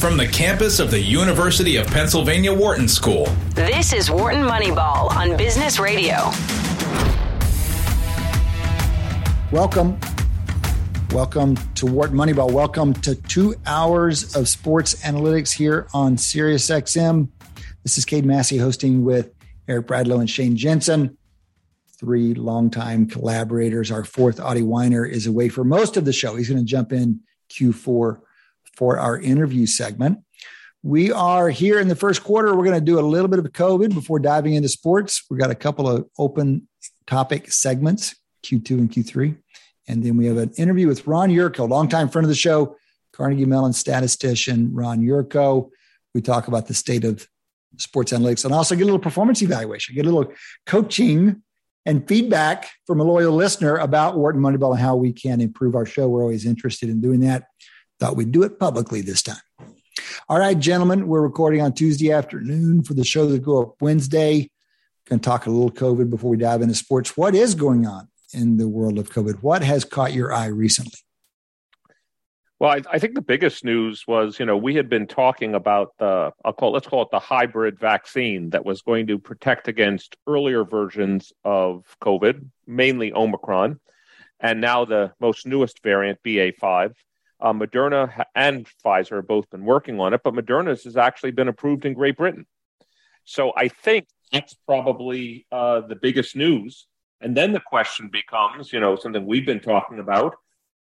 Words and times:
from 0.00 0.16
the 0.16 0.26
campus 0.26 0.80
of 0.80 0.90
the 0.90 0.98
University 0.98 1.76
of 1.76 1.86
Pennsylvania 1.88 2.54
Wharton 2.54 2.88
School. 2.88 3.26
This 3.50 3.92
is 3.92 4.10
Wharton 4.10 4.42
Moneyball 4.44 5.14
on 5.14 5.36
Business 5.36 5.78
Radio. 5.78 6.30
Welcome. 9.52 10.00
Welcome 11.10 11.58
to 11.74 11.84
Wharton 11.84 12.16
Moneyball. 12.16 12.50
Welcome 12.50 12.94
to 12.94 13.14
two 13.14 13.54
hours 13.66 14.34
of 14.34 14.48
sports 14.48 14.94
analytics 15.02 15.52
here 15.52 15.86
on 15.92 16.16
SiriusXM. 16.16 17.28
This 17.82 17.98
is 17.98 18.06
Cade 18.06 18.24
Massey 18.24 18.56
hosting 18.56 19.04
with 19.04 19.30
Eric 19.68 19.86
Bradlow 19.86 20.20
and 20.20 20.30
Shane 20.30 20.56
Jensen, 20.56 21.18
three 21.98 22.32
longtime 22.32 23.06
collaborators. 23.06 23.90
Our 23.90 24.04
fourth, 24.04 24.40
Adi 24.40 24.62
Wyner, 24.62 25.06
is 25.06 25.26
away 25.26 25.50
for 25.50 25.62
most 25.62 25.98
of 25.98 26.06
the 26.06 26.12
show. 26.14 26.36
He's 26.36 26.48
going 26.48 26.58
to 26.58 26.64
jump 26.64 26.90
in 26.90 27.20
Q4 27.50 28.22
for 28.80 28.98
our 28.98 29.20
interview 29.20 29.66
segment. 29.66 30.18
We 30.82 31.12
are 31.12 31.50
here 31.50 31.78
in 31.78 31.88
the 31.88 31.94
first 31.94 32.24
quarter. 32.24 32.56
We're 32.56 32.64
going 32.64 32.80
to 32.80 32.84
do 32.84 32.98
a 32.98 33.02
little 33.02 33.28
bit 33.28 33.38
of 33.38 33.44
COVID 33.44 33.92
before 33.92 34.18
diving 34.18 34.54
into 34.54 34.70
sports. 34.70 35.22
We've 35.28 35.38
got 35.38 35.50
a 35.50 35.54
couple 35.54 35.86
of 35.86 36.08
open 36.18 36.66
topic 37.06 37.52
segments, 37.52 38.16
Q2 38.42 38.70
and 38.70 38.90
Q3. 38.90 39.36
And 39.86 40.02
then 40.02 40.16
we 40.16 40.24
have 40.24 40.38
an 40.38 40.52
interview 40.56 40.88
with 40.88 41.06
Ron 41.06 41.28
Yurko, 41.28 41.68
longtime 41.68 42.08
friend 42.08 42.24
of 42.24 42.30
the 42.30 42.34
show, 42.34 42.76
Carnegie 43.12 43.44
Mellon 43.44 43.74
statistician 43.74 44.72
Ron 44.72 45.02
Yurko. 45.02 45.68
We 46.14 46.22
talk 46.22 46.48
about 46.48 46.66
the 46.66 46.72
state 46.72 47.04
of 47.04 47.28
sports 47.76 48.12
analytics 48.12 48.46
and 48.46 48.54
also 48.54 48.74
get 48.74 48.84
a 48.84 48.86
little 48.86 48.98
performance 48.98 49.42
evaluation, 49.42 49.94
get 49.94 50.06
a 50.06 50.10
little 50.10 50.32
coaching 50.64 51.42
and 51.84 52.08
feedback 52.08 52.70
from 52.86 53.00
a 53.00 53.04
loyal 53.04 53.34
listener 53.34 53.76
about 53.76 54.16
Wharton 54.16 54.40
Moneyball 54.40 54.70
and 54.70 54.80
how 54.80 54.96
we 54.96 55.12
can 55.12 55.42
improve 55.42 55.74
our 55.74 55.84
show. 55.84 56.08
We're 56.08 56.22
always 56.22 56.46
interested 56.46 56.88
in 56.88 57.02
doing 57.02 57.20
that. 57.20 57.44
Thought 58.00 58.16
we'd 58.16 58.32
do 58.32 58.42
it 58.42 58.58
publicly 58.58 59.02
this 59.02 59.22
time. 59.22 59.36
All 60.26 60.38
right, 60.38 60.58
gentlemen, 60.58 61.06
we're 61.06 61.20
recording 61.20 61.60
on 61.60 61.74
Tuesday 61.74 62.10
afternoon 62.10 62.82
for 62.82 62.94
the 62.94 63.04
show 63.04 63.26
that 63.26 63.42
go 63.42 63.60
up 63.60 63.74
Wednesday. 63.82 64.50
Going 65.06 65.20
to 65.20 65.24
talk 65.24 65.44
a 65.44 65.50
little 65.50 65.70
COVID 65.70 66.08
before 66.08 66.30
we 66.30 66.38
dive 66.38 66.62
into 66.62 66.74
sports. 66.74 67.14
What 67.14 67.34
is 67.34 67.54
going 67.54 67.86
on 67.86 68.08
in 68.32 68.56
the 68.56 68.68
world 68.68 68.98
of 68.98 69.10
COVID? 69.10 69.42
What 69.42 69.62
has 69.62 69.84
caught 69.84 70.14
your 70.14 70.32
eye 70.32 70.46
recently? 70.46 70.98
Well, 72.58 72.70
I, 72.70 72.82
I, 72.90 72.98
think 72.98 73.14
the 73.14 73.22
biggest 73.22 73.64
news 73.64 74.04
was, 74.06 74.38
you 74.38 74.46
know, 74.46 74.56
we 74.56 74.74
had 74.74 74.88
been 74.88 75.06
talking 75.06 75.54
about 75.54 75.92
the, 75.98 76.32
I'll 76.42 76.52
call, 76.54 76.72
let's 76.72 76.86
call 76.86 77.02
it 77.02 77.08
the 77.10 77.18
hybrid 77.18 77.78
vaccine 77.78 78.50
that 78.50 78.64
was 78.64 78.80
going 78.80 79.08
to 79.08 79.18
protect 79.18 79.68
against 79.68 80.16
earlier 80.26 80.64
versions 80.64 81.32
of 81.44 81.84
COVID, 82.02 82.46
mainly 82.66 83.12
Omicron, 83.12 83.78
and 84.38 84.60
now 84.60 84.84
the 84.86 85.12
most 85.20 85.46
newest 85.46 85.82
variant, 85.82 86.18
BA5. 86.22 86.94
Uh, 87.40 87.52
Moderna 87.52 88.24
and 88.34 88.66
Pfizer 88.84 89.16
have 89.16 89.26
both 89.26 89.48
been 89.50 89.64
working 89.64 89.98
on 89.98 90.12
it, 90.12 90.20
but 90.22 90.34
Moderna's 90.34 90.84
has 90.84 90.96
actually 90.96 91.30
been 91.30 91.48
approved 91.48 91.84
in 91.86 91.94
Great 91.94 92.16
Britain. 92.16 92.46
So 93.24 93.52
I 93.56 93.68
think 93.68 94.06
that's 94.32 94.54
probably 94.66 95.46
uh, 95.50 95.80
the 95.80 95.96
biggest 95.96 96.36
news. 96.36 96.86
And 97.20 97.36
then 97.36 97.52
the 97.52 97.60
question 97.60 98.08
becomes, 98.08 98.72
you 98.72 98.80
know, 98.80 98.96
something 98.96 99.26
we've 99.26 99.46
been 99.46 99.60
talking 99.60 99.98
about. 99.98 100.36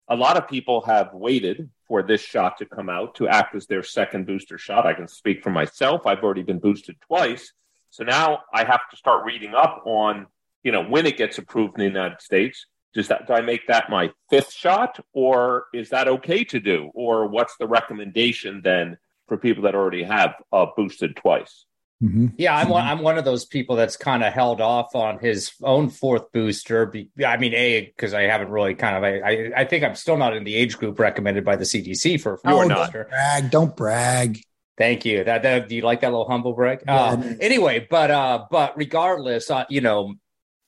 A 0.07 0.15
lot 0.15 0.37
of 0.37 0.47
people 0.47 0.81
have 0.81 1.13
waited 1.13 1.69
for 1.87 2.03
this 2.03 2.21
shot 2.21 2.57
to 2.57 2.65
come 2.65 2.89
out 2.89 3.15
to 3.15 3.27
act 3.27 3.55
as 3.55 3.67
their 3.67 3.83
second 3.83 4.25
booster 4.25 4.57
shot. 4.57 4.85
I 4.85 4.93
can 4.93 5.07
speak 5.07 5.43
for 5.43 5.51
myself. 5.51 6.05
I've 6.05 6.23
already 6.23 6.43
been 6.43 6.59
boosted 6.59 6.97
twice. 7.01 7.53
So 7.91 8.03
now 8.03 8.39
I 8.53 8.63
have 8.63 8.89
to 8.89 8.97
start 8.97 9.25
reading 9.25 9.53
up 9.53 9.83
on, 9.85 10.27
you 10.63 10.71
know, 10.71 10.83
when 10.83 11.05
it 11.05 11.17
gets 11.17 11.37
approved 11.37 11.75
in 11.75 11.79
the 11.79 11.99
United 11.99 12.21
States 12.21 12.65
does 12.93 13.07
that 13.07 13.27
do 13.27 13.33
I 13.33 13.41
make 13.41 13.67
that 13.67 13.89
my 13.89 14.11
fifth 14.29 14.51
shot, 14.51 14.99
or 15.13 15.65
is 15.73 15.89
that 15.89 16.07
okay 16.07 16.43
to 16.45 16.59
do, 16.59 16.91
or 16.93 17.27
what's 17.27 17.55
the 17.57 17.67
recommendation 17.67 18.61
then 18.63 18.97
for 19.27 19.37
people 19.37 19.63
that 19.63 19.75
already 19.75 20.03
have 20.03 20.35
uh, 20.51 20.67
boosted 20.75 21.15
twice? 21.15 21.65
Mm-hmm. 22.03 22.27
Yeah, 22.37 22.55
I'm 22.55 22.69
one, 22.69 22.83
I'm 22.83 22.99
one 22.99 23.19
of 23.19 23.25
those 23.25 23.45
people 23.45 23.75
that's 23.75 23.95
kind 23.95 24.23
of 24.23 24.33
held 24.33 24.59
off 24.59 24.95
on 24.95 25.19
his 25.19 25.51
own 25.61 25.89
fourth 25.89 26.31
booster. 26.31 26.91
I 27.23 27.37
mean, 27.37 27.53
a 27.53 27.85
because 27.85 28.15
I 28.15 28.23
haven't 28.23 28.49
really 28.49 28.73
kind 28.73 28.97
of 28.97 29.03
I, 29.03 29.51
I 29.55 29.65
think 29.65 29.83
I'm 29.83 29.95
still 29.95 30.17
not 30.17 30.35
in 30.35 30.43
the 30.43 30.55
age 30.55 30.77
group 30.77 30.97
recommended 30.97 31.45
by 31.45 31.57
the 31.57 31.63
CDC 31.63 32.19
for. 32.19 32.33
a 32.33 32.39
oh, 32.45 32.63
not. 32.63 32.91
Don't 32.91 33.07
brag! 33.07 33.51
Don't 33.51 33.75
brag. 33.75 34.41
Thank 34.77 35.05
you. 35.05 35.23
That, 35.23 35.43
that 35.43 35.69
do 35.69 35.75
you 35.75 35.83
like 35.83 36.01
that 36.01 36.09
little 36.09 36.27
humble 36.27 36.53
brag? 36.53 36.81
Yeah. 36.87 36.95
Uh, 36.95 37.33
anyway, 37.39 37.85
but 37.87 38.09
uh, 38.09 38.45
but 38.49 38.75
regardless, 38.77 39.51
uh, 39.51 39.65
you 39.69 39.81
know, 39.81 40.15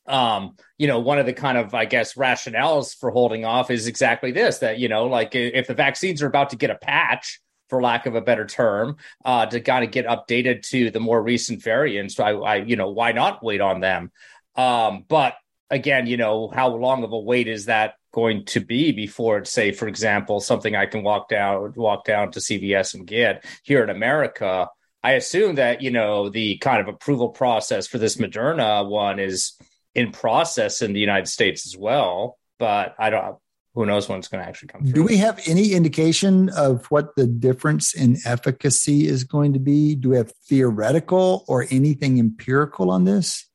um, 0.06 0.56
you 0.78 0.88
know, 0.88 1.00
one 1.00 1.19
of 1.19 1.25
the 1.25 1.34
kind 1.34 1.58
of, 1.58 1.74
I 1.74 1.86
guess, 1.86 2.16
rationales 2.16 2.97
for 2.97 3.12
holding 3.12 3.46
off 3.46 3.72
is 3.72 3.88
exactly 3.88 4.31
this 4.31 4.59
that, 4.59 4.80
you 4.80 4.90
know, 4.90 5.06
like 5.08 5.36
if 5.36 5.68
the 5.68 5.74
vaccines 5.74 6.22
are 6.22 6.28
about 6.28 6.50
to 6.52 6.56
get 6.56 6.69
a 6.69 6.75
patch, 6.75 7.40
for 7.69 7.81
lack 7.81 8.06
of 8.06 8.13
a 8.13 8.22
better 8.22 8.46
term, 8.46 8.97
uh, 9.25 9.47
to 9.47 9.59
kind 9.59 9.84
of 9.84 9.90
get 9.90 10.06
updated 10.06 10.62
to 10.62 10.92
the 10.92 11.00
more 11.00 11.24
recent 11.24 11.63
variants, 11.63 12.19
I, 12.19 12.31
I 12.34 12.56
you 12.58 12.75
know, 12.75 12.92
why 12.92 13.13
not 13.13 13.44
wait 13.44 13.62
on 13.62 13.80
them? 13.80 14.12
Um, 14.56 15.06
but 15.08 15.34
again, 15.72 16.06
you 16.06 16.18
know, 16.18 16.50
how 16.53 16.68
long 16.68 17.03
of 17.03 17.12
a 17.13 17.19
wait 17.19 17.47
is 17.47 17.66
that 17.66 17.96
going 18.12 18.46
to 18.46 18.59
be 18.59 18.92
before 18.92 19.40
it's, 19.40 19.52
say, 19.52 19.72
for 19.72 19.88
example, 19.88 20.40
something 20.40 20.75
I 20.75 20.86
can 20.86 21.02
walk 21.02 21.30
down, 21.30 21.74
walk 21.75 22.06
down 22.06 22.31
to 22.34 22.40
CVS 22.40 22.94
and 22.94 23.08
get 23.08 23.44
here 23.63 23.84
in 23.84 23.90
America? 23.90 24.69
I 25.03 25.13
assume 25.13 25.56
that, 25.56 25.81
you 25.81 25.90
know, 25.90 26.30
the 26.30 26.58
kind 26.58 26.80
of 26.80 26.88
approval 26.88 27.30
process 27.30 27.88
for 27.88 27.97
this 27.97 28.18
Moderna 28.18 28.88
one 28.88 29.19
is 29.19 29.53
in 29.96 30.12
process 30.12 30.81
in 30.81 30.94
the 30.94 31.00
United 31.00 31.28
States 31.28 31.66
as 31.66 31.78
well. 31.78 32.38
But 32.59 32.96
I 32.98 33.09
don't. 33.09 33.38
Who 33.76 33.88
knows 33.88 34.08
when 34.08 34.20
it's 34.20 34.28
going 34.28 34.44
to 34.44 34.48
actually 34.48 34.68
come 34.68 34.84
through? 34.84 34.94
Do 34.94 35.04
we 35.04 35.18
have 35.18 35.42
any 35.48 35.74
indication 35.74 36.50
of 36.50 36.86
what 36.92 37.16
the 37.16 37.26
difference 37.26 37.96
in 37.96 38.18
efficacy 38.24 39.08
is 39.08 39.24
going 39.24 39.54
to 39.54 39.59
be? 39.59 39.96
Do 39.96 40.09
we 40.09 40.18
have 40.18 40.31
theoretical 40.48 41.44
or 41.48 41.66
anything 41.72 42.20
empirical 42.20 42.92
on 42.92 43.06
this? 43.06 43.48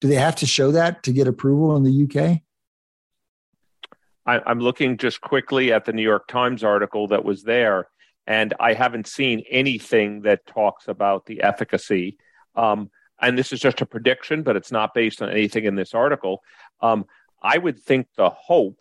Do 0.00 0.08
they 0.08 0.16
have 0.16 0.34
to 0.36 0.46
show 0.46 0.72
that 0.72 1.04
to 1.04 1.12
get 1.12 1.28
approval 1.28 1.76
in 1.76 1.84
the 1.84 2.04
UK? 2.04 2.40
I, 4.26 4.50
am 4.50 4.58
looking 4.58 4.96
just 4.96 5.20
quickly 5.20 5.72
at 5.72 5.84
the 5.84 5.92
New 5.92 6.02
York 6.02 6.26
Times 6.26 6.64
article 6.64 7.08
that 7.08 7.24
was 7.24 7.44
there, 7.44 7.88
and 8.26 8.52
I 8.58 8.72
haven't 8.72 9.06
seen 9.06 9.44
anything 9.48 10.22
that 10.22 10.46
talks 10.46 10.88
about 10.88 11.26
the 11.26 11.42
efficacy. 11.42 12.18
Um, 12.56 12.90
and 13.20 13.38
this 13.38 13.52
is 13.52 13.60
just 13.60 13.80
a 13.80 13.86
prediction, 13.86 14.42
but 14.42 14.56
it's 14.56 14.72
not 14.72 14.94
based 14.94 15.22
on 15.22 15.30
anything 15.30 15.64
in 15.64 15.74
this 15.74 15.94
article. 15.94 16.42
Um, 16.80 17.06
I 17.42 17.58
would 17.58 17.80
think 17.80 18.08
the 18.16 18.30
hope 18.30 18.80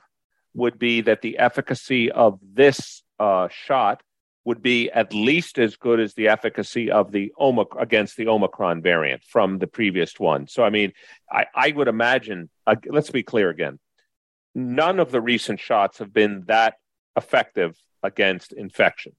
would 0.53 0.79
be 0.79 1.01
that 1.01 1.22
the 1.22 1.38
efficacy 1.38 2.12
of 2.12 2.40
this 2.41 3.03
uh, 3.19 3.47
shot 3.50 4.01
would 4.46 4.62
be 4.62 4.91
at 4.91 5.13
least 5.13 5.57
as 5.57 5.75
good 5.75 6.00
as 6.00 6.13
the 6.13 6.28
efficacy 6.28 6.91
of 6.91 7.12
the 7.12 7.34
Omic- 7.40 7.81
against 7.81 8.16
the 8.16 8.28
Omicron 8.28 8.81
variant 8.81 9.23
from 9.23 9.57
the 9.57 9.68
previous 9.68 10.19
one. 10.19 10.47
So, 10.47 10.63
I 10.63 10.69
mean, 10.69 10.94
I, 11.31 11.47
I 11.53 11.72
would 11.72 11.88
imagine, 11.88 12.50
uh, 12.67 12.75
let's 12.88 13.09
be 13.09 13.23
clear 13.23 13.50
again, 13.50 13.79
none 14.53 15.00
of 15.00 15.12
the 15.12 15.19
recent 15.19 15.59
shots 15.59 15.97
have 15.97 16.13
been 16.13 16.44
that 16.47 16.75
effective 17.17 17.75
against 18.03 18.53
infection. 18.53 19.13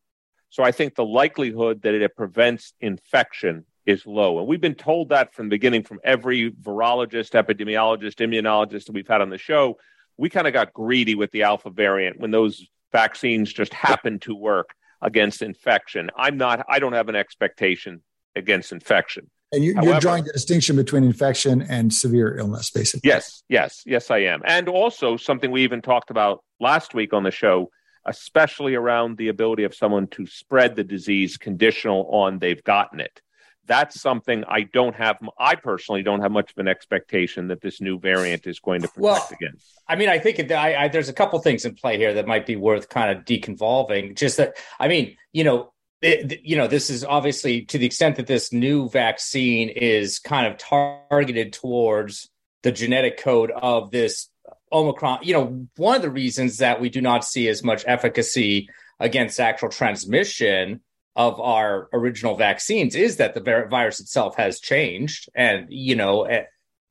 So, 0.48 0.62
I 0.62 0.70
think 0.70 0.94
the 0.94 1.04
likelihood 1.04 1.82
that 1.82 1.94
it 1.94 2.16
prevents 2.16 2.72
infection 2.80 3.66
is 3.86 4.04
low. 4.04 4.38
And 4.38 4.48
we've 4.48 4.60
been 4.60 4.74
told 4.74 5.10
that 5.10 5.32
from 5.32 5.46
the 5.46 5.50
beginning 5.50 5.84
from 5.84 6.00
every 6.02 6.50
virologist, 6.50 7.32
epidemiologist, 7.32 8.16
immunologist 8.16 8.86
that 8.86 8.92
we've 8.92 9.06
had 9.06 9.20
on 9.20 9.30
the 9.30 9.38
show. 9.38 9.78
We 10.16 10.28
kind 10.28 10.46
of 10.46 10.52
got 10.52 10.72
greedy 10.72 11.14
with 11.14 11.30
the 11.30 11.44
alpha 11.44 11.70
variant 11.70 12.18
when 12.18 12.32
those 12.32 12.66
vaccines 12.92 13.52
just 13.52 13.72
happened 13.72 14.22
to 14.22 14.34
work 14.34 14.74
against 15.00 15.40
infection. 15.40 16.10
I'm 16.16 16.36
not, 16.36 16.66
I 16.68 16.80
don't 16.80 16.94
have 16.94 17.08
an 17.08 17.16
expectation 17.16 18.02
against 18.34 18.72
infection. 18.72 19.30
And 19.52 19.62
you, 19.62 19.78
are 19.78 20.00
drawing 20.00 20.24
the 20.24 20.32
distinction 20.32 20.74
between 20.74 21.04
infection 21.04 21.62
and 21.62 21.92
severe 21.92 22.36
illness, 22.36 22.70
basically. 22.70 23.08
Yes, 23.08 23.44
yes, 23.48 23.82
yes, 23.86 24.10
I 24.10 24.18
am. 24.18 24.42
And 24.44 24.68
also 24.68 25.16
something 25.16 25.52
we 25.52 25.62
even 25.62 25.82
talked 25.82 26.10
about 26.10 26.42
last 26.58 26.94
week 26.94 27.12
on 27.12 27.22
the 27.22 27.30
show, 27.30 27.70
especially 28.04 28.74
around 28.74 29.16
the 29.16 29.28
ability 29.28 29.62
of 29.62 29.74
someone 29.74 30.08
to 30.08 30.26
spread 30.26 30.74
the 30.74 30.82
disease 30.82 31.36
conditional 31.36 32.08
on 32.10 32.40
they've 32.40 32.62
gotten 32.64 32.98
it 32.98 33.20
that's 33.66 34.00
something 34.00 34.44
I 34.48 34.62
don't 34.62 34.94
have. 34.94 35.18
I 35.38 35.54
personally 35.54 36.02
don't 36.02 36.20
have 36.20 36.30
much 36.30 36.50
of 36.52 36.58
an 36.58 36.68
expectation 36.68 37.48
that 37.48 37.60
this 37.60 37.80
new 37.80 37.98
variant 37.98 38.46
is 38.46 38.60
going 38.60 38.82
to 38.82 38.88
protect 38.88 39.02
well, 39.02 39.28
against. 39.32 39.66
I 39.88 39.96
mean, 39.96 40.08
I 40.08 40.18
think 40.18 40.38
it, 40.38 40.52
I, 40.52 40.84
I, 40.84 40.88
there's 40.88 41.08
a 41.08 41.12
couple 41.12 41.38
things 41.40 41.64
in 41.64 41.74
play 41.74 41.96
here 41.98 42.14
that 42.14 42.26
might 42.26 42.46
be 42.46 42.56
worth 42.56 42.88
kind 42.88 43.16
of 43.16 43.24
deconvolving. 43.24 44.16
Just 44.16 44.36
that, 44.38 44.56
I 44.78 44.88
mean, 44.88 45.16
you 45.32 45.44
know, 45.44 45.72
it, 46.02 46.44
you 46.44 46.56
know, 46.56 46.66
this 46.66 46.90
is 46.90 47.04
obviously 47.04 47.64
to 47.66 47.78
the 47.78 47.86
extent 47.86 48.16
that 48.16 48.26
this 48.26 48.52
new 48.52 48.88
vaccine 48.88 49.68
is 49.68 50.18
kind 50.18 50.46
of 50.46 50.58
targeted 50.58 51.52
towards 51.52 52.30
the 52.62 52.72
genetic 52.72 53.18
code 53.18 53.50
of 53.50 53.90
this 53.90 54.28
Omicron. 54.72 55.20
You 55.22 55.34
know, 55.34 55.66
one 55.76 55.96
of 55.96 56.02
the 56.02 56.10
reasons 56.10 56.58
that 56.58 56.80
we 56.80 56.90
do 56.90 57.00
not 57.00 57.24
see 57.24 57.48
as 57.48 57.62
much 57.62 57.84
efficacy 57.86 58.68
against 58.98 59.40
actual 59.40 59.68
transmission 59.68 60.80
of 61.16 61.40
our 61.40 61.88
original 61.94 62.36
vaccines 62.36 62.94
is 62.94 63.16
that 63.16 63.34
the 63.34 63.40
virus 63.40 64.00
itself 64.00 64.36
has 64.36 64.60
changed 64.60 65.28
and 65.34 65.66
you 65.70 65.96
know 65.96 66.26
uh, 66.26 66.42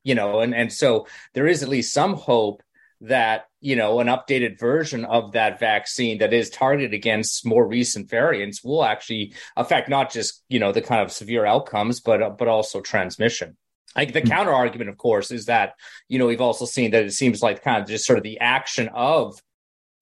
you 0.04 0.16
know 0.16 0.39
and 0.39 0.56
and 0.56 0.74
so 0.74 1.07
there 1.33 1.48
is 1.48 1.62
at 1.62 1.69
least 1.69 1.94
some 1.94 2.16
hope 2.16 2.63
that 3.01 3.45
you 3.62 3.75
know 3.75 4.00
an 4.00 4.07
updated 4.07 4.60
version 4.60 5.06
of 5.06 5.33
that 5.33 5.60
vaccine 5.60 6.18
that 6.18 6.33
is 6.33 6.50
targeted 6.50 6.94
against 6.94 7.45
more 7.45 7.68
recent 7.68 8.10
variants 8.10 8.63
will 8.63 8.83
actually 8.83 9.33
affect 9.56 9.89
not 9.89 10.12
just 10.12 10.44
you 10.50 10.60
know 10.60 10.71
the 10.71 10.81
kind 10.81 11.01
of 11.01 11.12
severe 11.12 11.45
outcomes 11.45 12.00
but 12.00 12.21
uh, 12.24 12.30
but 12.31 12.48
also 12.48 12.81
transmission 12.81 13.56
like 13.95 14.12
the 14.12 14.21
hmm. 14.21 14.28
counter 14.28 14.54
argument 14.54 14.89
of 14.89 14.98
course 14.98 15.30
is 15.30 15.45
that 15.45 15.75
you 16.07 16.18
know 16.18 16.25
we've 16.25 16.42
also 16.42 16.66
seen 16.66 16.92
that 16.92 17.06
it 17.06 17.13
seems 17.13 17.44
like 17.44 17.63
kind 17.63 17.81
of 17.81 17.88
just 17.88 18.06
sort 18.06 18.18
of 18.18 18.24
the 18.24 18.39
action 18.39 18.89
of 18.92 19.39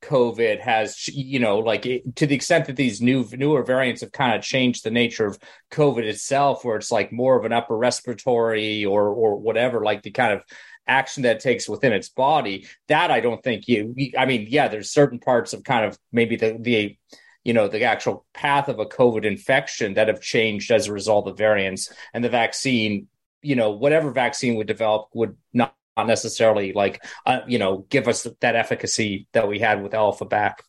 covid 0.04 0.60
has 0.60 1.08
you 1.08 1.40
know 1.40 1.60
like 1.60 1.84
to 2.16 2.28
the 2.28 2.36
extent 2.36 2.66
that 2.66 2.76
these 2.76 3.02
new 3.02 3.26
newer 3.34 3.64
variants 3.64 4.02
have 4.02 4.12
kind 4.12 4.36
of 4.36 4.42
changed 4.42 4.84
the 4.84 4.92
nature 4.92 5.26
of 5.26 5.38
covid 5.72 6.04
itself 6.04 6.64
where 6.64 6.78
it's 6.78 6.92
like 6.92 7.12
more 7.12 7.38
of 7.38 7.46
an 7.46 7.54
upper 7.54 7.78
respiratory 7.78 8.86
or 8.86 9.10
or 9.10 9.38
whatever 9.38 9.84
like 9.84 10.04
the 10.04 10.12
kind 10.12 10.34
of 10.34 10.42
action 10.86 11.24
that 11.24 11.40
takes 11.40 11.70
within 11.70 11.94
its 11.94 12.10
body 12.10 12.68
that 12.88 13.12
i 13.12 13.20
don't 13.20 13.44
think 13.44 13.68
you 13.68 13.96
i 14.18 14.26
mean 14.26 14.46
yeah 14.50 14.68
there's 14.68 14.92
certain 14.92 15.20
parts 15.20 15.54
of 15.54 15.64
kind 15.64 15.86
of 15.86 15.98
maybe 16.12 16.36
the 16.36 16.58
the 16.60 16.98
you 17.44 17.54
know 17.54 17.68
the 17.68 17.84
actual 17.84 18.26
path 18.34 18.68
of 18.68 18.80
a 18.80 18.86
covid 18.86 19.26
infection 19.26 19.94
that 19.94 20.10
have 20.10 20.22
changed 20.22 20.72
as 20.72 20.88
a 20.88 20.94
result 20.94 21.28
of 21.28 21.38
variants 21.38 21.92
and 22.14 22.24
the 22.24 22.30
vaccine 22.30 23.08
you 23.42 23.56
know 23.56 23.72
whatever 23.72 24.12
vaccine 24.12 24.56
would 24.56 24.68
develop 24.68 25.08
would 25.14 25.38
not 25.54 25.76
necessarily 25.98 26.74
like 26.74 27.04
uh, 27.26 27.42
you 27.48 27.60
know 27.60 27.86
give 27.90 28.08
us 28.08 28.28
that 28.42 28.56
efficacy 28.56 29.28
that 29.34 29.48
we 29.48 29.60
had 29.60 29.84
with 29.84 29.94
alpha 29.94 30.26
back 30.26 30.64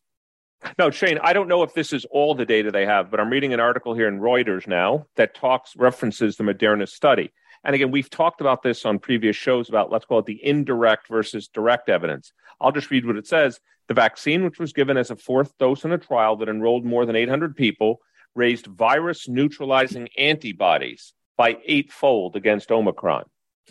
no, 0.78 0.90
Shane, 0.90 1.18
I 1.22 1.32
don't 1.32 1.48
know 1.48 1.62
if 1.62 1.74
this 1.74 1.92
is 1.92 2.04
all 2.06 2.34
the 2.34 2.46
data 2.46 2.70
they 2.70 2.86
have, 2.86 3.10
but 3.10 3.20
I'm 3.20 3.30
reading 3.30 3.52
an 3.52 3.60
article 3.60 3.94
here 3.94 4.08
in 4.08 4.20
Reuters 4.20 4.66
now 4.66 5.06
that 5.16 5.34
talks 5.34 5.76
references 5.76 6.36
the 6.36 6.44
Moderna 6.44 6.88
study. 6.88 7.32
And 7.64 7.74
again, 7.74 7.90
we've 7.90 8.10
talked 8.10 8.40
about 8.40 8.62
this 8.62 8.84
on 8.84 8.98
previous 8.98 9.36
shows 9.36 9.68
about 9.68 9.90
let's 9.90 10.04
call 10.04 10.18
it 10.18 10.26
the 10.26 10.44
indirect 10.44 11.08
versus 11.08 11.48
direct 11.48 11.88
evidence. 11.88 12.32
I'll 12.60 12.72
just 12.72 12.90
read 12.90 13.06
what 13.06 13.16
it 13.16 13.26
says. 13.26 13.60
The 13.88 13.94
vaccine, 13.94 14.44
which 14.44 14.58
was 14.58 14.72
given 14.72 14.96
as 14.96 15.10
a 15.10 15.16
fourth 15.16 15.56
dose 15.58 15.84
in 15.84 15.92
a 15.92 15.98
trial 15.98 16.36
that 16.36 16.48
enrolled 16.48 16.84
more 16.84 17.04
than 17.04 17.16
800 17.16 17.56
people, 17.56 18.00
raised 18.34 18.66
virus 18.66 19.28
neutralizing 19.28 20.08
antibodies 20.16 21.12
by 21.36 21.58
eightfold 21.66 22.36
against 22.36 22.70
Omicron. 22.70 23.24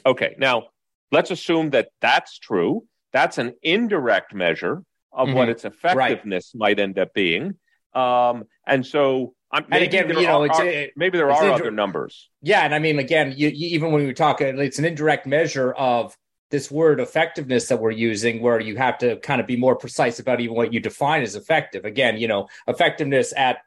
Okay, 0.05 0.35
now 0.37 0.67
let's 1.13 1.31
assume 1.31 1.69
that 1.69 1.89
that's 2.01 2.39
true. 2.39 2.85
That's 3.13 3.37
an 3.37 3.53
indirect 3.61 4.33
measure 4.33 4.83
of 5.11 5.27
mm-hmm. 5.27 5.37
what 5.37 5.49
its 5.49 5.63
effectiveness 5.63 6.51
right. 6.55 6.59
might 6.59 6.79
end 6.79 6.97
up 6.97 7.13
being. 7.13 7.55
Um, 7.93 8.45
and 8.65 8.83
so 8.83 9.35
I'm, 9.51 9.65
and 9.71 9.83
again, 9.83 10.09
you 10.09 10.25
know, 10.25 10.47
are, 10.47 10.65
it, 10.65 10.93
maybe 10.95 11.19
there 11.19 11.31
are 11.31 11.51
other 11.51 11.69
numbers. 11.69 12.29
Yeah, 12.41 12.61
and 12.65 12.73
I 12.73 12.79
mean, 12.79 12.97
again, 12.97 13.35
you, 13.37 13.49
you, 13.49 13.67
even 13.75 13.91
when 13.91 14.07
we 14.07 14.13
talk, 14.13 14.41
it's 14.41 14.79
an 14.79 14.85
indirect 14.85 15.27
measure 15.27 15.71
of 15.73 16.17
this 16.49 16.71
word 16.71 16.99
effectiveness 16.99 17.67
that 17.67 17.79
we're 17.79 17.91
using, 17.91 18.41
where 18.41 18.59
you 18.59 18.75
have 18.77 18.97
to 18.99 19.17
kind 19.17 19.39
of 19.39 19.45
be 19.45 19.55
more 19.55 19.75
precise 19.75 20.19
about 20.19 20.41
even 20.41 20.55
what 20.55 20.73
you 20.73 20.79
define 20.79 21.21
as 21.21 21.35
effective. 21.35 21.85
Again, 21.85 22.17
you 22.17 22.27
know, 22.27 22.47
effectiveness 22.67 23.31
at 23.37 23.59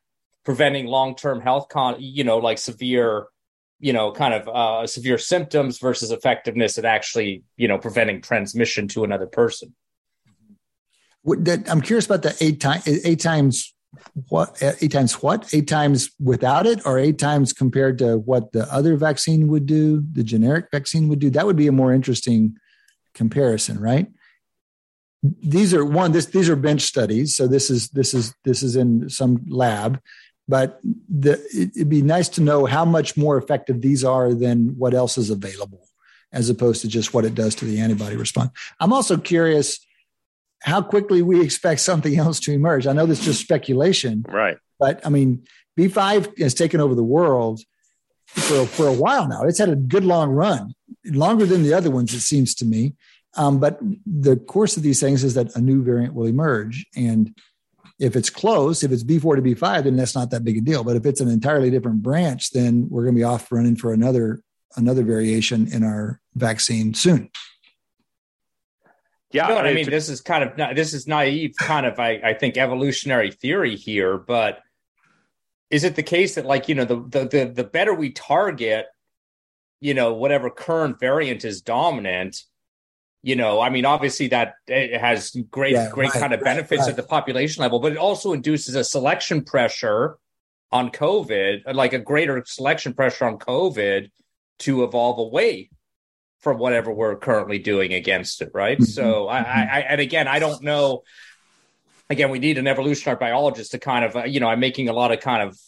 preventing 0.44 0.86
long-term 0.86 1.40
health 1.40 1.68
con, 1.68 1.96
you 2.00 2.24
know, 2.24 2.38
like 2.38 2.58
severe, 2.58 3.26
you 3.78 3.92
know, 3.92 4.12
kind 4.12 4.34
of 4.34 4.48
uh, 4.48 4.86
severe 4.86 5.18
symptoms 5.18 5.78
versus 5.78 6.10
effectiveness 6.10 6.78
at 6.78 6.84
actually, 6.84 7.42
you 7.56 7.68
know, 7.68 7.78
preventing 7.78 8.20
transmission 8.20 8.88
to 8.88 9.04
another 9.04 9.26
person. 9.26 9.74
I'm 11.28 11.80
curious 11.80 12.06
about 12.06 12.22
the 12.22 12.36
eight 12.40 12.60
times 12.60 12.86
eight 12.86 13.20
times 13.20 13.74
what 14.28 14.62
eight 14.80 14.92
times 14.92 15.14
what? 15.22 15.52
Eight 15.52 15.66
times 15.66 16.10
without 16.20 16.66
it 16.66 16.80
or 16.86 16.98
eight 16.98 17.18
times 17.18 17.52
compared 17.52 17.98
to 17.98 18.18
what 18.18 18.52
the 18.52 18.72
other 18.72 18.96
vaccine 18.96 19.48
would 19.48 19.66
do 19.66 20.04
the 20.12 20.22
generic 20.22 20.66
vaccine 20.70 21.08
would 21.08 21.18
do? 21.18 21.30
That 21.30 21.46
would 21.46 21.56
be 21.56 21.66
a 21.66 21.72
more 21.72 21.92
interesting 21.92 22.56
comparison 23.14 23.80
right? 23.80 24.06
These 25.22 25.74
are 25.74 25.84
one 25.84 26.12
this 26.12 26.26
these 26.26 26.48
are 26.48 26.56
bench 26.56 26.82
studies 26.82 27.34
so 27.34 27.48
this 27.48 27.70
is 27.70 27.88
this 27.88 28.14
is 28.14 28.32
this 28.44 28.62
is 28.62 28.76
in 28.76 29.08
some 29.08 29.44
lab 29.48 30.00
but 30.48 30.80
the, 31.08 31.32
it, 31.52 31.70
it'd 31.76 31.88
be 31.88 32.02
nice 32.02 32.28
to 32.30 32.40
know 32.40 32.66
how 32.66 32.84
much 32.84 33.16
more 33.16 33.36
effective 33.36 33.80
these 33.80 34.04
are 34.04 34.32
than 34.32 34.76
what 34.78 34.94
else 34.94 35.18
is 35.18 35.30
available 35.30 35.86
as 36.32 36.50
opposed 36.50 36.82
to 36.82 36.88
just 36.88 37.14
what 37.14 37.24
it 37.24 37.34
does 37.34 37.54
to 37.54 37.64
the 37.64 37.80
antibody 37.80 38.16
response 38.16 38.50
i'm 38.80 38.92
also 38.92 39.16
curious 39.16 39.86
how 40.62 40.82
quickly 40.82 41.22
we 41.22 41.40
expect 41.40 41.80
something 41.80 42.18
else 42.18 42.40
to 42.40 42.52
emerge. 42.52 42.86
I 42.86 42.92
know 42.92 43.06
this 43.06 43.20
is 43.20 43.24
just 43.24 43.40
speculation, 43.40 44.24
right? 44.28 44.58
But 44.78 45.04
I 45.06 45.08
mean, 45.08 45.44
B5 45.78 46.38
has 46.38 46.54
taken 46.54 46.80
over 46.80 46.94
the 46.94 47.04
world 47.04 47.60
for 48.26 48.66
for 48.66 48.86
a 48.86 48.92
while 48.92 49.28
now. 49.28 49.42
It's 49.42 49.58
had 49.58 49.68
a 49.68 49.76
good 49.76 50.04
long 50.04 50.30
run, 50.30 50.74
longer 51.04 51.46
than 51.46 51.62
the 51.62 51.74
other 51.74 51.90
ones, 51.90 52.12
it 52.12 52.20
seems 52.20 52.54
to 52.56 52.64
me. 52.64 52.94
Um, 53.36 53.58
but 53.58 53.78
the 54.06 54.36
course 54.36 54.78
of 54.78 54.82
these 54.82 54.98
things 54.98 55.22
is 55.22 55.34
that 55.34 55.54
a 55.56 55.60
new 55.60 55.82
variant 55.82 56.14
will 56.14 56.26
emerge, 56.26 56.86
and 56.96 57.34
if 57.98 58.16
it's 58.16 58.30
close, 58.30 58.82
if 58.82 58.92
it's 58.92 59.04
B4 59.04 59.36
to 59.36 59.42
B5, 59.42 59.84
then 59.84 59.96
that's 59.96 60.14
not 60.14 60.30
that 60.30 60.44
big 60.44 60.58
a 60.58 60.60
deal. 60.60 60.84
But 60.84 60.96
if 60.96 61.06
it's 61.06 61.20
an 61.20 61.28
entirely 61.28 61.70
different 61.70 62.02
branch, 62.02 62.50
then 62.50 62.88
we're 62.90 63.04
going 63.04 63.14
to 63.14 63.18
be 63.18 63.24
off 63.24 63.50
running 63.50 63.76
for 63.76 63.92
another 63.92 64.42
another 64.76 65.02
variation 65.02 65.72
in 65.72 65.82
our 65.82 66.20
vaccine 66.34 66.92
soon. 66.92 67.30
Yeah, 69.32 69.48
I 69.48 69.74
mean, 69.74 69.90
this 69.90 70.08
is 70.08 70.20
kind 70.20 70.44
of 70.44 70.76
this 70.76 70.94
is 70.94 71.06
naive, 71.06 71.54
kind 71.58 71.84
of 71.84 71.98
I, 71.98 72.20
I 72.22 72.34
think 72.34 72.56
evolutionary 72.56 73.30
theory 73.30 73.76
here, 73.76 74.16
but 74.16 74.60
is 75.70 75.84
it 75.84 75.96
the 75.96 76.02
case 76.02 76.36
that 76.36 76.46
like 76.46 76.68
you 76.68 76.74
know 76.74 76.84
the 76.84 76.96
the 76.96 77.28
the, 77.28 77.52
the 77.56 77.64
better 77.64 77.92
we 77.92 78.10
target, 78.10 78.86
you 79.80 79.94
know, 79.94 80.14
whatever 80.14 80.48
current 80.48 81.00
variant 81.00 81.44
is 81.44 81.60
dominant, 81.60 82.44
you 83.26 83.34
know, 83.34 83.60
I 83.60 83.70
mean, 83.70 83.84
obviously 83.84 84.28
that 84.28 84.54
it 84.68 85.00
has 85.00 85.36
great 85.50 85.72
yeah, 85.72 85.90
great 85.90 86.14
right, 86.14 86.20
kind 86.20 86.32
of 86.32 86.40
benefits 86.40 86.78
right, 86.82 86.86
right. 86.86 86.90
at 86.90 86.96
the 86.96 87.02
population 87.02 87.60
level, 87.60 87.80
but 87.80 87.90
it 87.90 87.98
also 87.98 88.32
induces 88.32 88.76
a 88.76 88.84
selection 88.84 89.42
pressure 89.42 90.16
on 90.70 90.90
COVID, 90.90 91.74
like 91.74 91.92
a 91.92 91.98
greater 91.98 92.44
selection 92.46 92.94
pressure 92.94 93.24
on 93.24 93.36
COVID 93.38 94.12
to 94.60 94.84
evolve 94.84 95.18
away 95.18 95.70
from 96.38 96.58
whatever 96.58 96.92
we're 96.92 97.16
currently 97.16 97.58
doing 97.58 97.94
against 97.94 98.42
it, 98.42 98.52
right? 98.54 98.78
Mm-hmm. 98.78 98.84
So 98.84 99.26
I, 99.26 99.38
I, 99.38 99.80
and 99.88 100.00
again, 100.00 100.28
I 100.28 100.38
don't 100.38 100.62
know. 100.62 101.02
Again, 102.08 102.30
we 102.30 102.38
need 102.38 102.58
an 102.58 102.68
evolutionary 102.68 103.18
biologist 103.18 103.72
to 103.72 103.80
kind 103.80 104.04
of, 104.04 104.14
uh, 104.14 104.24
you 104.24 104.38
know, 104.38 104.46
I'm 104.46 104.60
making 104.60 104.88
a 104.88 104.92
lot 104.92 105.10
of 105.10 105.18
kind 105.18 105.42
of 105.42 105.58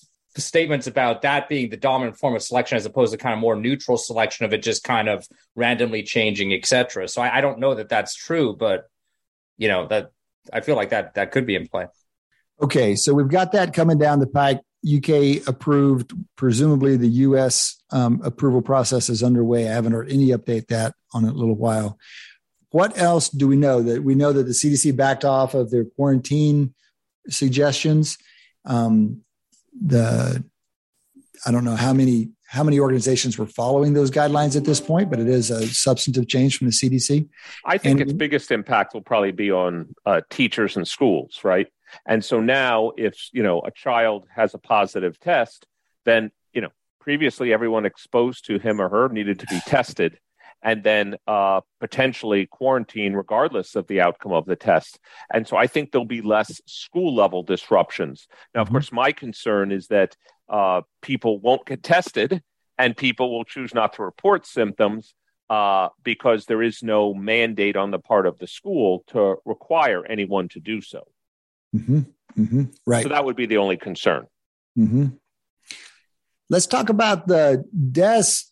statements 0.40 0.86
about 0.86 1.22
that 1.22 1.48
being 1.48 1.70
the 1.70 1.76
dominant 1.76 2.16
form 2.16 2.34
of 2.34 2.42
selection 2.42 2.76
as 2.76 2.86
opposed 2.86 3.12
to 3.12 3.18
kind 3.18 3.32
of 3.32 3.40
more 3.40 3.56
neutral 3.56 3.96
selection 3.96 4.44
of 4.44 4.52
it 4.52 4.62
just 4.62 4.84
kind 4.84 5.08
of 5.08 5.26
randomly 5.54 6.02
changing, 6.02 6.52
etc. 6.52 7.08
So 7.08 7.22
I, 7.22 7.38
I 7.38 7.40
don't 7.40 7.58
know 7.58 7.74
that 7.74 7.88
that's 7.88 8.14
true, 8.14 8.56
but 8.56 8.88
you 9.56 9.68
know 9.68 9.86
that 9.88 10.12
I 10.52 10.60
feel 10.60 10.76
like 10.76 10.90
that 10.90 11.14
that 11.14 11.32
could 11.32 11.46
be 11.46 11.56
in 11.56 11.66
play. 11.66 11.86
Okay, 12.60 12.96
so 12.96 13.14
we've 13.14 13.28
got 13.28 13.52
that 13.52 13.74
coming 13.74 13.98
down 13.98 14.18
the 14.18 14.26
pike. 14.26 14.60
UK 14.86 15.46
approved. 15.48 16.12
Presumably, 16.36 16.96
the 16.96 17.08
US 17.08 17.82
um, 17.90 18.20
approval 18.22 18.62
process 18.62 19.08
is 19.08 19.22
underway. 19.22 19.68
I 19.68 19.72
haven't 19.72 19.92
heard 19.92 20.10
any 20.10 20.28
update 20.28 20.68
that 20.68 20.94
on 21.12 21.24
a 21.24 21.32
little 21.32 21.56
while. 21.56 21.98
What 22.70 22.98
else 22.98 23.28
do 23.28 23.48
we 23.48 23.56
know? 23.56 23.82
That 23.82 24.04
we 24.04 24.14
know 24.14 24.32
that 24.32 24.44
the 24.44 24.52
CDC 24.52 24.96
backed 24.96 25.24
off 25.24 25.54
of 25.54 25.70
their 25.70 25.84
quarantine 25.84 26.74
suggestions. 27.28 28.18
Um, 28.64 29.22
the 29.80 30.44
I 31.46 31.52
don't 31.52 31.64
know 31.64 31.76
how 31.76 31.92
many 31.92 32.30
how 32.46 32.62
many 32.62 32.80
organizations 32.80 33.36
were 33.38 33.46
following 33.46 33.92
those 33.92 34.10
guidelines 34.10 34.56
at 34.56 34.64
this 34.64 34.80
point, 34.80 35.10
but 35.10 35.20
it 35.20 35.28
is 35.28 35.50
a 35.50 35.66
substantive 35.66 36.26
change 36.26 36.56
from 36.56 36.66
the 36.66 36.72
CDC. 36.72 37.28
I 37.64 37.76
think 37.76 38.00
and, 38.00 38.10
its 38.10 38.16
biggest 38.16 38.50
impact 38.50 38.94
will 38.94 39.02
probably 39.02 39.32
be 39.32 39.52
on 39.52 39.94
uh, 40.06 40.22
teachers 40.30 40.76
and 40.76 40.88
schools, 40.88 41.40
right? 41.44 41.68
And 42.06 42.24
so 42.24 42.40
now, 42.40 42.92
if 42.96 43.28
you 43.32 43.42
know 43.42 43.60
a 43.60 43.70
child 43.70 44.26
has 44.34 44.54
a 44.54 44.58
positive 44.58 45.18
test, 45.20 45.66
then 46.04 46.30
you 46.52 46.60
know 46.60 46.70
previously 47.00 47.52
everyone 47.52 47.86
exposed 47.86 48.46
to 48.46 48.58
him 48.58 48.80
or 48.80 48.88
her 48.88 49.08
needed 49.08 49.38
to 49.40 49.46
be 49.46 49.60
tested 49.66 50.18
and 50.62 50.82
then 50.82 51.16
uh, 51.26 51.60
potentially 51.80 52.46
quarantine 52.46 53.14
regardless 53.14 53.76
of 53.76 53.86
the 53.86 54.00
outcome 54.00 54.32
of 54.32 54.46
the 54.46 54.56
test. 54.56 54.98
And 55.32 55.46
so 55.46 55.56
I 55.56 55.66
think 55.66 55.92
there'll 55.92 56.04
be 56.04 56.22
less 56.22 56.60
school 56.66 57.14
level 57.14 57.42
disruptions. 57.42 58.26
Now, 58.54 58.62
of 58.62 58.66
mm-hmm. 58.66 58.74
course, 58.74 58.92
my 58.92 59.12
concern 59.12 59.72
is 59.72 59.88
that 59.88 60.16
uh, 60.48 60.82
people 61.02 61.38
won't 61.38 61.66
get 61.66 61.82
tested 61.82 62.42
and 62.76 62.96
people 62.96 63.30
will 63.30 63.44
choose 63.44 63.74
not 63.74 63.94
to 63.94 64.02
report 64.02 64.46
symptoms 64.46 65.14
uh, 65.50 65.88
because 66.02 66.46
there 66.46 66.62
is 66.62 66.82
no 66.82 67.14
mandate 67.14 67.76
on 67.76 67.90
the 67.90 67.98
part 67.98 68.26
of 68.26 68.38
the 68.38 68.46
school 68.46 69.04
to 69.08 69.36
require 69.44 70.04
anyone 70.04 70.48
to 70.48 70.60
do 70.60 70.80
so. 70.80 71.06
Mm-hmm. 71.74 72.00
Mm-hmm. 72.38 72.64
Right. 72.86 73.02
So 73.02 73.08
that 73.08 73.24
would 73.24 73.36
be 73.36 73.46
the 73.46 73.56
only 73.58 73.76
concern. 73.76 74.26
Mm-hmm. 74.78 75.06
Let's 76.50 76.66
talk 76.66 76.88
about 76.88 77.26
the 77.26 77.64
deaths. 77.92 78.47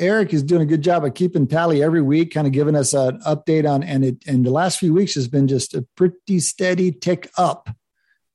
Eric 0.00 0.34
is 0.34 0.42
doing 0.42 0.62
a 0.62 0.66
good 0.66 0.82
job 0.82 1.04
of 1.04 1.14
keeping 1.14 1.46
tally 1.46 1.82
every 1.82 2.02
week, 2.02 2.34
kind 2.34 2.46
of 2.46 2.52
giving 2.52 2.76
us 2.76 2.92
an 2.92 3.20
update 3.20 3.68
on, 3.68 3.82
and 3.82 4.04
it 4.04 4.16
and 4.26 4.44
the 4.44 4.50
last 4.50 4.78
few 4.78 4.92
weeks 4.92 5.14
has 5.14 5.28
been 5.28 5.48
just 5.48 5.74
a 5.74 5.86
pretty 5.96 6.40
steady 6.40 6.92
tick 6.92 7.30
up. 7.38 7.70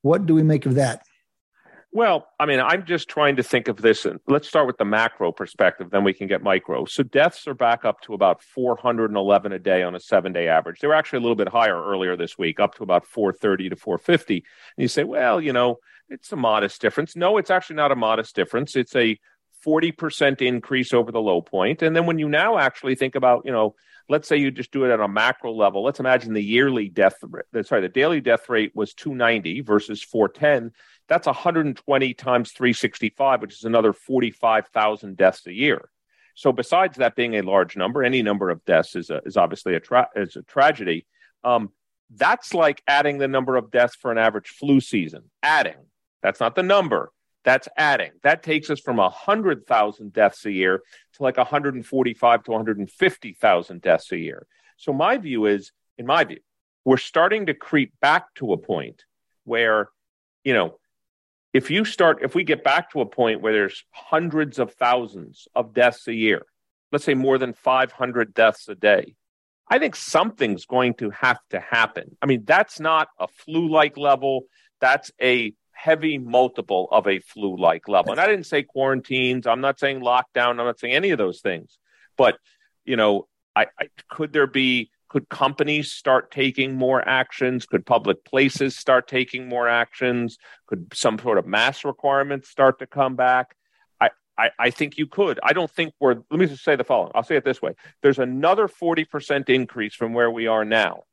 What 0.02 0.26
do 0.26 0.34
we 0.34 0.42
make 0.42 0.66
of 0.66 0.76
that? 0.76 1.04
Well, 1.94 2.28
I 2.40 2.46
mean, 2.46 2.62
I'm 2.62 2.86
just 2.86 3.10
trying 3.10 3.36
to 3.36 3.44
think 3.44 3.68
of 3.68 3.82
this. 3.82 4.06
And 4.06 4.20
let's 4.26 4.48
start 4.48 4.66
with 4.66 4.78
the 4.78 4.86
macro 4.86 5.34
perspective, 5.34 5.90
then 5.92 6.06
we 6.06 6.14
can 6.14 6.26
get 6.26 6.42
micro. 6.42 6.86
So 6.86 7.04
deaths 7.04 7.48
are 7.48 7.54
back 7.54 7.84
up 7.84 8.00
to 8.02 8.14
about 8.14 8.42
411 8.42 9.52
a 9.52 9.60
day 9.60 9.84
on 9.84 9.94
a 9.94 10.00
seven 10.00 10.32
day 10.32 10.48
average. 10.48 10.80
They 10.80 10.88
were 10.88 10.94
actually 10.94 11.18
a 11.18 11.22
little 11.22 11.36
bit 11.36 11.50
higher 11.50 11.84
earlier 11.84 12.16
this 12.16 12.38
week, 12.38 12.62
up 12.62 12.76
to 12.76 12.84
about 12.84 13.06
430 13.06 13.70
to 13.70 13.76
450. 13.76 14.36
And 14.36 14.44
you 14.78 14.88
say, 14.88 15.04
well, 15.04 15.42
you 15.42 15.52
know, 15.52 15.80
it's 16.08 16.32
a 16.32 16.38
modest 16.38 16.82
difference. 16.82 17.16
No, 17.18 17.38
it's 17.38 17.52
actually 17.52 17.76
not 17.76 17.92
a 17.92 17.96
modest 17.96 18.36
difference. 18.36 18.78
It's 18.78 18.96
a 18.96 19.20
40% 19.66 20.42
increase 20.42 20.94
over 20.94 21.12
the 21.12 21.22
low 21.22 21.42
point. 21.42 21.82
And 21.82 21.96
then 21.96 22.06
when 22.06 22.20
you 22.20 22.30
now 22.30 22.58
actually 22.58 22.96
think 22.96 23.16
about, 23.16 23.44
you 23.46 23.52
know, 23.52 23.76
let's 24.10 24.28
say 24.28 24.38
you 24.38 24.52
just 24.52 24.72
do 24.72 24.84
it 24.86 24.92
at 24.92 25.00
a 25.00 25.08
macro 25.08 25.54
level, 25.54 25.84
let's 25.84 26.00
imagine 26.00 26.34
the 26.34 26.44
yearly 26.44 26.90
death, 26.90 27.16
rate, 27.22 27.46
sorry, 27.66 27.82
the 27.82 27.90
daily 27.90 28.22
death 28.22 28.50
rate 28.50 28.72
was 28.76 28.94
290 28.94 29.62
versus 29.62 30.02
410 30.04 30.72
that's 31.12 31.28
120 31.28 32.14
times 32.14 32.54
365, 32.54 33.42
which 33.42 33.54
is 33.54 33.66
another 33.66 33.92
45,000 33.92 35.18
deaths 35.18 35.46
a 35.46 35.52
year. 35.52 35.90
So, 36.36 36.54
besides 36.54 36.98
that 36.98 37.18
being 37.18 37.36
a 37.36 37.42
large 37.42 37.76
number, 37.76 38.02
any 38.02 38.24
number 38.24 38.50
of 38.50 38.64
deaths 38.64 38.96
is, 38.96 39.10
a, 39.10 39.20
is 39.26 39.36
obviously 39.36 39.76
a, 39.76 39.82
tra- 39.82 40.08
is 40.16 40.38
a 40.38 40.44
tragedy. 40.44 41.06
Um, 41.44 41.74
that's 42.16 42.54
like 42.54 42.82
adding 42.88 43.18
the 43.18 43.28
number 43.28 43.58
of 43.58 43.72
deaths 43.72 43.98
for 43.98 44.10
an 44.10 44.18
average 44.18 44.48
flu 44.48 44.80
season. 44.80 45.24
Adding. 45.44 45.76
That's 46.24 46.40
not 46.40 46.56
the 46.56 46.64
number. 46.64 47.12
That's 47.44 47.68
adding. 47.76 48.12
That 48.24 48.44
takes 48.44 48.70
us 48.70 48.80
from 48.80 48.98
100,000 48.98 50.14
deaths 50.14 50.46
a 50.46 50.52
year 50.52 50.82
to 51.14 51.24
like 51.24 51.38
145 51.38 52.44
to 52.44 52.52
150,000 52.52 53.82
deaths 53.82 54.12
a 54.12 54.18
year. 54.18 54.46
So, 54.78 54.94
my 54.94 55.18
view 55.18 55.46
is, 55.46 55.72
in 55.98 56.06
my 56.06 56.24
view, 56.24 56.40
we're 56.86 56.98
starting 56.98 57.48
to 57.48 57.54
creep 57.54 57.94
back 58.00 58.34
to 58.36 58.54
a 58.54 58.58
point 58.58 59.06
where, 59.44 59.90
you 60.44 60.54
know, 60.54 60.78
if 61.54 61.70
you 61.70 61.84
start, 61.84 62.20
if 62.22 62.34
we 62.36 62.44
get 62.44 62.64
back 62.64 62.92
to 62.92 63.02
a 63.02 63.06
point 63.06 63.42
where 63.42 63.54
there's 63.54 63.84
hundreds 63.92 64.58
of 64.58 64.74
thousands 64.74 65.48
of 65.54 65.74
deaths 65.74 66.08
a 66.08 66.14
year, 66.14 66.46
let's 66.92 67.06
say 67.06 67.14
more 67.14 67.38
than 67.38 67.54
500 67.54 68.34
deaths 68.34 68.68
a 68.70 68.76
day, 68.76 69.16
I 69.68 69.80
think 69.80 69.96
something's 69.96 70.66
going 70.66 70.96
to 70.96 71.10
have 71.12 71.40
to 71.52 71.60
happen. 71.60 72.18
I 72.22 72.26
mean, 72.26 72.44
that's 72.46 72.80
not 72.80 73.10
a 73.20 73.28
flu 73.28 73.70
like 73.70 73.98
level, 73.98 74.46
that's 74.80 75.12
a 75.22 75.54
heavy 75.72 76.18
multiple 76.18 76.88
of 76.92 77.08
a 77.08 77.20
flu 77.20 77.58
like 77.58 77.88
level. 77.88 78.12
And 78.12 78.22
I 78.22 78.28
didn't 78.28 78.46
say 78.46 78.64
quarantines, 78.64 79.48
I'm 79.48 79.62
not 79.62 79.80
saying 79.80 80.02
lockdown, 80.02 80.52
I'm 80.52 80.58
not 80.58 80.80
saying 80.80 80.94
any 80.94 81.12
of 81.12 81.18
those 81.18 81.42
things. 81.42 81.78
But, 82.18 82.38
you 82.86 82.96
know, 82.96 83.28
I, 83.56 83.68
I 83.80 83.90
could 84.10 84.34
there 84.34 84.48
be 84.48 84.92
could 85.12 85.28
companies 85.28 85.92
start 85.92 86.32
taking 86.32 86.76
more 86.76 87.06
actions? 87.06 87.66
Could 87.66 87.86
public 87.86 88.24
places 88.24 88.78
start 88.78 89.10
taking 89.10 89.50
more 89.50 89.68
actions? 89.68 90.38
Could 90.68 90.94
some 90.94 91.20
sort 91.20 91.38
of 91.38 91.46
mass 91.46 91.84
requirements 91.84 92.48
start 92.48 92.80
to 92.80 92.88
come 92.88 93.18
back? 93.18 93.58
I, 94.00 94.12
I, 94.38 94.52
I 94.58 94.70
think 94.70 94.98
you 94.98 95.08
could. 95.08 95.38
I 95.44 95.52
don't 95.52 95.70
think 95.70 95.94
we're, 96.00 96.16
let 96.30 96.40
me 96.40 96.46
just 96.46 96.64
say 96.64 96.78
the 96.78 96.86
following. 96.86 97.12
I'll 97.14 97.24
say 97.24 97.36
it 97.36 97.44
this 97.44 97.62
way 97.62 97.76
there's 98.02 98.20
another 98.20 98.70
40% 98.70 99.50
increase 99.50 99.94
from 99.94 100.14
where 100.14 100.32
we 100.32 100.48
are 100.48 100.64
now. 100.64 101.04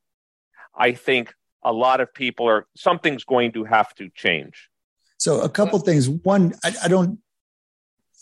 I 0.76 0.92
think 0.92 1.34
a 1.68 1.72
lot 1.72 2.00
of 2.00 2.12
people 2.12 2.48
are, 2.48 2.66
something's 2.76 3.24
going 3.24 3.52
to 3.52 3.64
have 3.64 3.94
to 3.96 4.08
change. 4.14 4.68
So, 5.18 5.40
a 5.40 5.48
couple 5.48 5.78
things. 5.80 6.08
One, 6.08 6.54
I, 6.64 6.72
I 6.84 6.88
don't 6.88 7.18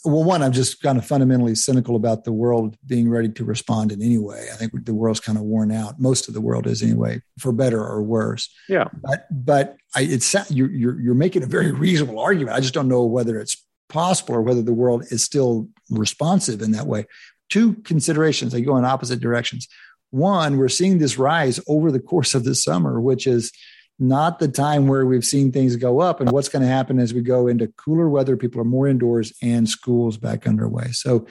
well, 0.06 0.24
one, 0.24 0.42
I'm 0.42 0.52
just 0.52 0.82
kind 0.82 0.98
of 0.98 1.04
fundamentally 1.04 1.54
cynical 1.54 1.96
about 1.96 2.24
the 2.24 2.32
world 2.32 2.76
being 2.86 3.08
ready 3.08 3.28
to 3.30 3.44
respond 3.44 3.92
in 3.92 4.00
any 4.02 4.18
way. 4.18 4.46
I 4.52 4.56
think 4.56 4.84
the 4.84 4.94
world's 4.94 5.20
kind 5.20 5.36
of 5.36 5.44
worn 5.44 5.72
out. 5.72 6.00
Most 6.00 6.28
of 6.28 6.34
the 6.34 6.40
world 6.40 6.66
is 6.66 6.82
anyway, 6.82 7.22
for 7.38 7.52
better 7.52 7.82
or 7.82 8.02
worse. 8.02 8.48
Yeah. 8.68 8.88
But 9.02 9.26
but 9.30 9.76
I, 9.94 10.02
it's 10.02 10.34
you're, 10.50 10.70
you're 10.70 11.00
you're 11.00 11.14
making 11.14 11.42
a 11.42 11.46
very 11.46 11.72
reasonable 11.72 12.20
argument. 12.20 12.56
I 12.56 12.60
just 12.60 12.74
don't 12.74 12.88
know 12.88 13.04
whether 13.04 13.38
it's 13.38 13.56
possible 13.88 14.34
or 14.34 14.42
whether 14.42 14.62
the 14.62 14.72
world 14.72 15.04
is 15.10 15.24
still 15.24 15.68
responsive 15.90 16.62
in 16.62 16.72
that 16.72 16.86
way. 16.86 17.06
Two 17.48 17.74
considerations. 17.74 18.52
They 18.52 18.60
go 18.60 18.76
in 18.76 18.84
opposite 18.84 19.20
directions. 19.20 19.68
One, 20.10 20.56
we're 20.56 20.68
seeing 20.68 20.98
this 20.98 21.18
rise 21.18 21.60
over 21.68 21.90
the 21.90 22.00
course 22.00 22.34
of 22.34 22.44
the 22.44 22.54
summer, 22.54 23.00
which 23.00 23.26
is 23.26 23.52
not 23.98 24.38
the 24.38 24.48
time 24.48 24.86
where 24.86 25.06
we've 25.06 25.24
seen 25.24 25.50
things 25.50 25.76
go 25.76 26.00
up. 26.00 26.20
And 26.20 26.30
what's 26.30 26.48
going 26.48 26.62
to 26.62 26.68
happen 26.68 26.98
as 26.98 27.14
we 27.14 27.22
go 27.22 27.46
into 27.46 27.68
cooler 27.68 28.08
weather 28.08 28.36
people 28.36 28.60
are 28.60 28.64
more 28.64 28.86
indoors 28.86 29.32
and 29.42 29.68
schools 29.68 30.16
back 30.16 30.46
underway. 30.46 30.92
So 30.92 31.26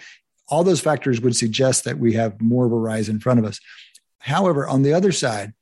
all 0.47 0.63
those 0.63 0.81
factors 0.81 1.21
would 1.21 1.35
suggest 1.35 1.83
that 1.83 1.99
we 1.99 2.13
have 2.13 2.39
more 2.41 2.65
of 2.65 2.71
a 2.71 2.77
rise 2.77 3.09
in 3.09 3.19
front 3.19 3.39
of 3.39 3.45
us. 3.45 3.59
However 4.19 4.67
on 4.67 4.81
the 4.81 4.93
other 4.93 5.11
side 5.11 5.53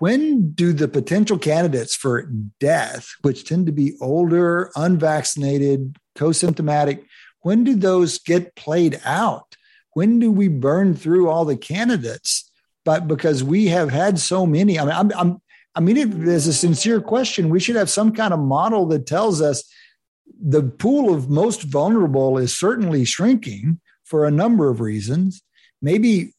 when 0.00 0.50
do 0.52 0.72
the 0.72 0.88
potential 0.88 1.38
candidates 1.38 1.94
for 1.94 2.30
death 2.58 3.08
which 3.22 3.44
tend 3.44 3.66
to 3.66 3.72
be 3.72 3.94
older 4.00 4.70
unvaccinated 4.74 5.96
co-symptomatic 6.14 7.04
when 7.42 7.64
do 7.64 7.74
those 7.74 8.18
get 8.18 8.54
played 8.56 9.00
out 9.04 9.49
when 9.94 10.18
do 10.18 10.30
we 10.30 10.48
burn 10.48 10.94
through 10.94 11.28
all 11.28 11.44
the 11.44 11.56
candidates 11.56 12.50
but 12.84 13.06
because 13.06 13.44
we 13.44 13.66
have 13.66 13.90
had 13.90 14.18
so 14.18 14.46
many 14.46 14.78
i 14.78 14.84
mean 14.84 14.94
i'm, 14.94 15.12
I'm 15.16 15.40
I 15.74 15.80
mean, 15.80 15.96
if 15.96 16.10
there's 16.10 16.46
a 16.46 16.52
sincere 16.52 17.00
question, 17.00 17.48
we 17.48 17.60
should 17.60 17.76
have 17.76 17.90
some 17.90 18.12
kind 18.12 18.34
of 18.34 18.40
model 18.40 18.86
that 18.86 19.06
tells 19.06 19.40
us 19.40 19.62
the 20.42 20.62
pool 20.62 21.14
of 21.14 21.30
most 21.30 21.62
vulnerable 21.62 22.38
is 22.38 22.56
certainly 22.56 23.04
shrinking 23.04 23.80
for 24.04 24.26
a 24.26 24.30
number 24.30 24.68
of 24.68 24.80
reasons. 24.80 25.42
Maybe 25.80 26.34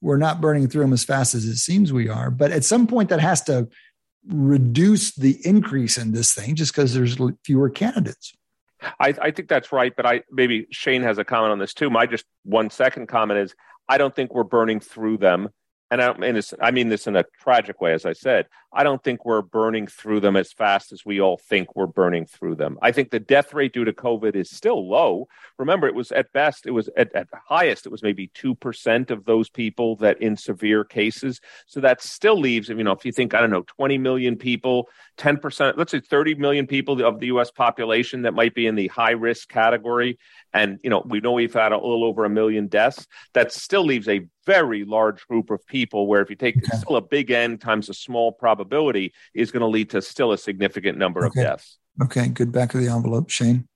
we're 0.00 0.16
not 0.16 0.40
burning 0.40 0.68
through 0.68 0.82
them 0.82 0.92
as 0.92 1.04
fast 1.04 1.34
as 1.34 1.44
it 1.44 1.56
seems 1.56 1.92
we 1.92 2.08
are, 2.08 2.30
but 2.30 2.50
at 2.50 2.64
some 2.64 2.86
point 2.86 3.08
that 3.10 3.20
has 3.20 3.42
to 3.42 3.68
reduce 4.26 5.14
the 5.14 5.38
increase 5.44 5.96
in 5.96 6.12
this 6.12 6.34
thing 6.34 6.56
just 6.56 6.72
because 6.72 6.92
there's 6.92 7.16
fewer 7.44 7.70
candidates. 7.70 8.34
I, 9.00 9.14
I, 9.20 9.30
think 9.30 9.48
that's 9.48 9.72
right, 9.72 9.92
but 9.96 10.06
I 10.06 10.22
maybe 10.30 10.66
Shane 10.70 11.02
has 11.02 11.18
a 11.18 11.24
comment 11.24 11.52
on 11.52 11.58
this 11.58 11.74
too. 11.74 11.90
My 11.90 12.06
just 12.06 12.24
one 12.44 12.70
second 12.70 13.08
comment 13.08 13.40
is 13.40 13.54
I 13.88 13.98
don't 13.98 14.14
think 14.14 14.34
we're 14.34 14.44
burning 14.44 14.80
through 14.80 15.18
them 15.18 15.48
and 15.90 16.02
I, 16.02 16.16
mean 16.16 16.34
this, 16.34 16.52
I 16.60 16.70
mean 16.70 16.88
this 16.88 17.06
in 17.06 17.16
a 17.16 17.24
tragic 17.40 17.80
way, 17.80 17.92
as 17.92 18.04
I 18.04 18.12
said. 18.12 18.46
I 18.72 18.82
don't 18.82 19.02
think 19.02 19.24
we're 19.24 19.42
burning 19.42 19.86
through 19.86 20.20
them 20.20 20.36
as 20.36 20.52
fast 20.52 20.92
as 20.92 21.04
we 21.06 21.20
all 21.20 21.38
think 21.38 21.74
we're 21.76 21.86
burning 21.86 22.26
through 22.26 22.56
them. 22.56 22.78
I 22.82 22.92
think 22.92 23.10
the 23.10 23.20
death 23.20 23.54
rate 23.54 23.72
due 23.72 23.84
to 23.84 23.92
COVID 23.92 24.34
is 24.34 24.50
still 24.50 24.88
low. 24.88 25.28
Remember, 25.58 25.86
it 25.86 25.94
was 25.94 26.12
at 26.12 26.32
best, 26.32 26.66
it 26.66 26.72
was 26.72 26.90
at, 26.96 27.14
at 27.14 27.28
highest, 27.48 27.86
it 27.86 27.92
was 27.92 28.02
maybe 28.02 28.28
2% 28.34 29.10
of 29.10 29.24
those 29.24 29.48
people 29.48 29.96
that 29.96 30.20
in 30.20 30.36
severe 30.36 30.84
cases. 30.84 31.40
So 31.66 31.80
that 31.80 32.02
still 32.02 32.38
leaves, 32.38 32.68
you 32.68 32.82
know, 32.82 32.92
if 32.92 33.04
you 33.04 33.12
think, 33.12 33.32
I 33.32 33.40
don't 33.40 33.50
know, 33.50 33.64
20 33.66 33.96
million 33.98 34.36
people, 34.36 34.88
10%, 35.18 35.74
let's 35.76 35.92
say 35.92 36.00
30 36.00 36.34
million 36.34 36.66
people 36.66 37.02
of 37.02 37.20
the 37.20 37.26
US 37.28 37.50
population 37.50 38.22
that 38.22 38.34
might 38.34 38.54
be 38.54 38.66
in 38.66 38.74
the 38.74 38.88
high 38.88 39.12
risk 39.12 39.48
category. 39.48 40.18
And, 40.56 40.78
you 40.82 40.88
know, 40.88 41.02
we 41.06 41.20
know 41.20 41.32
we've 41.32 41.52
had 41.52 41.72
a 41.72 41.76
little 41.76 42.04
over 42.04 42.24
a 42.24 42.30
million 42.30 42.66
deaths. 42.66 43.06
That 43.34 43.52
still 43.52 43.84
leaves 43.84 44.08
a 44.08 44.26
very 44.46 44.84
large 44.84 45.26
group 45.26 45.50
of 45.50 45.64
people 45.66 46.06
where 46.06 46.22
if 46.22 46.30
you 46.30 46.36
take 46.36 46.56
okay. 46.56 46.78
still 46.78 46.96
a 46.96 47.02
big 47.02 47.30
N 47.30 47.58
times 47.58 47.90
a 47.90 47.94
small 47.94 48.32
probability 48.32 49.12
is 49.34 49.50
going 49.50 49.60
to 49.60 49.66
lead 49.66 49.90
to 49.90 50.00
still 50.00 50.32
a 50.32 50.38
significant 50.38 50.96
number 50.96 51.26
okay. 51.26 51.40
of 51.40 51.46
deaths. 51.46 51.78
Okay, 52.02 52.28
good 52.28 52.52
back 52.52 52.74
of 52.74 52.80
the 52.80 52.88
envelope, 52.88 53.28
Shane. 53.28 53.68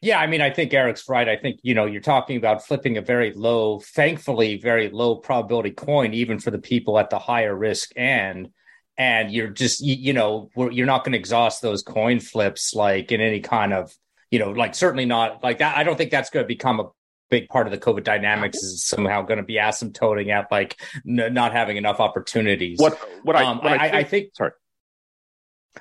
Yeah, 0.00 0.18
I 0.18 0.26
mean, 0.26 0.40
I 0.40 0.50
think 0.50 0.74
Eric's 0.74 1.08
right. 1.08 1.28
I 1.28 1.36
think, 1.36 1.60
you 1.62 1.74
know, 1.74 1.86
you're 1.86 2.02
talking 2.02 2.36
about 2.36 2.66
flipping 2.66 2.98
a 2.98 3.02
very 3.02 3.32
low, 3.32 3.80
thankfully, 3.80 4.56
very 4.56 4.90
low 4.90 5.16
probability 5.16 5.70
coin, 5.70 6.12
even 6.12 6.38
for 6.38 6.50
the 6.50 6.58
people 6.58 6.98
at 6.98 7.08
the 7.08 7.18
higher 7.18 7.54
risk 7.54 7.96
end. 7.96 8.50
And 8.98 9.30
you're 9.30 9.48
just, 9.48 9.80
you, 9.80 9.94
you 9.94 10.12
know, 10.12 10.50
you're 10.56 10.86
not 10.86 11.04
going 11.04 11.12
to 11.12 11.18
exhaust 11.18 11.62
those 11.62 11.82
coin 11.82 12.18
flips 12.20 12.74
like 12.74 13.12
in 13.12 13.20
any 13.20 13.40
kind 13.40 13.72
of, 13.72 13.94
you 14.30 14.38
know, 14.38 14.50
like 14.50 14.74
certainly 14.74 15.06
not 15.06 15.42
like 15.42 15.58
that. 15.58 15.76
I 15.76 15.84
don't 15.84 15.96
think 15.96 16.10
that's 16.10 16.30
going 16.30 16.44
to 16.44 16.48
become 16.48 16.80
a 16.80 16.90
big 17.30 17.48
part 17.48 17.66
of 17.66 17.72
the 17.72 17.78
COVID 17.78 18.04
dynamics 18.04 18.58
is 18.58 18.84
somehow 18.84 19.22
going 19.22 19.38
to 19.38 19.44
be 19.44 19.54
asymptoting 19.54 20.30
at 20.30 20.50
like 20.50 20.76
n- 21.06 21.32
not 21.32 21.52
having 21.52 21.76
enough 21.76 22.00
opportunities. 22.00 22.78
What 22.78 22.98
what 23.22 23.36
I 23.36 23.44
um, 23.44 23.58
what 23.58 23.72
I, 23.72 23.74
I, 23.74 23.78
think, 23.78 23.94
I, 23.94 24.04
think 24.04 24.28
sorry. 24.34 24.52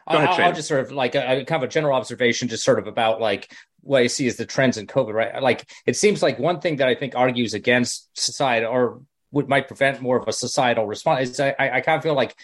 Ahead, 0.07 0.29
I'll, 0.29 0.45
I'll, 0.47 0.53
just 0.53 0.67
sort 0.67 0.81
of 0.81 0.91
like 0.91 1.15
a, 1.15 1.41
a, 1.41 1.45
kind 1.45 1.63
of 1.63 1.69
a 1.69 1.71
general 1.71 1.95
observation, 1.95 2.49
just 2.49 2.65
sort 2.65 2.79
of 2.79 2.87
about 2.87 3.21
like 3.21 3.51
what 3.81 4.01
I 4.01 4.07
see 4.07 4.27
as 4.27 4.35
the 4.35 4.45
trends 4.45 4.77
in 4.77 4.87
COVID. 4.87 5.13
Right, 5.13 5.41
like 5.41 5.69
it 5.85 5.95
seems 5.95 6.21
like 6.21 6.37
one 6.37 6.59
thing 6.59 6.77
that 6.77 6.87
I 6.87 6.95
think 6.95 7.15
argues 7.15 7.53
against 7.53 8.09
society 8.13 8.65
or 8.65 9.01
would 9.31 9.47
might 9.47 9.67
prevent 9.67 10.01
more 10.01 10.17
of 10.17 10.27
a 10.27 10.33
societal 10.33 10.85
response 10.85 11.29
is 11.29 11.39
I, 11.39 11.55
I 11.59 11.81
kind 11.81 11.97
of 11.97 12.03
feel 12.03 12.15
like 12.15 12.35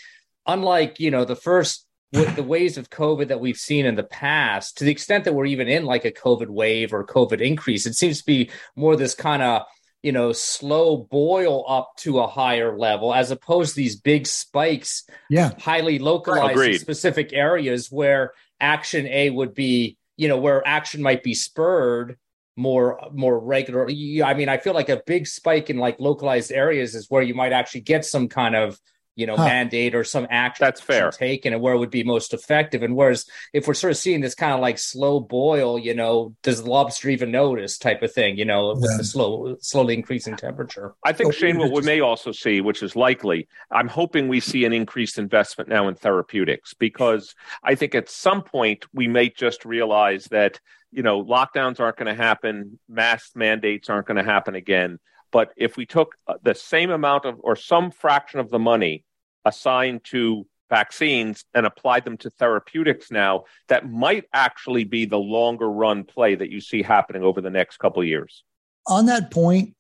unlike 0.45 0.99
you 0.99 1.11
know 1.11 1.25
the 1.25 1.35
first 1.35 1.85
with 2.13 2.35
the 2.35 2.43
waves 2.43 2.77
of 2.77 2.89
COVID 2.89 3.29
that 3.29 3.39
we've 3.39 3.57
seen 3.57 3.85
in 3.85 3.95
the 3.95 4.03
past, 4.03 4.77
to 4.77 4.83
the 4.83 4.91
extent 4.91 5.23
that 5.23 5.33
we're 5.33 5.45
even 5.45 5.67
in 5.67 5.85
like 5.85 6.05
a 6.05 6.11
COVID 6.11 6.49
wave 6.49 6.93
or 6.93 7.05
COVID 7.05 7.41
increase, 7.41 7.85
it 7.85 7.95
seems 7.95 8.19
to 8.19 8.25
be 8.25 8.49
more 8.75 8.95
this 8.95 9.15
kind 9.15 9.41
of 9.41 9.63
you 10.03 10.11
know 10.11 10.31
slow 10.31 10.97
boil 10.97 11.63
up 11.67 11.91
to 11.97 12.19
a 12.19 12.27
higher 12.27 12.77
level 12.77 13.13
as 13.13 13.31
opposed 13.31 13.71
to 13.71 13.75
these 13.75 13.95
big 13.95 14.25
spikes 14.25 15.03
yeah. 15.29 15.51
highly 15.59 15.99
localized 15.99 16.59
in 16.59 16.79
specific 16.79 17.33
areas 17.33 17.91
where 17.91 18.33
action 18.59 19.05
a 19.07 19.29
would 19.29 19.53
be 19.53 19.97
you 20.17 20.27
know 20.27 20.37
where 20.37 20.65
action 20.67 21.01
might 21.01 21.23
be 21.23 21.33
spurred 21.33 22.17
more 22.55 22.99
more 23.13 23.39
regular 23.39 23.87
i 23.87 24.33
mean 24.33 24.49
i 24.49 24.57
feel 24.57 24.73
like 24.73 24.89
a 24.89 25.01
big 25.05 25.27
spike 25.27 25.69
in 25.69 25.77
like 25.77 25.99
localized 25.99 26.51
areas 26.51 26.95
is 26.95 27.09
where 27.09 27.21
you 27.21 27.33
might 27.33 27.53
actually 27.53 27.81
get 27.81 28.03
some 28.03 28.27
kind 28.27 28.55
of 28.55 28.79
you 29.15 29.25
know, 29.25 29.35
huh. 29.35 29.45
mandate 29.45 29.93
or 29.93 30.03
some 30.03 30.25
action 30.29 30.63
that's 30.65 30.81
fair 30.81 31.11
taken 31.11 31.53
and 31.53 31.61
where 31.61 31.73
it 31.73 31.79
would 31.79 31.91
be 31.91 32.03
most 32.03 32.33
effective. 32.33 32.81
And 32.81 32.95
whereas 32.95 33.25
if 33.53 33.67
we're 33.67 33.73
sort 33.73 33.91
of 33.91 33.97
seeing 33.97 34.21
this 34.21 34.35
kind 34.35 34.53
of 34.53 34.59
like 34.59 34.77
slow 34.77 35.19
boil, 35.19 35.77
you 35.77 35.93
know, 35.93 36.35
does 36.43 36.63
the 36.63 36.69
lobster 36.69 37.09
even 37.09 37.31
notice 37.31 37.77
type 37.77 38.01
of 38.03 38.13
thing, 38.13 38.37
you 38.37 38.45
know, 38.45 38.73
with 38.73 38.89
yeah. 38.89 38.97
the 38.97 39.03
slow, 39.03 39.57
slowly 39.59 39.95
increasing 39.95 40.37
temperature? 40.37 40.95
I 41.03 41.11
think, 41.13 41.33
Shane, 41.33 41.57
what 41.57 41.71
we 41.71 41.81
may 41.81 41.99
also 41.99 42.31
see, 42.31 42.61
which 42.61 42.81
is 42.81 42.95
likely, 42.95 43.47
I'm 43.69 43.89
hoping 43.89 44.27
we 44.27 44.39
see 44.39 44.63
an 44.65 44.73
increased 44.73 45.17
investment 45.17 45.69
now 45.69 45.87
in 45.87 45.95
therapeutics 45.95 46.73
because 46.73 47.35
I 47.63 47.75
think 47.75 47.95
at 47.95 48.09
some 48.09 48.43
point 48.43 48.85
we 48.93 49.07
may 49.07 49.29
just 49.29 49.65
realize 49.65 50.25
that, 50.25 50.59
you 50.91 51.03
know, 51.03 51.23
lockdowns 51.23 51.79
aren't 51.79 51.97
going 51.97 52.15
to 52.15 52.21
happen, 52.21 52.79
mask 52.87 53.35
mandates 53.35 53.89
aren't 53.89 54.07
going 54.07 54.17
to 54.17 54.29
happen 54.29 54.55
again 54.55 54.99
but 55.31 55.53
if 55.57 55.77
we 55.77 55.85
took 55.85 56.15
uh, 56.27 56.35
the 56.43 56.55
same 56.55 56.91
amount 56.91 57.25
of 57.25 57.39
or 57.41 57.55
some 57.55 57.91
fraction 57.91 58.39
of 58.39 58.49
the 58.49 58.59
money 58.59 59.05
assigned 59.45 60.03
to 60.05 60.45
vaccines 60.69 61.43
and 61.53 61.65
applied 61.65 62.05
them 62.05 62.17
to 62.17 62.29
therapeutics 62.29 63.11
now, 63.11 63.43
that 63.67 63.89
might 63.89 64.25
actually 64.33 64.83
be 64.83 65.05
the 65.05 65.17
longer 65.17 65.69
run 65.69 66.03
play 66.03 66.35
that 66.35 66.49
you 66.49 66.61
see 66.61 66.81
happening 66.81 67.23
over 67.23 67.41
the 67.41 67.49
next 67.49 67.77
couple 67.77 68.01
of 68.01 68.07
years. 68.07 68.43
On 68.87 69.05
that 69.07 69.31
point, 69.31 69.75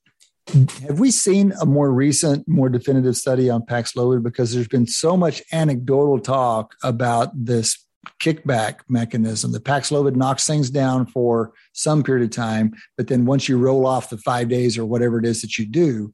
have 0.87 0.99
we 0.99 1.11
seen 1.11 1.53
a 1.61 1.65
more 1.65 1.91
recent, 1.91 2.47
more 2.47 2.67
definitive 2.67 3.15
study 3.15 3.49
on 3.49 3.61
Paxlovid? 3.61 4.21
Because 4.21 4.53
there's 4.53 4.67
been 4.67 4.87
so 4.87 5.15
much 5.15 5.41
anecdotal 5.51 6.19
talk 6.19 6.75
about 6.83 7.29
this 7.33 7.77
kickback 8.19 8.79
mechanism. 8.87 9.51
The 9.51 9.59
Paxlovid 9.59 10.15
knocks 10.15 10.47
things 10.47 10.69
down 10.69 11.05
for 11.05 11.53
some 11.73 12.03
period 12.03 12.25
of 12.25 12.31
time, 12.31 12.73
but 12.97 13.07
then 13.07 13.25
once 13.25 13.47
you 13.47 13.57
roll 13.57 13.85
off 13.85 14.09
the 14.09 14.17
five 14.17 14.49
days 14.49 14.77
or 14.77 14.85
whatever 14.85 15.19
it 15.19 15.25
is 15.25 15.41
that 15.41 15.57
you 15.57 15.65
do, 15.65 16.13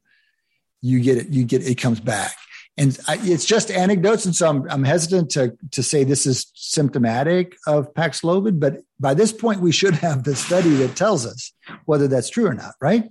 you 0.80 1.00
get 1.00 1.18
it. 1.18 1.28
You 1.28 1.44
get 1.44 1.66
it 1.66 1.76
comes 1.76 2.00
back, 2.00 2.36
and 2.76 2.96
I, 3.08 3.18
it's 3.22 3.44
just 3.44 3.70
anecdotes. 3.70 4.26
And 4.26 4.36
so 4.36 4.48
I'm, 4.48 4.70
I'm 4.70 4.84
hesitant 4.84 5.30
to 5.30 5.56
to 5.72 5.82
say 5.82 6.04
this 6.04 6.24
is 6.24 6.52
symptomatic 6.54 7.56
of 7.66 7.92
Paxlovid, 7.94 8.60
but 8.60 8.82
by 9.00 9.14
this 9.14 9.32
point 9.32 9.60
we 9.60 9.72
should 9.72 9.94
have 9.94 10.24
the 10.24 10.36
study 10.36 10.70
that 10.76 10.94
tells 10.94 11.26
us 11.26 11.52
whether 11.86 12.06
that's 12.06 12.30
true 12.30 12.46
or 12.46 12.54
not, 12.54 12.74
right? 12.80 13.08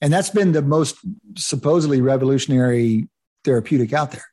And 0.00 0.12
that's 0.12 0.30
been 0.30 0.52
the 0.52 0.62
most 0.62 0.96
supposedly 1.36 2.00
revolutionary 2.00 3.08
therapeutic 3.44 3.92
out 3.92 4.12
there. 4.12 4.24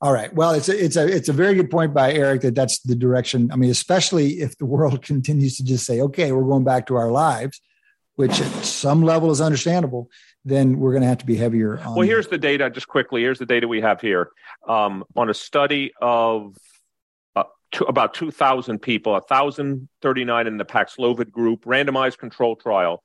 All 0.00 0.12
right. 0.12 0.32
Well, 0.32 0.52
it's 0.52 0.68
a, 0.68 0.84
it's 0.84 0.96
a 0.96 1.06
it's 1.06 1.28
a 1.28 1.32
very 1.32 1.54
good 1.54 1.70
point 1.70 1.92
by 1.92 2.12
Eric 2.12 2.42
that 2.42 2.54
that's 2.54 2.78
the 2.80 2.94
direction. 2.94 3.50
I 3.50 3.56
mean, 3.56 3.70
especially 3.70 4.40
if 4.40 4.56
the 4.56 4.66
world 4.66 5.02
continues 5.02 5.56
to 5.56 5.64
just 5.64 5.84
say, 5.84 6.00
"Okay, 6.00 6.30
we're 6.30 6.44
going 6.44 6.64
back 6.64 6.86
to 6.86 6.96
our 6.96 7.10
lives," 7.10 7.60
which 8.14 8.40
at 8.40 8.64
some 8.64 9.02
level 9.02 9.30
is 9.30 9.40
understandable. 9.40 10.08
Then 10.44 10.78
we're 10.78 10.92
going 10.92 11.02
to 11.02 11.08
have 11.08 11.18
to 11.18 11.26
be 11.26 11.36
heavier. 11.36 11.80
well, 11.84 12.02
here's 12.02 12.28
the 12.28 12.38
data. 12.38 12.70
Just 12.70 12.86
quickly, 12.86 13.22
here's 13.22 13.40
the 13.40 13.46
data 13.46 13.66
we 13.66 13.80
have 13.80 14.00
here 14.00 14.30
um, 14.68 15.04
on 15.16 15.28
a 15.30 15.34
study 15.34 15.92
of 16.00 16.56
uh, 17.34 17.44
to 17.72 17.84
about 17.84 18.14
2,000 18.14 18.78
people, 18.78 19.12
1,039 19.12 20.46
in 20.46 20.56
the 20.56 20.64
Paxlovid 20.64 21.32
group, 21.32 21.64
randomized 21.64 22.18
control 22.18 22.54
trial. 22.54 23.02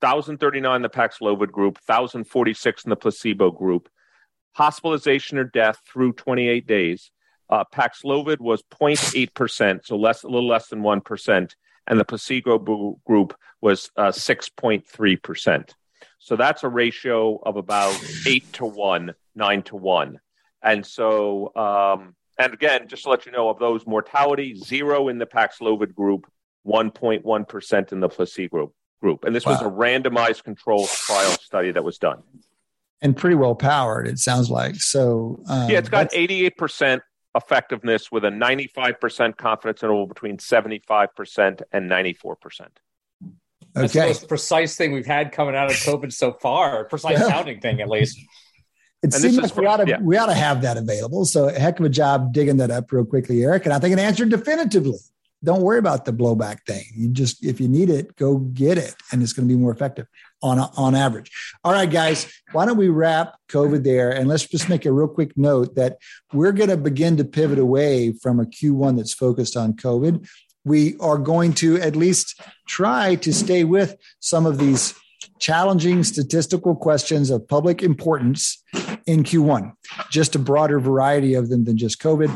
1,039 0.00 0.76
in 0.76 0.82
the 0.82 0.88
Paxlovid 0.88 1.50
group, 1.50 1.76
1,046 1.86 2.84
in 2.84 2.90
the 2.90 2.96
placebo 2.96 3.50
group 3.50 3.88
hospitalization 4.52 5.38
or 5.38 5.44
death 5.44 5.80
through 5.86 6.12
28 6.12 6.66
days. 6.66 7.10
Uh, 7.50 7.64
Paxlovid 7.72 8.40
was 8.40 8.62
0.8%, 8.64 9.86
so 9.86 9.96
less, 9.96 10.22
a 10.22 10.28
little 10.28 10.48
less 10.48 10.68
than 10.68 10.82
1%, 10.82 11.54
and 11.86 12.00
the 12.00 12.04
placebo 12.04 12.58
group 13.06 13.34
was 13.60 13.90
uh, 13.96 14.08
6.3%. 14.08 15.70
So 16.18 16.36
that's 16.36 16.64
a 16.64 16.68
ratio 16.68 17.40
of 17.42 17.56
about 17.56 17.98
8 18.26 18.52
to 18.54 18.66
1, 18.66 19.14
9 19.34 19.62
to 19.62 19.76
1. 19.76 20.20
And 20.62 20.84
so, 20.84 21.54
um, 21.54 22.14
and 22.38 22.52
again, 22.52 22.88
just 22.88 23.04
to 23.04 23.10
let 23.10 23.24
you 23.24 23.32
know, 23.32 23.48
of 23.48 23.58
those 23.58 23.86
mortality, 23.86 24.54
zero 24.54 25.08
in 25.08 25.18
the 25.18 25.26
Paxlovid 25.26 25.94
group, 25.94 26.30
1.1% 26.66 27.92
in 27.92 28.00
the 28.00 28.08
placebo 28.08 28.72
group. 29.00 29.24
And 29.24 29.34
this 29.34 29.46
wow. 29.46 29.52
was 29.52 29.62
a 29.62 29.70
randomized 29.70 30.44
control 30.44 30.86
trial 30.86 31.30
study 31.30 31.70
that 31.70 31.84
was 31.84 31.98
done 31.98 32.22
and 33.00 33.16
pretty 33.16 33.36
well 33.36 33.54
powered. 33.54 34.06
It 34.06 34.18
sounds 34.18 34.50
like 34.50 34.76
so. 34.76 35.42
Um, 35.48 35.70
yeah, 35.70 35.78
it's 35.78 35.88
got 35.88 36.08
eighty 36.12 36.46
eight 36.46 36.56
percent 36.56 37.02
effectiveness 37.34 38.10
with 38.10 38.24
a 38.24 38.30
ninety 38.30 38.70
five 38.74 39.00
percent 39.00 39.36
confidence 39.36 39.82
interval 39.82 40.06
between 40.06 40.38
seventy 40.38 40.82
five 40.86 41.14
percent 41.14 41.62
and 41.72 41.88
ninety 41.88 42.12
four 42.12 42.36
percent. 42.36 42.78
Okay. 43.76 43.82
That's 43.82 43.92
the 43.92 44.06
most 44.06 44.28
precise 44.28 44.76
thing 44.76 44.92
we've 44.92 45.06
had 45.06 45.30
coming 45.30 45.54
out 45.54 45.70
of 45.70 45.76
COVID 45.76 46.12
so 46.12 46.32
far. 46.32 46.84
Precise 46.84 47.18
sounding 47.26 47.60
thing, 47.60 47.80
at 47.80 47.88
least. 47.88 48.18
It 49.02 49.14
and 49.14 49.14
seems 49.14 49.36
like 49.36 49.54
we 49.56 49.66
ought, 49.66 49.76
to, 49.76 49.86
yeah. 49.86 50.00
we 50.00 50.16
ought 50.16 50.26
to 50.26 50.34
have 50.34 50.62
that 50.62 50.76
available. 50.76 51.24
So, 51.24 51.48
a 51.48 51.52
heck 51.52 51.78
of 51.78 51.84
a 51.84 51.88
job 51.88 52.32
digging 52.32 52.56
that 52.56 52.72
up 52.72 52.90
real 52.90 53.04
quickly, 53.04 53.44
Eric. 53.44 53.64
And 53.66 53.72
I 53.72 53.78
think 53.78 53.92
it 53.92 54.00
answered 54.00 54.30
definitively. 54.30 54.98
Don't 55.44 55.62
worry 55.62 55.78
about 55.78 56.04
the 56.04 56.12
blowback 56.12 56.64
thing. 56.66 56.82
You 56.96 57.10
just, 57.10 57.44
if 57.44 57.60
you 57.60 57.68
need 57.68 57.90
it, 57.90 58.16
go 58.16 58.38
get 58.38 58.76
it, 58.76 58.96
and 59.12 59.22
it's 59.22 59.32
going 59.32 59.46
to 59.46 59.54
be 59.54 59.60
more 59.60 59.70
effective 59.70 60.08
on 60.42 60.58
on 60.58 60.94
average. 60.94 61.30
All 61.64 61.72
right, 61.72 61.90
guys, 61.90 62.32
why 62.52 62.66
don't 62.66 62.76
we 62.76 62.88
wrap 62.88 63.36
COVID 63.48 63.84
there 63.84 64.10
and 64.10 64.28
let's 64.28 64.46
just 64.46 64.68
make 64.68 64.84
a 64.84 64.92
real 64.92 65.08
quick 65.08 65.36
note 65.36 65.74
that 65.74 65.98
we're 66.32 66.52
going 66.52 66.70
to 66.70 66.76
begin 66.76 67.16
to 67.16 67.24
pivot 67.24 67.58
away 67.58 68.12
from 68.12 68.40
a 68.40 68.44
Q1 68.46 68.96
that's 68.96 69.14
focused 69.14 69.56
on 69.56 69.74
COVID. 69.74 70.28
We 70.64 70.96
are 70.98 71.18
going 71.18 71.54
to 71.54 71.80
at 71.80 71.96
least 71.96 72.40
try 72.66 73.14
to 73.16 73.32
stay 73.32 73.64
with 73.64 73.96
some 74.20 74.46
of 74.46 74.58
these 74.58 74.94
challenging 75.38 76.04
statistical 76.04 76.74
questions 76.74 77.30
of 77.30 77.46
public 77.48 77.82
importance 77.82 78.62
in 79.06 79.22
Q1, 79.24 79.72
just 80.10 80.34
a 80.34 80.38
broader 80.38 80.80
variety 80.80 81.34
of 81.34 81.48
them 81.48 81.64
than 81.64 81.76
just 81.76 82.00
COVID. 82.00 82.30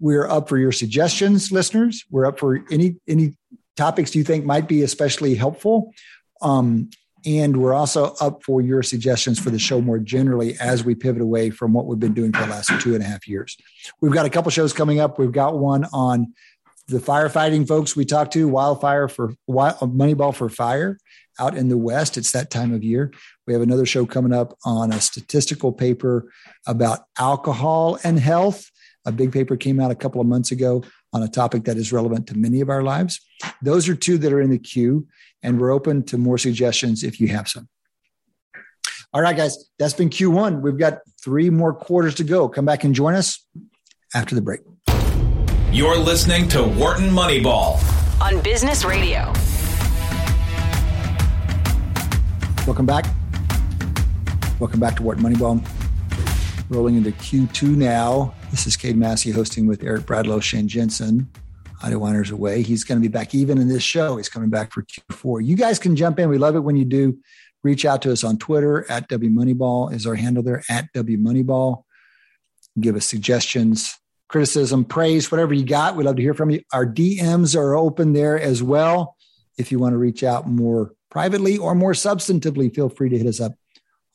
We're 0.00 0.28
up 0.28 0.48
for 0.48 0.58
your 0.58 0.72
suggestions, 0.72 1.50
listeners. 1.50 2.04
We're 2.10 2.26
up 2.26 2.38
for 2.38 2.64
any 2.70 2.96
any 3.06 3.36
topics 3.76 4.14
you 4.14 4.24
think 4.24 4.44
might 4.44 4.68
be 4.68 4.82
especially 4.82 5.34
helpful. 5.34 5.94
Um, 6.42 6.90
and 7.26 7.56
we're 7.56 7.74
also 7.74 8.14
up 8.20 8.42
for 8.42 8.60
your 8.60 8.82
suggestions 8.82 9.38
for 9.38 9.50
the 9.50 9.58
show 9.58 9.80
more 9.80 9.98
generally 9.98 10.58
as 10.60 10.84
we 10.84 10.94
pivot 10.94 11.22
away 11.22 11.50
from 11.50 11.72
what 11.72 11.86
we've 11.86 11.98
been 11.98 12.14
doing 12.14 12.32
for 12.32 12.42
the 12.42 12.48
last 12.48 12.70
two 12.80 12.94
and 12.94 13.02
a 13.02 13.06
half 13.06 13.26
years. 13.26 13.56
We've 14.00 14.12
got 14.12 14.26
a 14.26 14.30
couple 14.30 14.50
shows 14.50 14.72
coming 14.72 15.00
up. 15.00 15.18
We've 15.18 15.32
got 15.32 15.58
one 15.58 15.86
on 15.92 16.32
the 16.86 16.98
firefighting 16.98 17.68
folks 17.68 17.94
we 17.94 18.04
talked 18.04 18.32
to, 18.32 18.48
wildfire 18.48 19.08
for 19.08 19.30
uh, 19.30 19.72
Moneyball 19.82 20.34
for 20.34 20.48
Fire 20.48 20.98
out 21.38 21.56
in 21.56 21.68
the 21.68 21.76
West. 21.76 22.16
It's 22.16 22.32
that 22.32 22.50
time 22.50 22.72
of 22.72 22.82
year. 22.82 23.12
We 23.46 23.52
have 23.52 23.62
another 23.62 23.86
show 23.86 24.06
coming 24.06 24.32
up 24.32 24.56
on 24.64 24.92
a 24.92 25.00
statistical 25.00 25.72
paper 25.72 26.32
about 26.66 27.00
alcohol 27.18 27.98
and 28.04 28.18
health. 28.18 28.70
A 29.04 29.12
big 29.12 29.32
paper 29.32 29.56
came 29.56 29.80
out 29.80 29.90
a 29.90 29.94
couple 29.94 30.20
of 30.20 30.26
months 30.26 30.50
ago 30.50 30.82
on 31.12 31.22
a 31.22 31.28
topic 31.28 31.64
that 31.64 31.76
is 31.76 31.92
relevant 31.92 32.26
to 32.28 32.36
many 32.36 32.60
of 32.60 32.68
our 32.68 32.82
lives. 32.82 33.20
Those 33.62 33.88
are 33.88 33.94
two 33.94 34.18
that 34.18 34.32
are 34.32 34.40
in 34.40 34.50
the 34.50 34.58
queue 34.58 35.06
and 35.42 35.60
we're 35.60 35.70
open 35.70 36.04
to 36.04 36.18
more 36.18 36.38
suggestions 36.38 37.02
if 37.02 37.20
you 37.20 37.28
have 37.28 37.48
some. 37.48 37.68
All 39.12 39.22
right, 39.22 39.36
guys, 39.36 39.70
that's 39.78 39.94
been 39.94 40.10
Q1. 40.10 40.60
We've 40.60 40.78
got 40.78 40.98
three 41.22 41.48
more 41.48 41.72
quarters 41.72 42.16
to 42.16 42.24
go. 42.24 42.48
Come 42.48 42.66
back 42.66 42.84
and 42.84 42.94
join 42.94 43.14
us 43.14 43.46
after 44.14 44.34
the 44.34 44.42
break. 44.42 44.60
You're 45.72 45.98
listening 45.98 46.48
to 46.48 46.62
Wharton 46.62 47.10
Moneyball 47.10 47.80
on 48.20 48.42
Business 48.42 48.84
Radio. 48.84 49.32
Welcome 52.66 52.86
back. 52.86 53.06
Welcome 54.58 54.80
back 54.80 54.96
to 54.96 55.02
Wharton 55.02 55.24
Moneyball. 55.24 55.77
Rolling 56.70 56.96
into 56.96 57.12
Q2 57.12 57.76
now. 57.76 58.34
This 58.50 58.66
is 58.66 58.76
Cade 58.76 58.96
Massey 58.96 59.30
hosting 59.30 59.66
with 59.66 59.82
Eric 59.82 60.02
Bradlow, 60.02 60.42
Shane 60.42 60.68
Jensen. 60.68 61.30
Adi 61.82 61.94
Wyner's 61.94 62.30
away. 62.30 62.60
He's 62.60 62.84
going 62.84 63.00
to 63.00 63.02
be 63.02 63.10
back 63.10 63.34
even 63.34 63.56
in 63.56 63.68
this 63.68 63.82
show. 63.82 64.18
He's 64.18 64.28
coming 64.28 64.50
back 64.50 64.72
for 64.72 64.82
Q4. 64.82 65.46
You 65.46 65.56
guys 65.56 65.78
can 65.78 65.96
jump 65.96 66.18
in. 66.18 66.28
We 66.28 66.36
love 66.36 66.56
it 66.56 66.60
when 66.60 66.76
you 66.76 66.84
do. 66.84 67.18
Reach 67.62 67.86
out 67.86 68.02
to 68.02 68.12
us 68.12 68.22
on 68.22 68.36
Twitter 68.36 68.88
at 68.90 69.08
W 69.08 69.30
Moneyball 69.30 69.92
is 69.94 70.06
our 70.06 70.14
handle 70.14 70.42
there 70.42 70.62
at 70.68 70.92
W 70.92 71.16
Moneyball. 71.16 71.84
Give 72.78 72.96
us 72.96 73.06
suggestions, 73.06 73.96
criticism, 74.28 74.84
praise, 74.84 75.30
whatever 75.32 75.54
you 75.54 75.64
got. 75.64 75.96
We'd 75.96 76.04
love 76.04 76.16
to 76.16 76.22
hear 76.22 76.34
from 76.34 76.50
you. 76.50 76.60
Our 76.74 76.84
DMs 76.84 77.56
are 77.56 77.76
open 77.76 78.12
there 78.12 78.38
as 78.38 78.62
well. 78.62 79.16
If 79.56 79.72
you 79.72 79.78
want 79.78 79.94
to 79.94 79.98
reach 79.98 80.22
out 80.22 80.46
more 80.46 80.92
privately 81.10 81.56
or 81.56 81.74
more 81.74 81.94
substantively, 81.94 82.72
feel 82.72 82.90
free 82.90 83.08
to 83.08 83.16
hit 83.16 83.26
us 83.26 83.40
up 83.40 83.54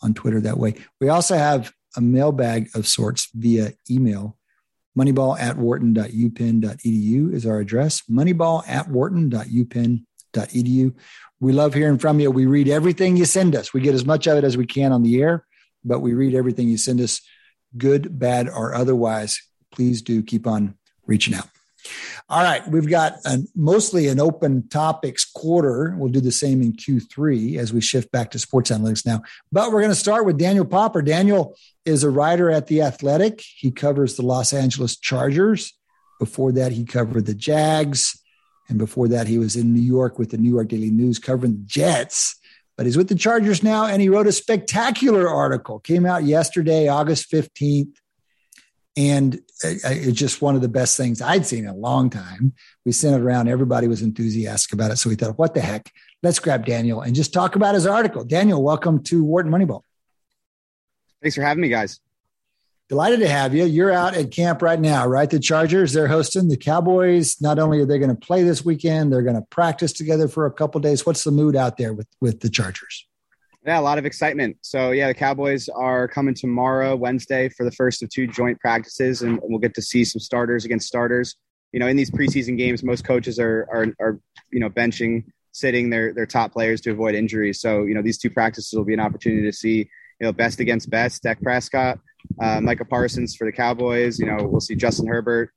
on 0.03 0.13
Twitter 0.13 0.39
that 0.41 0.59
way. 0.59 0.75
We 1.01 1.09
also 1.09 1.35
have 1.35 1.73
a 1.95 2.01
mailbag 2.01 2.69
of 2.75 2.87
sorts 2.87 3.29
via 3.33 3.73
email 3.89 4.37
Moneyball 4.97 5.39
at 5.39 5.57
wharton.upenn.edu 5.57 7.33
is 7.33 7.45
our 7.45 7.59
address. 7.59 8.01
Moneyball 8.09 8.67
at 8.67 8.89
wharton.upenn.edu. 8.89 10.95
We 11.39 11.51
love 11.51 11.73
hearing 11.73 11.97
from 11.97 12.19
you. 12.19 12.29
We 12.29 12.45
read 12.45 12.69
everything 12.69 13.17
you 13.17 13.25
send 13.25 13.55
us. 13.55 13.73
We 13.73 13.81
get 13.81 13.95
as 13.95 14.05
much 14.05 14.27
of 14.27 14.37
it 14.37 14.43
as 14.43 14.55
we 14.55 14.67
can 14.67 14.91
on 14.91 15.01
the 15.01 15.19
air, 15.21 15.47
but 15.83 16.01
we 16.01 16.13
read 16.13 16.35
everything 16.35 16.69
you 16.69 16.77
send 16.77 17.01
us, 17.01 17.21
good, 17.75 18.19
bad, 18.19 18.47
or 18.47 18.75
otherwise. 18.75 19.41
Please 19.71 20.03
do 20.03 20.21
keep 20.21 20.45
on 20.45 20.75
reaching 21.07 21.33
out. 21.33 21.47
All 22.29 22.41
right, 22.41 22.65
we've 22.67 22.89
got 22.89 23.15
an, 23.25 23.47
mostly 23.55 24.07
an 24.07 24.19
open 24.19 24.67
topics 24.69 25.25
quarter. 25.25 25.95
We'll 25.97 26.11
do 26.11 26.21
the 26.21 26.31
same 26.31 26.61
in 26.61 26.73
Q3 26.73 27.57
as 27.57 27.73
we 27.73 27.81
shift 27.81 28.11
back 28.11 28.31
to 28.31 28.39
sports 28.39 28.71
analytics 28.71 29.05
now. 29.05 29.21
But 29.51 29.71
we're 29.71 29.81
going 29.81 29.91
to 29.91 29.95
start 29.95 30.25
with 30.25 30.37
Daniel 30.37 30.65
Popper. 30.65 31.01
Daniel 31.01 31.55
is 31.85 32.03
a 32.03 32.09
writer 32.09 32.49
at 32.49 32.67
The 32.67 32.81
Athletic. 32.81 33.41
He 33.41 33.71
covers 33.71 34.15
the 34.15 34.23
Los 34.23 34.53
Angeles 34.53 34.97
Chargers. 34.97 35.73
Before 36.19 36.51
that, 36.53 36.71
he 36.71 36.85
covered 36.85 37.25
the 37.25 37.33
Jags. 37.33 38.19
And 38.69 38.77
before 38.77 39.09
that, 39.09 39.27
he 39.27 39.37
was 39.37 39.55
in 39.55 39.73
New 39.73 39.81
York 39.81 40.17
with 40.17 40.31
the 40.31 40.37
New 40.37 40.51
York 40.51 40.69
Daily 40.69 40.91
News 40.91 41.19
covering 41.19 41.53
the 41.53 41.65
Jets. 41.65 42.39
But 42.77 42.85
he's 42.85 42.97
with 42.97 43.09
the 43.09 43.15
Chargers 43.15 43.61
now, 43.61 43.85
and 43.85 44.01
he 44.01 44.09
wrote 44.09 44.25
a 44.25 44.31
spectacular 44.31 45.29
article. 45.29 45.79
Came 45.79 46.05
out 46.05 46.23
yesterday, 46.23 46.87
August 46.87 47.29
15th 47.31 47.93
and 48.95 49.39
it's 49.63 50.19
just 50.19 50.41
one 50.41 50.55
of 50.55 50.61
the 50.61 50.69
best 50.69 50.97
things 50.97 51.21
I'd 51.21 51.45
seen 51.45 51.65
in 51.65 51.69
a 51.69 51.75
long 51.75 52.09
time. 52.09 52.53
We 52.85 52.91
sent 52.91 53.15
it 53.15 53.21
around. 53.21 53.47
Everybody 53.47 53.87
was 53.87 54.01
enthusiastic 54.01 54.73
about 54.73 54.91
it. 54.91 54.97
So 54.97 55.09
we 55.09 55.15
thought, 55.15 55.37
what 55.37 55.53
the 55.53 55.61
heck? 55.61 55.91
Let's 56.21 56.39
grab 56.39 56.65
Daniel 56.65 57.01
and 57.01 57.15
just 57.15 57.33
talk 57.33 57.55
about 57.55 57.75
his 57.75 57.87
article. 57.87 58.23
Daniel, 58.23 58.61
welcome 58.61 59.03
to 59.03 59.23
Wharton 59.23 59.51
Moneyball. 59.51 59.81
Thanks 61.21 61.35
for 61.35 61.41
having 61.41 61.61
me, 61.61 61.69
guys. 61.69 61.99
Delighted 62.89 63.21
to 63.21 63.27
have 63.27 63.55
you. 63.55 63.63
You're 63.63 63.91
out 63.91 64.13
at 64.13 64.31
camp 64.31 64.61
right 64.61 64.79
now, 64.79 65.07
right? 65.07 65.29
The 65.29 65.39
Chargers, 65.39 65.93
they're 65.93 66.07
hosting 66.07 66.49
the 66.49 66.57
Cowboys. 66.57 67.41
Not 67.41 67.57
only 67.57 67.79
are 67.79 67.85
they 67.85 67.97
going 67.97 68.15
to 68.15 68.15
play 68.15 68.43
this 68.43 68.63
weekend, 68.63 69.11
they're 69.11 69.23
going 69.23 69.37
to 69.37 69.47
practice 69.49 69.93
together 69.93 70.27
for 70.27 70.45
a 70.45 70.51
couple 70.51 70.81
days. 70.81 71.05
What's 71.05 71.23
the 71.23 71.31
mood 71.31 71.55
out 71.55 71.77
there 71.77 71.93
with, 71.93 72.07
with 72.19 72.41
the 72.41 72.49
Chargers? 72.49 73.07
Yeah, 73.65 73.79
a 73.79 73.81
lot 73.81 73.97
of 73.97 74.05
excitement. 74.05 74.57
So 74.61 74.91
yeah, 74.91 75.07
the 75.07 75.13
Cowboys 75.13 75.69
are 75.69 76.07
coming 76.07 76.33
tomorrow, 76.33 76.97
Wednesday, 76.97 77.47
for 77.47 77.63
the 77.63 77.71
first 77.71 78.03
of 78.03 78.09
two 78.09 78.27
joint 78.27 78.59
practices, 78.59 79.21
and 79.21 79.39
we'll 79.41 79.59
get 79.59 79.73
to 79.75 79.81
see 79.81 80.03
some 80.03 80.19
starters 80.19 80.65
against 80.65 80.85
starters. 80.87 81.35
You 81.71 81.79
know, 81.79 81.87
in 81.87 81.95
these 81.95 82.11
preseason 82.11 82.57
games, 82.57 82.83
most 82.83 83.05
coaches 83.05 83.39
are 83.39 83.65
are, 83.71 83.87
are 84.01 84.19
you 84.51 84.59
know 84.59 84.69
benching, 84.69 85.23
sitting 85.53 85.89
their 85.89 86.13
their 86.13 86.25
top 86.25 86.51
players 86.51 86.81
to 86.81 86.91
avoid 86.91 87.15
injuries. 87.15 87.61
So 87.61 87.83
you 87.83 87.93
know, 87.93 88.01
these 88.01 88.17
two 88.17 88.29
practices 88.29 88.73
will 88.73 88.83
be 88.83 88.93
an 88.93 88.99
opportunity 88.99 89.43
to 89.43 89.53
see 89.53 89.77
you 89.77 90.27
know 90.27 90.33
best 90.33 90.59
against 90.59 90.89
best. 90.89 91.23
Dak 91.23 91.41
Prescott, 91.41 91.99
uh, 92.41 92.59
Micah 92.59 92.83
Parsons 92.83 93.33
for 93.33 93.45
the 93.45 93.53
Cowboys. 93.53 94.19
You 94.19 94.25
know, 94.25 94.45
we'll 94.45 94.59
see 94.59 94.75
Justin 94.75 95.07
Herbert, 95.07 95.51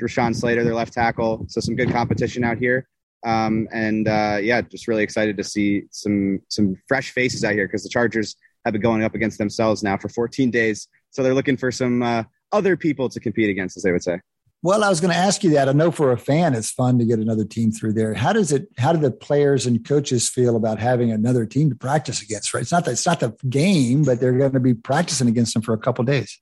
Rashawn 0.00 0.34
Slater, 0.34 0.64
their 0.64 0.74
left 0.74 0.94
tackle. 0.94 1.46
So 1.48 1.60
some 1.60 1.76
good 1.76 1.92
competition 1.92 2.42
out 2.42 2.58
here. 2.58 2.88
Um, 3.24 3.68
and 3.72 4.08
uh, 4.08 4.38
yeah, 4.40 4.60
just 4.62 4.88
really 4.88 5.02
excited 5.02 5.36
to 5.36 5.44
see 5.44 5.84
some 5.90 6.40
some 6.48 6.76
fresh 6.88 7.10
faces 7.12 7.44
out 7.44 7.52
here 7.52 7.66
because 7.66 7.82
the 7.82 7.88
Chargers 7.88 8.36
have 8.64 8.72
been 8.72 8.82
going 8.82 9.02
up 9.02 9.14
against 9.14 9.38
themselves 9.38 9.82
now 9.82 9.96
for 9.96 10.08
14 10.08 10.50
days. 10.50 10.88
So 11.10 11.22
they're 11.22 11.34
looking 11.34 11.56
for 11.56 11.70
some 11.70 12.02
uh, 12.02 12.24
other 12.52 12.76
people 12.76 13.08
to 13.08 13.20
compete 13.20 13.50
against, 13.50 13.76
as 13.76 13.82
they 13.82 13.92
would 13.92 14.02
say. 14.02 14.20
Well, 14.64 14.84
I 14.84 14.88
was 14.88 15.00
going 15.00 15.12
to 15.12 15.18
ask 15.18 15.42
you 15.42 15.50
that. 15.50 15.68
I 15.68 15.72
know 15.72 15.90
for 15.90 16.12
a 16.12 16.16
fan, 16.16 16.54
it's 16.54 16.70
fun 16.70 16.96
to 17.00 17.04
get 17.04 17.18
another 17.18 17.44
team 17.44 17.72
through 17.72 17.94
there. 17.94 18.14
How 18.14 18.32
does 18.32 18.52
it? 18.52 18.68
How 18.78 18.92
do 18.92 18.98
the 19.00 19.10
players 19.10 19.66
and 19.66 19.84
coaches 19.84 20.28
feel 20.28 20.54
about 20.54 20.78
having 20.78 21.10
another 21.10 21.44
team 21.46 21.68
to 21.70 21.74
practice 21.74 22.22
against? 22.22 22.54
Right? 22.54 22.60
It's 22.60 22.70
not 22.70 22.84
that 22.84 22.92
it's 22.92 23.06
not 23.06 23.18
the 23.18 23.36
game, 23.48 24.04
but 24.04 24.20
they're 24.20 24.38
going 24.38 24.52
to 24.52 24.60
be 24.60 24.74
practicing 24.74 25.26
against 25.26 25.54
them 25.54 25.62
for 25.62 25.74
a 25.74 25.78
couple 25.78 26.04
days. 26.04 26.40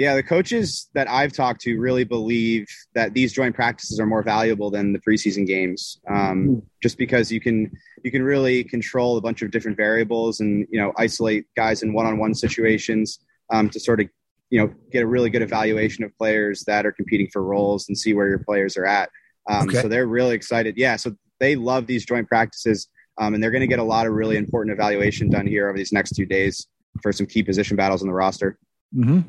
Yeah, 0.00 0.14
the 0.14 0.22
coaches 0.22 0.88
that 0.94 1.10
I've 1.10 1.34
talked 1.34 1.60
to 1.60 1.78
really 1.78 2.04
believe 2.04 2.66
that 2.94 3.12
these 3.12 3.34
joint 3.34 3.54
practices 3.54 4.00
are 4.00 4.06
more 4.06 4.22
valuable 4.22 4.70
than 4.70 4.94
the 4.94 4.98
preseason 4.98 5.46
games, 5.46 6.00
um, 6.08 6.46
hmm. 6.46 6.58
just 6.82 6.96
because 6.96 7.30
you 7.30 7.38
can 7.38 7.70
you 8.02 8.10
can 8.10 8.22
really 8.22 8.64
control 8.64 9.18
a 9.18 9.20
bunch 9.20 9.42
of 9.42 9.50
different 9.50 9.76
variables 9.76 10.40
and 10.40 10.66
you 10.70 10.80
know 10.80 10.94
isolate 10.96 11.44
guys 11.54 11.82
in 11.82 11.92
one-on-one 11.92 12.34
situations 12.34 13.18
um, 13.52 13.68
to 13.68 13.78
sort 13.78 14.00
of 14.00 14.08
you 14.48 14.58
know 14.58 14.72
get 14.90 15.02
a 15.02 15.06
really 15.06 15.28
good 15.28 15.42
evaluation 15.42 16.02
of 16.02 16.16
players 16.16 16.64
that 16.64 16.86
are 16.86 16.92
competing 16.92 17.28
for 17.30 17.44
roles 17.44 17.86
and 17.86 17.98
see 17.98 18.14
where 18.14 18.26
your 18.26 18.38
players 18.38 18.78
are 18.78 18.86
at. 18.86 19.10
Um, 19.50 19.68
okay. 19.68 19.82
So 19.82 19.88
they're 19.88 20.06
really 20.06 20.34
excited. 20.34 20.78
Yeah, 20.78 20.96
so 20.96 21.14
they 21.40 21.56
love 21.56 21.86
these 21.86 22.06
joint 22.06 22.26
practices, 22.26 22.88
um, 23.18 23.34
and 23.34 23.42
they're 23.42 23.50
going 23.50 23.60
to 23.60 23.66
get 23.66 23.80
a 23.80 23.84
lot 23.84 24.06
of 24.06 24.14
really 24.14 24.38
important 24.38 24.72
evaluation 24.72 25.28
done 25.28 25.46
here 25.46 25.68
over 25.68 25.76
these 25.76 25.92
next 25.92 26.12
two 26.12 26.24
days 26.24 26.66
for 27.02 27.12
some 27.12 27.26
key 27.26 27.42
position 27.42 27.76
battles 27.76 28.00
on 28.00 28.08
the 28.08 28.14
roster. 28.14 28.56
Mm-hmm. 28.96 29.28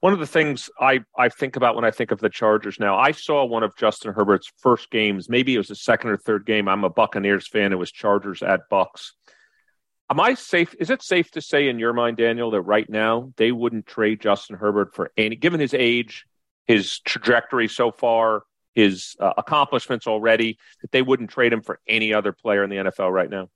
One 0.00 0.12
of 0.12 0.18
the 0.18 0.26
things 0.26 0.68
I, 0.80 1.00
I 1.16 1.28
think 1.28 1.56
about 1.56 1.76
when 1.76 1.84
I 1.84 1.90
think 1.90 2.10
of 2.10 2.20
the 2.20 2.28
Chargers 2.28 2.80
now, 2.80 2.98
I 2.98 3.12
saw 3.12 3.44
one 3.44 3.62
of 3.62 3.76
Justin 3.76 4.12
Herbert's 4.12 4.50
first 4.58 4.90
games. 4.90 5.28
Maybe 5.28 5.54
it 5.54 5.58
was 5.58 5.68
the 5.68 5.76
second 5.76 6.10
or 6.10 6.16
third 6.16 6.44
game. 6.46 6.68
I'm 6.68 6.84
a 6.84 6.90
Buccaneers 6.90 7.46
fan. 7.46 7.72
It 7.72 7.78
was 7.78 7.92
Chargers 7.92 8.42
at 8.42 8.68
Bucs. 8.70 9.12
Am 10.10 10.18
I 10.18 10.34
safe? 10.34 10.74
Is 10.80 10.90
it 10.90 11.02
safe 11.02 11.30
to 11.32 11.40
say 11.40 11.68
in 11.68 11.78
your 11.78 11.92
mind, 11.92 12.16
Daniel, 12.16 12.50
that 12.50 12.62
right 12.62 12.88
now 12.88 13.32
they 13.36 13.52
wouldn't 13.52 13.86
trade 13.86 14.20
Justin 14.20 14.56
Herbert 14.56 14.92
for 14.94 15.12
any, 15.16 15.36
given 15.36 15.60
his 15.60 15.72
age, 15.72 16.26
his 16.66 16.98
trajectory 17.00 17.68
so 17.68 17.92
far, 17.92 18.42
his 18.74 19.14
uh, 19.20 19.34
accomplishments 19.38 20.08
already, 20.08 20.58
that 20.82 20.90
they 20.90 21.02
wouldn't 21.02 21.30
trade 21.30 21.52
him 21.52 21.62
for 21.62 21.78
any 21.86 22.12
other 22.12 22.32
player 22.32 22.64
in 22.64 22.70
the 22.70 22.76
NFL 22.76 23.12
right 23.12 23.30
now? 23.30 23.50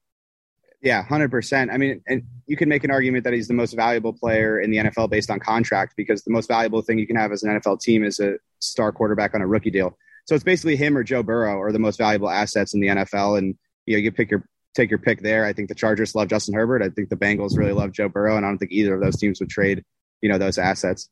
Yeah, 0.85 1.03
hundred 1.03 1.31
percent. 1.31 1.70
I 1.70 1.79
mean, 1.79 2.03
and 2.07 2.25
you 2.47 2.59
can 2.59 2.68
make 2.68 2.85
an 2.85 2.90
argument 2.90 3.25
that 3.25 3.33
he's 3.33 3.49
the 3.49 3.55
most 3.55 3.73
valuable 3.73 4.12
player 4.12 4.61
in 4.61 4.70
the 4.70 4.77
NFL 4.77 5.09
based 5.09 5.31
on 5.31 5.40
contract 5.40 5.94
because 5.97 6.23
the 6.25 6.31
most 6.31 6.47
valuable 6.47 6.83
thing 6.83 6.99
you 6.99 7.07
can 7.07 7.16
have 7.16 7.33
as 7.33 7.42
an 7.42 7.59
NFL 7.59 7.81
team 7.81 8.05
is 8.05 8.20
a 8.20 8.35
star 8.59 8.92
quarterback 8.92 9.35
on 9.35 9.40
a 9.40 9.47
rookie 9.47 9.70
deal. 9.70 9.97
So 10.27 10.35
it's 10.35 10.44
basically 10.44 10.77
him 10.77 10.97
or 10.97 11.03
Joe 11.03 11.23
Burrow 11.23 11.59
are 11.59 11.73
the 11.73 11.79
most 11.79 11.97
valuable 11.97 12.29
assets 12.29 12.75
in 12.75 12.81
the 12.81 12.88
NFL, 12.88 13.38
and 13.38 13.57
you 13.87 13.97
know 13.97 14.01
you 14.03 14.12
pick 14.12 14.31
your 14.31 14.47
take 14.75 14.90
your 14.90 14.99
pick 14.99 15.23
there. 15.23 15.47
I 15.47 15.55
think 15.55 15.70
the 15.70 15.75
Chargers 15.75 16.14
love 16.14 16.29
Justin 16.29 16.55
Herbert. 16.55 16.83
I 16.83 16.90
think 16.90 17.09
the 17.09 17.16
Bengals 17.16 17.57
really 17.57 17.73
love 17.73 17.92
Joe 17.92 18.11
Burrow, 18.11 18.37
and 18.37 18.44
I 18.44 18.51
don't 18.51 18.59
think 18.59 18.70
either 18.70 18.94
of 18.94 19.01
those 19.01 19.16
teams 19.16 19.40
would 19.40 19.49
trade 19.49 19.83
you 20.20 20.29
know 20.29 20.37
those 20.37 20.59
assets. 20.59 21.09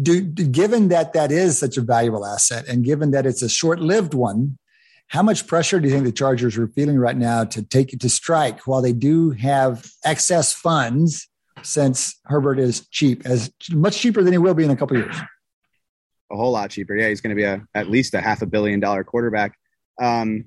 Do, 0.00 0.22
given 0.22 0.88
that 0.88 1.12
that 1.12 1.30
is 1.30 1.58
such 1.58 1.76
a 1.76 1.82
valuable 1.82 2.24
asset, 2.24 2.66
and 2.68 2.86
given 2.86 3.10
that 3.10 3.26
it's 3.26 3.42
a 3.42 3.50
short-lived 3.50 4.14
one, 4.14 4.56
how 5.08 5.22
much 5.22 5.46
pressure 5.46 5.78
do 5.78 5.86
you 5.86 5.94
think 5.94 6.04
the 6.04 6.12
Chargers 6.12 6.58
are 6.58 6.66
feeling 6.68 6.98
right 6.98 7.16
now 7.16 7.44
to 7.44 7.62
take 7.62 7.92
it 7.92 8.00
to 8.00 8.08
strike 8.08 8.66
while 8.66 8.82
they 8.82 8.92
do 8.92 9.30
have 9.30 9.86
excess 10.04 10.52
funds 10.52 11.28
since 11.62 12.18
Herbert 12.24 12.58
is 12.58 12.86
cheap, 12.88 13.24
as 13.24 13.52
much 13.70 13.98
cheaper 13.98 14.22
than 14.22 14.32
he 14.32 14.38
will 14.38 14.54
be 14.54 14.64
in 14.64 14.70
a 14.70 14.76
couple 14.76 14.96
years? 14.96 15.16
A 16.30 16.36
whole 16.36 16.52
lot 16.52 16.70
cheaper. 16.70 16.94
Yeah, 16.96 17.08
he's 17.08 17.20
going 17.20 17.30
to 17.30 17.36
be 17.36 17.44
a, 17.44 17.62
at 17.74 17.88
least 17.88 18.14
a 18.14 18.20
half 18.20 18.42
a 18.42 18.46
billion 18.46 18.80
dollar 18.80 19.04
quarterback. 19.04 19.56
Um, 20.00 20.46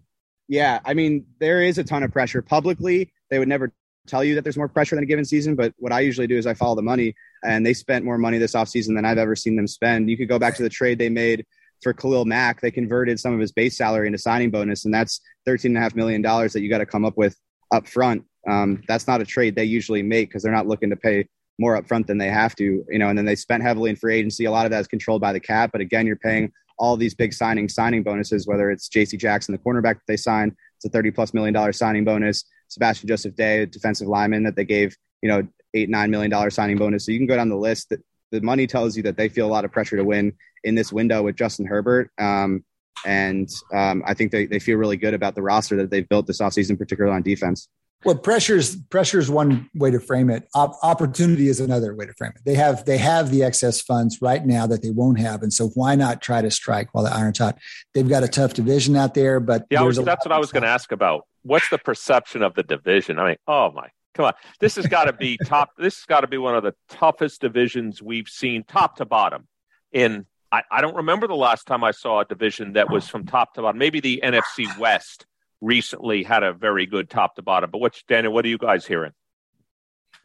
yeah, 0.49 0.79
I 0.83 0.93
mean, 0.93 1.25
there 1.39 1.61
is 1.61 1.77
a 1.77 1.83
ton 1.83 2.03
of 2.03 2.11
pressure. 2.11 2.41
Publicly, 2.41 3.13
they 3.29 3.39
would 3.39 3.47
never 3.47 3.73
tell 4.07 4.23
you 4.23 4.35
that 4.35 4.43
there's 4.43 4.57
more 4.57 4.67
pressure 4.67 4.95
than 4.95 5.03
a 5.03 5.07
given 5.07 5.23
season, 5.23 5.55
but 5.55 5.73
what 5.77 5.93
I 5.93 6.01
usually 6.01 6.27
do 6.27 6.37
is 6.37 6.45
I 6.45 6.53
follow 6.53 6.75
the 6.75 6.81
money, 6.81 7.15
and 7.45 7.65
they 7.65 7.73
spent 7.73 8.03
more 8.03 8.17
money 8.17 8.39
this 8.39 8.53
offseason 8.53 8.95
than 8.95 9.05
I've 9.05 9.17
ever 9.17 9.35
seen 9.35 9.55
them 9.55 9.67
spend. 9.67 10.09
You 10.09 10.17
could 10.17 10.27
go 10.27 10.39
back 10.39 10.55
to 10.55 10.63
the 10.63 10.69
trade 10.69 10.97
they 10.97 11.09
made 11.09 11.45
for 11.81 11.93
Khalil 11.93 12.25
Mack, 12.25 12.61
they 12.61 12.71
converted 12.71 13.19
some 13.19 13.33
of 13.33 13.39
his 13.39 13.51
base 13.51 13.77
salary 13.77 14.07
into 14.07 14.19
signing 14.19 14.51
bonus, 14.51 14.85
and 14.85 14.93
that's 14.93 15.21
thirteen 15.45 15.71
and 15.71 15.77
a 15.77 15.81
half 15.81 15.95
million 15.95 16.21
dollars 16.21 16.53
that 16.53 16.61
you 16.61 16.69
got 16.69 16.79
to 16.79 16.85
come 16.85 17.05
up 17.05 17.17
with 17.17 17.35
up 17.71 17.87
front. 17.87 18.23
Um, 18.47 18.81
that's 18.87 19.07
not 19.07 19.21
a 19.21 19.25
trade 19.25 19.55
they 19.55 19.65
usually 19.65 20.01
make 20.01 20.29
because 20.29 20.43
they're 20.43 20.51
not 20.51 20.67
looking 20.67 20.89
to 20.89 20.95
pay 20.95 21.27
more 21.59 21.75
up 21.75 21.87
front 21.87 22.07
than 22.07 22.17
they 22.17 22.29
have 22.29 22.55
to, 22.55 22.85
you 22.89 22.99
know. 22.99 23.09
And 23.09 23.17
then 23.17 23.25
they 23.25 23.35
spent 23.35 23.63
heavily 23.63 23.89
in 23.89 23.95
free 23.95 24.15
agency. 24.15 24.45
A 24.45 24.51
lot 24.51 24.65
of 24.65 24.71
that 24.71 24.79
is 24.79 24.87
controlled 24.87 25.21
by 25.21 25.33
the 25.33 25.39
cap, 25.39 25.71
but 25.71 25.81
again, 25.81 26.07
you're 26.07 26.15
paying 26.15 26.51
all 26.77 26.95
these 26.95 27.13
big 27.13 27.33
signing 27.33 27.69
signing 27.69 28.03
bonuses. 28.03 28.47
Whether 28.47 28.71
it's 28.71 28.87
J.C. 28.87 29.17
Jackson, 29.17 29.53
the 29.53 29.59
cornerback 29.59 29.95
that 29.95 30.07
they 30.07 30.17
signed, 30.17 30.53
it's 30.77 30.85
a 30.85 30.89
thirty 30.89 31.11
plus 31.11 31.33
million 31.33 31.53
dollar 31.53 31.73
signing 31.73 32.05
bonus. 32.05 32.45
Sebastian 32.69 33.07
Joseph 33.07 33.35
Day, 33.35 33.65
defensive 33.65 34.07
lineman 34.07 34.43
that 34.43 34.55
they 34.55 34.65
gave, 34.65 34.95
you 35.21 35.29
know, 35.29 35.47
eight 35.73 35.89
nine 35.89 36.11
million 36.11 36.31
dollar 36.31 36.49
signing 36.49 36.77
bonus. 36.77 37.05
So 37.05 37.11
you 37.11 37.19
can 37.19 37.27
go 37.27 37.35
down 37.35 37.49
the 37.49 37.57
list. 37.57 37.89
That 37.89 37.99
the 38.31 38.41
money 38.41 38.67
tells 38.67 38.95
you 38.95 39.03
that 39.03 39.17
they 39.17 39.29
feel 39.29 39.47
a 39.47 39.51
lot 39.51 39.65
of 39.65 39.71
pressure 39.71 39.97
to 39.97 40.03
win 40.03 40.33
in 40.63 40.75
this 40.75 40.91
window 40.91 41.23
with 41.23 41.35
Justin 41.35 41.65
Herbert. 41.65 42.11
Um, 42.17 42.63
and 43.05 43.49
um, 43.73 44.03
I 44.05 44.13
think 44.13 44.31
they, 44.31 44.45
they 44.45 44.59
feel 44.59 44.77
really 44.77 44.97
good 44.97 45.13
about 45.13 45.35
the 45.35 45.41
roster 45.41 45.75
that 45.77 45.89
they've 45.89 46.07
built 46.07 46.27
this 46.27 46.39
offseason, 46.39 46.77
particularly 46.77 47.15
on 47.15 47.21
defense. 47.21 47.69
Well, 48.05 48.15
pressures 48.15 48.77
pressure 48.89 49.19
is 49.19 49.29
one 49.29 49.69
way 49.75 49.91
to 49.91 49.99
frame 49.99 50.29
it. 50.29 50.47
opportunity 50.55 51.49
is 51.49 51.59
another 51.59 51.93
way 51.93 52.05
to 52.05 52.13
frame 52.13 52.31
it. 52.33 52.41
They 52.45 52.55
have 52.55 52.85
they 52.85 52.97
have 52.97 53.29
the 53.29 53.43
excess 53.43 53.81
funds 53.81 54.21
right 54.21 54.45
now 54.45 54.65
that 54.67 54.81
they 54.81 54.89
won't 54.89 55.19
have, 55.19 55.43
and 55.43 55.51
so 55.51 55.67
why 55.69 55.95
not 55.95 56.21
try 56.21 56.41
to 56.41 56.49
strike 56.49 56.93
while 56.93 57.03
the 57.03 57.13
iron's 57.13 57.39
hot? 57.39 57.57
They've 57.93 58.07
got 58.07 58.23
a 58.23 58.29
tough 58.29 58.53
division 58.53 58.95
out 58.95 59.15
there, 59.15 59.41
but 59.41 59.65
yeah, 59.69 59.81
was, 59.81 59.97
that's 59.97 60.25
what 60.25 60.31
I 60.31 60.39
was 60.39 60.53
going 60.53 60.63
to 60.63 60.69
ask 60.69 60.93
about. 60.93 61.27
What's 61.43 61.69
the 61.69 61.77
perception 61.77 62.41
of 62.41 62.55
the 62.55 62.63
division? 62.63 63.19
I 63.19 63.27
mean, 63.27 63.37
oh 63.47 63.71
my, 63.71 63.89
come 64.13 64.25
on, 64.25 64.33
this 64.59 64.75
has 64.75 64.87
got 64.87 65.05
to 65.05 65.13
be 65.13 65.37
top. 65.45 65.71
This 65.77 65.97
has 65.97 66.05
got 66.05 66.21
to 66.21 66.27
be 66.27 66.37
one 66.37 66.55
of 66.55 66.63
the 66.63 66.73
toughest 66.89 67.41
divisions 67.41 68.01
we've 68.01 68.27
seen, 68.27 68.63
top 68.63 68.97
to 68.97 69.05
bottom, 69.05 69.47
in 69.91 70.25
I, 70.51 70.63
I 70.71 70.81
don't 70.81 70.95
remember 70.95 71.27
the 71.27 71.35
last 71.35 71.67
time 71.67 71.83
I 71.83 71.91
saw 71.91 72.21
a 72.21 72.25
division 72.25 72.73
that 72.73 72.89
was 72.89 73.07
from 73.07 73.25
top 73.25 73.53
to 73.53 73.61
bottom. 73.61 73.77
Maybe 73.77 73.99
the 73.99 74.21
NFC 74.23 74.77
West 74.77 75.25
recently 75.61 76.23
had 76.23 76.43
a 76.43 76.53
very 76.53 76.85
good 76.85 77.09
top 77.09 77.35
to 77.35 77.41
bottom. 77.41 77.69
But 77.69 77.79
what's 77.79 78.03
Daniel? 78.03 78.33
What 78.33 78.45
are 78.45 78.49
you 78.49 78.57
guys 78.57 78.85
hearing? 78.85 79.11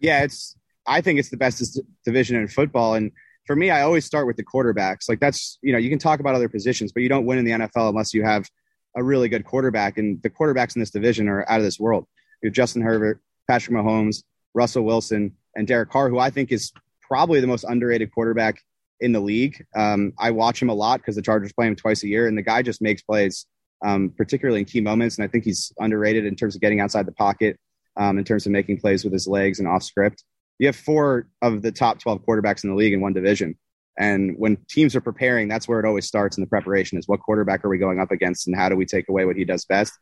Yeah, 0.00 0.22
it's. 0.22 0.56
I 0.86 1.00
think 1.00 1.18
it's 1.18 1.30
the 1.30 1.38
best 1.38 1.80
division 2.04 2.36
in 2.36 2.46
football, 2.46 2.94
and 2.94 3.10
for 3.46 3.56
me, 3.56 3.70
I 3.70 3.82
always 3.82 4.04
start 4.04 4.26
with 4.26 4.36
the 4.36 4.44
quarterbacks. 4.44 5.08
Like 5.08 5.20
that's 5.20 5.58
you 5.62 5.72
know 5.72 5.78
you 5.78 5.90
can 5.90 5.98
talk 5.98 6.20
about 6.20 6.34
other 6.34 6.48
positions, 6.48 6.92
but 6.92 7.02
you 7.02 7.08
don't 7.08 7.26
win 7.26 7.38
in 7.38 7.44
the 7.44 7.52
NFL 7.52 7.88
unless 7.88 8.12
you 8.12 8.22
have 8.22 8.48
a 8.96 9.02
really 9.02 9.28
good 9.28 9.44
quarterback. 9.44 9.98
And 9.98 10.22
the 10.22 10.30
quarterbacks 10.30 10.76
in 10.76 10.80
this 10.80 10.90
division 10.90 11.28
are 11.28 11.48
out 11.48 11.58
of 11.58 11.64
this 11.64 11.80
world. 11.80 12.06
You 12.42 12.48
have 12.48 12.54
Justin 12.54 12.82
Herbert, 12.82 13.20
Patrick 13.48 13.76
Mahomes, 13.76 14.22
Russell 14.54 14.84
Wilson, 14.84 15.32
and 15.56 15.66
Derek 15.66 15.90
Carr, 15.90 16.08
who 16.08 16.18
I 16.18 16.30
think 16.30 16.52
is 16.52 16.72
probably 17.00 17.40
the 17.40 17.46
most 17.46 17.64
underrated 17.64 18.12
quarterback 18.12 18.60
in 19.00 19.12
the 19.12 19.20
league. 19.20 19.64
Um, 19.76 20.12
I 20.18 20.30
watch 20.30 20.60
him 20.60 20.70
a 20.70 20.74
lot 20.74 21.00
because 21.00 21.16
the 21.16 21.22
Chargers 21.22 21.52
play 21.52 21.66
him 21.66 21.76
twice 21.76 22.02
a 22.02 22.08
year, 22.08 22.26
and 22.26 22.36
the 22.36 22.42
guy 22.42 22.62
just 22.62 22.80
makes 22.80 23.02
plays, 23.02 23.46
um, 23.84 24.12
particularly 24.16 24.60
in 24.60 24.66
key 24.66 24.80
moments. 24.80 25.18
And 25.18 25.24
I 25.24 25.28
think 25.28 25.44
he's 25.44 25.72
underrated 25.78 26.24
in 26.24 26.36
terms 26.36 26.54
of 26.54 26.60
getting 26.60 26.80
outside 26.80 27.06
the 27.06 27.12
pocket, 27.12 27.58
um, 27.96 28.18
in 28.18 28.24
terms 28.24 28.46
of 28.46 28.52
making 28.52 28.80
plays 28.80 29.04
with 29.04 29.12
his 29.12 29.26
legs 29.26 29.58
and 29.58 29.68
off 29.68 29.82
script. 29.82 30.24
You 30.58 30.68
have 30.68 30.76
four 30.76 31.26
of 31.42 31.62
the 31.62 31.72
top 31.72 31.98
12 31.98 32.24
quarterbacks 32.24 32.64
in 32.64 32.70
the 32.70 32.76
league 32.76 32.92
in 32.92 33.00
one 33.00 33.12
division. 33.12 33.58
And 33.98 34.36
when 34.38 34.56
teams 34.68 34.96
are 34.96 35.00
preparing, 35.00 35.48
that's 35.48 35.68
where 35.68 35.78
it 35.78 35.86
always 35.86 36.06
starts 36.06 36.36
in 36.36 36.42
the 36.42 36.48
preparation 36.48 36.98
is 36.98 37.06
what 37.06 37.20
quarterback 37.20 37.64
are 37.64 37.68
we 37.68 37.78
going 37.78 38.00
up 38.00 38.10
against 38.10 38.46
and 38.46 38.56
how 38.56 38.68
do 38.68 38.76
we 38.76 38.86
take 38.86 39.08
away 39.08 39.24
what 39.24 39.36
he 39.36 39.44
does 39.44 39.64
best? 39.64 39.92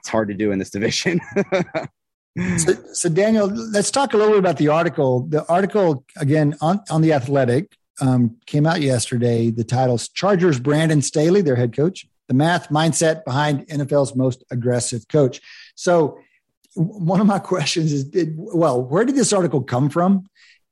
It's 0.00 0.08
hard 0.08 0.28
to 0.28 0.34
do 0.34 0.52
in 0.52 0.58
this 0.58 0.70
division. 0.76 1.20
So, 2.58 2.72
so, 2.92 3.08
Daniel, 3.08 3.46
let's 3.46 3.90
talk 3.90 4.12
a 4.12 4.16
little 4.16 4.32
bit 4.32 4.38
about 4.38 4.58
the 4.58 4.68
article. 4.68 5.22
The 5.22 5.46
article, 5.46 6.04
again, 6.16 6.54
on, 6.60 6.80
on 6.90 7.00
The 7.00 7.12
Athletic, 7.12 7.76
um, 8.00 8.36
came 8.46 8.66
out 8.66 8.80
yesterday. 8.80 9.50
The 9.50 9.64
title's 9.64 10.08
Chargers 10.08 10.60
Brandon 10.60 11.00
Staley, 11.00 11.40
their 11.40 11.56
head 11.56 11.74
coach, 11.74 12.06
the 12.28 12.34
math 12.34 12.68
mindset 12.68 13.24
behind 13.24 13.66
NFL's 13.68 14.14
most 14.14 14.44
aggressive 14.50 15.08
coach. 15.08 15.40
So, 15.74 16.18
one 16.74 17.20
of 17.20 17.26
my 17.26 17.38
questions 17.54 17.92
is 17.92 18.04
did, 18.04 18.34
well, 18.36 18.82
where 18.82 19.04
did 19.04 19.16
this 19.16 19.32
article 19.32 19.62
come 19.62 19.88
from? 19.88 20.26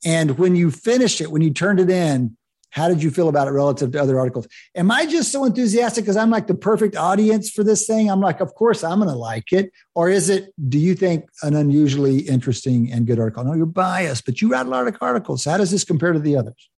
And 0.04 0.38
when 0.38 0.54
you 0.54 0.70
finished 0.70 1.22
it, 1.22 1.30
when 1.30 1.40
you 1.40 1.52
turned 1.52 1.80
it 1.80 1.88
in, 1.88 2.36
how 2.74 2.88
did 2.88 3.02
you 3.02 3.10
feel 3.10 3.28
about 3.28 3.46
it 3.46 3.52
relative 3.52 3.92
to 3.92 4.02
other 4.02 4.18
articles? 4.18 4.48
Am 4.74 4.90
I 4.90 5.06
just 5.06 5.30
so 5.30 5.44
enthusiastic 5.44 6.04
because 6.04 6.16
I'm 6.16 6.30
like 6.30 6.48
the 6.48 6.56
perfect 6.56 6.96
audience 6.96 7.48
for 7.48 7.62
this 7.62 7.86
thing? 7.86 8.10
I'm 8.10 8.20
like, 8.20 8.40
of 8.40 8.52
course 8.56 8.82
I'm 8.82 8.98
going 8.98 9.10
to 9.10 9.16
like 9.16 9.52
it. 9.52 9.70
Or 9.94 10.10
is 10.10 10.28
it, 10.28 10.52
do 10.68 10.78
you 10.78 10.96
think, 10.96 11.28
an 11.44 11.54
unusually 11.54 12.18
interesting 12.18 12.90
and 12.90 13.06
good 13.06 13.20
article? 13.20 13.44
No, 13.44 13.54
you're 13.54 13.64
biased, 13.64 14.26
but 14.26 14.42
you 14.42 14.50
write 14.50 14.66
a 14.66 14.68
lot 14.68 14.88
of 14.88 14.96
articles. 15.00 15.44
How 15.44 15.56
does 15.56 15.70
this 15.70 15.84
compare 15.84 16.12
to 16.12 16.18
the 16.18 16.36
others? 16.36 16.68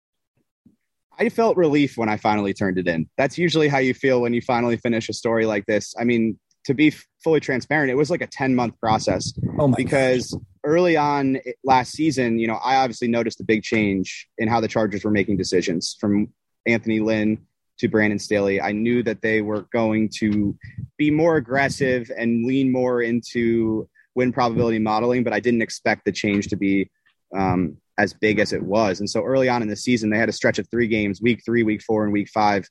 I 1.19 1.31
felt 1.31 1.57
relief 1.57 1.97
when 1.97 2.11
I 2.11 2.19
finally 2.19 2.53
turned 2.53 2.77
it 2.77 2.87
in. 2.87 3.09
That's 3.17 3.39
usually 3.39 3.69
how 3.69 3.79
you 3.79 3.95
feel 3.95 4.21
when 4.21 4.35
you 4.35 4.43
finally 4.43 4.77
finish 4.77 5.09
a 5.09 5.15
story 5.15 5.47
like 5.47 5.65
this. 5.65 5.95
I 5.99 6.05
mean, 6.05 6.39
to 6.67 6.75
be 6.75 6.93
fully 7.25 7.41
transparent, 7.41 7.91
it 7.91 7.95
was 7.95 8.11
like 8.11 8.21
a 8.21 8.27
10 8.27 8.55
month 8.55 8.79
process 8.81 9.33
oh 9.59 9.69
because 9.69 10.33
gosh. 10.33 10.43
Early 10.67 10.97
on 10.97 11.39
last 11.65 11.93
season, 11.93 12.39
you 12.39 12.49
know, 12.49 12.57
I 12.57 12.77
obviously 12.77 13.09
noticed 13.09 13.41
a 13.41 13.45
big 13.45 13.63
change 13.63 14.29
in 14.39 14.49
how 14.49 14.61
the 14.61 14.69
Chargers 14.69 15.05
were 15.05 15.11
making 15.11 15.37
decisions 15.37 15.97
from 15.99 16.33
Anthony 16.67 17.01
Lynn 17.01 17.39
to 17.79 17.89
Brandon 17.89 18.19
Staley. 18.19 18.61
I 18.61 18.73
knew 18.73 19.03
that 19.05 19.23
they 19.23 19.43
were 19.43 19.63
going 19.73 20.11
to 20.17 20.59
be 20.99 21.11
more 21.11 21.37
aggressive 21.37 22.11
and 22.17 22.45
lean 22.45 22.73
more 22.73 23.03
into 23.03 23.89
win 24.15 24.33
probability 24.33 24.81
modeling, 24.81 25.23
but 25.23 25.33
I 25.33 25.41
didn't 25.41 25.63
expect 25.63 26.05
the 26.05 26.13
change 26.13 26.49
to 26.49 26.57
be 26.57 26.91
um, 27.35 27.77
as 27.99 28.13
big 28.13 28.41
as 28.41 28.53
it 28.53 28.63
was. 28.63 29.01
And 29.01 29.09
so 29.09 29.23
early 29.23 29.49
on 29.49 29.63
in 29.63 29.69
the 29.69 29.77
season, 29.77 30.11
they 30.11 30.19
had 30.19 30.29
a 30.29 30.33
stretch 30.33 30.59
of 30.59 30.69
three 30.69 30.89
games 30.89 31.23
week 31.23 31.43
three, 31.45 31.63
week 31.63 31.83
four, 31.83 32.05
and 32.05 32.13
week 32.13 32.29
five 32.29 32.69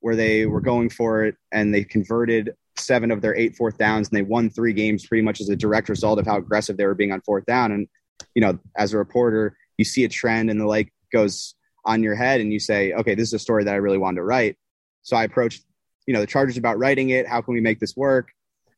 where 0.00 0.16
they 0.16 0.46
were 0.46 0.60
going 0.60 0.88
for 0.88 1.24
it 1.24 1.36
and 1.52 1.72
they 1.72 1.84
converted 1.84 2.54
seven 2.76 3.10
of 3.10 3.20
their 3.20 3.36
eight 3.36 3.56
fourth 3.56 3.78
downs 3.78 4.08
and 4.08 4.16
they 4.16 4.22
won 4.22 4.50
three 4.50 4.72
games 4.72 5.06
pretty 5.06 5.22
much 5.22 5.40
as 5.40 5.48
a 5.48 5.56
direct 5.56 5.88
result 5.88 6.18
of 6.18 6.26
how 6.26 6.36
aggressive 6.36 6.76
they 6.76 6.86
were 6.86 6.94
being 6.94 7.12
on 7.12 7.20
fourth 7.20 7.46
down. 7.46 7.72
And, 7.72 7.88
you 8.34 8.42
know, 8.42 8.58
as 8.76 8.92
a 8.92 8.98
reporter, 8.98 9.56
you 9.78 9.84
see 9.84 10.04
a 10.04 10.08
trend 10.08 10.50
and 10.50 10.60
the 10.60 10.66
like 10.66 10.92
goes 11.12 11.54
on 11.84 12.02
your 12.02 12.14
head 12.14 12.40
and 12.40 12.52
you 12.52 12.58
say, 12.58 12.92
okay, 12.92 13.14
this 13.14 13.28
is 13.28 13.34
a 13.34 13.38
story 13.38 13.64
that 13.64 13.74
I 13.74 13.78
really 13.78 13.98
wanted 13.98 14.16
to 14.16 14.24
write. 14.24 14.56
So 15.02 15.16
I 15.16 15.24
approached, 15.24 15.62
you 16.06 16.14
know, 16.14 16.20
the 16.20 16.26
Chargers 16.26 16.56
about 16.56 16.78
writing 16.78 17.10
it. 17.10 17.26
How 17.28 17.42
can 17.42 17.54
we 17.54 17.60
make 17.60 17.78
this 17.78 17.96
work? 17.96 18.28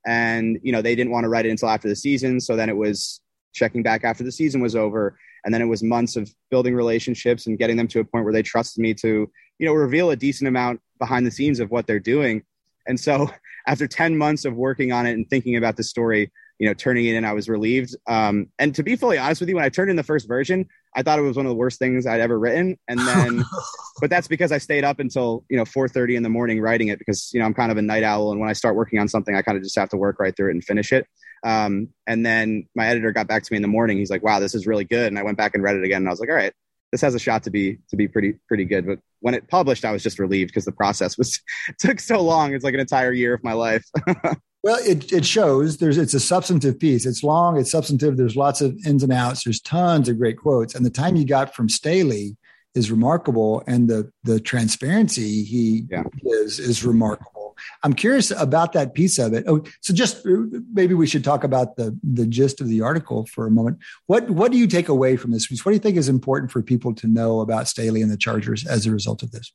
And, 0.06 0.58
you 0.62 0.72
know, 0.72 0.82
they 0.82 0.94
didn't 0.94 1.12
want 1.12 1.24
to 1.24 1.28
write 1.28 1.46
it 1.46 1.50
until 1.50 1.68
after 1.68 1.88
the 1.88 1.96
season. 1.96 2.40
So 2.40 2.56
then 2.56 2.68
it 2.68 2.76
was 2.76 3.20
checking 3.52 3.82
back 3.82 4.04
after 4.04 4.24
the 4.24 4.32
season 4.32 4.60
was 4.60 4.76
over. 4.76 5.18
And 5.44 5.54
then 5.54 5.62
it 5.62 5.66
was 5.66 5.82
months 5.82 6.16
of 6.16 6.28
building 6.50 6.74
relationships 6.74 7.46
and 7.46 7.58
getting 7.58 7.76
them 7.76 7.88
to 7.88 8.00
a 8.00 8.04
point 8.04 8.24
where 8.24 8.32
they 8.32 8.42
trusted 8.42 8.82
me 8.82 8.94
to, 8.94 9.30
you 9.58 9.66
know, 9.66 9.72
reveal 9.72 10.10
a 10.10 10.16
decent 10.16 10.48
amount 10.48 10.80
behind 10.98 11.24
the 11.24 11.30
scenes 11.30 11.60
of 11.60 11.70
what 11.70 11.86
they're 11.86 12.00
doing. 12.00 12.42
And 12.86 12.98
so 12.98 13.30
after 13.66 13.86
10 13.86 14.16
months 14.16 14.44
of 14.44 14.54
working 14.54 14.92
on 14.92 15.06
it 15.06 15.12
and 15.12 15.28
thinking 15.28 15.56
about 15.56 15.76
the 15.76 15.82
story, 15.82 16.30
you 16.58 16.68
know, 16.68 16.74
turning 16.74 17.04
it 17.06 17.14
in, 17.14 17.24
I 17.24 17.32
was 17.32 17.48
relieved. 17.48 17.94
Um, 18.06 18.48
and 18.58 18.74
to 18.76 18.82
be 18.82 18.96
fully 18.96 19.18
honest 19.18 19.40
with 19.40 19.48
you, 19.48 19.56
when 19.56 19.64
I 19.64 19.68
turned 19.68 19.90
in 19.90 19.96
the 19.96 20.02
first 20.02 20.26
version, 20.28 20.68
I 20.94 21.02
thought 21.02 21.18
it 21.18 21.22
was 21.22 21.36
one 21.36 21.44
of 21.46 21.50
the 21.50 21.56
worst 21.56 21.78
things 21.78 22.06
I'd 22.06 22.20
ever 22.20 22.38
written. 22.38 22.78
And 22.88 23.00
then, 23.00 23.44
but 24.00 24.08
that's 24.08 24.28
because 24.28 24.52
I 24.52 24.58
stayed 24.58 24.84
up 24.84 25.00
until, 25.00 25.44
you 25.50 25.56
know, 25.56 25.64
4.30 25.64 26.16
in 26.16 26.22
the 26.22 26.28
morning 26.28 26.60
writing 26.60 26.88
it 26.88 26.98
because, 26.98 27.30
you 27.34 27.40
know, 27.40 27.46
I'm 27.46 27.54
kind 27.54 27.70
of 27.70 27.76
a 27.76 27.82
night 27.82 28.04
owl. 28.04 28.30
And 28.30 28.40
when 28.40 28.48
I 28.48 28.54
start 28.54 28.76
working 28.76 28.98
on 28.98 29.08
something, 29.08 29.34
I 29.34 29.42
kind 29.42 29.58
of 29.58 29.64
just 29.64 29.78
have 29.78 29.90
to 29.90 29.96
work 29.96 30.18
right 30.18 30.34
through 30.34 30.48
it 30.48 30.52
and 30.52 30.64
finish 30.64 30.92
it. 30.92 31.06
Um, 31.44 31.88
and 32.06 32.24
then 32.24 32.68
my 32.74 32.86
editor 32.86 33.12
got 33.12 33.26
back 33.26 33.42
to 33.42 33.52
me 33.52 33.56
in 33.56 33.62
the 33.62 33.68
morning. 33.68 33.98
He's 33.98 34.10
like, 34.10 34.22
wow, 34.22 34.40
this 34.40 34.54
is 34.54 34.66
really 34.66 34.84
good. 34.84 35.08
And 35.08 35.18
I 35.18 35.22
went 35.22 35.36
back 35.36 35.54
and 35.54 35.62
read 35.62 35.76
it 35.76 35.84
again. 35.84 36.02
And 36.02 36.08
I 36.08 36.12
was 36.12 36.20
like, 36.20 36.30
all 36.30 36.34
right, 36.34 36.52
this 36.92 37.00
has 37.02 37.14
a 37.14 37.18
shot 37.18 37.42
to 37.44 37.50
be 37.50 37.78
to 37.90 37.96
be 37.96 38.08
pretty 38.08 38.34
pretty 38.48 38.64
good. 38.64 38.86
But 38.86 39.00
when 39.26 39.34
it 39.34 39.48
published, 39.48 39.84
I 39.84 39.90
was 39.90 40.04
just 40.04 40.20
relieved 40.20 40.50
because 40.50 40.66
the 40.66 40.70
process 40.70 41.18
was 41.18 41.42
took 41.80 41.98
so 41.98 42.22
long. 42.22 42.54
It's 42.54 42.62
like 42.62 42.74
an 42.74 42.78
entire 42.78 43.10
year 43.10 43.34
of 43.34 43.42
my 43.42 43.54
life. 43.54 43.84
well, 44.62 44.78
it 44.86 45.12
it 45.12 45.26
shows 45.26 45.78
there's 45.78 45.98
it's 45.98 46.14
a 46.14 46.20
substantive 46.20 46.78
piece. 46.78 47.04
It's 47.04 47.24
long, 47.24 47.58
it's 47.58 47.72
substantive. 47.72 48.16
There's 48.16 48.36
lots 48.36 48.60
of 48.60 48.78
ins 48.86 49.02
and 49.02 49.12
outs. 49.12 49.42
There's 49.42 49.60
tons 49.60 50.08
of 50.08 50.16
great 50.16 50.38
quotes, 50.38 50.76
and 50.76 50.86
the 50.86 50.90
time 50.90 51.16
you 51.16 51.26
got 51.26 51.56
from 51.56 51.68
Staley 51.68 52.36
is 52.76 52.88
remarkable, 52.88 53.64
and 53.66 53.90
the 53.90 54.08
the 54.22 54.38
transparency 54.38 55.42
he 55.42 55.86
yeah. 55.90 56.04
gives 56.22 56.60
is 56.60 56.84
remarkable. 56.84 57.35
I'm 57.82 57.92
curious 57.92 58.30
about 58.30 58.72
that 58.72 58.94
piece 58.94 59.18
of 59.18 59.32
it. 59.32 59.44
Oh, 59.46 59.62
so 59.80 59.94
just 59.94 60.26
uh, 60.26 60.42
maybe 60.72 60.94
we 60.94 61.06
should 61.06 61.24
talk 61.24 61.44
about 61.44 61.76
the 61.76 61.98
the 62.02 62.26
gist 62.26 62.60
of 62.60 62.68
the 62.68 62.80
article 62.80 63.26
for 63.26 63.46
a 63.46 63.50
moment. 63.50 63.78
What 64.06 64.30
what 64.30 64.52
do 64.52 64.58
you 64.58 64.66
take 64.66 64.88
away 64.88 65.16
from 65.16 65.30
this? 65.30 65.48
What 65.50 65.70
do 65.70 65.74
you 65.74 65.80
think 65.80 65.96
is 65.96 66.08
important 66.08 66.50
for 66.50 66.62
people 66.62 66.94
to 66.94 67.06
know 67.06 67.40
about 67.40 67.68
Staley 67.68 68.02
and 68.02 68.10
the 68.10 68.16
Chargers 68.16 68.66
as 68.66 68.86
a 68.86 68.90
result 68.90 69.22
of 69.22 69.30
this? 69.30 69.52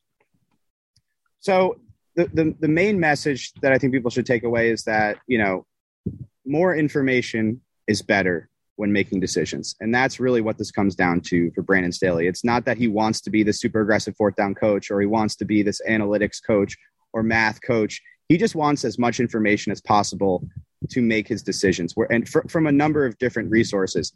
So 1.40 1.80
the, 2.14 2.30
the, 2.32 2.54
the 2.60 2.68
main 2.68 3.00
message 3.00 3.52
that 3.62 3.72
I 3.72 3.78
think 3.78 3.92
people 3.92 4.10
should 4.10 4.26
take 4.26 4.44
away 4.44 4.70
is 4.70 4.84
that 4.84 5.18
you 5.26 5.38
know 5.38 5.66
more 6.44 6.74
information 6.74 7.60
is 7.86 8.02
better 8.02 8.48
when 8.76 8.92
making 8.92 9.20
decisions. 9.20 9.76
And 9.80 9.94
that's 9.94 10.18
really 10.18 10.40
what 10.40 10.58
this 10.58 10.70
comes 10.70 10.94
down 10.94 11.20
to 11.22 11.50
for 11.52 11.62
Brandon 11.62 11.92
Staley. 11.92 12.26
It's 12.26 12.44
not 12.44 12.64
that 12.64 12.78
he 12.78 12.88
wants 12.88 13.20
to 13.22 13.30
be 13.30 13.42
the 13.42 13.52
super 13.52 13.80
aggressive 13.80 14.16
fourth 14.16 14.34
down 14.34 14.54
coach 14.54 14.90
or 14.90 15.00
he 15.00 15.06
wants 15.06 15.36
to 15.36 15.44
be 15.44 15.62
this 15.62 15.80
analytics 15.88 16.44
coach 16.44 16.76
or 17.12 17.22
math 17.22 17.60
coach. 17.62 18.00
He 18.28 18.36
just 18.36 18.54
wants 18.54 18.84
as 18.84 18.98
much 18.98 19.20
information 19.20 19.72
as 19.72 19.80
possible 19.80 20.46
to 20.90 21.02
make 21.02 21.28
his 21.28 21.42
decisions. 21.42 21.92
Where 21.94 22.10
And 22.10 22.28
fr- 22.28 22.48
from 22.48 22.66
a 22.66 22.72
number 22.72 23.04
of 23.04 23.18
different 23.18 23.50
resources. 23.50 24.12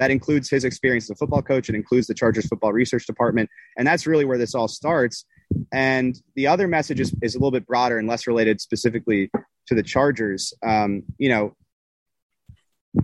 That 0.00 0.10
includes 0.10 0.50
his 0.50 0.64
experience 0.64 1.04
as 1.04 1.10
a 1.10 1.14
football 1.14 1.42
coach. 1.42 1.68
It 1.68 1.76
includes 1.76 2.08
the 2.08 2.14
Chargers 2.14 2.48
football 2.48 2.72
research 2.72 3.06
department. 3.06 3.48
And 3.78 3.86
that's 3.86 4.08
really 4.08 4.24
where 4.24 4.38
this 4.38 4.54
all 4.54 4.66
starts. 4.66 5.24
And 5.72 6.20
the 6.34 6.48
other 6.48 6.66
message 6.66 6.98
is, 6.98 7.14
is 7.22 7.36
a 7.36 7.38
little 7.38 7.52
bit 7.52 7.66
broader 7.66 7.98
and 7.98 8.08
less 8.08 8.26
related 8.26 8.60
specifically 8.60 9.30
to 9.68 9.74
the 9.74 9.84
Chargers. 9.84 10.52
Um, 10.66 11.04
you 11.18 11.28
know, 11.28 11.54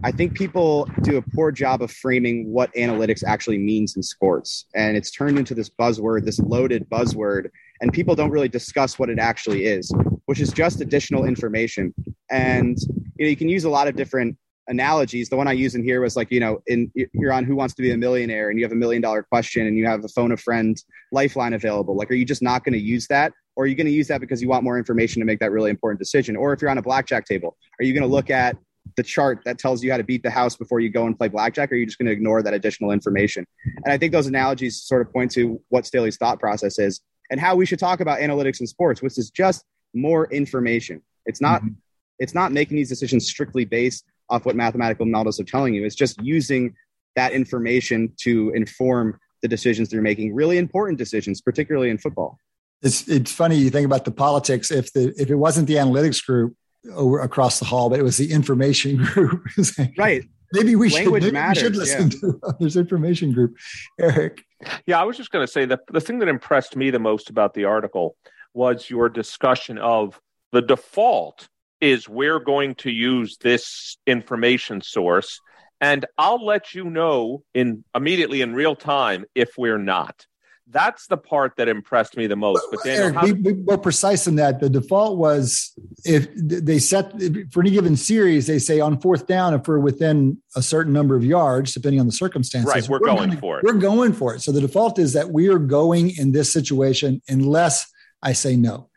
I 0.05 0.13
think 0.13 0.35
people 0.35 0.89
do 1.03 1.17
a 1.17 1.23
poor 1.23 1.51
job 1.51 1.83
of 1.83 1.91
framing 1.91 2.53
what 2.53 2.73
analytics 2.75 3.25
actually 3.25 3.59
means 3.59 3.97
in 3.97 4.03
sports. 4.03 4.67
And 4.75 4.97
it's 4.97 5.11
turned 5.11 5.39
into 5.39 5.55
this 5.55 5.69
buzzword, 5.69 6.25
this 6.25 6.39
loaded 6.39 6.89
buzzword, 6.89 7.51
and 7.81 7.93
people 7.93 8.15
don't 8.15 8.31
really 8.31 8.49
discuss 8.49 8.99
what 8.99 9.11
it 9.11 9.19
actually 9.19 9.65
is, 9.65 9.93
which 10.27 10.41
is 10.41 10.53
just 10.53 10.81
additional 10.81 11.25
information. 11.25 11.95
And 12.31 12.79
you 13.17 13.27
know, 13.27 13.31
you 13.31 13.37
can 13.37 13.49
use 13.49 13.65
a 13.65 13.71
lot 13.71 13.89
of 13.89 13.97
different 13.97 14.37
analogies. 14.69 15.29
The 15.29 15.37
one 15.37 15.49
I 15.49 15.53
use 15.53 15.75
in 15.75 15.83
here 15.83 16.01
was 16.01 16.17
like, 16.17 16.31
you 16.31 16.41
know, 16.41 16.63
in 16.67 16.91
you're 17.13 17.33
on 17.33 17.45
Who 17.45 17.57
Wants 17.57 17.75
to 17.75 17.83
Be 17.83 17.91
a 17.91 17.97
Millionaire 17.97 18.51
and 18.51 18.59
you 18.59 18.65
have 18.65 18.73
a 18.73 18.77
million 18.77 19.03
dollar 19.03 19.23
question 19.23 19.67
and 19.67 19.77
you 19.77 19.87
have 19.87 20.05
a 20.05 20.09
phone 20.09 20.33
a 20.33 20.37
friend 20.37 20.81
lifeline 21.13 21.55
available. 21.55 21.97
Like, 21.97 22.11
are 22.11 22.15
you 22.15 22.25
just 22.25 22.43
not 22.43 22.65
going 22.65 22.75
to 22.75 22.81
use 22.81 23.07
that? 23.09 23.33
Or 23.57 23.65
are 23.65 23.67
you 23.67 23.75
going 23.75 23.87
to 23.87 23.93
use 23.93 24.09
that 24.09 24.21
because 24.21 24.41
you 24.41 24.49
want 24.49 24.65
more 24.65 24.79
information 24.79 25.21
to 25.21 25.27
make 25.27 25.41
that 25.41 25.51
really 25.51 25.71
important 25.71 25.99
decision? 25.99 26.37
Or 26.37 26.53
if 26.53 26.63
you're 26.63 26.71
on 26.71 26.79
a 26.79 26.83
blackjack 26.83 27.27
table, 27.27 27.57
are 27.79 27.85
you 27.85 27.93
going 27.93 28.09
to 28.09 28.09
look 28.09 28.31
at 28.31 28.57
the 28.97 29.03
chart 29.03 29.41
that 29.45 29.59
tells 29.59 29.83
you 29.83 29.91
how 29.91 29.97
to 29.97 30.05
beat 30.05 30.23
the 30.23 30.31
house 30.31 30.57
before 30.57 30.81
you 30.81 30.89
go 30.89 31.07
and 31.07 31.17
play 31.17 31.29
blackjack, 31.29 31.71
or 31.71 31.75
are 31.75 31.79
you 31.79 31.87
just 31.87 31.99
going 31.99 32.07
to 32.07 32.13
ignore 32.13 32.43
that 32.43 32.55
additional 32.55 32.91
information? 32.91 33.45
And 33.85 33.93
I 33.93 33.99
think 33.99 34.13
those 34.13 34.27
analogies 34.27 34.83
sort 34.83 35.03
of 35.03 35.13
point 35.13 35.31
to 35.33 35.61
what 35.69 35.87
Staley's 35.87 36.17
thought 36.17 36.41
process 36.41 36.79
is 36.79 37.01
and 37.31 37.41
how 37.41 37.55
we 37.55 37.65
should 37.65 37.79
talk 37.79 38.01
about 38.01 38.19
analytics 38.19 38.61
in 38.61 38.67
sports, 38.67 39.03
which 39.03 39.19
is 39.19 39.31
just 39.31 39.65
more 39.95 40.27
information. 40.33 41.03
It's 41.27 41.41
not 41.41 41.63
mm-hmm. 41.63 41.75
it's 42.19 42.35
not 42.35 42.53
making 42.53 42.77
these 42.77 42.89
decisions 42.89 43.27
strictly 43.27 43.65
based 43.65 44.05
off 44.29 44.45
what 44.45 44.57
mathematical 44.57 45.07
models 45.07 45.41
are 45.41 45.45
telling 45.45 45.75
you. 45.75 45.85
It's 45.85 45.95
just 45.95 46.21
using 46.23 46.75
that 47.17 47.33
information 47.33 48.13
to 48.21 48.51
inform 48.51 49.19
the 49.43 49.49
decisions 49.49 49.89
they're 49.89 50.03
making, 50.03 50.35
really 50.35 50.59
important 50.59 50.99
decisions, 50.99 51.41
particularly 51.41 51.91
in 51.91 51.99
football. 51.99 52.39
It's 52.83 53.09
it's 53.09 53.33
funny 53.33 53.57
you 53.57 53.71
think 53.71 53.87
about 53.87 54.05
the 54.05 54.11
politics. 54.11 54.71
If 54.71 54.93
the 54.93 55.13
if 55.21 55.31
it 55.31 55.35
wasn't 55.35 55.67
the 55.67 55.75
analytics 55.75 56.25
group 56.25 56.55
over 56.95 57.21
across 57.21 57.59
the 57.59 57.67
hall, 57.67 57.91
but 57.91 57.99
it 57.99 58.03
was 58.03 58.17
the 58.17 58.33
information 58.33 58.97
group. 59.05 59.47
right. 59.99 60.25
Maybe 60.53 60.77
we 60.77 60.91
Language 60.91 61.23
should 61.23 61.33
maybe 61.33 61.41
matters, 61.41 61.63
we 61.63 61.69
should 61.69 61.77
listen 61.77 62.11
yeah. 62.11 62.19
to 62.21 62.41
others 62.47 62.77
information 62.77 63.33
group. 63.33 63.57
Eric. 63.99 64.45
Yeah, 64.87 65.01
I 65.01 65.05
was 65.05 65.17
just 65.17 65.31
going 65.31 65.47
to 65.47 65.51
say 65.51 65.65
that 65.65 65.81
the 65.91 66.01
thing 66.01 66.19
that 66.19 66.29
impressed 66.29 66.77
me 66.77 66.91
the 66.91 66.99
most 66.99 67.31
about 67.31 67.55
the 67.55 67.65
article 67.65 68.17
was 68.53 68.91
your 68.91 69.09
discussion 69.09 69.79
of 69.79 70.21
the 70.53 70.61
default 70.61 71.49
is 71.81 72.09
we're 72.09 72.41
going 72.41 72.75
to 72.75 72.91
use 72.91 73.39
this 73.39 73.97
information 74.07 74.83
source 74.83 75.41
and 75.81 76.05
I'll 76.19 76.45
let 76.45 76.75
you 76.75 76.85
know 76.85 77.43
in 77.55 77.85
immediately 77.95 78.43
in 78.43 78.55
real 78.55 78.77
time 78.77 79.25
if 79.35 79.57
we're 79.57 79.79
not. 79.79 80.27
That's 80.71 81.07
the 81.07 81.17
part 81.17 81.57
that 81.57 81.69
impressed 81.69 82.17
me 82.17 82.27
the 82.27 82.37
most. 82.37 82.65
But 82.71 82.83
Daniel, 82.85 83.19
Eric, 83.19 83.43
be, 83.43 83.53
be 83.53 83.63
more 83.63 83.79
precise 83.79 84.25
than 84.25 84.37
that. 84.37 84.61
The 84.61 84.71
default 84.71 85.19
was 85.19 85.73
if 86.05 86.29
they 86.35 86.79
set 86.79 87.13
for 87.51 87.61
any 87.61 87.71
given 87.71 87.97
series, 87.97 88.47
they 88.47 88.59
say 88.59 88.81
on 88.81 89.01
fourth 89.01 89.27
down, 89.27 89.55
if 89.55 89.67
we're 89.67 89.79
within 89.79 90.39
a 90.57 90.63
certain 90.63 90.93
number 90.93 91.17
of 91.17 91.25
yards, 91.25 91.75
depending 91.75 92.01
on 92.01 92.07
the 92.07 92.13
circumstances, 92.13 92.73
right, 92.73 92.89
we're, 92.89 93.01
we're 93.01 93.07
going 93.07 93.31
gonna, 93.31 93.41
for 93.41 93.59
it. 93.59 93.65
We're 93.65 93.73
going 93.75 94.13
for 94.13 94.35
it. 94.35 94.41
So 94.41 94.53
the 94.53 94.61
default 94.61 94.99
is 94.99 95.13
that 95.15 95.31
we 95.31 95.49
are 95.49 95.59
going 95.59 96.17
in 96.17 96.33
this 96.33 96.53
situation 96.53 97.23
unless 97.29 97.91
I 98.23 98.33
say 98.33 98.57
no. 98.57 98.91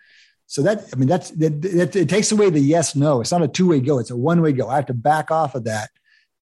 So 0.48 0.62
that 0.64 0.86
I 0.94 0.98
mean 0.98 1.08
that's 1.08 1.32
that, 1.32 1.62
that 1.62 1.96
it 1.96 2.10
takes 2.10 2.32
away 2.32 2.50
the 2.50 2.60
yes 2.60 2.96
no. 2.96 3.22
It's 3.22 3.32
not 3.32 3.42
a 3.42 3.48
two 3.48 3.70
way 3.70 3.80
go. 3.80 4.00
It's 4.00 4.12
a 4.12 4.18
one 4.18 4.42
way 4.42 4.52
go. 4.52 4.70
I 4.70 4.76
have 4.76 4.86
to 4.88 4.94
back 4.94 5.32
off 5.32 5.56
of 5.56 5.64
that. 5.64 5.90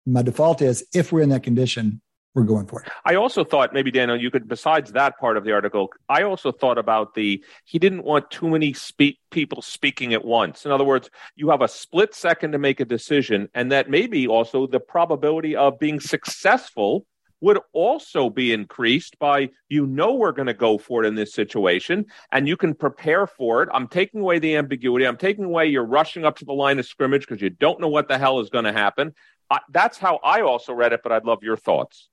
My 0.07 0.23
default 0.23 0.63
is 0.63 0.85
if 0.93 1.13
we're 1.13 1.21
in 1.21 1.29
that 1.29 1.43
condition, 1.43 2.01
we're 2.35 2.45
going 2.45 2.67
for 2.67 2.83
it. 2.83 2.89
I 3.05 3.17
also 3.17 3.43
thought 3.43 3.73
maybe 3.73 3.91
Daniel, 3.91 4.21
you 4.21 4.31
could 4.31 4.47
besides 4.47 4.93
that 4.93 5.19
part 5.19 5.37
of 5.37 5.45
the 5.45 5.53
article, 5.53 5.91
I 6.09 6.23
also 6.23 6.53
thought 6.53 6.79
about 6.79 7.15
the 7.15 7.45
he 7.65 7.79
didn't 7.79 8.05
want 8.05 8.31
too 8.31 8.49
many 8.49 8.73
speak 8.73 9.19
people 9.31 9.63
speaking 9.63 10.15
at 10.15 10.25
once. 10.25 10.65
In 10.65 10.71
other 10.71 10.85
words, 10.85 11.11
you 11.35 11.51
have 11.51 11.63
a 11.63 11.69
split 11.69 12.15
second 12.15 12.53
to 12.53 12.59
make 12.59 12.79
a 12.81 12.85
decision, 12.85 13.49
and 13.55 13.73
that 13.73 13.91
maybe 13.91 14.29
also 14.29 14.67
the 14.67 14.81
probability 14.81 15.57
of 15.57 15.79
being 15.79 15.99
successful 15.99 17.07
would 17.41 17.59
also 17.73 18.29
be 18.29 18.53
increased 18.53 19.19
by 19.19 19.49
you 19.69 19.87
know 19.87 20.15
we're 20.15 20.31
going 20.33 20.47
to 20.47 20.55
go 20.55 20.79
for 20.79 21.03
it 21.03 21.07
in 21.07 21.15
this 21.15 21.33
situation 21.33 22.05
and 22.31 22.47
you 22.47 22.57
can 22.57 22.75
prepare 22.75 23.27
for 23.27 23.63
it. 23.63 23.69
I'm 23.73 23.89
taking 23.89 24.21
away 24.21 24.39
the 24.39 24.57
ambiguity. 24.57 25.07
I'm 25.07 25.17
taking 25.17 25.45
away 25.45 25.67
you're 25.67 25.85
rushing 25.85 26.27
up 26.27 26.37
to 26.39 26.45
the 26.45 26.53
line 26.53 26.79
of 26.79 26.87
scrimmage 26.87 27.27
because 27.27 27.41
you 27.41 27.49
don't 27.49 27.81
know 27.81 27.89
what 27.89 28.09
the 28.09 28.19
hell 28.19 28.41
is 28.41 28.51
going 28.51 28.67
to 28.67 28.75
happen. 28.75 29.15
I, 29.51 29.61
that's 29.71 29.97
how 29.97 30.17
I 30.23 30.43
also 30.43 30.75
read 30.75 30.93
it, 30.93 31.01
but 31.03 31.13
I'd 31.13 31.25
love 31.25 31.43
your 31.43 31.57
thoughts. 31.57 32.10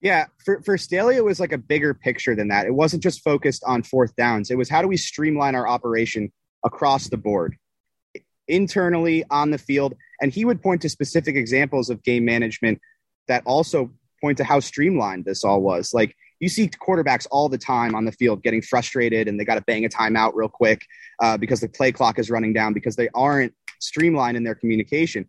Yeah, 0.00 0.26
for 0.44 0.62
for 0.62 0.78
Staley, 0.78 1.16
it 1.16 1.24
was 1.24 1.40
like 1.40 1.52
a 1.52 1.58
bigger 1.58 1.92
picture 1.92 2.36
than 2.36 2.48
that. 2.48 2.66
It 2.66 2.74
wasn't 2.74 3.02
just 3.02 3.22
focused 3.24 3.64
on 3.64 3.82
fourth 3.82 4.14
downs. 4.14 4.50
It 4.50 4.56
was 4.56 4.68
how 4.68 4.80
do 4.80 4.88
we 4.88 4.96
streamline 4.96 5.54
our 5.54 5.66
operation 5.66 6.32
across 6.64 7.08
the 7.08 7.16
board, 7.16 7.56
internally 8.46 9.24
on 9.30 9.50
the 9.50 9.58
field, 9.58 9.94
and 10.20 10.32
he 10.32 10.44
would 10.44 10.62
point 10.62 10.82
to 10.82 10.88
specific 10.88 11.34
examples 11.34 11.90
of 11.90 12.02
game 12.04 12.24
management 12.24 12.80
that 13.26 13.42
also 13.44 13.90
point 14.20 14.38
to 14.38 14.44
how 14.44 14.60
streamlined 14.60 15.24
this 15.24 15.42
all 15.42 15.60
was. 15.60 15.92
Like 15.92 16.14
you 16.38 16.48
see 16.48 16.68
quarterbacks 16.68 17.26
all 17.32 17.48
the 17.48 17.58
time 17.58 17.96
on 17.96 18.04
the 18.04 18.12
field 18.12 18.44
getting 18.44 18.62
frustrated, 18.62 19.26
and 19.26 19.38
they 19.38 19.44
got 19.44 19.56
to 19.56 19.62
bang 19.62 19.84
a 19.84 19.88
timeout 19.88 20.32
real 20.34 20.48
quick 20.48 20.86
uh, 21.20 21.36
because 21.36 21.60
the 21.60 21.68
play 21.68 21.90
clock 21.90 22.20
is 22.20 22.30
running 22.30 22.52
down 22.52 22.72
because 22.72 22.94
they 22.94 23.08
aren't 23.14 23.52
streamlined 23.80 24.36
in 24.36 24.44
their 24.44 24.54
communication 24.54 25.28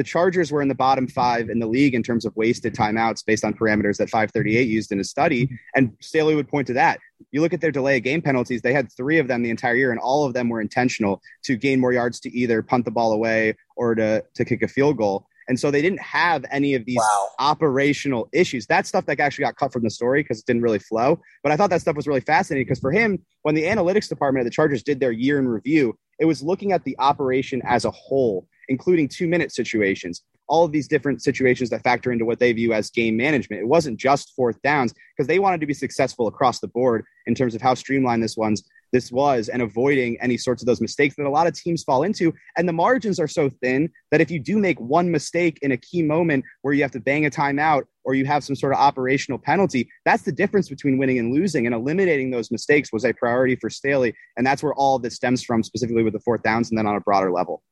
the 0.00 0.04
Chargers 0.04 0.50
were 0.50 0.62
in 0.62 0.68
the 0.68 0.74
bottom 0.74 1.06
five 1.06 1.50
in 1.50 1.58
the 1.58 1.66
league 1.66 1.94
in 1.94 2.02
terms 2.02 2.24
of 2.24 2.34
wasted 2.34 2.74
timeouts 2.74 3.22
based 3.22 3.44
on 3.44 3.52
parameters 3.52 3.98
that 3.98 4.08
538 4.08 4.66
used 4.66 4.90
in 4.92 4.98
a 4.98 5.04
study. 5.04 5.44
Mm-hmm. 5.44 5.54
And 5.74 5.92
Staley 6.00 6.34
would 6.34 6.48
point 6.48 6.66
to 6.68 6.72
that. 6.72 7.00
You 7.32 7.42
look 7.42 7.52
at 7.52 7.60
their 7.60 7.70
delay 7.70 7.98
of 7.98 8.02
game 8.02 8.22
penalties, 8.22 8.62
they 8.62 8.72
had 8.72 8.90
three 8.90 9.18
of 9.18 9.28
them 9.28 9.42
the 9.42 9.50
entire 9.50 9.74
year, 9.74 9.90
and 9.90 10.00
all 10.00 10.24
of 10.24 10.32
them 10.32 10.48
were 10.48 10.62
intentional 10.62 11.20
to 11.42 11.54
gain 11.54 11.80
more 11.80 11.92
yards 11.92 12.18
to 12.20 12.34
either 12.34 12.62
punt 12.62 12.86
the 12.86 12.90
ball 12.90 13.12
away 13.12 13.56
or 13.76 13.94
to, 13.94 14.24
to 14.36 14.44
kick 14.46 14.62
a 14.62 14.68
field 14.68 14.96
goal. 14.96 15.26
And 15.48 15.60
so 15.60 15.70
they 15.70 15.82
didn't 15.82 16.00
have 16.00 16.46
any 16.50 16.74
of 16.74 16.86
these 16.86 16.96
wow. 16.96 17.28
operational 17.40 18.30
issues. 18.32 18.66
That 18.68 18.86
stuff 18.86 19.04
that 19.04 19.20
actually 19.20 19.44
got 19.44 19.56
cut 19.56 19.70
from 19.70 19.82
the 19.82 19.90
story 19.90 20.22
because 20.22 20.38
it 20.38 20.46
didn't 20.46 20.62
really 20.62 20.78
flow. 20.78 21.20
But 21.42 21.52
I 21.52 21.58
thought 21.58 21.68
that 21.68 21.82
stuff 21.82 21.96
was 21.96 22.06
really 22.06 22.22
fascinating 22.22 22.64
because 22.64 22.80
for 22.80 22.90
him, 22.90 23.18
when 23.42 23.54
the 23.54 23.64
analytics 23.64 24.08
department 24.08 24.40
of 24.40 24.46
the 24.46 24.54
Chargers 24.54 24.82
did 24.82 24.98
their 24.98 25.12
year 25.12 25.38
in 25.38 25.46
review, 25.46 25.98
it 26.18 26.24
was 26.24 26.42
looking 26.42 26.72
at 26.72 26.84
the 26.84 26.96
operation 26.98 27.60
as 27.66 27.84
a 27.84 27.90
whole 27.90 28.46
including 28.70 29.08
two 29.08 29.28
minute 29.28 29.52
situations, 29.52 30.22
all 30.48 30.64
of 30.64 30.72
these 30.72 30.88
different 30.88 31.22
situations 31.22 31.68
that 31.70 31.82
factor 31.82 32.10
into 32.10 32.24
what 32.24 32.38
they 32.38 32.52
view 32.52 32.72
as 32.72 32.90
game 32.90 33.16
management. 33.16 33.60
It 33.60 33.68
wasn't 33.68 34.00
just 34.00 34.32
fourth 34.34 34.60
downs 34.62 34.94
because 35.14 35.28
they 35.28 35.38
wanted 35.38 35.60
to 35.60 35.66
be 35.66 35.74
successful 35.74 36.26
across 36.26 36.60
the 36.60 36.68
board 36.68 37.04
in 37.26 37.34
terms 37.34 37.54
of 37.54 37.60
how 37.60 37.74
streamlined 37.74 38.22
this 38.22 38.36
one's 38.36 38.62
this 38.92 39.12
was 39.12 39.48
and 39.48 39.62
avoiding 39.62 40.18
any 40.20 40.36
sorts 40.36 40.62
of 40.62 40.66
those 40.66 40.80
mistakes 40.80 41.14
that 41.16 41.26
a 41.26 41.30
lot 41.30 41.46
of 41.46 41.54
teams 41.54 41.84
fall 41.84 42.02
into. 42.02 42.34
And 42.56 42.68
the 42.68 42.72
margins 42.72 43.20
are 43.20 43.28
so 43.28 43.48
thin 43.62 43.90
that 44.10 44.20
if 44.20 44.30
you 44.30 44.40
do 44.40 44.58
make 44.58 44.80
one 44.80 45.10
mistake 45.10 45.58
in 45.62 45.72
a 45.72 45.76
key 45.76 46.02
moment 46.02 46.44
where 46.62 46.74
you 46.74 46.82
have 46.82 46.90
to 46.92 47.00
bang 47.00 47.26
a 47.26 47.30
timeout 47.30 47.84
or 48.04 48.14
you 48.14 48.24
have 48.24 48.42
some 48.42 48.56
sort 48.56 48.72
of 48.72 48.78
operational 48.78 49.38
penalty, 49.38 49.88
that's 50.04 50.24
the 50.24 50.32
difference 50.32 50.68
between 50.68 50.98
winning 50.98 51.18
and 51.18 51.32
losing. 51.32 51.66
And 51.66 51.74
eliminating 51.74 52.30
those 52.30 52.50
mistakes 52.50 52.92
was 52.92 53.04
a 53.04 53.12
priority 53.12 53.56
for 53.56 53.70
Staley. 53.70 54.14
And 54.36 54.46
that's 54.46 54.62
where 54.62 54.74
all 54.74 54.96
of 54.96 55.02
this 55.02 55.14
stems 55.14 55.42
from, 55.42 55.62
specifically 55.62 56.02
with 56.02 56.12
the 56.12 56.20
fourth 56.20 56.42
downs 56.42 56.70
and 56.70 56.78
then 56.78 56.86
on 56.86 56.96
a 56.96 57.00
broader 57.00 57.30
level. 57.30 57.62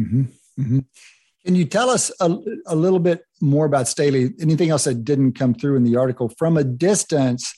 Mm-hmm. 0.00 0.22
Mm-hmm. 0.58 0.80
Can 1.44 1.54
you 1.56 1.64
tell 1.64 1.90
us 1.90 2.12
a, 2.20 2.36
a, 2.66 2.76
little 2.76 3.00
bit 3.00 3.24
more 3.40 3.66
about 3.66 3.88
Staley? 3.88 4.30
Anything 4.40 4.70
else 4.70 4.84
that 4.84 5.04
didn't 5.04 5.32
come 5.32 5.54
through 5.54 5.76
in 5.76 5.84
the 5.84 5.96
article? 5.96 6.28
From 6.28 6.56
a 6.56 6.62
distance 6.62 7.52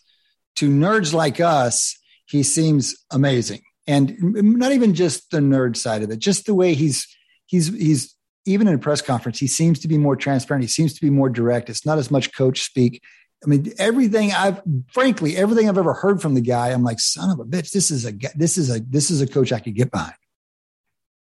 to 0.57 0.71
nerds 0.71 1.13
like 1.13 1.39
us, 1.39 1.99
he 2.27 2.43
seems 2.43 2.97
amazing. 3.11 3.61
And 3.87 4.17
not 4.19 4.73
even 4.73 4.95
just 4.95 5.31
the 5.31 5.41
nerd 5.41 5.77
side 5.77 6.03
of 6.03 6.11
it, 6.11 6.19
just 6.19 6.47
the 6.47 6.55
way 6.55 6.73
he's 6.73 7.07
he's 7.45 7.69
he's 7.69 8.15
even 8.47 8.67
in 8.67 8.75
a 8.75 8.79
press 8.79 9.03
conference, 9.03 9.39
he 9.39 9.47
seems 9.47 9.79
to 9.81 9.89
be 9.89 9.99
more 9.99 10.17
transparent. 10.17 10.65
He 10.65 10.69
seems 10.69 10.95
to 10.95 11.01
be 11.03 11.11
more 11.11 11.29
direct. 11.29 11.69
It's 11.69 11.85
not 11.85 11.99
as 11.99 12.11
much 12.11 12.35
coach 12.35 12.63
speak. 12.63 13.03
I 13.45 13.47
mean, 13.47 13.71
everything 13.79 14.33
I've 14.33 14.63
frankly, 14.91 15.37
everything 15.37 15.69
I've 15.69 15.77
ever 15.77 15.93
heard 15.93 16.23
from 16.23 16.33
the 16.33 16.41
guy, 16.41 16.69
I'm 16.69 16.83
like, 16.83 17.01
son 17.01 17.29
of 17.29 17.39
a 17.41 17.45
bitch, 17.45 17.73
this 17.73 17.91
is 17.91 18.07
a 18.07 18.13
this 18.35 18.57
is 18.57 18.75
a 18.75 18.81
this 18.81 19.11
is 19.11 19.21
a 19.21 19.27
coach 19.27 19.53
I 19.53 19.61
could 19.61 19.75
get 19.75 19.91
behind 19.91 20.15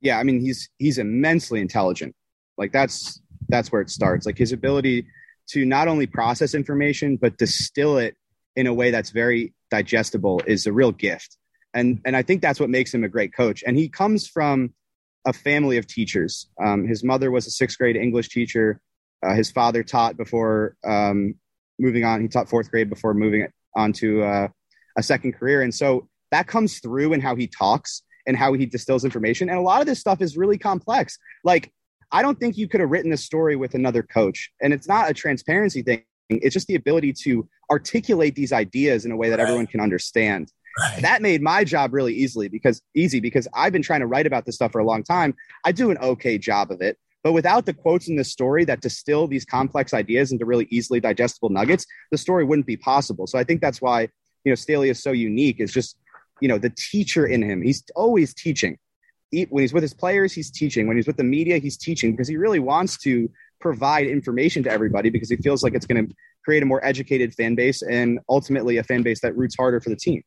yeah, 0.05 0.19
I 0.19 0.23
mean 0.23 0.41
he's 0.41 0.69
he's 0.79 0.99
immensely 0.99 1.61
intelligent. 1.61 2.15
Like 2.57 2.71
that's 2.71 3.21
that's 3.49 3.73
where 3.73 3.81
it 3.81 3.91
starts. 3.91 4.27
Like 4.27 4.39
his 4.39 4.53
ability 4.53 5.07
to 5.49 5.65
not 5.65 5.89
only 5.89 6.07
process 6.07 6.55
information 6.55 7.17
but 7.17 7.37
distill 7.39 7.99
it 7.99 8.15
in 8.55 8.67
a 8.67 8.75
way 8.75 8.91
that's 8.91 9.11
very 9.11 9.53
digestible 9.71 10.41
is 10.47 10.67
a 10.67 10.73
real 10.73 10.93
gift. 10.93 11.37
And 11.73 12.01
and 12.05 12.17
I 12.17 12.23
think 12.23 12.43
that's 12.43 12.61
what 12.61 12.71
makes 12.71 12.95
him 12.95 13.03
a 13.03 13.09
great 13.09 13.35
coach. 13.35 13.65
And 13.67 13.77
he 13.77 13.89
comes 13.89 14.29
from 14.29 14.75
a 15.27 15.33
family 15.33 15.79
of 15.79 15.87
teachers. 15.87 16.49
Um, 16.63 16.87
his 16.87 17.03
mother 17.03 17.31
was 17.31 17.47
a 17.47 17.51
sixth 17.51 17.79
grade 17.79 17.97
English 17.97 18.29
teacher. 18.29 18.81
Uh, 19.27 19.35
his 19.35 19.51
father 19.51 19.83
taught 19.83 20.19
before 20.19 20.77
um, 20.87 21.35
moving 21.79 22.05
on. 22.05 22.21
He 22.21 22.29
taught 22.29 22.51
fourth 22.51 22.71
grade 22.71 22.91
before 22.91 23.15
moving 23.15 23.49
on 23.75 23.95
to 23.95 24.23
uh, 24.23 24.49
a 24.99 25.03
second 25.03 25.33
career. 25.33 25.63
And 25.63 25.75
so 25.75 26.09
that 26.31 26.47
comes 26.47 26.79
through 26.81 27.15
in 27.15 27.21
how 27.23 27.35
he 27.35 27.47
talks 27.47 28.03
and 28.27 28.37
how 28.37 28.53
he 28.53 28.67
distills 28.67 29.05
information. 29.05 29.49
And 29.49 29.59
a 29.59 29.63
lot 29.63 29.81
of 29.81 29.87
this 29.87 30.01
stuff 30.01 30.21
is 30.21 30.37
really 30.37 30.59
complex. 30.59 31.19
Like, 31.43 31.73
I 32.13 32.23
don't 32.23 32.39
think 32.39 32.57
you 32.57 32.69
could 32.69 32.81
have 32.81 32.91
written 32.91 33.13
a 33.13 33.17
story 33.17 33.57
with 33.57 33.75
another 33.75 34.03
coach. 34.03 34.51
And 34.63 34.73
it's 34.73 34.89
not 34.89 35.11
a 35.11 35.15
transparency 35.15 35.83
thing, 35.83 36.03
it's 36.31 36.55
just 36.55 36.69
the 36.69 36.75
ability 36.75 37.13
to 37.25 37.49
articulate 37.71 38.35
these 38.35 38.53
ideas 38.53 39.05
in 39.05 39.13
a 39.13 39.17
way 39.17 39.31
that 39.31 39.39
right. 39.39 39.45
everyone 39.45 39.67
can 39.67 39.81
understand. 39.81 40.53
Right. 40.79 41.03
That 41.03 41.23
made 41.23 41.41
my 41.41 41.65
job 41.65 41.93
really 41.93 42.15
easily 42.15 42.49
because 42.49 42.83
easy 42.95 43.21
because 43.21 43.47
I've 43.55 43.73
been 43.73 43.83
trying 43.83 44.01
to 44.01 44.07
write 44.07 44.27
about 44.27 44.45
this 44.45 44.57
stuff 44.57 44.73
for 44.73 44.81
a 44.81 44.85
long 44.85 45.05
time. 45.05 45.35
I 45.65 45.73
do 45.73 45.91
an 45.91 45.99
okay 45.99 46.37
job 46.37 46.73
of 46.73 46.81
it, 46.81 46.99
but 47.23 47.33
without 47.33 47.65
the 47.65 47.73
quotes 47.73 48.09
in 48.09 48.17
the 48.17 48.25
story 48.25 48.65
that 48.65 48.81
distill 48.81 49.29
these 49.29 49.45
complex 49.45 49.95
ideas 49.95 50.33
into 50.33 50.45
really 50.45 50.67
easily 50.71 50.99
digestible 50.99 51.51
nuggets, 51.51 51.87
the 52.11 52.19
story 52.19 52.45
wouldn't 52.45 52.67
be 52.67 52.77
possible. 52.77 53.27
So 53.27 53.39
I 53.39 53.45
think 53.45 53.61
that's 53.61 53.81
why 53.81 54.03
you 54.45 54.51
know 54.51 54.57
Staley 54.57 54.89
is 54.89 55.03
so 55.03 55.13
unique. 55.13 55.61
Is 55.61 55.73
just 55.73 55.97
you 56.41 56.49
know 56.49 56.59
the 56.59 56.71
teacher 56.71 57.27
in 57.27 57.43
him. 57.43 57.63
He's 57.63 57.83
always 57.95 58.35
teaching. 58.35 58.79
He, 59.31 59.45
when 59.45 59.63
he's 59.63 59.73
with 59.73 59.83
his 59.83 59.95
players, 59.95 60.33
he's 60.33 60.51
teaching. 60.51 60.87
When 60.87 60.97
he's 60.97 61.07
with 61.07 61.17
the 61.17 61.25
media, 61.25 61.59
he's 61.59 61.77
teaching 61.77 62.13
because 62.13 62.29
he 62.29 62.37
really 62.37 62.61
wants 62.61 62.97
to 62.99 63.31
provide 63.61 64.07
information 64.07 64.63
to 64.65 64.71
everybody 64.71 65.11
because 65.11 65.31
he 65.31 65.37
feels 65.37 65.63
like 65.63 65.75
it's 65.75 65.87
going 65.87 66.07
to 66.07 66.15
create 66.45 66.63
a 66.63 66.67
more 66.67 66.85
educated 66.85 67.33
fan 67.35 67.55
base 67.55 67.83
and 67.83 68.21
ultimately 68.29 68.77
a 68.77 68.83
fan 68.83 69.03
base 69.03 69.21
that 69.21 69.37
roots 69.37 69.57
harder 69.57 69.81
for 69.81 69.89
the 69.89 69.97
team 69.97 70.23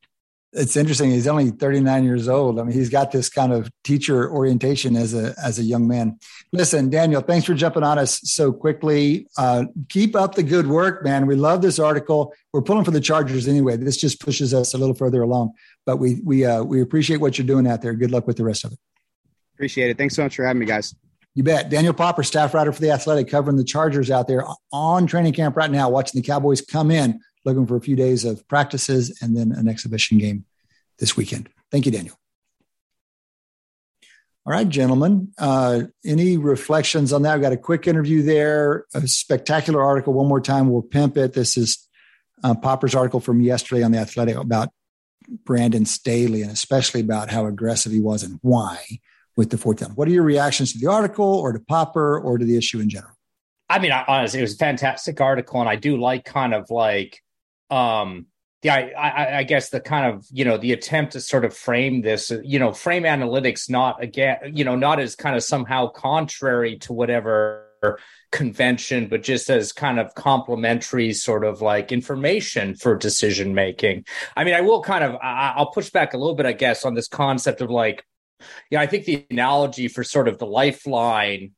it's 0.52 0.76
interesting. 0.76 1.10
He's 1.10 1.26
only 1.26 1.50
39 1.50 2.04
years 2.04 2.26
old. 2.26 2.58
I 2.58 2.62
mean, 2.62 2.72
he's 2.72 2.88
got 2.88 3.12
this 3.12 3.28
kind 3.28 3.52
of 3.52 3.70
teacher 3.84 4.30
orientation 4.30 4.96
as 4.96 5.12
a 5.12 5.34
as 5.42 5.58
a 5.58 5.62
young 5.62 5.86
man. 5.86 6.18
Listen, 6.52 6.88
Daniel, 6.88 7.20
thanks 7.20 7.46
for 7.46 7.54
jumping 7.54 7.82
on 7.82 7.98
us 7.98 8.18
so 8.22 8.50
quickly. 8.50 9.26
Uh, 9.36 9.64
keep 9.90 10.16
up 10.16 10.36
the 10.36 10.42
good 10.42 10.66
work, 10.66 11.04
man. 11.04 11.26
We 11.26 11.36
love 11.36 11.60
this 11.60 11.78
article. 11.78 12.32
We're 12.52 12.62
pulling 12.62 12.84
for 12.84 12.92
the 12.92 13.00
Chargers 13.00 13.46
anyway. 13.46 13.76
This 13.76 13.98
just 13.98 14.20
pushes 14.20 14.54
us 14.54 14.72
a 14.72 14.78
little 14.78 14.94
further 14.94 15.20
along. 15.20 15.52
But 15.88 15.96
we 15.96 16.20
we 16.22 16.44
uh, 16.44 16.62
we 16.62 16.82
appreciate 16.82 17.16
what 17.16 17.38
you're 17.38 17.46
doing 17.46 17.66
out 17.66 17.80
there. 17.80 17.94
Good 17.94 18.10
luck 18.10 18.26
with 18.26 18.36
the 18.36 18.44
rest 18.44 18.62
of 18.62 18.72
it. 18.72 18.78
Appreciate 19.54 19.88
it. 19.88 19.96
Thanks 19.96 20.14
so 20.16 20.22
much 20.22 20.36
for 20.36 20.44
having 20.44 20.60
me, 20.60 20.66
guys. 20.66 20.94
You 21.34 21.44
bet. 21.44 21.70
Daniel 21.70 21.94
Popper, 21.94 22.22
staff 22.22 22.52
writer 22.52 22.72
for 22.72 22.82
the 22.82 22.90
Athletic, 22.90 23.30
covering 23.30 23.56
the 23.56 23.64
Chargers 23.64 24.10
out 24.10 24.28
there 24.28 24.44
on 24.70 25.06
training 25.06 25.32
camp 25.32 25.56
right 25.56 25.70
now, 25.70 25.88
watching 25.88 26.20
the 26.20 26.26
Cowboys 26.26 26.60
come 26.60 26.90
in 26.90 27.20
looking 27.46 27.66
for 27.66 27.74
a 27.74 27.80
few 27.80 27.96
days 27.96 28.26
of 28.26 28.46
practices 28.48 29.18
and 29.22 29.34
then 29.34 29.50
an 29.50 29.66
exhibition 29.66 30.18
game 30.18 30.44
this 30.98 31.16
weekend. 31.16 31.48
Thank 31.72 31.86
you, 31.86 31.92
Daniel. 31.92 32.18
All 34.44 34.52
right, 34.52 34.68
gentlemen. 34.68 35.32
Uh, 35.38 35.84
any 36.04 36.36
reflections 36.36 37.14
on 37.14 37.22
that? 37.22 37.32
I've 37.32 37.40
got 37.40 37.52
a 37.54 37.56
quick 37.56 37.86
interview 37.86 38.20
there, 38.20 38.84
a 38.92 39.08
spectacular 39.08 39.82
article. 39.82 40.12
One 40.12 40.28
more 40.28 40.42
time, 40.42 40.68
we'll 40.68 40.82
pimp 40.82 41.16
it. 41.16 41.32
This 41.32 41.56
is 41.56 41.88
uh, 42.44 42.54
Popper's 42.56 42.94
article 42.94 43.20
from 43.20 43.40
yesterday 43.40 43.82
on 43.82 43.92
the 43.92 43.98
Athletic 43.98 44.36
about 44.36 44.68
Brandon 45.44 45.84
Staley 45.84 46.42
and 46.42 46.50
especially 46.50 47.00
about 47.00 47.30
how 47.30 47.46
aggressive 47.46 47.92
he 47.92 48.00
was 48.00 48.22
and 48.22 48.38
why 48.42 48.78
with 49.36 49.50
the 49.50 49.58
fourth 49.58 49.78
down. 49.78 49.90
What 49.92 50.08
are 50.08 50.12
your 50.12 50.24
reactions 50.24 50.72
to 50.72 50.78
the 50.78 50.88
article 50.88 51.24
or 51.24 51.52
to 51.52 51.60
Popper 51.60 52.18
or 52.18 52.38
to 52.38 52.44
the 52.44 52.56
issue 52.56 52.80
in 52.80 52.88
general? 52.88 53.14
I 53.70 53.78
mean, 53.78 53.92
honestly, 53.92 54.40
it 54.40 54.42
was 54.42 54.54
a 54.54 54.58
fantastic 54.58 55.20
article, 55.20 55.60
and 55.60 55.68
I 55.68 55.76
do 55.76 56.00
like 56.00 56.24
kind 56.24 56.54
of 56.54 56.70
like 56.70 57.22
um, 57.70 58.26
the 58.62 58.70
I, 58.70 59.38
I 59.38 59.42
guess 59.44 59.68
the 59.68 59.80
kind 59.80 60.14
of 60.14 60.26
you 60.30 60.44
know 60.44 60.56
the 60.56 60.72
attempt 60.72 61.12
to 61.12 61.20
sort 61.20 61.44
of 61.44 61.54
frame 61.54 62.00
this 62.00 62.32
you 62.42 62.58
know 62.58 62.72
frame 62.72 63.04
analytics 63.04 63.70
not 63.70 64.02
again 64.02 64.38
you 64.54 64.64
know 64.64 64.74
not 64.74 64.98
as 65.00 65.14
kind 65.14 65.36
of 65.36 65.44
somehow 65.44 65.88
contrary 65.88 66.78
to 66.78 66.92
whatever 66.92 67.67
convention 68.30 69.08
but 69.08 69.22
just 69.22 69.48
as 69.50 69.72
kind 69.72 69.98
of 69.98 70.14
complementary 70.14 71.12
sort 71.12 71.44
of 71.44 71.62
like 71.62 71.92
information 71.92 72.74
for 72.74 72.96
decision 72.96 73.54
making. 73.54 74.04
I 74.36 74.44
mean 74.44 74.54
i 74.54 74.60
will 74.60 74.82
kind 74.82 75.04
of 75.04 75.16
i'll 75.22 75.70
push 75.70 75.90
back 75.90 76.14
a 76.14 76.18
little 76.18 76.34
bit 76.34 76.46
i 76.46 76.52
guess 76.52 76.84
on 76.84 76.94
this 76.94 77.08
concept 77.08 77.60
of 77.60 77.70
like 77.70 78.04
yeah 78.70 78.80
i 78.80 78.86
think 78.86 79.04
the 79.04 79.26
analogy 79.30 79.88
for 79.88 80.04
sort 80.04 80.28
of 80.28 80.38
the 80.38 80.46
lifeline 80.46 81.52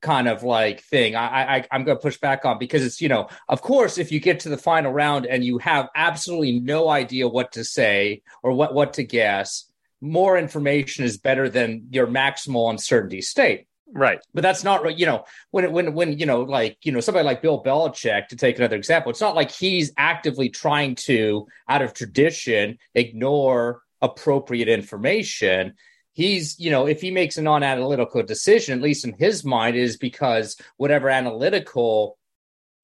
kind 0.00 0.28
of 0.28 0.42
like 0.42 0.82
thing 0.82 1.14
I, 1.14 1.56
I 1.56 1.66
i'm 1.70 1.84
going 1.84 1.98
to 1.98 2.02
push 2.02 2.18
back 2.18 2.44
on 2.44 2.58
because 2.58 2.84
it's 2.84 3.00
you 3.00 3.08
know 3.08 3.28
of 3.48 3.60
course 3.60 3.98
if 3.98 4.10
you 4.10 4.20
get 4.20 4.40
to 4.40 4.48
the 4.48 4.56
final 4.56 4.92
round 4.92 5.26
and 5.26 5.44
you 5.44 5.58
have 5.58 5.88
absolutely 5.94 6.60
no 6.60 6.88
idea 6.88 7.28
what 7.28 7.52
to 7.52 7.64
say 7.64 8.22
or 8.42 8.52
what 8.52 8.74
what 8.74 8.94
to 8.94 9.02
guess 9.02 9.70
more 10.00 10.38
information 10.38 11.04
is 11.04 11.18
better 11.18 11.50
than 11.50 11.88
your 11.90 12.06
maximal 12.06 12.70
uncertainty 12.70 13.20
state 13.20 13.66
right. 13.92 14.20
But 14.34 14.42
that's 14.42 14.64
not 14.64 14.98
you 14.98 15.06
know 15.06 15.24
when 15.50 15.72
when 15.72 15.94
when 15.94 16.18
you 16.18 16.26
know 16.26 16.42
like 16.42 16.78
you 16.82 16.92
know 16.92 17.00
somebody 17.00 17.24
like 17.24 17.42
bill 17.42 17.62
belichick 17.62 18.28
to 18.28 18.36
take 18.36 18.58
another 18.58 18.76
example 18.76 19.10
it's 19.10 19.20
not 19.20 19.34
like 19.34 19.50
he's 19.50 19.92
actively 19.96 20.48
trying 20.48 20.94
to 20.94 21.46
out 21.68 21.82
of 21.82 21.94
tradition 21.94 22.78
ignore 22.94 23.82
appropriate 24.02 24.68
information. 24.68 25.74
He's 26.12 26.58
you 26.58 26.70
know 26.70 26.86
if 26.86 27.00
he 27.00 27.10
makes 27.10 27.38
a 27.38 27.42
non-analytical 27.42 28.22
decision 28.24 28.78
at 28.78 28.82
least 28.82 29.04
in 29.04 29.14
his 29.18 29.44
mind 29.44 29.76
is 29.76 29.96
because 29.96 30.56
whatever 30.76 31.08
analytical 31.08 32.18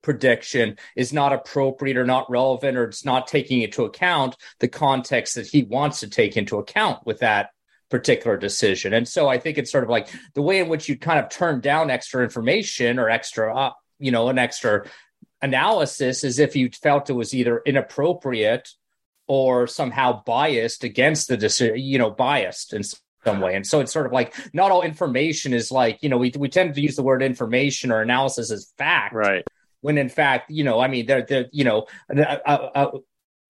prediction 0.03 0.79
is 0.95 1.13
not 1.13 1.33
appropriate 1.33 1.97
or 1.97 2.07
not 2.07 2.31
relevant 2.31 2.77
or 2.77 2.85
it's 2.85 3.05
not 3.05 3.27
taking 3.27 3.63
into 3.63 3.85
account 3.85 4.37
the 4.61 4.69
context 4.69 5.35
that 5.35 5.49
he 5.49 5.65
wants 5.65 6.01
to 6.01 6.09
take 6.09 6.37
into 6.37 6.59
account 6.59 7.05
with 7.05 7.19
that 7.19 7.51
particular 7.91 8.37
decision 8.37 8.93
and 8.93 9.07
so 9.07 9.28
i 9.28 9.39
think 9.39 9.59
it's 9.59 9.70
sort 9.70 9.84
of 9.84 9.91
like 9.91 10.09
the 10.34 10.43
way 10.43 10.59
in 10.59 10.68
which 10.68 10.89
you 10.89 10.99
kind 10.99 11.18
of 11.18 11.28
turn 11.28 11.61
down 11.61 11.91
extra 11.91 12.22
information 12.22 12.99
or 12.99 13.09
extra 13.09 13.55
uh, 13.55 13.72
you 13.99 14.11
know 14.11 14.28
an 14.28 14.39
extra 14.39 14.84
analysis 15.43 16.24
is 16.24 16.39
if 16.39 16.57
you 16.57 16.68
felt 16.70 17.11
it 17.11 17.12
was 17.12 17.34
either 17.34 17.62
inappropriate 17.64 18.68
or 19.28 19.66
somehow 19.66 20.22
biased 20.24 20.82
against 20.82 21.28
the 21.28 21.37
decision 21.37 21.78
you 21.78 21.99
know 21.99 22.11
biased 22.11 22.72
in 22.72 22.82
some 23.26 23.41
way. 23.41 23.55
And 23.55 23.66
so 23.66 23.80
it's 23.80 23.93
sort 23.93 24.07
of 24.07 24.12
like 24.12 24.34
not 24.55 24.70
all 24.70 24.82
information 24.82 25.53
is 25.53 25.70
like, 25.70 25.99
you 26.03 26.09
know, 26.09 26.16
we, 26.16 26.32
we 26.39 26.49
tend 26.49 26.74
to 26.74 26.80
use 26.80 26.97
the 26.97 27.03
word 27.03 27.22
information 27.22 27.91
or 27.91 28.01
analysis 28.01 28.51
as 28.51 28.72
fact. 28.78 29.14
Right. 29.14 29.45
When 29.80 29.99
in 29.99 30.09
fact, 30.09 30.51
you 30.51 30.64
know, 30.64 30.80
I 30.80 30.89
mean, 30.89 31.07
they're, 31.07 31.22
they're 31.22 31.47
you 31.53 31.64
know, 31.64 31.87
a, 32.09 32.41
a, 32.47 32.70
a, 32.74 32.91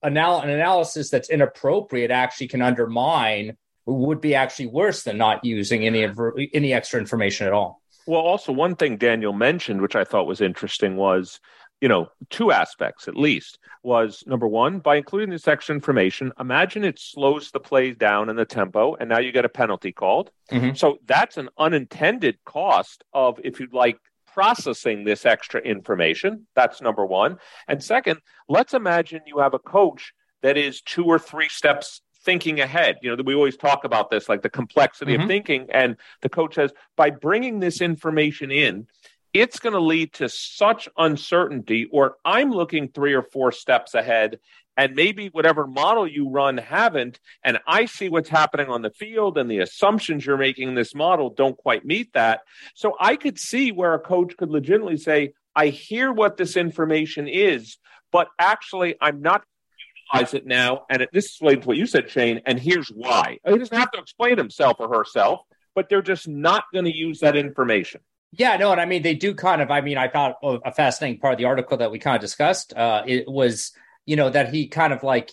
an 0.03 0.17
analysis 0.17 1.11
that's 1.11 1.31
inappropriate 1.31 2.11
actually 2.11 2.49
can 2.49 2.63
undermine 2.63 3.57
would 3.87 4.21
be 4.21 4.35
actually 4.35 4.67
worse 4.67 5.05
than 5.05 5.17
not 5.17 5.45
using 5.45 5.87
any 5.87 6.09
any 6.53 6.73
extra 6.73 7.01
information 7.01 7.47
at 7.47 7.53
all. 7.53 7.81
Well, 8.07 8.21
also 8.21 8.53
one 8.53 8.77
thing 8.77 8.97
Daniel 8.99 9.33
mentioned, 9.33 9.81
which 9.81 9.97
I 9.97 10.05
thought 10.05 10.27
was 10.27 10.41
interesting, 10.41 10.97
was 10.97 11.41
you 11.81 11.89
know, 11.89 12.09
two 12.31 12.53
aspects 12.53 13.07
at 13.07 13.17
least 13.17 13.59
was 13.83 14.25
number 14.27 14.49
one, 14.49 14.79
by 14.79 14.97
including 14.97 15.31
this 15.31 15.47
extra 15.47 15.75
information, 15.75 16.33
imagine 16.41 16.85
it 16.85 16.99
slows 16.99 17.51
the 17.51 17.61
play 17.61 17.93
down 17.93 18.29
in 18.29 18.37
the 18.37 18.45
tempo, 18.45 18.95
and 18.95 19.09
now 19.09 19.19
you 19.19 19.31
get 19.31 19.45
a 19.45 19.51
penalty 19.51 19.93
called. 19.93 20.31
Mm-hmm. 20.51 20.75
So 20.75 20.99
that's 21.07 21.37
an 21.37 21.51
unintended 21.59 22.39
cost 22.45 23.05
of, 23.13 23.39
if 23.45 23.61
you'd 23.61 23.75
like, 23.75 23.99
processing 24.27 25.05
this 25.05 25.25
extra 25.25 25.61
information. 25.61 26.47
That's 26.55 26.81
number 26.81 27.05
one. 27.05 27.39
And 27.69 27.83
second, 27.83 28.21
let's 28.49 28.75
imagine 28.75 29.23
you 29.27 29.39
have 29.39 29.55
a 29.55 29.59
coach 29.59 30.13
that 30.43 30.57
is 30.57 30.83
two 30.83 31.05
or 31.05 31.19
three 31.19 31.49
steps 31.49 32.01
thinking 32.27 32.61
ahead. 32.61 32.97
You 33.01 33.17
know, 33.17 33.23
we 33.25 33.35
always 33.35 33.57
talk 33.57 33.85
about 33.85 34.11
this, 34.11 34.29
like 34.29 34.43
the 34.43 34.51
complexity 34.51 35.15
mm-hmm. 35.15 35.23
of 35.23 35.29
thinking. 35.29 35.69
And 35.71 35.97
the 36.21 36.29
coach 36.29 36.57
says, 36.57 36.73
by 36.97 37.09
bringing 37.09 37.61
this 37.61 37.81
information 37.81 38.51
in, 38.51 38.89
it's 39.33 39.59
going 39.59 39.75
to 39.75 39.81
lead 39.81 40.13
to 40.15 40.29
such 40.29 40.89
uncertainty, 40.97 41.89
or 41.91 42.17
I'm 42.25 42.51
looking 42.51 42.89
three 42.89 43.15
or 43.15 43.23
four 43.23 43.53
steps 43.53 43.95
ahead, 43.95 44.39
and 44.79 44.95
maybe 44.95 45.29
whatever 45.29 45.67
model 45.67 46.07
you 46.07 46.29
run 46.29 46.59
haven't, 46.59 47.19
and 47.43 47.59
I 47.67 47.87
see 47.87 48.09
what's 48.09 48.29
happening 48.29 48.69
on 48.69 48.83
the 48.83 48.91
field, 48.91 49.39
and 49.39 49.51
the 49.51 49.61
assumptions 49.61 50.25
you're 50.25 50.37
making 50.37 50.69
in 50.69 50.75
this 50.75 50.95
model 50.95 51.31
don't 51.31 51.57
quite 51.57 51.85
meet 51.85 52.13
that. 52.15 52.41
So 52.75 52.95
I 53.01 53.17
could 53.17 53.39
see 53.39 53.73
where 53.73 53.95
a 53.95 53.99
coach 53.99 54.37
could 54.37 54.51
legitimately 54.51 54.99
say, 54.99 55.33
I 55.55 55.69
hear 55.69 56.13
what 56.13 56.37
this 56.37 56.57
information 56.57 57.29
is, 57.29 57.79
but 58.13 58.29
actually, 58.39 58.97
I'm 59.01 59.21
not 59.21 59.45
it 60.15 60.47
now. 60.47 60.85
And 60.91 61.03
it, 61.03 61.11
this 61.13 61.27
explains 61.27 61.67
what 61.67 61.77
you 61.77 61.87
said, 61.87 62.11
Shane, 62.11 62.43
and 62.47 62.59
here's 62.59 62.89
why. 62.89 63.39
He 63.47 63.59
doesn't 63.59 63.77
have 63.77 63.91
to 63.93 64.01
explain 64.01 64.39
himself 64.39 64.77
or 64.79 64.89
herself, 64.89 65.41
but 65.75 65.89
they're 65.89 66.03
just 66.03 66.29
not 66.29 66.65
going 66.73 66.85
to 66.85 66.97
use 66.97 67.21
that 67.21 67.37
information. 67.37 68.01
Yeah, 68.33 68.57
no, 68.57 68.73
and 68.73 68.81
I 68.81 68.85
mean 68.85 69.03
they 69.03 69.15
do 69.15 69.35
kind 69.35 69.63
of. 69.63 69.71
I 69.71 69.81
mean, 69.81 69.97
I 69.97 70.09
thought 70.09 70.37
a 70.43 70.73
fascinating 70.73 71.21
part 71.21 71.35
of 71.35 71.39
the 71.39 71.45
article 71.47 71.79
that 71.79 71.91
we 71.91 71.99
kind 71.99 72.17
of 72.17 72.21
discussed. 72.21 72.75
Uh, 72.75 73.03
it 73.07 73.29
was, 73.29 73.73
you 74.05 74.17
know, 74.17 74.29
that 74.29 74.53
he 74.53 74.69
kind 74.69 74.93
of 74.93 75.03
like 75.03 75.33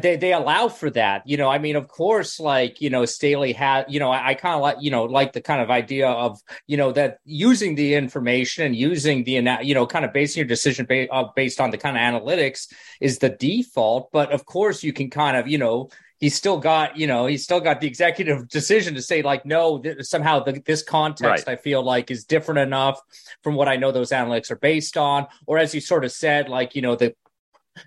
they 0.00 0.16
they 0.16 0.32
allow 0.32 0.68
for 0.68 0.90
that. 0.90 1.22
You 1.26 1.36
know, 1.36 1.48
I 1.48 1.58
mean, 1.58 1.76
of 1.76 1.88
course, 1.88 2.38
like 2.38 2.80
you 2.80 2.90
know, 2.90 3.04
Staley 3.04 3.52
had. 3.52 3.86
You 3.88 4.00
know, 4.00 4.10
I, 4.10 4.28
I 4.28 4.34
kind 4.34 4.54
of 4.54 4.60
like 4.60 4.76
you 4.80 4.90
know 4.90 5.04
like 5.04 5.32
the 5.32 5.40
kind 5.40 5.60
of 5.60 5.70
idea 5.70 6.08
of 6.08 6.40
you 6.66 6.76
know 6.76 6.92
that 6.92 7.18
using 7.24 7.74
the 7.74 7.94
information 7.94 8.64
and 8.64 8.76
using 8.76 9.24
the 9.24 9.32
you 9.62 9.74
know 9.74 9.86
kind 9.86 10.04
of 10.04 10.12
basing 10.12 10.40
your 10.40 10.48
decision 10.48 10.86
ba- 10.86 11.12
uh, 11.12 11.28
based 11.34 11.60
on 11.60 11.70
the 11.70 11.78
kind 11.78 11.96
of 11.96 12.02
analytics 12.02 12.72
is 13.00 13.18
the 13.18 13.30
default. 13.30 14.10
But 14.12 14.30
of 14.30 14.46
course, 14.46 14.82
you 14.82 14.92
can 14.92 15.10
kind 15.10 15.36
of 15.36 15.48
you 15.48 15.58
know 15.58 15.90
he's 16.22 16.36
still 16.36 16.58
got 16.58 16.96
you 16.96 17.08
know 17.08 17.26
he's 17.26 17.42
still 17.42 17.60
got 17.60 17.80
the 17.80 17.86
executive 17.88 18.48
decision 18.48 18.94
to 18.94 19.02
say 19.02 19.22
like 19.22 19.44
no 19.44 19.80
th- 19.80 20.02
somehow 20.02 20.38
the, 20.38 20.62
this 20.64 20.82
context 20.82 21.46
right. 21.48 21.58
i 21.58 21.60
feel 21.60 21.82
like 21.82 22.12
is 22.12 22.24
different 22.24 22.60
enough 22.60 23.00
from 23.42 23.56
what 23.56 23.68
i 23.68 23.74
know 23.74 23.90
those 23.90 24.10
analytics 24.10 24.50
are 24.50 24.56
based 24.56 24.96
on 24.96 25.26
or 25.46 25.58
as 25.58 25.74
you 25.74 25.80
sort 25.80 26.04
of 26.04 26.12
said 26.12 26.48
like 26.48 26.76
you 26.76 26.80
know 26.80 26.94
the 26.94 27.12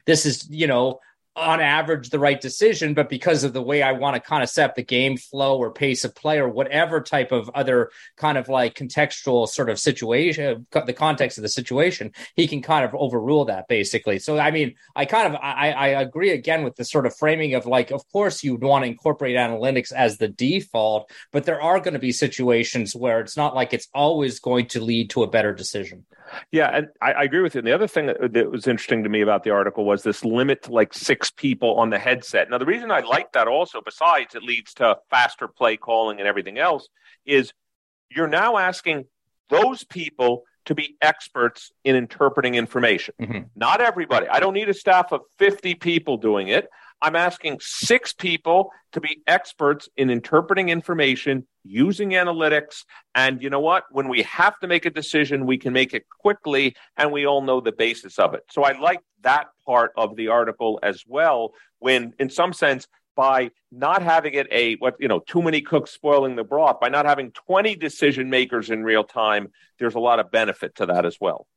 this 0.06 0.26
is 0.26 0.48
you 0.50 0.68
know 0.68 1.00
on 1.36 1.60
average 1.60 2.10
the 2.10 2.20
right 2.20 2.40
decision, 2.40 2.94
but 2.94 3.10
because 3.10 3.44
of 3.44 3.54
the 3.54 3.62
way 3.62 3.82
I 3.82 3.92
want 3.92 4.16
to 4.16 4.22
kind 4.22 4.42
of 4.42 4.50
set 4.50 4.76
the 4.76 4.84
game 4.84 5.18
flow 5.18 5.58
or 5.58 5.72
pace 5.72 6.06
of 6.06 6.16
play 6.16 6.40
or 6.40 6.48
whatever 6.48 7.02
type 7.02 7.32
of 7.32 7.50
other 7.50 7.92
kind 8.16 8.38
of 8.38 8.48
like 8.48 8.76
contextual 8.76 9.48
sort 9.48 9.70
of 9.70 9.80
situation, 9.80 10.66
the 10.72 10.94
context 10.94 11.38
of 11.38 11.42
the 11.42 11.50
situation, 11.50 12.12
he 12.36 12.48
can 12.48 12.62
kind 12.62 12.86
of 12.86 12.96
overrule 12.96 13.46
that 13.46 13.68
basically. 13.68 14.20
So 14.20 14.40
I 14.40 14.52
mean, 14.52 14.76
I 14.96 15.06
kind 15.06 15.34
of 15.34 15.40
I, 15.42 15.72
I 15.72 15.88
agree 15.88 16.32
again 16.32 16.64
with 16.64 16.76
the 16.76 16.86
sort 16.86 17.06
of 17.06 17.16
framing 17.16 17.54
of 17.54 17.66
like, 17.66 17.92
of 17.92 18.08
course 18.12 18.44
you'd 18.44 18.64
want 18.64 18.84
to 18.84 18.90
incorporate 18.90 19.36
analytics 19.36 19.92
as 19.92 20.18
the 20.18 20.30
default, 20.30 21.12
but 21.32 21.46
there 21.46 21.62
are 21.62 21.80
going 21.80 21.94
to 21.94 22.00
be 22.00 22.12
situations 22.12 22.96
where 22.96 23.20
it's 23.20 23.36
not 23.36 23.56
like 23.56 23.74
it's 23.74 23.90
always 23.94 24.40
going 24.40 24.68
to 24.68 24.82
lead 24.82 25.10
to 25.10 25.24
a 25.24 25.28
better 25.28 25.54
decision. 25.54 26.06
Yeah, 26.52 26.70
and 26.76 26.88
I, 27.02 27.12
I, 27.14 27.24
agree 27.24 27.42
with 27.42 27.56
you. 27.56 27.60
And 27.60 27.68
the 27.68 27.74
other 27.74 27.88
thing 27.88 28.08
that, 28.08 28.34
that, 28.34 28.52
was 28.52 28.68
interesting 28.68 29.04
to 29.04 29.10
me 29.10 29.22
about 29.22 29.44
the 29.44 29.52
article 29.52 29.86
was 29.86 30.04
this 30.04 30.26
limit 30.26 30.64
to 30.64 30.72
like 30.72 30.94
six 30.94 31.25
people 31.32 31.76
on 31.76 31.90
the 31.90 32.00
headset. 32.00 32.50
Now, 32.50 32.58
the 32.58 32.66
reason 32.66 32.92
I 32.92 33.02
like 33.02 33.32
that 33.34 33.48
also, 33.48 33.82
besides 33.82 34.36
it 34.36 34.44
leads 34.44 34.74
to 34.76 34.98
faster 35.10 35.48
play 35.48 35.78
calling 35.78 36.20
and 36.20 36.28
everything 36.28 36.58
else, 36.58 36.88
is 37.26 37.54
you're 38.10 38.28
now 38.28 38.58
asking 38.58 39.06
those 39.50 39.84
people 39.84 40.44
to 40.66 40.76
be 40.76 40.98
experts 41.02 41.72
in 41.84 41.96
interpreting 41.96 42.56
information. 42.56 43.14
Mm-hmm. 43.22 43.40
Not 43.56 43.82
everybody. 43.82 44.28
I 44.28 44.40
don't 44.40 44.54
need 44.54 44.70
a 44.70 44.74
staff 44.74 45.12
of 45.12 45.22
50 45.38 45.76
people 45.76 46.18
doing 46.18 46.48
it. 46.48 46.68
I'm 47.02 47.16
asking 47.16 47.60
six 47.62 48.14
people 48.14 48.72
to 48.94 49.02
be 49.02 49.22
experts 49.28 49.90
in 49.98 50.10
interpreting 50.10 50.70
information 50.70 51.46
using 51.64 52.12
analytics. 52.12 52.84
And 53.14 53.42
you 53.44 53.50
know 53.50 53.60
what? 53.60 53.84
When 53.92 54.08
we 54.08 54.24
have 54.24 54.58
to 54.60 54.68
make 54.68 54.86
a 54.86 54.90
decision, 54.90 55.46
we 55.46 55.58
can 55.58 55.74
make 55.74 55.94
it 55.94 56.06
quickly 56.10 56.76
and 56.98 57.12
we 57.12 57.26
all 57.26 57.42
know 57.42 57.62
the 57.62 57.72
basis 57.72 58.18
of 58.18 58.34
it. 58.34 58.44
So 58.50 58.64
I 58.64 58.80
like 58.80 59.02
that 59.22 59.48
part 59.66 59.92
of 59.98 60.16
the 60.16 60.30
article 60.30 60.80
as 60.84 61.04
well, 61.08 61.54
when 61.80 62.14
in 62.20 62.30
some 62.30 62.54
sense, 62.54 62.88
by 63.16 63.50
not 63.72 64.02
having 64.02 64.34
it 64.34 64.48
a 64.52 64.76
what 64.76 64.96
you 65.00 65.08
know 65.08 65.20
too 65.20 65.42
many 65.42 65.62
cooks 65.62 65.92
spoiling 65.92 66.36
the 66.36 66.44
broth 66.44 66.80
by 66.80 66.90
not 66.90 67.06
having 67.06 67.32
20 67.32 67.76
decision 67.76 68.30
makers 68.30 68.70
in 68.70 68.84
real 68.84 69.04
time 69.04 69.48
there's 69.80 69.96
a 69.96 70.00
lot 70.00 70.20
of 70.20 70.32
benefit 70.32 70.76
to 70.76 70.86
that 70.86 71.06
as 71.06 71.18
well 71.20 71.48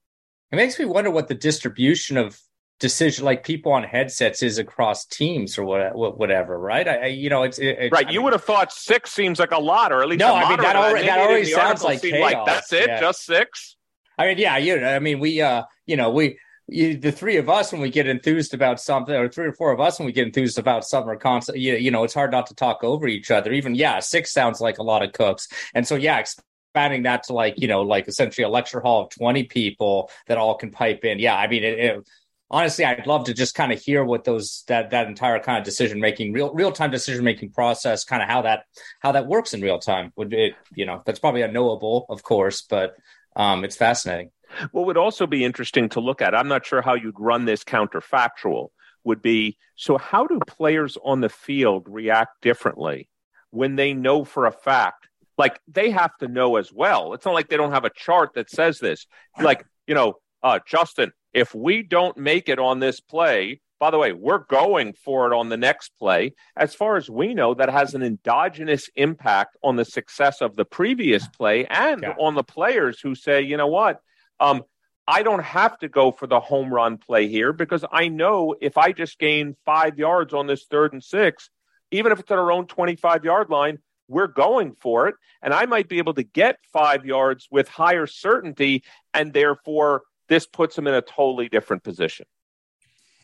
it 0.52 0.56
makes 0.56 0.78
me 0.78 0.84
wonder 0.84 1.10
what 1.10 1.28
the 1.28 1.34
distribution 1.34 2.16
of 2.16 2.40
decision 2.80 3.24
like 3.24 3.44
people 3.44 3.72
on 3.72 3.82
headsets 3.82 4.42
is 4.42 4.58
across 4.58 5.04
teams 5.04 5.58
or 5.58 5.64
what, 5.64 6.18
whatever 6.18 6.58
right? 6.58 6.86
I, 6.86 7.06
you 7.06 7.28
know 7.28 7.42
it's 7.42 7.58
it, 7.58 7.90
right 7.92 8.06
I 8.06 8.10
you 8.10 8.18
mean, 8.18 8.24
would 8.24 8.32
have 8.34 8.44
thought 8.44 8.72
six 8.72 9.12
seems 9.12 9.38
like 9.38 9.52
a 9.52 9.58
lot 9.58 9.92
or 9.92 10.02
at 10.02 10.08
least 10.08 10.20
no 10.20 10.34
i 10.34 10.48
mean 10.48 10.60
that 10.60 10.76
already, 10.76 11.06
that 11.06 11.18
already 11.18 11.44
sounds 11.44 11.82
like 11.82 12.02
chaos. 12.02 12.20
like 12.20 12.46
that's 12.46 12.72
it 12.72 12.88
yeah. 12.88 13.00
just 13.00 13.24
six. 13.24 13.76
I 14.16 14.26
mean 14.26 14.38
yeah 14.38 14.56
you 14.58 14.80
know 14.80 14.94
i 14.94 14.98
mean 14.98 15.18
we 15.18 15.40
uh 15.40 15.64
you 15.86 15.96
know 15.96 16.10
we 16.10 16.38
you, 16.68 16.96
the 16.96 17.10
three 17.10 17.36
of 17.36 17.48
us 17.48 17.72
when 17.72 17.80
we 17.80 17.90
get 17.90 18.06
enthused 18.06 18.52
about 18.54 18.78
something 18.80 19.14
or 19.14 19.28
three 19.28 19.46
or 19.46 19.52
four 19.52 19.72
of 19.72 19.80
us 19.80 19.98
when 19.98 20.06
we 20.06 20.12
get 20.12 20.26
enthused 20.26 20.58
about 20.58 20.84
something 20.84 21.10
or 21.10 21.16
concept 21.16 21.58
you, 21.58 21.74
you 21.74 21.90
know 21.90 22.04
it's 22.04 22.14
hard 22.14 22.30
not 22.30 22.46
to 22.46 22.54
talk 22.54 22.84
over 22.84 23.08
each 23.08 23.30
other. 23.30 23.52
Even 23.52 23.74
yeah 23.74 23.98
six 24.00 24.32
sounds 24.32 24.60
like 24.60 24.78
a 24.78 24.82
lot 24.82 25.02
of 25.02 25.12
cooks. 25.12 25.48
And 25.74 25.86
so 25.86 25.96
yeah 25.96 26.18
expanding 26.18 27.04
that 27.04 27.24
to 27.24 27.32
like 27.32 27.58
you 27.58 27.68
know 27.68 27.82
like 27.82 28.06
essentially 28.06 28.44
a 28.44 28.48
lecture 28.48 28.80
hall 28.80 29.04
of 29.04 29.10
20 29.10 29.44
people 29.44 30.10
that 30.26 30.36
all 30.36 30.54
can 30.56 30.70
pipe 30.70 31.04
in. 31.04 31.18
Yeah 31.18 31.36
i 31.36 31.48
mean 31.48 31.64
it, 31.64 31.78
it 31.78 32.08
honestly, 32.50 32.84
I'd 32.84 33.06
love 33.06 33.24
to 33.24 33.34
just 33.34 33.54
kind 33.54 33.72
of 33.72 33.80
hear 33.80 34.04
what 34.04 34.24
those 34.24 34.64
that 34.68 34.90
that 34.90 35.06
entire 35.06 35.38
kind 35.40 35.58
of 35.58 35.64
decision 35.64 36.00
making, 36.00 36.32
real 36.32 36.52
real 36.52 36.72
time 36.72 36.90
decision 36.90 37.24
making 37.24 37.50
process, 37.50 38.04
kind 38.04 38.22
of 38.22 38.28
how 38.28 38.42
that 38.42 38.64
how 39.00 39.12
that 39.12 39.26
works 39.26 39.54
in 39.54 39.60
real 39.60 39.78
time. 39.78 40.12
Would 40.16 40.32
it, 40.32 40.54
you 40.74 40.86
know, 40.86 41.02
that's 41.04 41.18
probably 41.18 41.42
unknowable, 41.42 42.06
of 42.08 42.22
course, 42.22 42.62
but 42.62 42.96
um, 43.36 43.64
it's 43.64 43.76
fascinating. 43.76 44.30
What 44.72 44.86
would 44.86 44.96
also 44.96 45.26
be 45.26 45.44
interesting 45.44 45.90
to 45.90 46.00
look 46.00 46.22
at, 46.22 46.34
I'm 46.34 46.48
not 46.48 46.64
sure 46.64 46.80
how 46.80 46.94
you'd 46.94 47.20
run 47.20 47.44
this 47.44 47.64
counterfactual, 47.64 48.68
would 49.04 49.20
be 49.22 49.58
so 49.76 49.98
how 49.98 50.26
do 50.26 50.40
players 50.46 50.96
on 51.04 51.20
the 51.20 51.28
field 51.28 51.86
react 51.88 52.40
differently 52.42 53.08
when 53.50 53.76
they 53.76 53.92
know 53.94 54.24
for 54.24 54.46
a 54.46 54.52
fact? 54.52 55.08
Like 55.36 55.60
they 55.68 55.90
have 55.90 56.16
to 56.18 56.28
know 56.28 56.56
as 56.56 56.72
well. 56.72 57.12
It's 57.12 57.24
not 57.24 57.34
like 57.34 57.48
they 57.48 57.56
don't 57.56 57.72
have 57.72 57.84
a 57.84 57.90
chart 57.90 58.34
that 58.34 58.50
says 58.50 58.80
this. 58.80 59.06
Like, 59.40 59.64
you 59.86 59.94
know, 59.94 60.14
uh, 60.42 60.60
Justin, 60.66 61.12
if 61.32 61.54
we 61.54 61.82
don't 61.82 62.16
make 62.16 62.48
it 62.48 62.58
on 62.58 62.80
this 62.80 63.00
play, 63.00 63.60
by 63.78 63.90
the 63.90 63.98
way, 63.98 64.12
we're 64.12 64.38
going 64.38 64.92
for 64.92 65.30
it 65.30 65.36
on 65.36 65.48
the 65.48 65.56
next 65.56 65.92
play. 65.98 66.34
As 66.56 66.74
far 66.74 66.96
as 66.96 67.08
we 67.08 67.34
know, 67.34 67.54
that 67.54 67.70
has 67.70 67.94
an 67.94 68.02
endogenous 68.02 68.90
impact 68.96 69.56
on 69.62 69.76
the 69.76 69.84
success 69.84 70.40
of 70.40 70.56
the 70.56 70.64
previous 70.64 71.28
play 71.28 71.64
and 71.66 72.02
yeah. 72.02 72.14
on 72.18 72.34
the 72.34 72.42
players 72.42 73.00
who 73.00 73.14
say, 73.14 73.42
you 73.42 73.56
know 73.56 73.68
what, 73.68 74.00
um, 74.40 74.62
I 75.06 75.22
don't 75.22 75.42
have 75.42 75.78
to 75.78 75.88
go 75.88 76.10
for 76.10 76.26
the 76.26 76.40
home 76.40 76.72
run 76.72 76.98
play 76.98 77.28
here 77.28 77.52
because 77.52 77.84
I 77.90 78.08
know 78.08 78.54
if 78.60 78.76
I 78.76 78.92
just 78.92 79.18
gain 79.18 79.56
five 79.64 79.98
yards 79.98 80.34
on 80.34 80.46
this 80.46 80.66
third 80.70 80.92
and 80.92 81.02
six, 81.02 81.48
even 81.90 82.12
if 82.12 82.20
it's 82.20 82.30
at 82.30 82.38
our 82.38 82.52
own 82.52 82.66
25 82.66 83.24
yard 83.24 83.48
line, 83.48 83.78
we're 84.08 84.26
going 84.26 84.74
for 84.80 85.08
it. 85.08 85.14
And 85.40 85.54
I 85.54 85.66
might 85.66 85.88
be 85.88 85.98
able 85.98 86.14
to 86.14 86.22
get 86.22 86.58
five 86.72 87.06
yards 87.06 87.46
with 87.50 87.68
higher 87.68 88.06
certainty. 88.06 88.82
And 89.14 89.32
therefore, 89.32 90.02
this 90.28 90.46
puts 90.46 90.76
them 90.76 90.86
in 90.86 90.94
a 90.94 91.02
totally 91.02 91.48
different 91.48 91.82
position. 91.82 92.26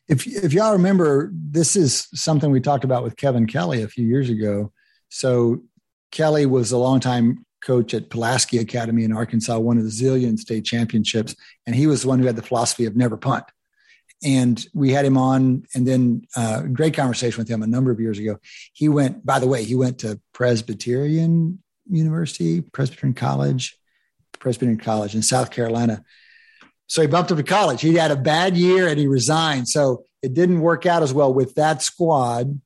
If, 0.08 0.26
if 0.26 0.52
y'all 0.52 0.72
remember, 0.72 1.30
this 1.32 1.76
is 1.76 2.08
something 2.14 2.50
we 2.50 2.60
talked 2.60 2.84
about 2.84 3.02
with 3.02 3.16
Kevin 3.16 3.46
Kelley 3.46 3.82
a 3.82 3.88
few 3.88 4.06
years 4.06 4.28
ago. 4.28 4.72
So 5.08 5.62
Kelley 6.10 6.46
was 6.46 6.72
a 6.72 6.78
longtime 6.78 7.44
coach 7.64 7.94
at 7.94 8.10
Pulaski 8.10 8.58
Academy 8.58 9.04
in 9.04 9.12
Arkansas, 9.12 9.58
won 9.58 9.78
a 9.78 9.82
zillion 9.82 10.38
state 10.38 10.64
championships, 10.64 11.34
and 11.66 11.74
he 11.74 11.86
was 11.86 12.02
the 12.02 12.08
one 12.08 12.18
who 12.18 12.26
had 12.26 12.36
the 12.36 12.42
philosophy 12.42 12.84
of 12.84 12.96
never 12.96 13.16
punt. 13.16 13.44
And 14.22 14.64
we 14.74 14.92
had 14.92 15.04
him 15.04 15.16
on, 15.16 15.64
and 15.74 15.86
then 15.86 16.26
uh, 16.36 16.62
great 16.62 16.94
conversation 16.94 17.38
with 17.38 17.48
him 17.48 17.62
a 17.62 17.66
number 17.66 17.90
of 17.90 18.00
years 18.00 18.18
ago. 18.18 18.38
He 18.72 18.88
went, 18.88 19.24
by 19.24 19.38
the 19.38 19.46
way, 19.46 19.64
he 19.64 19.74
went 19.74 19.98
to 20.00 20.20
Presbyterian 20.32 21.62
University, 21.88 22.60
Presbyterian 22.60 23.14
College, 23.14 23.76
Presbyterian 24.38 24.78
College 24.78 25.14
in 25.14 25.22
South 25.22 25.50
Carolina. 25.50 26.04
So 26.86 27.02
he 27.02 27.08
bumped 27.08 27.32
up 27.32 27.38
to 27.38 27.42
college. 27.42 27.80
He 27.80 27.94
had 27.94 28.10
a 28.10 28.16
bad 28.16 28.56
year 28.56 28.88
and 28.88 28.98
he 28.98 29.06
resigned. 29.06 29.68
So 29.68 30.04
it 30.22 30.34
didn't 30.34 30.60
work 30.60 30.86
out 30.86 31.02
as 31.02 31.12
well 31.12 31.32
with 31.32 31.54
that 31.54 31.82
squad 31.82 32.60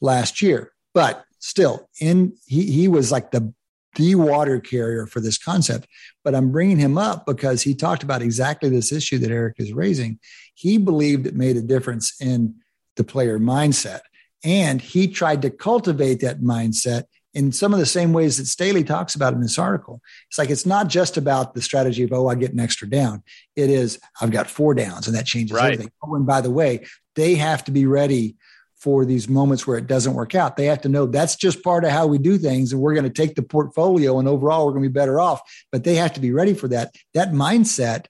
last 0.00 0.42
year. 0.42 0.72
But 0.94 1.24
still, 1.38 1.88
in 2.00 2.36
he 2.46 2.70
he 2.70 2.88
was 2.88 3.10
like 3.10 3.30
the 3.30 3.52
the 3.96 4.14
water 4.14 4.58
carrier 4.58 5.06
for 5.06 5.20
this 5.20 5.38
concept. 5.38 5.86
But 6.24 6.34
I'm 6.34 6.50
bringing 6.50 6.78
him 6.78 6.96
up 6.96 7.26
because 7.26 7.62
he 7.62 7.74
talked 7.74 8.02
about 8.02 8.22
exactly 8.22 8.70
this 8.70 8.92
issue 8.92 9.18
that 9.18 9.30
Eric 9.30 9.56
is 9.58 9.72
raising. 9.72 10.18
He 10.54 10.78
believed 10.78 11.26
it 11.26 11.34
made 11.34 11.56
a 11.56 11.62
difference 11.62 12.14
in 12.20 12.54
the 12.96 13.04
player 13.04 13.38
mindset. 13.38 14.00
And 14.44 14.80
he 14.80 15.08
tried 15.08 15.42
to 15.42 15.50
cultivate 15.50 16.20
that 16.20 16.40
mindset 16.40 17.04
in 17.34 17.52
some 17.52 17.72
of 17.72 17.80
the 17.80 17.86
same 17.86 18.12
ways 18.12 18.36
that 18.36 18.46
Staley 18.46 18.84
talks 18.84 19.14
about 19.14 19.32
in 19.32 19.40
this 19.40 19.58
article. 19.58 20.00
It's 20.28 20.38
like 20.38 20.50
it's 20.50 20.66
not 20.66 20.88
just 20.88 21.16
about 21.16 21.54
the 21.54 21.62
strategy 21.62 22.02
of, 22.02 22.12
oh, 22.12 22.28
I 22.28 22.34
get 22.34 22.52
an 22.52 22.60
extra 22.60 22.88
down. 22.88 23.22
It 23.56 23.70
is, 23.70 23.98
I've 24.20 24.30
got 24.30 24.50
four 24.50 24.74
downs 24.74 25.06
and 25.06 25.16
that 25.16 25.26
changes 25.26 25.56
right. 25.56 25.72
everything. 25.72 25.92
Oh, 26.02 26.14
and 26.14 26.26
by 26.26 26.40
the 26.40 26.50
way, 26.50 26.86
they 27.14 27.36
have 27.36 27.64
to 27.64 27.70
be 27.70 27.86
ready 27.86 28.36
for 28.76 29.04
these 29.04 29.28
moments 29.28 29.66
where 29.66 29.78
it 29.78 29.86
doesn't 29.86 30.14
work 30.14 30.34
out. 30.34 30.56
They 30.56 30.66
have 30.66 30.80
to 30.82 30.88
know 30.88 31.06
that's 31.06 31.36
just 31.36 31.62
part 31.62 31.84
of 31.84 31.92
how 31.92 32.06
we 32.06 32.18
do 32.18 32.36
things. 32.36 32.72
And 32.72 32.82
we're 32.82 32.94
going 32.94 33.04
to 33.04 33.10
take 33.10 33.36
the 33.36 33.42
portfolio 33.42 34.18
and 34.18 34.28
overall 34.28 34.66
we're 34.66 34.72
going 34.72 34.82
to 34.82 34.88
be 34.88 34.92
better 34.92 35.20
off. 35.20 35.40
But 35.70 35.84
they 35.84 35.94
have 35.94 36.12
to 36.14 36.20
be 36.20 36.32
ready 36.32 36.52
for 36.52 36.68
that. 36.68 36.94
That 37.14 37.30
mindset. 37.30 38.06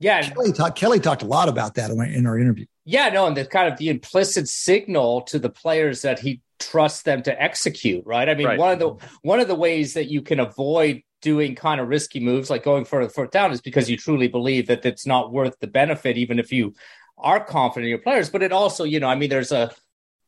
Yeah. 0.00 0.28
Kelley, 0.28 0.52
talk, 0.52 0.74
Kelley 0.74 1.00
talked 1.00 1.22
a 1.22 1.26
lot 1.26 1.48
about 1.48 1.76
that 1.76 1.90
in 1.90 2.26
our 2.26 2.38
interview. 2.38 2.66
Yeah, 2.84 3.08
no, 3.08 3.26
and 3.26 3.36
the 3.36 3.44
kind 3.44 3.72
of 3.72 3.78
the 3.78 3.88
implicit 3.88 4.48
signal 4.48 5.22
to 5.22 5.40
the 5.40 5.48
players 5.48 6.02
that 6.02 6.20
he 6.20 6.40
trusts 6.58 7.02
them 7.02 7.22
to 7.22 7.42
execute, 7.42 8.04
right? 8.06 8.28
I 8.28 8.34
mean, 8.34 8.46
right. 8.46 8.58
one 8.58 8.72
of 8.72 8.78
the 8.78 9.08
one 9.22 9.40
of 9.40 9.48
the 9.48 9.54
ways 9.54 9.94
that 9.94 10.10
you 10.10 10.22
can 10.22 10.40
avoid 10.40 11.02
doing 11.22 11.54
kind 11.54 11.80
of 11.80 11.88
risky 11.88 12.20
moves 12.20 12.50
like 12.50 12.62
going 12.62 12.84
for 12.84 13.02
the 13.02 13.10
fourth 13.10 13.30
down 13.30 13.50
is 13.52 13.60
because 13.60 13.90
you 13.90 13.96
truly 13.96 14.28
believe 14.28 14.66
that 14.68 14.84
it's 14.84 15.06
not 15.06 15.32
worth 15.32 15.58
the 15.60 15.66
benefit, 15.66 16.16
even 16.16 16.38
if 16.38 16.52
you 16.52 16.74
are 17.18 17.42
confident 17.42 17.86
in 17.86 17.90
your 17.90 17.98
players. 17.98 18.30
But 18.30 18.42
it 18.42 18.52
also, 18.52 18.84
you 18.84 19.00
know, 19.00 19.08
I 19.08 19.14
mean, 19.14 19.30
there's 19.30 19.52
a 19.52 19.72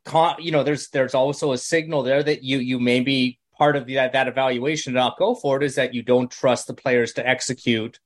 con, 0.04 0.36
you 0.38 0.50
know, 0.50 0.62
there's 0.62 0.88
there's 0.88 1.14
also 1.14 1.52
a 1.52 1.58
signal 1.58 2.02
there 2.02 2.22
that 2.22 2.42
you 2.42 2.58
you 2.58 2.80
may 2.80 3.00
be 3.00 3.38
part 3.56 3.76
of 3.76 3.86
that 3.86 4.12
that 4.12 4.28
evaluation 4.28 4.92
to 4.92 4.98
not 4.98 5.18
go 5.18 5.34
for 5.34 5.56
it 5.56 5.62
is 5.62 5.74
that 5.74 5.94
you 5.94 6.02
don't 6.02 6.30
trust 6.30 6.66
the 6.66 6.74
players 6.74 7.12
to 7.14 7.26
execute, 7.28 7.98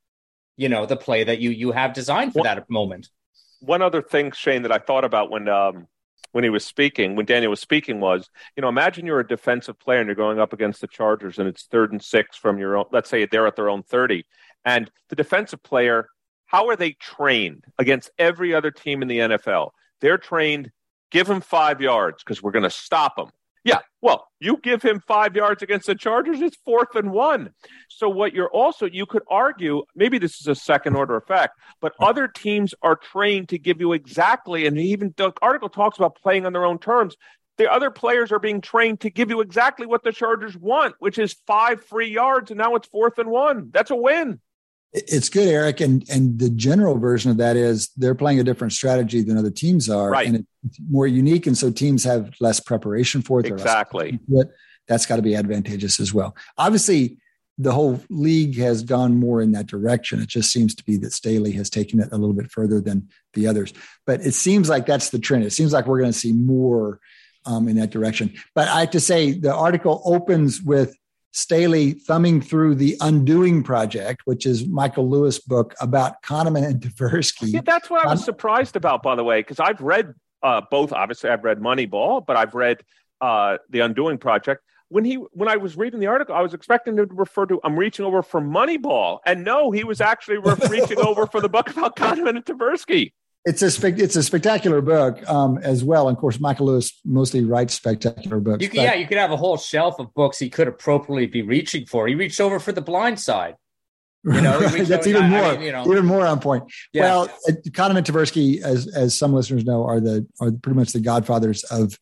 you 0.56 0.68
know, 0.68 0.86
the 0.86 0.96
play 0.96 1.24
that 1.24 1.38
you 1.38 1.50
you 1.50 1.72
have 1.72 1.92
designed 1.92 2.32
for 2.32 2.42
that 2.42 2.68
moment. 2.68 3.08
One 3.60 3.82
other 3.82 4.02
thing, 4.02 4.32
Shane, 4.32 4.62
that 4.62 4.72
I 4.72 4.78
thought 4.78 5.04
about 5.04 5.30
when 5.30 5.48
um, 5.48 5.86
when 6.30 6.44
he 6.44 6.50
was 6.50 6.64
speaking, 6.64 7.16
when 7.16 7.26
Daniel 7.26 7.50
was 7.50 7.60
speaking, 7.60 8.00
was 8.00 8.30
you 8.56 8.62
know, 8.62 8.68
imagine 8.68 9.04
you're 9.04 9.20
a 9.20 9.26
defensive 9.26 9.78
player 9.78 9.98
and 9.98 10.06
you're 10.06 10.14
going 10.14 10.38
up 10.38 10.52
against 10.52 10.80
the 10.80 10.86
Chargers 10.86 11.38
and 11.38 11.48
it's 11.48 11.64
third 11.64 11.92
and 11.92 12.02
six 12.02 12.36
from 12.36 12.58
your 12.58 12.76
own. 12.76 12.86
Let's 12.92 13.10
say 13.10 13.26
they're 13.26 13.46
at 13.46 13.56
their 13.56 13.68
own 13.68 13.82
thirty, 13.82 14.24
and 14.64 14.90
the 15.08 15.16
defensive 15.16 15.62
player, 15.62 16.08
how 16.46 16.68
are 16.68 16.76
they 16.76 16.92
trained 16.92 17.64
against 17.78 18.10
every 18.18 18.54
other 18.54 18.70
team 18.70 19.02
in 19.02 19.08
the 19.08 19.18
NFL? 19.18 19.70
They're 20.00 20.18
trained 20.18 20.70
give 21.12 21.26
them 21.26 21.40
five 21.40 21.80
yards 21.80 22.24
because 22.24 22.42
we're 22.42 22.50
going 22.50 22.64
to 22.64 22.70
stop 22.70 23.18
him. 23.18 23.28
Yeah, 23.64 23.78
well, 24.00 24.26
you 24.40 24.58
give 24.60 24.82
him 24.82 25.00
five 25.06 25.36
yards 25.36 25.62
against 25.62 25.86
the 25.86 25.94
Chargers, 25.94 26.40
it's 26.40 26.56
fourth 26.64 26.96
and 26.96 27.12
one. 27.12 27.50
So, 27.88 28.08
what 28.08 28.34
you're 28.34 28.50
also, 28.50 28.86
you 28.86 29.06
could 29.06 29.22
argue, 29.30 29.84
maybe 29.94 30.18
this 30.18 30.40
is 30.40 30.48
a 30.48 30.54
second 30.56 30.96
order 30.96 31.16
effect, 31.16 31.56
but 31.80 31.92
other 32.00 32.26
teams 32.26 32.74
are 32.82 32.96
trained 32.96 33.50
to 33.50 33.58
give 33.58 33.80
you 33.80 33.92
exactly, 33.92 34.66
and 34.66 34.76
even 34.78 35.14
the 35.16 35.32
article 35.40 35.68
talks 35.68 35.96
about 35.96 36.16
playing 36.16 36.44
on 36.44 36.52
their 36.52 36.64
own 36.64 36.78
terms. 36.78 37.16
The 37.58 37.70
other 37.70 37.90
players 37.90 38.32
are 38.32 38.40
being 38.40 38.62
trained 38.62 39.00
to 39.00 39.10
give 39.10 39.30
you 39.30 39.40
exactly 39.40 39.86
what 39.86 40.02
the 40.02 40.10
Chargers 40.12 40.56
want, 40.56 40.94
which 40.98 41.18
is 41.18 41.36
five 41.46 41.84
free 41.84 42.10
yards, 42.10 42.50
and 42.50 42.58
now 42.58 42.74
it's 42.74 42.88
fourth 42.88 43.18
and 43.18 43.30
one. 43.30 43.70
That's 43.72 43.90
a 43.90 43.96
win. 43.96 44.40
It's 44.94 45.30
good, 45.30 45.48
Eric, 45.48 45.80
and 45.80 46.04
and 46.10 46.38
the 46.38 46.50
general 46.50 46.98
version 46.98 47.30
of 47.30 47.38
that 47.38 47.56
is 47.56 47.90
they're 47.96 48.14
playing 48.14 48.40
a 48.40 48.44
different 48.44 48.74
strategy 48.74 49.22
than 49.22 49.38
other 49.38 49.50
teams 49.50 49.88
are, 49.88 50.10
right. 50.10 50.26
and 50.26 50.46
it's 50.66 50.78
more 50.90 51.06
unique, 51.06 51.46
and 51.46 51.56
so 51.56 51.70
teams 51.70 52.04
have 52.04 52.34
less 52.40 52.60
preparation 52.60 53.22
for 53.22 53.40
it. 53.40 53.46
Exactly, 53.46 54.20
it. 54.30 54.48
that's 54.86 55.06
got 55.06 55.16
to 55.16 55.22
be 55.22 55.34
advantageous 55.34 55.98
as 55.98 56.12
well. 56.12 56.36
Obviously, 56.58 57.16
the 57.56 57.72
whole 57.72 58.00
league 58.10 58.58
has 58.58 58.82
gone 58.82 59.18
more 59.18 59.40
in 59.40 59.52
that 59.52 59.66
direction. 59.66 60.20
It 60.20 60.28
just 60.28 60.52
seems 60.52 60.74
to 60.74 60.84
be 60.84 60.98
that 60.98 61.14
Staley 61.14 61.52
has 61.52 61.70
taken 61.70 61.98
it 61.98 62.12
a 62.12 62.18
little 62.18 62.34
bit 62.34 62.50
further 62.50 62.78
than 62.78 63.08
the 63.32 63.46
others, 63.46 63.72
but 64.06 64.20
it 64.20 64.34
seems 64.34 64.68
like 64.68 64.84
that's 64.84 65.08
the 65.08 65.18
trend. 65.18 65.44
It 65.44 65.52
seems 65.52 65.72
like 65.72 65.86
we're 65.86 66.00
going 66.00 66.12
to 66.12 66.18
see 66.18 66.34
more 66.34 67.00
um, 67.46 67.68
in 67.68 67.76
that 67.76 67.90
direction. 67.90 68.34
But 68.54 68.68
I 68.68 68.80
have 68.80 68.90
to 68.90 69.00
say, 69.00 69.32
the 69.32 69.54
article 69.54 70.02
opens 70.04 70.62
with 70.62 70.94
Staley 71.32 71.92
thumbing 71.92 72.40
through 72.40 72.74
the 72.74 72.96
Undoing 73.00 73.62
Project, 73.62 74.22
which 74.26 74.44
is 74.46 74.66
Michael 74.66 75.08
Lewis' 75.08 75.38
book 75.38 75.74
about 75.80 76.22
Kahneman 76.22 76.64
and 76.64 76.80
Tversky. 76.80 77.52
Yeah, 77.52 77.62
that's 77.64 77.88
what 77.88 78.06
I 78.06 78.10
was 78.10 78.24
surprised 78.24 78.76
about, 78.76 79.02
by 79.02 79.16
the 79.16 79.24
way, 79.24 79.40
because 79.40 79.58
I've 79.58 79.80
read 79.80 80.14
uh, 80.42 80.60
both. 80.70 80.92
Obviously, 80.92 81.30
I've 81.30 81.42
read 81.42 81.58
Moneyball, 81.58 82.24
but 82.26 82.36
I've 82.36 82.54
read 82.54 82.82
uh, 83.20 83.58
the 83.70 83.80
Undoing 83.80 84.18
Project. 84.18 84.62
When 84.88 85.06
he 85.06 85.14
when 85.14 85.48
I 85.48 85.56
was 85.56 85.74
reading 85.74 86.00
the 86.00 86.06
article, 86.08 86.34
I 86.34 86.42
was 86.42 86.52
expecting 86.52 86.98
him 86.98 87.08
to 87.08 87.14
refer 87.14 87.46
to 87.46 87.58
I'm 87.64 87.78
reaching 87.78 88.04
over 88.04 88.22
for 88.22 88.42
Moneyball, 88.42 89.20
and 89.24 89.42
no, 89.42 89.70
he 89.70 89.84
was 89.84 90.02
actually 90.02 90.36
reaching 90.68 90.98
over 90.98 91.26
for 91.26 91.40
the 91.40 91.48
book 91.48 91.70
about 91.70 91.96
Kahneman 91.96 92.36
and 92.36 92.44
Tversky 92.44 93.12
it's 93.44 93.62
a 93.62 93.70
spe- 93.70 93.98
it's 93.98 94.16
a 94.16 94.22
spectacular 94.22 94.80
book 94.80 95.28
um, 95.28 95.58
as 95.58 95.82
well. 95.82 96.08
And 96.08 96.16
of 96.16 96.20
course, 96.20 96.38
Michael 96.38 96.66
Lewis 96.66 97.00
mostly 97.04 97.44
writes 97.44 97.74
spectacular 97.74 98.40
books. 98.40 98.62
You 98.62 98.68
could, 98.68 98.82
yeah, 98.82 98.94
you 98.94 99.06
could 99.06 99.18
have 99.18 99.32
a 99.32 99.36
whole 99.36 99.56
shelf 99.56 99.98
of 99.98 100.14
books 100.14 100.38
he 100.38 100.48
could 100.48 100.68
appropriately 100.68 101.26
be 101.26 101.42
reaching 101.42 101.86
for. 101.86 102.06
He 102.06 102.14
reached 102.14 102.40
over 102.40 102.60
for 102.60 102.72
The 102.72 102.82
Blind 102.82 103.18
Side. 103.18 103.56
You 104.24 104.40
know, 104.40 104.60
that's 104.84 105.08
even 105.08 105.28
more, 105.30 105.42
I 105.42 105.52
mean, 105.56 105.62
you 105.62 105.72
know. 105.72 105.90
even 105.90 106.06
more 106.06 106.24
on 106.24 106.38
point. 106.38 106.72
Yeah. 106.92 107.02
Well, 107.02 107.28
Kahneman 107.48 107.98
and 107.98 108.06
Tversky, 108.06 108.62
as 108.62 108.86
as 108.86 109.18
some 109.18 109.32
listeners 109.32 109.64
know, 109.64 109.84
are 109.84 109.98
the 109.98 110.26
are 110.40 110.52
pretty 110.52 110.78
much 110.78 110.92
the 110.92 111.00
godfathers 111.00 111.64
of 111.64 111.98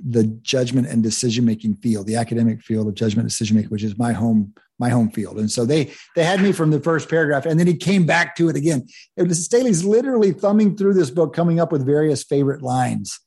the 0.00 0.24
judgment 0.42 0.88
and 0.88 1.02
decision 1.02 1.44
making 1.44 1.76
field, 1.76 2.06
the 2.06 2.16
academic 2.16 2.62
field 2.62 2.88
of 2.88 2.94
judgment 2.94 3.28
decision 3.28 3.56
making, 3.56 3.70
which 3.70 3.84
is 3.84 3.98
my 3.98 4.12
home 4.12 4.54
my 4.78 4.88
home 4.88 5.08
field. 5.10 5.38
And 5.38 5.50
so 5.50 5.64
they 5.64 5.92
they 6.16 6.24
had 6.24 6.40
me 6.40 6.52
from 6.52 6.70
the 6.70 6.80
first 6.80 7.08
paragraph, 7.08 7.46
and 7.46 7.58
then 7.58 7.66
he 7.66 7.76
came 7.76 8.06
back 8.06 8.36
to 8.36 8.48
it 8.48 8.56
again. 8.56 8.86
It 9.16 9.28
was 9.28 9.44
Staley's 9.44 9.84
literally 9.84 10.32
thumbing 10.32 10.76
through 10.76 10.94
this 10.94 11.10
book, 11.10 11.34
coming 11.34 11.60
up 11.60 11.70
with 11.70 11.86
various 11.86 12.24
favorite 12.24 12.62
lines 12.62 13.20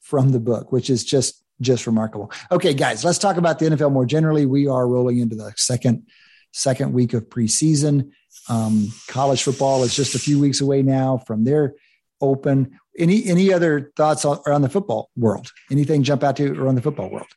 from 0.00 0.32
the 0.32 0.40
book, 0.40 0.72
which 0.72 0.90
is 0.90 1.04
just 1.04 1.42
just 1.60 1.86
remarkable. 1.86 2.30
Okay, 2.50 2.74
guys, 2.74 3.04
let's 3.04 3.18
talk 3.18 3.36
about 3.36 3.58
the 3.58 3.66
NFL 3.66 3.92
more 3.92 4.06
generally. 4.06 4.46
We 4.46 4.66
are 4.66 4.86
rolling 4.86 5.18
into 5.18 5.36
the 5.36 5.52
second 5.56 6.06
second 6.52 6.92
week 6.92 7.14
of 7.14 7.28
preseason. 7.28 8.10
Um, 8.48 8.88
college 9.08 9.42
football 9.42 9.84
is 9.84 9.94
just 9.94 10.14
a 10.14 10.18
few 10.18 10.40
weeks 10.40 10.60
away 10.60 10.82
now 10.82 11.18
from 11.26 11.44
their 11.44 11.74
open. 12.20 12.79
Any 12.98 13.26
any 13.26 13.52
other 13.52 13.92
thoughts 13.96 14.24
around 14.24 14.62
the 14.62 14.68
football 14.68 15.10
world? 15.16 15.52
Anything 15.70 16.02
jump 16.02 16.22
out 16.22 16.36
to 16.36 16.44
you 16.44 16.62
around 16.62 16.74
the 16.74 16.82
football 16.82 17.08
world? 17.08 17.28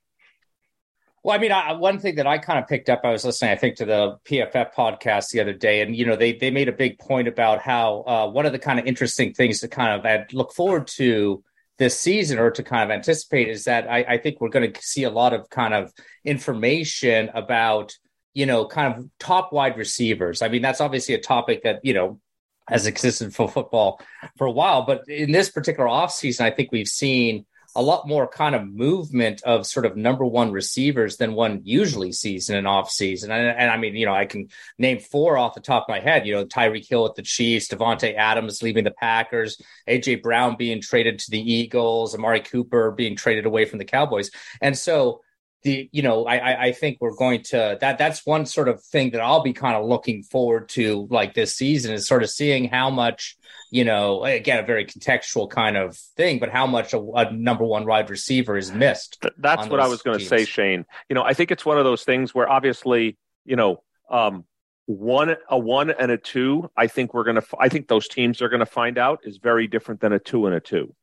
Well, 1.24 1.34
I 1.34 1.39
mean, 1.39 1.54
I, 1.54 1.72
one 1.72 1.99
thing 1.99 2.16
that 2.16 2.28
I 2.28 2.38
kind 2.38 2.60
of 2.60 2.68
picked 2.68 2.89
up, 2.89 3.01
I 3.06 3.12
was 3.12 3.24
listening, 3.24 3.51
I 3.51 3.56
think, 3.56 3.78
to 3.78 3.86
the 3.86 4.18
PFF 4.26 4.74
podcast 4.74 5.30
the 5.30 5.39
other 5.39 5.54
day, 5.54 5.82
and 5.82 5.95
you 5.95 6.06
know, 6.06 6.18
they 6.18 6.34
they 6.34 6.51
made 6.51 6.68
a 6.68 6.74
big 6.74 6.99
point 6.99 7.30
about 7.30 7.62
how 7.62 8.04
uh, 8.06 8.30
one 8.30 8.45
of 8.45 8.51
the 8.51 8.60
kind 8.60 8.78
of 8.78 8.86
interesting 8.86 9.34
things 9.34 9.62
to 9.62 9.70
kind 9.70 10.06
of 10.06 10.34
look 10.34 10.54
forward 10.54 10.88
to 10.88 11.41
this 11.78 11.97
season 11.97 12.39
or 12.39 12.51
to 12.51 12.62
kind 12.62 12.84
of 12.84 12.93
anticipate 12.93 13.47
is 13.47 13.64
that 13.64 13.89
I, 13.89 14.04
I 14.04 14.18
think 14.18 14.39
we're 14.39 14.49
going 14.49 14.72
to 14.72 14.82
see 14.82 15.04
a 15.04 15.10
lot 15.10 15.34
of 15.34 15.49
kind 15.49 15.74
of 15.74 15.91
information 16.26 17.30
about 17.34 17.93
you 18.34 18.45
know 18.45 18.66
kind 18.68 18.93
of 18.93 19.10
top 19.18 19.54
wide 19.54 19.78
receivers. 19.78 20.41
I 20.41 20.49
mean, 20.49 20.62
that's 20.62 20.82
obviously 20.82 21.16
a 21.16 21.22
topic 21.22 21.64
that 21.64 21.80
you 21.84 21.93
know 21.93 22.20
has 22.68 22.88
existed 22.88 23.34
for 23.34 23.49
football 23.49 24.01
for 24.38 24.47
a 24.47 24.51
while, 24.51 24.84
but 24.84 25.07
in 25.07 25.32
this 25.32 25.49
particular 25.49 25.89
offseason, 25.89 26.41
I 26.41 26.51
think 26.51 26.72
we've 26.72 26.88
seen 26.88 27.45
a 27.76 27.82
lot 27.82 28.07
more 28.07 28.28
kind 28.28 28.53
of 28.53 28.68
movement 28.68 29.41
of 29.43 29.66
sort 29.66 29.86
of 29.86 29.97
number 29.97 30.26
one 30.26 30.51
receivers 30.51 31.18
than 31.18 31.34
one 31.34 31.61
usually 31.64 32.11
sees 32.11 32.49
in 32.49 32.55
an 32.55 32.68
off 32.68 32.89
season. 32.91 33.32
And, 33.32 33.47
and, 33.47 33.72
I 33.72 33.78
mean, 33.78 33.95
you 33.95 34.05
know, 34.05 34.14
I 34.14 34.26
can 34.26 34.49
name 34.78 34.99
four 34.99 35.38
off 35.38 35.55
the 35.55 35.59
top 35.59 35.84
of 35.84 35.89
my 35.89 35.99
head. 35.99 36.28
You 36.28 36.36
know, 36.36 36.45
Tyreek 36.45 36.88
Hill 36.88 37.03
with 37.03 37.16
the 37.16 37.24
Chiefs, 37.24 37.70
Davante 37.70 38.16
Adams 38.16 38.61
leaving 38.61 38.84
the 38.84 38.91
Packers, 38.91 39.59
AJ 39.89 40.22
Brown 40.22 40.55
being 40.55 40.82
traded 40.82 41.20
to 41.20 41.32
the 41.32 41.41
Eagles, 41.41 42.14
Amari 42.14 42.41
Cooper 42.41 42.91
being 42.91 43.16
traded 43.16 43.45
away 43.45 43.66
from 43.66 43.80
the 43.80 43.86
Cowboys, 43.86 44.30
and 44.61 44.78
so. 44.78 45.22
The, 45.64 45.89
you 45.91 46.01
know, 46.01 46.26
I, 46.26 46.66
I 46.66 46.72
think 46.74 46.97
we're 46.99 47.16
going 47.16 47.43
to 47.43 47.78
that. 47.80 47.97
That's 47.97 48.26
one 48.26 48.45
sort 48.45 48.68
of 48.68 48.84
thing 48.84 49.11
that 49.11 49.22
I'll 49.22 49.43
be 49.43 49.53
kind 49.53 49.76
of 49.76 49.86
looking 49.86 50.24
forward 50.24 50.70
to, 50.70 51.07
like 51.09 51.34
this 51.34 51.55
season, 51.55 51.93
is 51.93 52.07
sort 52.07 52.24
of 52.24 52.30
seeing 52.30 52.70
how 52.70 52.89
much 52.89 53.38
you 53.74 53.84
know, 53.84 54.24
again, 54.24 54.59
a 54.59 54.68
very 54.68 54.86
contextual 54.86 55.49
kind 55.49 55.76
of 55.76 55.97
thing, 55.97 56.38
but 56.38 56.49
how 56.49 56.68
much 56.68 56.93
a, 56.93 56.99
a 56.99 57.32
number 57.32 57.64
one 57.64 57.88
wide 57.88 58.07
receiver 58.11 58.55
is 58.55 58.72
missed. 58.72 59.26
That's 59.39 59.68
what 59.68 59.80
I 59.80 59.88
was 59.88 60.03
going 60.03 60.20
to 60.20 60.26
say, 60.26 60.45
Shane. 60.45 60.86
You 61.09 61.16
know, 61.16 61.24
I 61.24 61.34
think 61.34 61.49
it's 61.49 61.66
one 61.66 61.80
of 61.80 61.84
those 61.84 62.03
things 62.03 62.36
where 62.36 62.47
obviously, 62.47 63.18
you 63.45 63.55
know, 63.55 63.82
um, 64.11 64.45
one 64.86 65.36
a 65.49 65.57
one 65.57 65.89
and 65.89 66.11
a 66.11 66.18
two. 66.20 66.70
I 66.78 66.86
think 66.86 67.16
we're 67.16 67.24
going 67.24 67.38
to. 67.38 67.43
I 67.59 67.68
think 67.68 67.88
those 67.88 68.07
teams 68.07 68.43
are 68.43 68.49
going 68.49 68.59
to 68.59 68.68
find 68.68 68.99
out 68.99 69.22
is 69.24 69.38
very 69.38 69.66
different 69.66 70.01
than 70.01 70.14
a 70.14 70.20
two 70.20 70.45
and 70.45 70.53
a 70.53 70.59
two. 70.59 70.93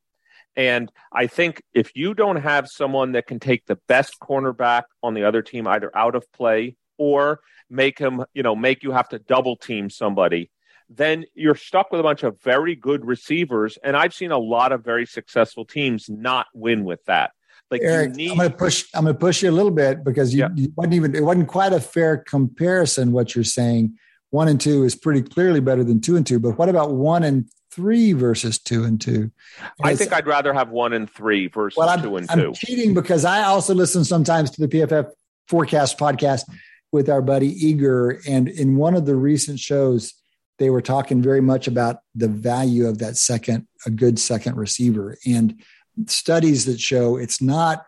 And 0.55 0.91
I 1.11 1.27
think 1.27 1.61
if 1.73 1.95
you 1.95 2.13
don't 2.13 2.37
have 2.37 2.67
someone 2.67 3.13
that 3.13 3.27
can 3.27 3.39
take 3.39 3.65
the 3.65 3.79
best 3.87 4.17
cornerback 4.21 4.83
on 5.01 5.13
the 5.13 5.23
other 5.23 5.41
team 5.41 5.67
either 5.67 5.95
out 5.95 6.15
of 6.15 6.29
play 6.33 6.75
or 6.97 7.39
make 7.69 7.97
him, 7.97 8.25
you 8.33 8.43
know, 8.43 8.55
make 8.55 8.83
you 8.83 8.91
have 8.91 9.09
to 9.09 9.19
double 9.19 9.55
team 9.55 9.89
somebody, 9.89 10.51
then 10.89 11.25
you're 11.35 11.55
stuck 11.55 11.91
with 11.91 12.01
a 12.01 12.03
bunch 12.03 12.23
of 12.23 12.41
very 12.41 12.75
good 12.75 13.05
receivers. 13.05 13.77
And 13.83 13.95
I've 13.95 14.13
seen 14.13 14.31
a 14.31 14.37
lot 14.37 14.71
of 14.71 14.83
very 14.83 15.05
successful 15.05 15.63
teams 15.63 16.09
not 16.09 16.47
win 16.53 16.83
with 16.83 17.03
that. 17.05 17.31
Like 17.69 17.81
Eric, 17.83 18.15
need- 18.15 18.31
I'm 18.31 18.37
going 18.37 18.51
to 18.51 18.57
push. 18.57 18.85
I'm 18.93 19.05
going 19.05 19.15
to 19.15 19.19
push 19.19 19.41
you 19.41 19.49
a 19.49 19.53
little 19.53 19.71
bit 19.71 20.03
because 20.03 20.33
you, 20.33 20.41
yeah. 20.41 20.49
you 20.55 20.73
wasn't 20.75 20.93
even. 20.95 21.15
It 21.15 21.23
wasn't 21.23 21.47
quite 21.47 21.71
a 21.71 21.79
fair 21.79 22.17
comparison. 22.17 23.13
What 23.13 23.33
you're 23.33 23.45
saying, 23.45 23.97
one 24.29 24.49
and 24.49 24.59
two 24.59 24.83
is 24.83 24.93
pretty 24.93 25.21
clearly 25.21 25.61
better 25.61 25.85
than 25.85 26.01
two 26.01 26.17
and 26.17 26.27
two. 26.27 26.39
But 26.39 26.57
what 26.57 26.67
about 26.67 26.91
one 26.91 27.23
and 27.23 27.49
three 27.71 28.13
versus 28.13 28.59
two 28.59 28.83
and 28.83 28.99
two? 28.99 29.31
I 29.83 29.95
think 29.95 30.13
I'd 30.13 30.27
rather 30.27 30.53
have 30.53 30.69
one 30.69 30.93
and 30.93 31.09
three 31.09 31.47
versus 31.47 31.77
well, 31.77 31.97
two 31.97 32.17
and 32.17 32.29
I'm 32.29 32.53
cheating 32.53 32.93
because 32.93 33.25
I 33.25 33.43
also 33.43 33.73
listen 33.73 34.03
sometimes 34.03 34.51
to 34.51 34.65
the 34.65 34.67
PFF 34.67 35.11
forecast 35.47 35.97
podcast 35.97 36.43
with 36.91 37.09
our 37.09 37.21
buddy 37.21 37.47
Eager, 37.47 38.21
and 38.27 38.49
in 38.49 38.75
one 38.75 38.95
of 38.95 39.05
the 39.05 39.15
recent 39.15 39.59
shows, 39.59 40.13
they 40.59 40.69
were 40.69 40.81
talking 40.81 41.21
very 41.21 41.41
much 41.41 41.67
about 41.67 41.97
the 42.15 42.27
value 42.27 42.87
of 42.87 42.99
that 42.99 43.17
second, 43.17 43.67
a 43.85 43.89
good 43.89 44.19
second 44.19 44.57
receiver, 44.57 45.17
and 45.25 45.61
studies 46.07 46.65
that 46.65 46.79
show 46.79 47.17
it's 47.17 47.41
not, 47.41 47.85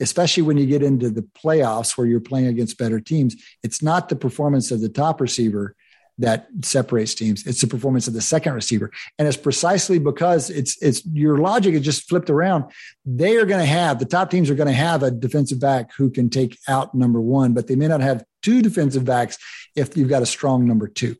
especially 0.00 0.42
when 0.42 0.56
you 0.56 0.66
get 0.66 0.82
into 0.82 1.10
the 1.10 1.22
playoffs 1.22 1.96
where 1.96 2.06
you're 2.06 2.20
playing 2.20 2.46
against 2.46 2.78
better 2.78 3.00
teams, 3.00 3.36
it's 3.62 3.82
not 3.82 4.08
the 4.08 4.16
performance 4.16 4.70
of 4.70 4.80
the 4.80 4.88
top 4.88 5.20
receiver 5.20 5.76
that 6.18 6.48
separates 6.62 7.14
teams. 7.14 7.46
It's 7.46 7.60
the 7.60 7.66
performance 7.66 8.08
of 8.08 8.14
the 8.14 8.20
second 8.20 8.54
receiver. 8.54 8.90
And 9.18 9.28
it's 9.28 9.36
precisely 9.36 9.98
because 9.98 10.48
it's 10.50 10.80
it's 10.82 11.04
your 11.06 11.38
logic 11.38 11.74
is 11.74 11.82
just 11.82 12.08
flipped 12.08 12.30
around. 12.30 12.64
They 13.04 13.36
are 13.36 13.46
going 13.46 13.60
to 13.60 13.66
have 13.66 13.98
the 13.98 14.06
top 14.06 14.30
teams 14.30 14.48
are 14.48 14.54
going 14.54 14.68
to 14.68 14.72
have 14.72 15.02
a 15.02 15.10
defensive 15.10 15.60
back 15.60 15.92
who 15.94 16.10
can 16.10 16.30
take 16.30 16.58
out 16.68 16.94
number 16.94 17.20
one, 17.20 17.52
but 17.52 17.66
they 17.66 17.76
may 17.76 17.88
not 17.88 18.00
have 18.00 18.24
two 18.42 18.62
defensive 18.62 19.04
backs 19.04 19.38
if 19.74 19.96
you've 19.96 20.08
got 20.08 20.22
a 20.22 20.26
strong 20.26 20.66
number 20.66 20.88
two 20.88 21.16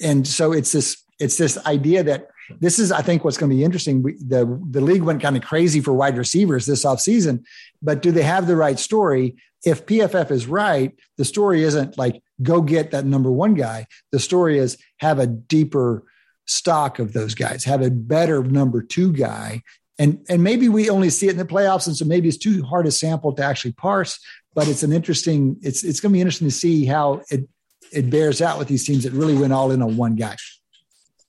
and 0.00 0.26
so 0.26 0.52
it's 0.52 0.72
this 0.72 1.04
it's 1.18 1.36
this 1.36 1.58
idea 1.66 2.02
that 2.04 2.28
this 2.60 2.78
is, 2.78 2.92
I 2.92 3.02
think, 3.02 3.24
what's 3.24 3.36
going 3.36 3.50
to 3.50 3.56
be 3.56 3.64
interesting. 3.64 4.02
We, 4.02 4.14
the 4.14 4.60
the 4.70 4.80
league 4.80 5.02
went 5.02 5.20
kind 5.22 5.36
of 5.36 5.42
crazy 5.42 5.80
for 5.80 5.92
wide 5.92 6.16
receivers 6.16 6.66
this 6.66 6.84
offseason, 6.84 7.44
but 7.82 8.02
do 8.02 8.12
they 8.12 8.22
have 8.22 8.46
the 8.46 8.56
right 8.56 8.78
story? 8.78 9.36
If 9.64 9.86
PFF 9.86 10.30
is 10.30 10.46
right, 10.46 10.96
the 11.16 11.24
story 11.24 11.62
isn't 11.62 11.98
like 11.98 12.22
go 12.42 12.60
get 12.60 12.90
that 12.90 13.04
number 13.04 13.30
one 13.30 13.54
guy. 13.54 13.86
The 14.12 14.18
story 14.18 14.58
is 14.58 14.78
have 14.98 15.18
a 15.18 15.26
deeper 15.26 16.04
stock 16.46 16.98
of 16.98 17.12
those 17.12 17.34
guys, 17.34 17.64
have 17.64 17.82
a 17.82 17.90
better 17.90 18.42
number 18.42 18.82
two 18.82 19.12
guy. 19.12 19.62
And, 19.98 20.24
and 20.28 20.44
maybe 20.44 20.68
we 20.68 20.88
only 20.88 21.10
see 21.10 21.26
it 21.26 21.32
in 21.32 21.36
the 21.38 21.44
playoffs. 21.44 21.86
And 21.86 21.96
so 21.96 22.04
maybe 22.04 22.28
it's 22.28 22.38
too 22.38 22.62
hard 22.62 22.86
a 22.86 22.90
sample 22.90 23.32
to 23.32 23.42
actually 23.42 23.72
parse, 23.72 24.18
but 24.54 24.68
it's 24.68 24.82
an 24.82 24.92
interesting, 24.92 25.56
it's, 25.60 25.82
it's 25.82 26.00
going 26.00 26.12
to 26.12 26.16
be 26.16 26.20
interesting 26.20 26.48
to 26.48 26.54
see 26.54 26.86
how 26.86 27.22
it, 27.30 27.48
it 27.92 28.08
bears 28.08 28.40
out 28.40 28.58
with 28.58 28.68
these 28.68 28.86
teams 28.86 29.04
that 29.04 29.12
really 29.12 29.34
went 29.34 29.52
all 29.52 29.70
in 29.72 29.82
on 29.82 29.96
one 29.96 30.14
guy. 30.14 30.36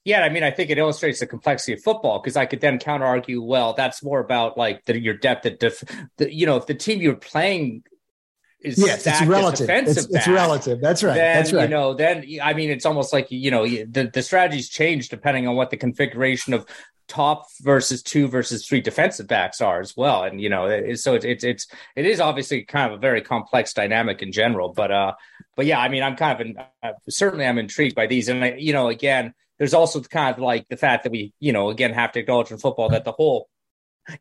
Yeah, 0.04 0.22
I 0.22 0.30
mean, 0.30 0.42
I 0.42 0.50
think 0.50 0.70
it 0.70 0.78
illustrates 0.78 1.20
the 1.20 1.26
complexity 1.26 1.74
of 1.74 1.82
football 1.82 2.20
because 2.20 2.36
I 2.36 2.46
could 2.46 2.60
then 2.60 2.78
counter 2.78 3.04
argue, 3.04 3.42
well, 3.42 3.74
that's 3.74 4.02
more 4.02 4.20
about 4.20 4.56
like 4.56 4.84
the, 4.86 4.98
your 4.98 5.14
depth 5.14 5.44
at 5.46 5.58
def, 5.58 5.82
the, 6.16 6.34
you 6.34 6.46
know, 6.46 6.56
if 6.56 6.66
the 6.66 6.74
team 6.74 7.02
you're 7.02 7.16
playing 7.16 7.82
is 8.62 8.78
yes, 8.78 9.06
it's 9.06 9.22
relative. 9.22 9.70
It's, 9.70 10.06
it's, 10.06 10.28
relative. 10.28 10.80
That's 10.80 11.02
right. 11.02 11.14
Then, 11.14 11.36
That's 11.36 11.52
right. 11.52 11.62
You 11.62 11.68
know, 11.68 11.94
then 11.94 12.24
I 12.42 12.52
mean, 12.52 12.70
it's 12.70 12.84
almost 12.84 13.12
like 13.12 13.30
you 13.30 13.50
know 13.50 13.66
the 13.66 14.10
the 14.12 14.22
strategies 14.22 14.68
change 14.68 15.08
depending 15.08 15.48
on 15.48 15.56
what 15.56 15.70
the 15.70 15.76
configuration 15.76 16.52
of 16.52 16.66
top 17.10 17.46
versus 17.60 18.02
two 18.02 18.28
versus 18.28 18.64
three 18.66 18.80
defensive 18.80 19.26
backs 19.26 19.60
are 19.60 19.80
as 19.80 19.96
well. 19.96 20.22
And 20.22 20.40
you 20.40 20.48
know, 20.48 20.94
so 20.94 21.14
it's 21.14 21.24
it's 21.24 21.44
it's 21.44 21.66
it 21.96 22.06
is 22.06 22.20
obviously 22.20 22.62
kind 22.64 22.92
of 22.92 22.98
a 22.98 23.00
very 23.00 23.20
complex 23.20 23.72
dynamic 23.72 24.22
in 24.22 24.32
general. 24.32 24.72
But 24.72 24.90
uh, 24.90 25.14
but 25.56 25.66
yeah, 25.66 25.80
I 25.80 25.88
mean, 25.88 26.02
I'm 26.02 26.16
kind 26.16 26.40
of 26.40 26.46
in, 26.46 26.56
uh, 26.82 26.92
certainly 27.08 27.46
I'm 27.46 27.58
intrigued 27.58 27.94
by 27.94 28.06
these, 28.06 28.28
and 28.28 28.44
I, 28.44 28.54
you 28.54 28.72
know, 28.72 28.88
again, 28.88 29.34
there's 29.58 29.74
also 29.74 30.00
kind 30.00 30.34
of 30.34 30.40
like 30.40 30.68
the 30.68 30.76
fact 30.76 31.04
that 31.04 31.12
we 31.12 31.34
you 31.40 31.52
know 31.52 31.70
again 31.70 31.92
have 31.92 32.12
to 32.12 32.20
acknowledge 32.20 32.50
in 32.50 32.58
football 32.58 32.88
that 32.90 33.04
the 33.04 33.12
whole 33.12 33.48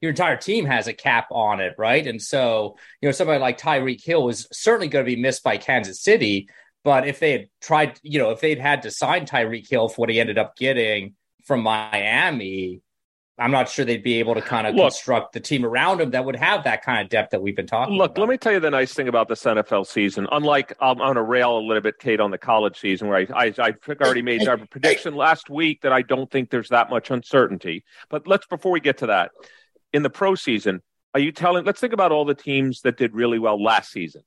your 0.01 0.11
entire 0.11 0.37
team 0.37 0.65
has 0.65 0.87
a 0.87 0.93
cap 0.93 1.27
on 1.31 1.59
it, 1.59 1.75
right? 1.77 2.05
And 2.05 2.21
so, 2.21 2.77
you 3.01 3.07
know, 3.07 3.13
somebody 3.13 3.39
like 3.39 3.59
Tyreek 3.59 4.03
Hill 4.03 4.29
is 4.29 4.47
certainly 4.51 4.87
going 4.87 5.05
to 5.05 5.09
be 5.09 5.21
missed 5.21 5.43
by 5.43 5.57
Kansas 5.57 6.01
City. 6.01 6.49
But 6.83 7.07
if 7.07 7.19
they 7.19 7.31
had 7.31 7.47
tried, 7.61 7.99
you 8.03 8.19
know, 8.19 8.31
if 8.31 8.41
they'd 8.41 8.59
had 8.59 8.83
to 8.83 8.91
sign 8.91 9.25
Tyreek 9.25 9.69
Hill 9.69 9.89
for 9.89 10.01
what 10.01 10.09
he 10.09 10.19
ended 10.19 10.37
up 10.37 10.55
getting 10.55 11.15
from 11.45 11.61
Miami, 11.61 12.81
I'm 13.39 13.51
not 13.51 13.69
sure 13.69 13.85
they'd 13.85 14.03
be 14.03 14.19
able 14.19 14.35
to 14.35 14.41
kind 14.41 14.67
of 14.67 14.75
look, 14.75 14.91
construct 14.91 15.33
the 15.33 15.39
team 15.39 15.65
around 15.65 16.01
him 16.01 16.11
that 16.11 16.25
would 16.25 16.35
have 16.35 16.65
that 16.65 16.83
kind 16.83 17.01
of 17.01 17.09
depth 17.09 17.31
that 17.31 17.41
we've 17.41 17.55
been 17.55 17.67
talking 17.67 17.95
look, 17.95 18.11
about. 18.11 18.21
let 18.21 18.29
me 18.29 18.37
tell 18.37 18.51
you 18.51 18.59
the 18.59 18.69
nice 18.69 18.93
thing 18.93 19.07
about 19.07 19.29
this 19.29 19.43
NFL 19.43 19.87
season. 19.87 20.27
Unlike 20.31 20.73
I'm 20.81 20.99
on 20.99 21.15
a 21.15 21.23
rail 21.23 21.57
a 21.57 21.59
little 21.59 21.81
bit, 21.81 21.99
Cade, 21.99 22.19
on 22.19 22.31
the 22.31 22.37
college 22.37 22.79
season, 22.79 23.07
where 23.07 23.17
I, 23.17 23.45
I, 23.47 23.53
I 23.57 23.73
already 24.01 24.21
made 24.21 24.45
a 24.45 24.57
prediction 24.57 25.15
last 25.15 25.49
week 25.49 25.81
that 25.81 25.93
I 25.93 26.01
don't 26.01 26.29
think 26.29 26.49
there's 26.49 26.69
that 26.69 26.89
much 26.89 27.11
uncertainty. 27.11 27.85
But 28.09 28.27
let's, 28.27 28.45
before 28.45 28.71
we 28.71 28.81
get 28.81 28.97
to 28.99 29.07
that, 29.07 29.31
in 29.93 30.03
the 30.03 30.09
pro 30.09 30.35
season, 30.35 30.81
are 31.13 31.19
you 31.19 31.31
telling, 31.31 31.65
let's 31.65 31.79
think 31.79 31.93
about 31.93 32.11
all 32.11 32.25
the 32.25 32.35
teams 32.35 32.81
that 32.81 32.97
did 32.97 33.13
really 33.13 33.39
well 33.39 33.61
last 33.61 33.91
season. 33.91 34.21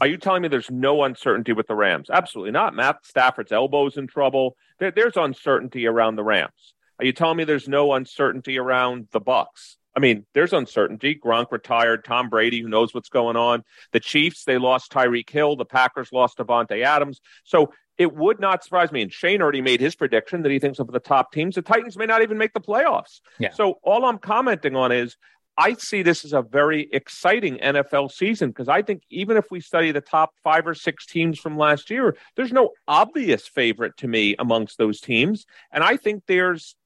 Are 0.00 0.06
you 0.06 0.16
telling 0.16 0.42
me 0.42 0.48
there's 0.48 0.70
no 0.70 1.04
uncertainty 1.04 1.52
with 1.52 1.66
the 1.66 1.74
Rams? 1.74 2.08
Absolutely 2.10 2.52
not. 2.52 2.74
Matt 2.74 3.04
Stafford's 3.04 3.52
elbow's 3.52 3.96
in 3.96 4.06
trouble. 4.06 4.56
There, 4.78 4.90
there's 4.90 5.16
uncertainty 5.16 5.86
around 5.86 6.16
the 6.16 6.24
Rams. 6.24 6.74
Are 6.98 7.04
you 7.04 7.12
telling 7.12 7.36
me 7.36 7.44
there's 7.44 7.68
no 7.68 7.92
uncertainty 7.92 8.58
around 8.58 9.08
the 9.12 9.20
Bucs? 9.20 9.76
I 9.96 10.00
mean, 10.00 10.26
there's 10.34 10.52
uncertainty. 10.52 11.18
Gronk 11.22 11.50
retired. 11.50 12.04
Tom 12.04 12.28
Brady, 12.28 12.60
who 12.60 12.68
knows 12.68 12.94
what's 12.94 13.08
going 13.08 13.36
on. 13.36 13.64
The 13.92 14.00
Chiefs, 14.00 14.44
they 14.44 14.58
lost 14.58 14.92
Tyreek 14.92 15.28
Hill. 15.28 15.56
The 15.56 15.64
Packers 15.64 16.12
lost 16.12 16.38
Davante 16.38 16.84
Adams. 16.84 17.20
So 17.44 17.72
it 17.96 18.14
would 18.14 18.38
not 18.38 18.62
surprise 18.62 18.92
me. 18.92 19.02
And 19.02 19.12
Shane 19.12 19.42
already 19.42 19.60
made 19.60 19.80
his 19.80 19.96
prediction 19.96 20.42
that 20.42 20.52
he 20.52 20.60
thinks 20.60 20.78
of 20.78 20.86
the 20.86 21.00
top 21.00 21.32
teams. 21.32 21.56
The 21.56 21.62
Titans 21.62 21.96
may 21.96 22.06
not 22.06 22.22
even 22.22 22.38
make 22.38 22.52
the 22.52 22.60
playoffs. 22.60 23.20
Yeah. 23.38 23.52
So 23.52 23.80
all 23.82 24.04
I'm 24.04 24.18
commenting 24.18 24.76
on 24.76 24.92
is 24.92 25.16
I 25.58 25.72
see 25.74 26.02
this 26.02 26.24
as 26.24 26.32
a 26.32 26.40
very 26.40 26.88
exciting 26.92 27.58
NFL 27.58 28.12
season 28.12 28.50
because 28.50 28.68
I 28.68 28.80
think 28.82 29.02
even 29.10 29.36
if 29.36 29.50
we 29.50 29.60
study 29.60 29.90
the 29.90 30.00
top 30.00 30.30
five 30.44 30.68
or 30.68 30.74
six 30.74 31.04
teams 31.04 31.40
from 31.40 31.58
last 31.58 31.90
year, 31.90 32.16
there's 32.36 32.52
no 32.52 32.70
obvious 32.86 33.48
favorite 33.48 33.96
to 33.96 34.06
me 34.06 34.36
amongst 34.38 34.78
those 34.78 35.00
teams. 35.00 35.46
And 35.72 35.82
I 35.82 35.96
think 35.96 36.22
there's 36.28 36.76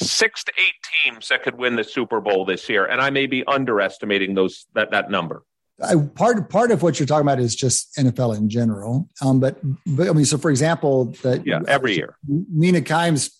six 0.00 0.44
to 0.44 0.52
eight 0.56 0.74
teams 1.04 1.28
that 1.28 1.42
could 1.42 1.58
win 1.58 1.76
the 1.76 1.84
Super 1.84 2.20
Bowl 2.20 2.44
this 2.44 2.68
year. 2.68 2.86
And 2.86 3.00
I 3.00 3.10
may 3.10 3.26
be 3.26 3.44
underestimating 3.46 4.34
those 4.34 4.66
that, 4.74 4.90
that 4.90 5.10
number. 5.10 5.42
I, 5.82 5.94
part 5.96 6.50
part 6.50 6.72
of 6.72 6.82
what 6.82 6.98
you're 6.98 7.06
talking 7.06 7.22
about 7.22 7.38
is 7.38 7.54
just 7.54 7.94
NFL 7.96 8.36
in 8.36 8.48
general. 8.48 9.08
Um, 9.22 9.38
but 9.38 9.58
but 9.86 10.08
I 10.08 10.12
mean, 10.12 10.24
so 10.24 10.36
for 10.36 10.50
example, 10.50 11.06
that 11.22 11.46
yeah, 11.46 11.60
every 11.68 11.94
year, 11.94 12.16
Mina 12.26 12.80
Kimes 12.80 13.30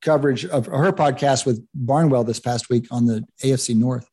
coverage 0.00 0.46
of 0.46 0.66
her 0.66 0.92
podcast 0.92 1.44
with 1.44 1.64
Barnwell 1.74 2.24
this 2.24 2.40
past 2.40 2.70
week 2.70 2.86
on 2.90 3.06
the 3.06 3.24
AFC 3.42 3.76
North 3.76 4.08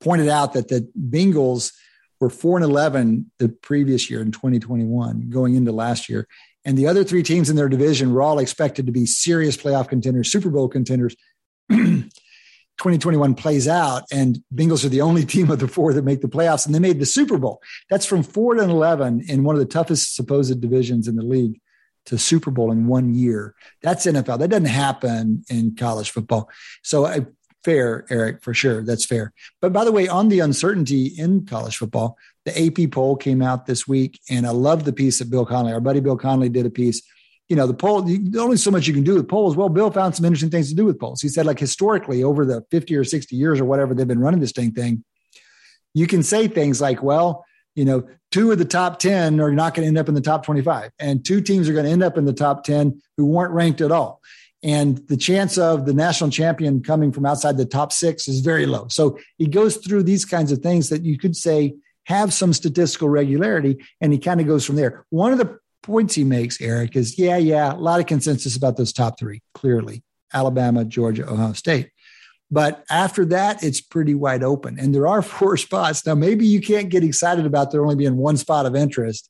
pointed 0.00 0.28
out 0.28 0.52
that 0.52 0.68
the 0.68 0.88
Bengals 0.98 1.72
were 2.20 2.30
4 2.30 2.58
and 2.58 2.64
11 2.64 3.30
the 3.38 3.48
previous 3.48 4.10
year 4.10 4.22
in 4.22 4.32
2021 4.32 5.28
going 5.28 5.54
into 5.54 5.72
last 5.72 6.08
year 6.08 6.26
and 6.66 6.76
the 6.76 6.88
other 6.88 7.04
three 7.04 7.22
teams 7.22 7.48
in 7.48 7.56
their 7.56 7.68
division 7.68 8.12
were 8.12 8.20
all 8.20 8.40
expected 8.40 8.86
to 8.86 8.92
be 8.92 9.06
serious 9.06 9.56
playoff 9.56 9.88
contenders, 9.88 10.30
Super 10.30 10.50
Bowl 10.50 10.68
contenders. 10.68 11.16
2021 11.70 13.34
plays 13.34 13.66
out, 13.66 14.02
and 14.12 14.40
Bengals 14.54 14.84
are 14.84 14.90
the 14.90 15.00
only 15.00 15.24
team 15.24 15.50
of 15.50 15.60
the 15.60 15.68
four 15.68 15.94
that 15.94 16.04
make 16.04 16.20
the 16.20 16.28
playoffs, 16.28 16.66
and 16.66 16.74
they 16.74 16.78
made 16.78 17.00
the 17.00 17.06
Super 17.06 17.38
Bowl. 17.38 17.62
That's 17.88 18.04
from 18.04 18.22
four 18.22 18.54
to 18.54 18.62
11 18.62 19.24
in 19.28 19.44
one 19.44 19.54
of 19.54 19.60
the 19.60 19.66
toughest 19.66 20.14
supposed 20.14 20.60
divisions 20.60 21.08
in 21.08 21.16
the 21.16 21.24
league 21.24 21.58
to 22.06 22.18
Super 22.18 22.50
Bowl 22.50 22.70
in 22.70 22.86
one 22.86 23.14
year. 23.14 23.54
That's 23.80 24.04
NFL. 24.04 24.40
That 24.40 24.50
doesn't 24.50 24.66
happen 24.66 25.44
in 25.48 25.74
college 25.74 26.10
football. 26.10 26.50
So 26.82 27.26
fair, 27.64 28.04
Eric, 28.10 28.42
for 28.42 28.54
sure. 28.54 28.82
That's 28.82 29.06
fair. 29.06 29.32
But 29.60 29.72
by 29.72 29.84
the 29.84 29.92
way, 29.92 30.06
on 30.06 30.28
the 30.28 30.40
uncertainty 30.40 31.06
in 31.06 31.46
college 31.46 31.76
football, 31.76 32.18
the 32.46 32.84
AP 32.84 32.92
poll 32.92 33.16
came 33.16 33.42
out 33.42 33.66
this 33.66 33.86
week, 33.86 34.20
and 34.30 34.46
I 34.46 34.50
love 34.50 34.84
the 34.84 34.92
piece 34.92 35.18
that 35.18 35.30
Bill 35.30 35.44
Connelly, 35.44 35.72
our 35.72 35.80
buddy 35.80 36.00
Bill 36.00 36.16
Connelly, 36.16 36.48
did 36.48 36.64
a 36.64 36.70
piece. 36.70 37.02
You 37.48 37.56
know, 37.56 37.66
the 37.66 37.74
poll, 37.74 38.02
the 38.02 38.38
only 38.38 38.56
so 38.56 38.70
much 38.70 38.86
you 38.86 38.94
can 38.94 39.02
do 39.02 39.14
with 39.14 39.28
polls. 39.28 39.56
Well, 39.56 39.68
Bill 39.68 39.90
found 39.90 40.14
some 40.14 40.24
interesting 40.24 40.50
things 40.50 40.68
to 40.70 40.74
do 40.74 40.84
with 40.84 40.98
polls. 40.98 41.20
He 41.20 41.28
said, 41.28 41.44
like 41.44 41.58
historically, 41.58 42.22
over 42.22 42.46
the 42.46 42.64
50 42.70 42.94
or 42.96 43.04
60 43.04 43.34
years 43.36 43.60
or 43.60 43.64
whatever 43.64 43.94
they've 43.94 44.06
been 44.06 44.20
running 44.20 44.40
this 44.40 44.52
dang 44.52 44.72
thing, 44.72 45.04
you 45.92 46.06
can 46.06 46.22
say 46.22 46.46
things 46.46 46.80
like, 46.80 47.02
well, 47.02 47.44
you 47.74 47.84
know, 47.84 48.08
two 48.30 48.52
of 48.52 48.58
the 48.58 48.64
top 48.64 49.00
10 49.00 49.40
are 49.40 49.52
not 49.52 49.74
going 49.74 49.82
to 49.82 49.88
end 49.88 49.98
up 49.98 50.08
in 50.08 50.14
the 50.14 50.20
top 50.20 50.44
25, 50.44 50.92
and 51.00 51.24
two 51.24 51.40
teams 51.40 51.68
are 51.68 51.72
going 51.72 51.84
to 51.84 51.90
end 51.90 52.02
up 52.02 52.16
in 52.16 52.26
the 52.26 52.32
top 52.32 52.62
10 52.62 53.00
who 53.16 53.26
weren't 53.26 53.52
ranked 53.52 53.80
at 53.80 53.90
all. 53.90 54.20
And 54.62 54.98
the 55.08 55.16
chance 55.16 55.58
of 55.58 55.84
the 55.84 55.94
national 55.94 56.30
champion 56.30 56.82
coming 56.82 57.12
from 57.12 57.26
outside 57.26 57.56
the 57.56 57.66
top 57.66 57.92
six 57.92 58.28
is 58.28 58.40
very 58.40 58.66
low. 58.66 58.86
So 58.88 59.18
he 59.36 59.46
goes 59.46 59.76
through 59.78 60.04
these 60.04 60.24
kinds 60.24 60.52
of 60.52 60.60
things 60.60 60.88
that 60.88 61.02
you 61.02 61.18
could 61.18 61.36
say 61.36 61.74
have 62.06 62.32
some 62.32 62.52
statistical 62.52 63.08
regularity. 63.08 63.84
And 64.00 64.12
he 64.12 64.18
kind 64.18 64.40
of 64.40 64.46
goes 64.46 64.64
from 64.64 64.76
there. 64.76 65.04
One 65.10 65.32
of 65.32 65.38
the 65.38 65.58
points 65.82 66.14
he 66.14 66.24
makes, 66.24 66.60
Eric, 66.60 66.96
is 66.96 67.18
yeah, 67.18 67.36
yeah, 67.36 67.72
a 67.72 67.76
lot 67.76 68.00
of 68.00 68.06
consensus 68.06 68.56
about 68.56 68.76
those 68.76 68.92
top 68.92 69.18
three, 69.18 69.42
clearly 69.54 70.02
Alabama, 70.32 70.84
Georgia, 70.84 71.28
Ohio 71.28 71.52
State. 71.52 71.90
But 72.50 72.84
after 72.88 73.24
that, 73.26 73.62
it's 73.64 73.80
pretty 73.80 74.14
wide 74.14 74.44
open. 74.44 74.78
And 74.78 74.94
there 74.94 75.08
are 75.08 75.22
four 75.36 75.56
spots. 75.56 76.06
Now, 76.06 76.14
maybe 76.14 76.46
you 76.46 76.60
can't 76.60 76.88
get 76.88 77.04
excited 77.04 77.44
about 77.44 77.70
there 77.70 77.82
only 77.82 77.96
being 77.96 78.16
one 78.16 78.36
spot 78.36 78.66
of 78.66 78.76
interest 78.76 79.28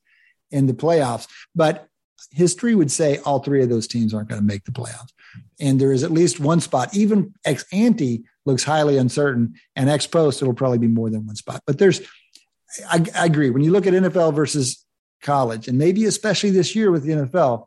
in 0.51 0.65
the 0.65 0.73
playoffs, 0.73 1.27
but 1.55 1.87
history 2.31 2.75
would 2.75 2.91
say 2.91 3.17
all 3.19 3.39
three 3.39 3.63
of 3.63 3.69
those 3.69 3.87
teams 3.87 4.13
aren't 4.13 4.29
going 4.29 4.41
to 4.41 4.45
make 4.45 4.63
the 4.63 4.71
playoffs. 4.71 5.11
And 5.59 5.79
there 5.81 5.91
is 5.91 6.03
at 6.03 6.11
least 6.11 6.39
one 6.39 6.61
spot, 6.61 6.95
even 6.95 7.33
ex 7.43 7.65
ante 7.71 8.23
looks 8.45 8.63
highly 8.63 8.97
uncertain, 8.97 9.55
and 9.75 9.89
ex 9.89 10.07
post, 10.07 10.41
it'll 10.41 10.53
probably 10.53 10.77
be 10.77 10.87
more 10.87 11.09
than 11.09 11.25
one 11.25 11.35
spot. 11.35 11.61
But 11.67 11.79
there's 11.79 12.01
I, 12.89 13.05
I 13.15 13.25
agree. 13.25 13.49
When 13.49 13.63
you 13.63 13.71
look 13.71 13.87
at 13.87 13.93
NFL 13.93 14.33
versus 14.33 14.83
college, 15.21 15.67
and 15.67 15.77
maybe 15.77 16.05
especially 16.05 16.51
this 16.51 16.75
year 16.75 16.91
with 16.91 17.03
the 17.03 17.13
NFL, 17.13 17.65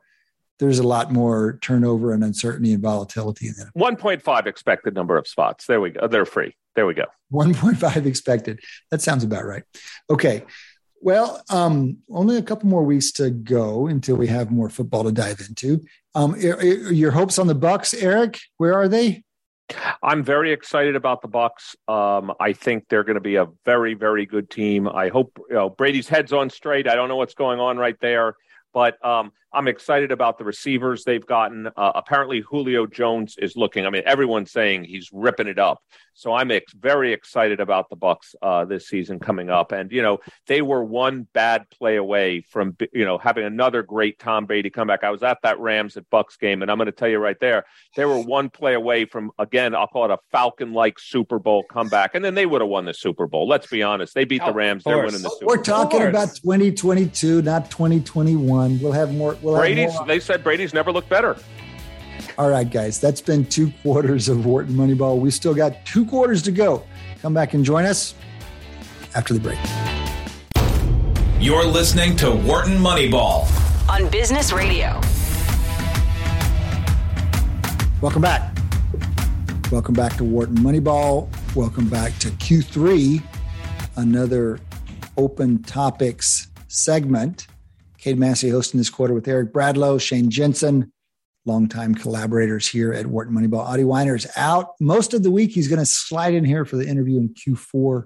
there's 0.58 0.78
a 0.78 0.86
lot 0.86 1.10
more 1.10 1.58
turnover 1.62 2.12
and 2.12 2.22
uncertainty 2.22 2.72
and 2.72 2.82
volatility 2.82 3.48
in 3.48 3.54
that. 3.58 3.72
1.5 3.76 4.46
expected 4.46 4.94
number 4.94 5.16
of 5.16 5.26
spots. 5.26 5.66
There 5.66 5.80
we 5.80 5.90
go. 5.90 6.06
They're 6.06 6.26
free. 6.26 6.54
There 6.76 6.86
we 6.86 6.94
go. 6.94 7.06
1.5 7.32 8.06
expected. 8.06 8.60
That 8.90 9.00
sounds 9.00 9.24
about 9.24 9.44
right. 9.44 9.64
Okay. 10.10 10.44
Well, 11.02 11.42
um, 11.48 11.98
only 12.10 12.36
a 12.36 12.42
couple 12.42 12.68
more 12.68 12.84
weeks 12.84 13.10
to 13.12 13.30
go 13.30 13.86
until 13.86 14.16
we 14.16 14.26
have 14.26 14.50
more 14.50 14.68
football 14.68 15.04
to 15.04 15.12
dive 15.12 15.40
into. 15.40 15.80
Um, 16.14 16.36
your 16.38 17.10
hopes 17.10 17.38
on 17.38 17.46
the 17.46 17.54
Bucs, 17.54 17.94
Eric? 18.00 18.38
Where 18.58 18.74
are 18.74 18.86
they? 18.86 19.24
I'm 20.02 20.22
very 20.22 20.52
excited 20.52 20.96
about 20.96 21.22
the 21.22 21.28
Bucs. 21.28 21.76
Um, 21.88 22.32
I 22.40 22.52
think 22.52 22.84
they're 22.88 23.04
going 23.04 23.14
to 23.14 23.20
be 23.20 23.36
a 23.36 23.46
very, 23.64 23.94
very 23.94 24.26
good 24.26 24.50
team. 24.50 24.88
I 24.88 25.08
hope 25.08 25.38
you 25.48 25.54
know, 25.54 25.70
Brady's 25.70 26.08
head's 26.08 26.32
on 26.32 26.50
straight. 26.50 26.88
I 26.88 26.94
don't 26.94 27.08
know 27.08 27.16
what's 27.16 27.34
going 27.34 27.60
on 27.60 27.78
right 27.78 27.96
there, 28.00 28.34
but 28.72 29.04
um, 29.04 29.32
I'm 29.52 29.68
excited 29.68 30.12
about 30.12 30.38
the 30.38 30.44
receivers 30.44 31.04
they've 31.04 31.24
gotten. 31.24 31.66
Uh, 31.68 31.92
apparently, 31.94 32.40
Julio 32.40 32.86
Jones 32.86 33.36
is 33.38 33.56
looking. 33.56 33.86
I 33.86 33.90
mean, 33.90 34.02
everyone's 34.06 34.52
saying 34.52 34.84
he's 34.84 35.10
ripping 35.12 35.48
it 35.48 35.58
up. 35.58 35.82
So 36.14 36.34
I'm 36.34 36.50
ex- 36.50 36.72
very 36.74 37.12
excited 37.12 37.60
about 37.60 37.88
the 37.88 37.96
Bucs 37.96 38.34
uh, 38.42 38.64
this 38.66 38.88
season 38.88 39.18
coming 39.18 39.48
up. 39.48 39.72
And 39.72 39.90
you 39.90 40.02
know, 40.02 40.18
they 40.46 40.60
were 40.60 40.84
one 40.84 41.26
bad 41.32 41.68
play 41.70 41.96
away 41.96 42.42
from 42.42 42.76
you 42.92 43.04
know 43.04 43.18
having 43.18 43.44
another 43.44 43.82
great 43.82 44.18
Tom 44.18 44.46
Brady 44.46 44.70
comeback. 44.70 45.02
I 45.02 45.10
was 45.10 45.22
at 45.22 45.38
that 45.42 45.58
Rams 45.58 45.96
at 45.96 46.08
Bucs 46.10 46.38
game, 46.38 46.62
and 46.62 46.70
I'm 46.70 46.76
going 46.76 46.86
to 46.86 46.92
tell 46.92 47.08
you 47.08 47.18
right 47.18 47.38
there, 47.40 47.64
they 47.96 48.04
were 48.04 48.20
one 48.20 48.50
play 48.50 48.74
away 48.74 49.04
from 49.06 49.30
again. 49.38 49.74
I'll 49.74 49.86
call 49.86 50.04
it 50.04 50.10
a 50.10 50.18
Falcon-like 50.30 50.98
Super 50.98 51.38
Bowl 51.38 51.64
comeback, 51.64 52.14
and 52.14 52.24
then 52.24 52.34
they 52.34 52.46
would 52.46 52.60
have 52.60 52.70
won 52.70 52.84
the 52.84 52.94
Super 52.94 53.26
Bowl. 53.26 53.48
Let's 53.48 53.66
be 53.66 53.82
honest, 53.82 54.14
they 54.14 54.24
beat 54.24 54.44
the 54.44 54.52
Rams. 54.52 54.84
They're 54.84 54.98
winning 54.98 55.22
the 55.22 55.30
Super. 55.30 55.46
Bowl. 55.46 55.56
We're 55.56 55.62
talking 55.62 56.02
about 56.02 56.34
2022, 56.36 57.42
not 57.42 57.70
2021. 57.70 58.80
We'll 58.80 58.92
have 58.92 59.14
more. 59.14 59.36
We'll 59.42 59.56
Brady's. 59.56 59.92
They 60.06 60.20
said 60.20 60.44
Brady's 60.44 60.74
never 60.74 60.92
looked 60.92 61.08
better. 61.08 61.36
All 62.38 62.50
right, 62.50 62.68
guys, 62.68 63.00
that's 63.00 63.20
been 63.20 63.44
two 63.44 63.72
quarters 63.82 64.28
of 64.28 64.44
Wharton 64.44 64.74
Moneyball. 64.74 65.18
We 65.18 65.30
still 65.30 65.54
got 65.54 65.84
two 65.84 66.04
quarters 66.04 66.42
to 66.42 66.52
go. 66.52 66.84
Come 67.22 67.34
back 67.34 67.54
and 67.54 67.64
join 67.64 67.84
us 67.84 68.14
after 69.14 69.34
the 69.34 69.40
break. 69.40 69.58
You're 71.40 71.64
listening 71.64 72.16
to 72.16 72.30
Wharton 72.30 72.76
Moneyball 72.76 73.48
on 73.88 74.08
Business 74.10 74.52
Radio. 74.52 75.00
Welcome 78.00 78.22
back. 78.22 78.56
Welcome 79.72 79.94
back 79.94 80.16
to 80.16 80.24
Wharton 80.24 80.56
Moneyball. 80.58 81.28
Welcome 81.54 81.88
back 81.88 82.16
to 82.18 82.28
Q3, 82.28 83.22
another 83.96 84.60
open 85.16 85.62
topics 85.62 86.48
segment. 86.68 87.46
Cade 88.00 88.18
Massey 88.18 88.48
hosting 88.48 88.78
this 88.78 88.88
quarter 88.88 89.12
with 89.12 89.28
Eric 89.28 89.52
Bradlow, 89.52 90.00
Shane 90.00 90.30
Jensen, 90.30 90.90
longtime 91.44 91.94
collaborators 91.94 92.66
here 92.66 92.94
at 92.94 93.06
Wharton 93.06 93.34
Moneyball. 93.34 93.66
Wyner 93.66 94.16
is 94.16 94.26
out 94.36 94.70
most 94.80 95.12
of 95.12 95.22
the 95.22 95.30
week. 95.30 95.50
He's 95.50 95.68
going 95.68 95.80
to 95.80 95.86
slide 95.86 96.32
in 96.32 96.44
here 96.44 96.64
for 96.64 96.76
the 96.76 96.88
interview 96.88 97.18
in 97.18 97.34
Q4 97.34 98.04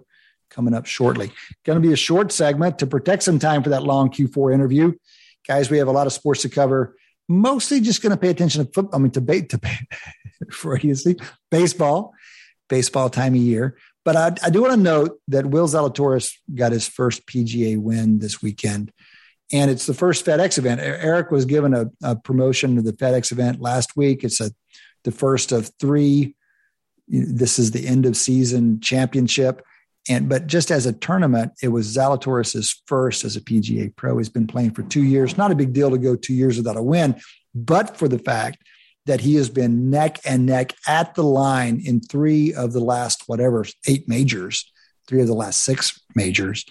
coming 0.50 0.74
up 0.74 0.86
shortly. 0.86 1.30
Going 1.64 1.80
to 1.80 1.86
be 1.86 1.92
a 1.92 1.96
short 1.96 2.32
segment 2.32 2.80
to 2.80 2.88
protect 2.88 3.22
some 3.22 3.38
time 3.38 3.62
for 3.62 3.70
that 3.70 3.84
long 3.84 4.10
Q4 4.10 4.52
interview. 4.52 4.94
Guys, 5.46 5.70
we 5.70 5.78
have 5.78 5.88
a 5.88 5.92
lot 5.92 6.08
of 6.08 6.12
sports 6.12 6.42
to 6.42 6.48
cover. 6.48 6.96
Mostly 7.28 7.80
just 7.80 8.02
going 8.02 8.10
to 8.10 8.16
pay 8.16 8.30
attention 8.30 8.66
to 8.66 8.72
football. 8.72 8.98
I 8.98 9.02
mean, 9.02 9.12
for 10.52 10.76
you 10.78 10.94
see, 10.96 11.16
baseball, 11.52 12.12
baseball 12.68 13.10
time 13.10 13.34
of 13.34 13.40
year. 13.40 13.76
But 14.04 14.16
I, 14.16 14.34
I 14.44 14.50
do 14.50 14.62
want 14.62 14.74
to 14.74 14.80
note 14.80 15.20
that 15.28 15.46
Will 15.46 15.68
Zalatoris 15.68 16.32
got 16.52 16.72
his 16.72 16.86
first 16.86 17.26
PGA 17.26 17.78
win 17.78 18.18
this 18.18 18.42
weekend 18.42 18.92
and 19.52 19.70
it's 19.70 19.86
the 19.86 19.94
first 19.94 20.24
FedEx 20.24 20.58
event. 20.58 20.80
Eric 20.80 21.30
was 21.30 21.44
given 21.44 21.74
a, 21.74 21.90
a 22.02 22.16
promotion 22.16 22.76
to 22.76 22.82
the 22.82 22.92
FedEx 22.92 23.30
event 23.32 23.60
last 23.60 23.96
week. 23.96 24.24
It's 24.24 24.40
a 24.40 24.50
the 25.04 25.12
first 25.12 25.52
of 25.52 25.70
three. 25.78 26.34
This 27.06 27.58
is 27.58 27.70
the 27.70 27.86
end 27.86 28.06
of 28.06 28.16
season 28.16 28.80
championship, 28.80 29.62
and 30.08 30.28
but 30.28 30.46
just 30.46 30.70
as 30.70 30.86
a 30.86 30.92
tournament, 30.92 31.52
it 31.62 31.68
was 31.68 31.94
Zalatoris's 31.94 32.82
first 32.86 33.24
as 33.24 33.36
a 33.36 33.40
PGA 33.40 33.94
Pro. 33.94 34.16
He's 34.16 34.30
been 34.30 34.46
playing 34.46 34.72
for 34.72 34.82
two 34.82 35.02
years. 35.02 35.36
Not 35.36 35.52
a 35.52 35.56
big 35.56 35.74
deal 35.74 35.90
to 35.90 35.98
go 35.98 36.16
two 36.16 36.34
years 36.34 36.56
without 36.56 36.78
a 36.78 36.82
win, 36.82 37.20
but 37.54 37.98
for 37.98 38.08
the 38.08 38.18
fact 38.18 38.58
that 39.06 39.20
he 39.20 39.34
has 39.34 39.50
been 39.50 39.90
neck 39.90 40.18
and 40.24 40.46
neck 40.46 40.72
at 40.86 41.14
the 41.14 41.22
line 41.22 41.82
in 41.84 42.00
three 42.00 42.54
of 42.54 42.72
the 42.72 42.80
last 42.80 43.24
whatever 43.26 43.66
eight 43.86 44.08
majors, 44.08 44.70
three 45.06 45.20
of 45.20 45.26
the 45.26 45.34
last 45.34 45.62
six 45.62 46.00
majors. 46.14 46.64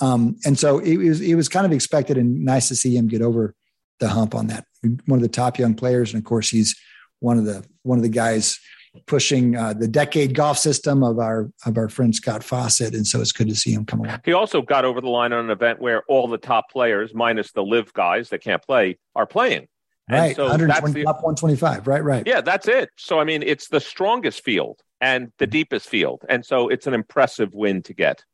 Um, 0.00 0.36
and 0.44 0.58
so 0.58 0.78
it 0.78 0.96
was 0.96 1.20
it 1.20 1.34
was 1.34 1.48
kind 1.48 1.66
of 1.66 1.72
expected 1.72 2.18
and 2.18 2.44
nice 2.44 2.68
to 2.68 2.76
see 2.76 2.96
him 2.96 3.08
get 3.08 3.22
over 3.22 3.54
the 3.98 4.08
hump 4.08 4.34
on 4.34 4.48
that. 4.48 4.64
One 5.06 5.18
of 5.18 5.22
the 5.22 5.28
top 5.28 5.58
young 5.58 5.74
players, 5.74 6.12
and 6.12 6.20
of 6.20 6.24
course 6.24 6.50
he's 6.50 6.76
one 7.20 7.38
of 7.38 7.44
the 7.44 7.64
one 7.82 7.98
of 7.98 8.02
the 8.02 8.10
guys 8.10 8.58
pushing 9.06 9.56
uh, 9.56 9.74
the 9.74 9.88
decade 9.88 10.34
golf 10.34 10.58
system 10.58 11.02
of 11.02 11.18
our 11.18 11.50
of 11.64 11.76
our 11.76 11.88
friend 11.88 12.14
Scott 12.14 12.42
Fawcett, 12.42 12.94
and 12.94 13.06
so 13.06 13.20
it's 13.20 13.32
good 13.32 13.48
to 13.48 13.54
see 13.54 13.72
him 13.72 13.84
come 13.84 14.00
along. 14.00 14.20
He 14.24 14.32
also 14.32 14.62
got 14.62 14.84
over 14.84 15.00
the 15.00 15.08
line 15.08 15.32
on 15.32 15.44
an 15.44 15.50
event 15.50 15.80
where 15.80 16.02
all 16.08 16.28
the 16.28 16.38
top 16.38 16.70
players, 16.70 17.14
minus 17.14 17.52
the 17.52 17.62
LIV 17.62 17.92
guys 17.92 18.30
that 18.30 18.42
can't 18.42 18.62
play, 18.62 18.98
are 19.14 19.26
playing. 19.26 19.68
right, 20.10 20.36
so 20.36 20.44
120, 20.44 21.00
the, 21.00 21.04
top 21.04 21.16
125. 21.16 21.86
Right, 21.86 22.04
right. 22.04 22.26
Yeah, 22.26 22.40
that's 22.40 22.68
it. 22.68 22.90
So 22.96 23.18
I 23.18 23.24
mean, 23.24 23.42
it's 23.42 23.68
the 23.68 23.80
strongest 23.80 24.42
field 24.44 24.80
and 25.00 25.32
the 25.38 25.46
deepest 25.46 25.88
field, 25.88 26.24
and 26.28 26.44
so 26.44 26.68
it's 26.68 26.86
an 26.86 26.94
impressive 26.94 27.54
win 27.54 27.82
to 27.82 27.94
get. 27.94 28.24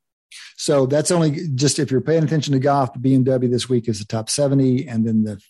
So 0.56 0.86
that's 0.86 1.10
only 1.10 1.48
just 1.54 1.78
if 1.78 1.90
you're 1.90 2.00
paying 2.00 2.24
attention 2.24 2.52
to 2.52 2.58
golf, 2.58 2.92
the 2.92 2.98
BMW 2.98 3.50
this 3.50 3.68
week 3.68 3.88
is 3.88 3.98
the 3.98 4.04
top 4.04 4.30
70 4.30 4.86
and 4.88 5.06
then 5.06 5.24
the 5.24 5.40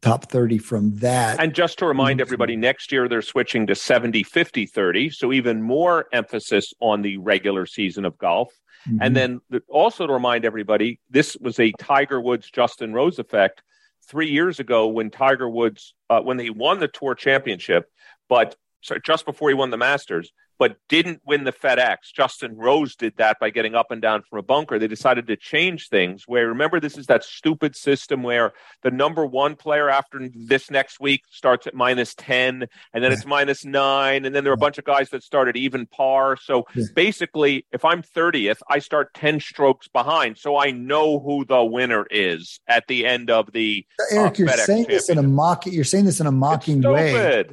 top 0.00 0.30
30 0.30 0.58
from 0.58 0.96
that. 0.96 1.40
And 1.40 1.54
just 1.54 1.78
to 1.78 1.86
remind 1.86 2.20
everybody, 2.20 2.56
next 2.56 2.92
year 2.92 3.08
they're 3.08 3.22
switching 3.22 3.66
to 3.66 3.74
70, 3.74 4.22
50, 4.22 4.66
30. 4.66 5.10
So 5.10 5.32
even 5.32 5.62
more 5.62 6.06
emphasis 6.12 6.72
on 6.80 7.02
the 7.02 7.18
regular 7.18 7.66
season 7.66 8.04
of 8.04 8.16
golf. 8.18 8.52
Mm-hmm. 8.88 8.98
And 9.00 9.16
then 9.16 9.40
also 9.68 10.06
to 10.06 10.12
remind 10.12 10.44
everybody, 10.44 11.00
this 11.10 11.36
was 11.40 11.58
a 11.58 11.72
Tiger 11.78 12.20
Woods 12.20 12.50
Justin 12.50 12.92
Rose 12.92 13.18
effect 13.18 13.62
three 14.08 14.30
years 14.30 14.60
ago 14.60 14.86
when 14.86 15.10
Tiger 15.10 15.48
Woods, 15.48 15.94
uh, 16.08 16.20
when 16.20 16.38
he 16.38 16.50
won 16.50 16.78
the 16.78 16.88
tour 16.88 17.14
championship, 17.14 17.90
but 18.28 18.56
so 18.80 18.98
just 19.04 19.24
before 19.24 19.48
he 19.48 19.54
won 19.54 19.70
the 19.70 19.76
Masters, 19.76 20.32
but 20.58 20.76
didn't 20.88 21.20
win 21.24 21.44
the 21.44 21.52
FedEx. 21.52 22.12
Justin 22.14 22.56
Rose 22.56 22.96
did 22.96 23.16
that 23.16 23.38
by 23.40 23.50
getting 23.50 23.74
up 23.74 23.90
and 23.90 24.00
down 24.00 24.22
from 24.22 24.38
a 24.38 24.42
bunker. 24.42 24.78
They 24.78 24.88
decided 24.88 25.26
to 25.26 25.36
change 25.36 25.88
things. 25.88 26.24
Where 26.26 26.48
remember, 26.48 26.80
this 26.80 26.96
is 26.96 27.06
that 27.06 27.24
stupid 27.24 27.76
system 27.76 28.22
where 28.22 28.52
the 28.82 28.90
number 28.90 29.26
one 29.26 29.56
player 29.56 29.88
after 29.88 30.28
this 30.34 30.70
next 30.70 31.00
week 31.00 31.22
starts 31.30 31.66
at 31.66 31.74
minus 31.74 32.14
10, 32.14 32.66
and 32.92 33.04
then 33.04 33.12
it's 33.12 33.26
minus 33.26 33.64
nine, 33.64 34.24
and 34.24 34.34
then 34.34 34.44
there 34.44 34.52
are 34.52 34.54
a 34.54 34.58
bunch 34.58 34.78
of 34.78 34.84
guys 34.84 35.10
that 35.10 35.22
start 35.22 35.48
at 35.48 35.56
even 35.56 35.86
par. 35.86 36.36
So 36.36 36.64
basically, 36.94 37.66
if 37.72 37.84
I'm 37.84 38.02
30th, 38.02 38.58
I 38.68 38.78
start 38.78 39.14
10 39.14 39.40
strokes 39.40 39.88
behind. 39.88 40.38
So 40.38 40.56
I 40.56 40.70
know 40.70 41.18
who 41.18 41.44
the 41.44 41.64
winner 41.64 42.06
is 42.10 42.60
at 42.66 42.86
the 42.88 43.06
end 43.06 43.30
of 43.30 43.52
the. 43.52 43.86
Eric, 44.10 44.32
uh, 44.32 44.34
you're 44.38 44.48
FedEx 44.48 44.66
saying 44.66 44.86
this 44.88 45.08
in 45.08 45.18
a 45.18 45.22
mock. 45.22 45.66
You're 45.66 45.84
saying 45.84 46.04
this 46.04 46.20
in 46.20 46.26
a 46.26 46.32
mocking 46.32 46.82
way. 46.82 47.44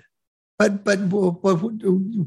But 0.60 0.84
but 0.84 1.00
what, 1.00 1.56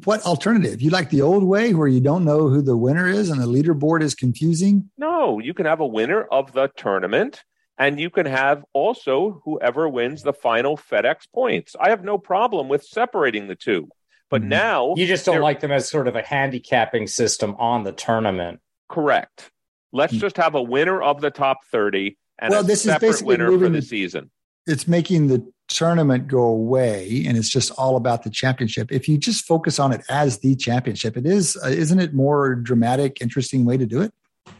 what 0.05 0.23
alternative? 0.23 0.83
You 0.83 0.91
like 0.91 1.11
the 1.11 1.23
old 1.23 1.45
way 1.45 1.75
where 1.75 1.89
you 1.89 2.01
don't 2.01 2.25
know 2.25 2.49
who 2.49 2.61
the 2.61 2.77
winner 2.77 3.09
is 3.09 3.31
and 3.31 3.41
the 3.41 3.47
leaderboard 3.47 4.03
is 4.03 4.15
confusing? 4.15 4.91
No, 4.99 5.39
you 5.39 5.55
can 5.55 5.67
have 5.67 5.81
a 5.81 5.87
winner 5.87 6.23
of 6.23 6.53
the 6.53 6.69
tournament 6.77 7.45
and 7.79 8.01
you 8.01 8.11
can 8.11 8.27
have 8.27 8.65
also 8.73 9.43
whoever 9.45 9.89
wins 9.89 10.23
the 10.23 10.33
final 10.33 10.77
FedEx 10.77 11.29
points. 11.33 11.77
I 11.79 11.91
have 11.91 12.03
no 12.03 12.19
problem 12.19 12.69
with 12.69 12.85
separating 12.85 13.49
the 13.49 13.55
two. 13.55 13.89
But 14.29 14.41
mm-hmm. 14.41 14.49
now 14.49 14.95
you 14.97 15.07
just 15.07 15.25
don't 15.25 15.41
like 15.41 15.61
them 15.61 15.71
as 15.71 15.89
sort 15.89 16.09
of 16.09 16.17
a 16.17 16.23
handicapping 16.23 17.07
system 17.07 17.55
on 17.59 17.85
the 17.85 17.93
tournament. 17.93 18.61
Correct. 18.89 19.53
Let's 19.93 20.15
mm-hmm. 20.15 20.21
just 20.21 20.37
have 20.39 20.57
a 20.57 20.63
winner 20.63 21.01
of 21.01 21.21
the 21.21 21.31
top 21.31 21.59
30 21.71 22.19
and 22.39 22.51
well, 22.51 22.63
this 22.63 22.85
is 22.85 22.99
basically 22.99 23.37
winner 23.37 23.51
moving, 23.51 23.69
for 23.69 23.77
the 23.77 23.83
season. 23.83 24.31
It's 24.67 24.89
making 24.89 25.29
the 25.29 25.47
tournament 25.69 26.29
go 26.29 26.45
away 26.45 27.25
and 27.27 27.37
it's 27.37 27.49
just 27.49 27.73
all 27.73 27.97
about 27.97 28.23
the 28.23 28.31
championship. 28.31 28.93
If 28.93 29.09
you 29.09 29.19
just 29.19 29.45
focus 29.45 29.79
on 29.79 29.93
it 29.93 30.03
as 30.09 30.39
the 30.39 30.55
championship 30.55 31.17
it 31.17 31.27
is 31.27 31.57
uh, 31.63 31.69
isn't 31.69 31.99
it 31.99 32.15
more 32.15 32.55
dramatic 32.55 33.21
interesting 33.21 33.65
way 33.65 33.77
to 33.77 33.87
do 33.87 34.03
it? 34.03 34.13
I 34.47 34.51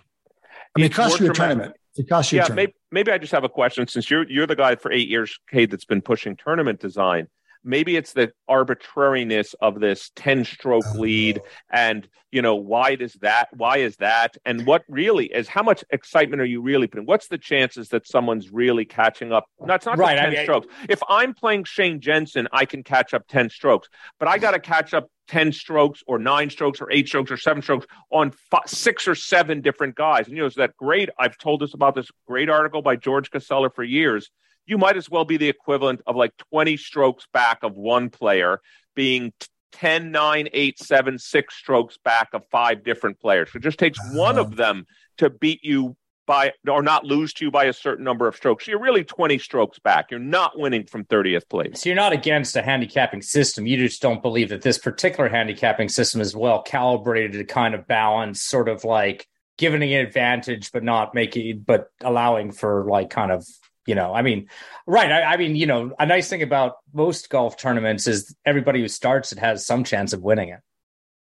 mean 0.77 0.87
it's 0.87 0.95
it 0.95 0.97
costs 0.97 1.21
you 1.21 1.31
a 1.31 1.35
tournament. 1.35 1.77
It 1.97 2.09
costs 2.09 2.33
you 2.33 2.41
yeah 2.41 2.49
maybe, 2.53 2.75
maybe 2.91 3.13
i 3.13 3.19
just 3.19 3.33
have 3.33 3.45
a 3.45 3.49
question. 3.49 3.87
Since 3.87 4.11
you're 4.11 4.29
you're 4.29 4.47
the 4.47 4.57
guy 4.57 4.77
for 4.77 4.93
eight 4.93 5.09
years 5.09 5.39
Cade 5.51 5.71
that's 5.71 5.85
been 5.85 6.03
pushing 6.03 6.37
tournament 6.37 6.81
design 6.81 7.29
maybe 7.67 7.97
it's 7.97 8.13
the 8.13 8.33
arbitrariness 8.49 9.55
of 9.61 9.81
this 9.81 10.11
10 10.17 10.45
stroke 10.45 10.95
lead 10.95 11.43
and 11.71 12.09
you 12.31 12.43
know 12.43 12.55
why 12.55 12.95
does 12.95 13.15
that 13.15 13.49
why 13.57 13.79
is 13.79 13.97
that? 13.97 14.37
And 14.45 14.67
what 14.67 14.85
really 14.89 15.27
is 15.27 15.49
how 15.49 15.63
much 15.63 15.85
excitement 15.91 16.41
are 16.41 16.47
you 16.47 16.61
really 16.61 16.87
putting? 16.87 17.07
What's 17.07 17.29
the 17.29 17.39
chances 17.39 17.89
that 17.91 18.07
someone's 18.07 18.51
really 18.51 18.85
catching 18.85 19.33
up? 19.33 19.45
That's 19.65 19.87
not 19.87 19.99
right 19.99 20.17
10 20.17 20.27
I 20.27 20.31
mean, 20.31 20.43
strokes. 20.43 20.67
If 20.89 21.01
i'm 21.09 21.35
playing 21.35 21.65
shane 21.65 22.01
jensen 22.01 22.49
i 22.53 22.65
can 22.65 22.83
catch 22.83 23.15
up 23.15 23.27
10 23.29 23.51
strokes 23.51 23.89
but 24.19 24.29
i 24.29 24.39
got 24.39 24.53
to 24.53 24.61
catch 24.61 24.95
up 24.95 25.09
10 25.29 25.53
strokes 25.53 26.03
or 26.07 26.19
nine 26.19 26.51
strokes 26.51 26.81
or 26.81 26.91
eight 26.93 27.09
strokes 27.09 27.31
or 27.31 27.37
seven 27.37 27.63
strokes 27.63 27.87
on 28.11 28.31
five, 28.31 28.63
six 28.67 29.09
or 29.09 29.15
seven 29.15 29.61
different 29.61 29.97
guys. 29.97 30.27
And 30.27 30.37
you 30.37 30.43
know 30.43 30.47
it's 30.47 30.57
that 30.57 30.77
great 30.77 31.09
i've 31.19 31.39
told 31.39 31.63
us 31.63 31.75
about 31.75 31.95
this 31.95 32.11
great 32.27 32.51
article 32.51 32.83
by 32.83 32.97
george 32.97 33.31
casella 33.31 33.71
for 33.71 33.83
years 33.83 34.31
you 34.67 34.79
might 34.79 34.97
as 34.97 35.09
well 35.09 35.25
be 35.25 35.37
the 35.37 35.49
equivalent 35.49 36.03
of 36.07 36.17
like 36.17 36.37
20 36.51 36.77
strokes 36.77 37.27
back 37.33 37.63
of 37.63 37.77
one 37.77 38.11
player 38.11 38.61
being 38.95 39.33
10, 39.73 40.11
9, 40.11 40.49
8, 40.53 40.79
7, 40.79 41.19
6 41.19 41.55
strokes 41.55 41.99
back 42.03 42.29
of 42.33 42.43
five 42.51 42.83
different 42.83 43.21
players. 43.21 43.53
So 43.53 43.59
it 43.59 43.63
just 43.63 43.79
takes 43.79 43.99
uh-huh. 43.99 44.19
one 44.19 44.39
of 44.39 44.57
them 44.57 44.87
to 45.19 45.31
beat 45.31 45.65
you 45.65 45.97
by 46.27 46.53
or 46.69 46.83
not 46.83 47.05
lose 47.05 47.33
to 47.35 47.45
you 47.45 47.51
by 47.51 47.65
a 47.65 47.73
certain 47.73 48.05
number 48.05 48.27
of 48.27 48.35
strokes. 48.35 48.67
You're 48.67 48.81
really 48.81 49.05
20 49.05 49.39
strokes 49.39 49.79
back. 49.79 50.11
You're 50.11 50.19
not 50.19 50.59
winning 50.59 50.85
from 50.85 51.05
30th 51.05 51.49
place. 51.49 51.83
So 51.83 51.89
you're 51.89 51.97
not 51.97 52.13
against 52.13 52.57
a 52.57 52.63
handicapping 52.63 53.23
system. 53.23 53.67
You 53.67 53.77
just 53.77 54.03
don't 54.03 54.23
believe 54.23 54.49
that 54.49 54.63
this 54.63 54.79
particular 54.79 55.29
handicapping 55.29 55.89
system 55.89 56.21
is 56.21 56.35
well 56.35 56.63
calibrated 56.63 57.33
to 57.35 57.45
kind 57.45 57.75
of 57.75 57.87
balance 57.87 58.43
sort 58.43 58.69
of 58.69 58.83
like 58.83 59.29
giving 59.57 59.83
an 59.83 60.05
advantage 60.05 60.71
but 60.73 60.83
not 60.83 61.15
making 61.15 61.65
but 61.67 61.91
allowing 62.03 62.53
for 62.53 62.85
like 62.85 63.09
kind 63.09 63.33
of 63.33 63.47
you 63.87 63.95
know 63.95 64.15
i 64.15 64.23
mean 64.23 64.49
right 64.87 65.11
I, 65.11 65.23
I, 65.35 65.37
mean 65.37 65.57
you 65.57 65.67
know 65.67 65.93
a 65.99 66.07
nice 66.07 66.29
thing 66.29 66.43
about 66.43 66.77
most 66.93 67.29
golf 67.31 67.57
tournaments 67.57 68.07
is 68.07 68.35
everybody 68.45 68.81
who 68.81 68.89
starts 68.89 69.33
it 69.33 69.39
has 69.39 69.67
some 69.67 69.85
chance 69.85 70.13
of 70.13 70.23
winning 70.23 70.51
it. 70.51 70.61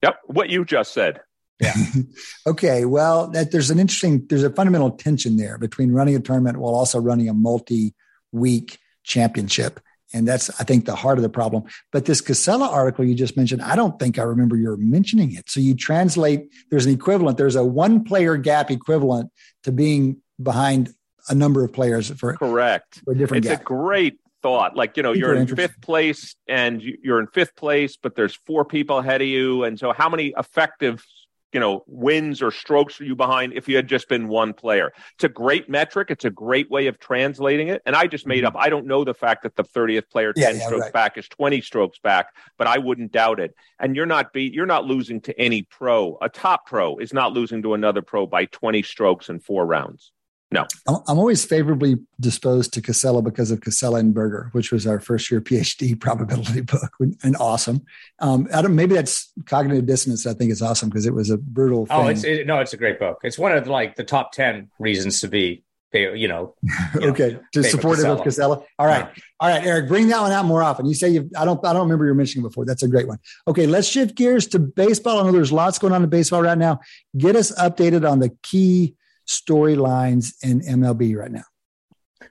Yep 0.03 0.17
what 0.27 0.51
you 0.51 0.65
just 0.65 0.93
said. 0.93 1.21
Yeah. 1.61 1.75
Okay 2.47 2.85
well 2.85 3.29
that 3.29 3.53
there's 3.53 3.71
an 3.71 3.79
interesting 3.79 4.27
there's 4.29 4.43
a 4.43 4.51
fundamental 4.51 4.91
tension 4.91 5.37
there 5.37 5.59
between 5.59 5.93
running 5.93 6.17
a 6.17 6.21
tournament 6.21 6.59
while 6.59 6.75
also 6.75 6.99
running 6.99 7.29
a 7.29 7.35
multi-week 7.35 8.79
championship. 9.05 9.81
And 10.15 10.29
that's 10.29 10.51
i 10.61 10.65
think 10.65 10.85
the 10.85 10.97
heart 10.97 11.19
of 11.19 11.23
the 11.23 11.29
problem. 11.29 11.65
But 11.93 12.07
this 12.07 12.21
casella 12.21 12.69
article 12.69 13.05
you 13.05 13.15
just 13.15 13.37
mentioned 13.37 13.63
i 13.63 13.77
don't 13.77 13.99
think 13.99 14.19
i 14.19 14.23
remember 14.23 14.57
you 14.57 14.77
mentioning 14.79 15.35
it. 15.35 15.49
So 15.49 15.61
you 15.61 15.75
translate 15.75 16.53
there's 16.71 16.87
an 16.87 16.93
equivalent 16.93 17.39
there's 17.39 17.57
a 17.57 17.65
one 17.65 18.05
player 18.05 18.37
gap 18.37 18.71
equivalent 18.71 19.31
to 19.63 19.73
being 19.73 20.17
behind 20.43 20.93
a 21.29 21.35
number 21.35 21.65
of 21.65 21.73
players 21.73 22.11
for 22.11 22.35
correct 22.37 23.01
for 23.05 23.15
different. 23.15 23.45
It's 23.45 23.53
gap. 23.53 23.63
a 23.63 23.65
great 23.65 24.19
thought. 24.43 24.77
Like 24.77 24.97
you 24.97 25.03
know, 25.03 25.15
Super 25.15 25.27
you're 25.27 25.35
in 25.35 25.47
fifth 25.47 25.81
place, 25.81 26.37
and 26.49 26.83
you're 26.83 27.21
in 27.21 27.27
fifth 27.29 27.57
place, 27.57 27.97
but 27.97 28.15
there's 28.15 28.35
four 28.47 28.65
people 28.65 28.99
ahead 28.99 29.23
of 29.23 29.29
you, 29.29 29.65
and 29.65 29.79
so 29.79 29.93
how 29.93 30.09
many 30.09 30.35
effective 30.37 31.05
you 31.53 31.61
know 31.61 31.85
wins 31.87 32.43
or 32.43 32.51
strokes 32.51 33.01
are 33.01 33.05
you 33.05 33.15
behind 33.15 33.53
if 33.53 33.69
you 33.69 33.77
had 33.77 33.87
just 33.87 34.09
been 34.09 34.27
one 34.27 34.53
player 34.53 34.93
it's 35.15 35.25
a 35.25 35.29
great 35.29 35.69
metric 35.69 36.11
it's 36.11 36.25
a 36.25 36.31
great 36.31 36.71
way 36.71 36.87
of 36.87 36.99
translating 36.99 37.69
it 37.69 37.83
and 37.85 37.95
i 37.95 38.07
just 38.07 38.27
made 38.27 38.39
mm-hmm. 38.39 38.57
up 38.57 38.63
i 38.63 38.69
don't 38.69 38.87
know 38.87 39.05
the 39.05 39.15
fact 39.15 39.43
that 39.43 39.55
the 39.57 39.65
30th 39.65 40.09
player 40.11 40.33
10 40.33 40.43
yeah, 40.43 40.51
yeah, 40.59 40.67
strokes 40.67 40.85
right. 40.85 40.93
back 40.93 41.19
is 41.19 41.29
20 41.29 41.61
strokes 41.61 41.99
back 41.99 42.29
but 42.59 42.67
i 42.67 42.79
wouldn't 42.79 43.13
doubt 43.13 43.39
it 43.39 43.55
and 43.79 43.95
you're 43.95 44.07
not 44.07 44.33
beat 44.33 44.53
you're 44.53 44.67
not 44.67 44.87
losing 44.87 45.21
to 45.21 45.39
any 45.39 45.63
pro 45.63 46.17
a 46.23 46.29
top 46.29 46.67
pro 46.67 46.97
is 46.97 47.13
not 47.13 47.33
losing 47.33 47.63
to 47.63 47.75
another 47.75 48.03
pro 48.03 48.27
by 48.27 48.47
20 48.47 48.83
strokes 48.83 49.29
in 49.29 49.39
four 49.39 49.67
rounds 49.67 50.13
no. 50.53 50.67
I'm 50.87 51.19
always 51.19 51.45
favorably 51.45 51.97
disposed 52.21 52.75
to 52.75 52.83
Casella 52.83 53.23
because 53.23 53.51
of 53.51 53.61
Casella 53.61 53.99
and 53.99 54.13
Berger, 54.13 54.51
which 54.53 54.71
was 54.71 54.87
our 54.87 55.01
first 55.01 55.31
year 55.31 55.41
PhD 55.41 55.99
probability 56.01 56.61
book 56.61 56.93
and 57.23 57.37
awesome. 57.39 57.85
Um, 58.21 58.49
I 58.53 58.63
don't, 58.63 58.75
maybe 58.75 58.95
that's 58.95 59.33
cognitive 59.47 59.87
dissonance. 59.87 60.27
I 60.27 60.35
think 60.35 60.53
is 60.53 60.63
awesome 60.63 60.91
because 60.91 61.07
it 61.07 61.15
was 61.15 61.31
a 61.31 61.39
brutal. 61.39 61.87
Oh, 61.91 62.07
it's 62.07 62.25
it, 62.25 62.47
no, 62.47 62.61
it's 62.61 62.73
a 62.73 62.77
great 62.77 62.99
book. 62.99 63.21
It's 63.23 63.39
one 63.39 63.53
of 63.53 63.67
like 63.67 63.97
the 63.97 64.05
top 64.05 64.33
10 64.33 64.71
reasons 64.79 65.21
to 65.21 65.29
be, 65.29 65.65
you 65.93 66.29
know, 66.29 66.55
you 66.95 67.09
okay. 67.11 67.39
to 67.53 67.63
support 67.65 67.99
it 67.99 68.09
with 68.09 68.23
Casella. 68.23 68.63
All 68.79 68.87
right. 68.87 69.09
Yeah. 69.15 69.23
All 69.41 69.49
right, 69.49 69.65
Eric, 69.65 69.89
bring 69.89 70.09
that 70.09 70.21
one 70.21 70.33
out 70.33 70.45
more 70.45 70.63
often. 70.63 70.87
You 70.87 70.95
say 70.95 71.11
you 71.11 71.31
I 71.37 71.45
don't, 71.45 71.65
I 71.65 71.73
don't 71.73 71.83
remember 71.83 72.07
you 72.07 72.15
mentioning 72.15 72.47
before. 72.47 72.65
That's 72.65 72.83
a 72.83 72.89
great 72.89 73.09
one. 73.09 73.19
Okay. 73.49 73.67
Let's 73.67 73.89
shift 73.89 74.17
gears 74.17 74.47
to 74.49 74.59
baseball. 74.59 75.21
I 75.21 75.25
know 75.25 75.33
there's 75.33 75.53
lots 75.53 75.79
going 75.79 75.93
on 75.93 76.03
in 76.03 76.11
baseball 76.11 76.43
right 76.43 76.59
now. 76.59 76.81
Get 77.17 77.37
us 77.37 77.53
updated 77.59 78.09
on 78.09 78.21
the 78.21 78.31
key 78.43 78.95
storylines 79.33 80.35
in 80.43 80.61
MLB 80.61 81.17
right 81.17 81.31
now? 81.31 81.45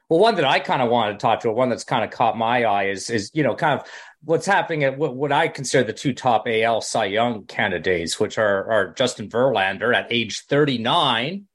Well, 0.09 0.19
one 0.19 0.35
that 0.35 0.45
I 0.45 0.59
kind 0.59 0.81
of 0.81 0.89
wanted 0.89 1.13
to 1.13 1.17
talk 1.19 1.41
to, 1.41 1.51
one 1.51 1.69
that's 1.69 1.83
kind 1.83 2.03
of 2.03 2.11
caught 2.11 2.37
my 2.37 2.63
eye 2.63 2.89
is, 2.89 3.09
is 3.09 3.31
you 3.33 3.43
know, 3.43 3.55
kind 3.55 3.79
of 3.79 3.87
what's 4.23 4.45
happening 4.45 4.83
at 4.83 4.97
what, 4.97 5.15
what 5.15 5.31
I 5.31 5.47
consider 5.47 5.85
the 5.85 5.93
two 5.93 6.13
top 6.13 6.47
AL 6.47 6.81
Cy 6.81 7.05
Young 7.05 7.45
candidates, 7.45 8.19
which 8.19 8.37
are, 8.37 8.69
are 8.69 8.93
Justin 8.93 9.29
Verlander 9.29 9.95
at 9.95 10.07
age 10.09 10.41
39, 10.47 11.45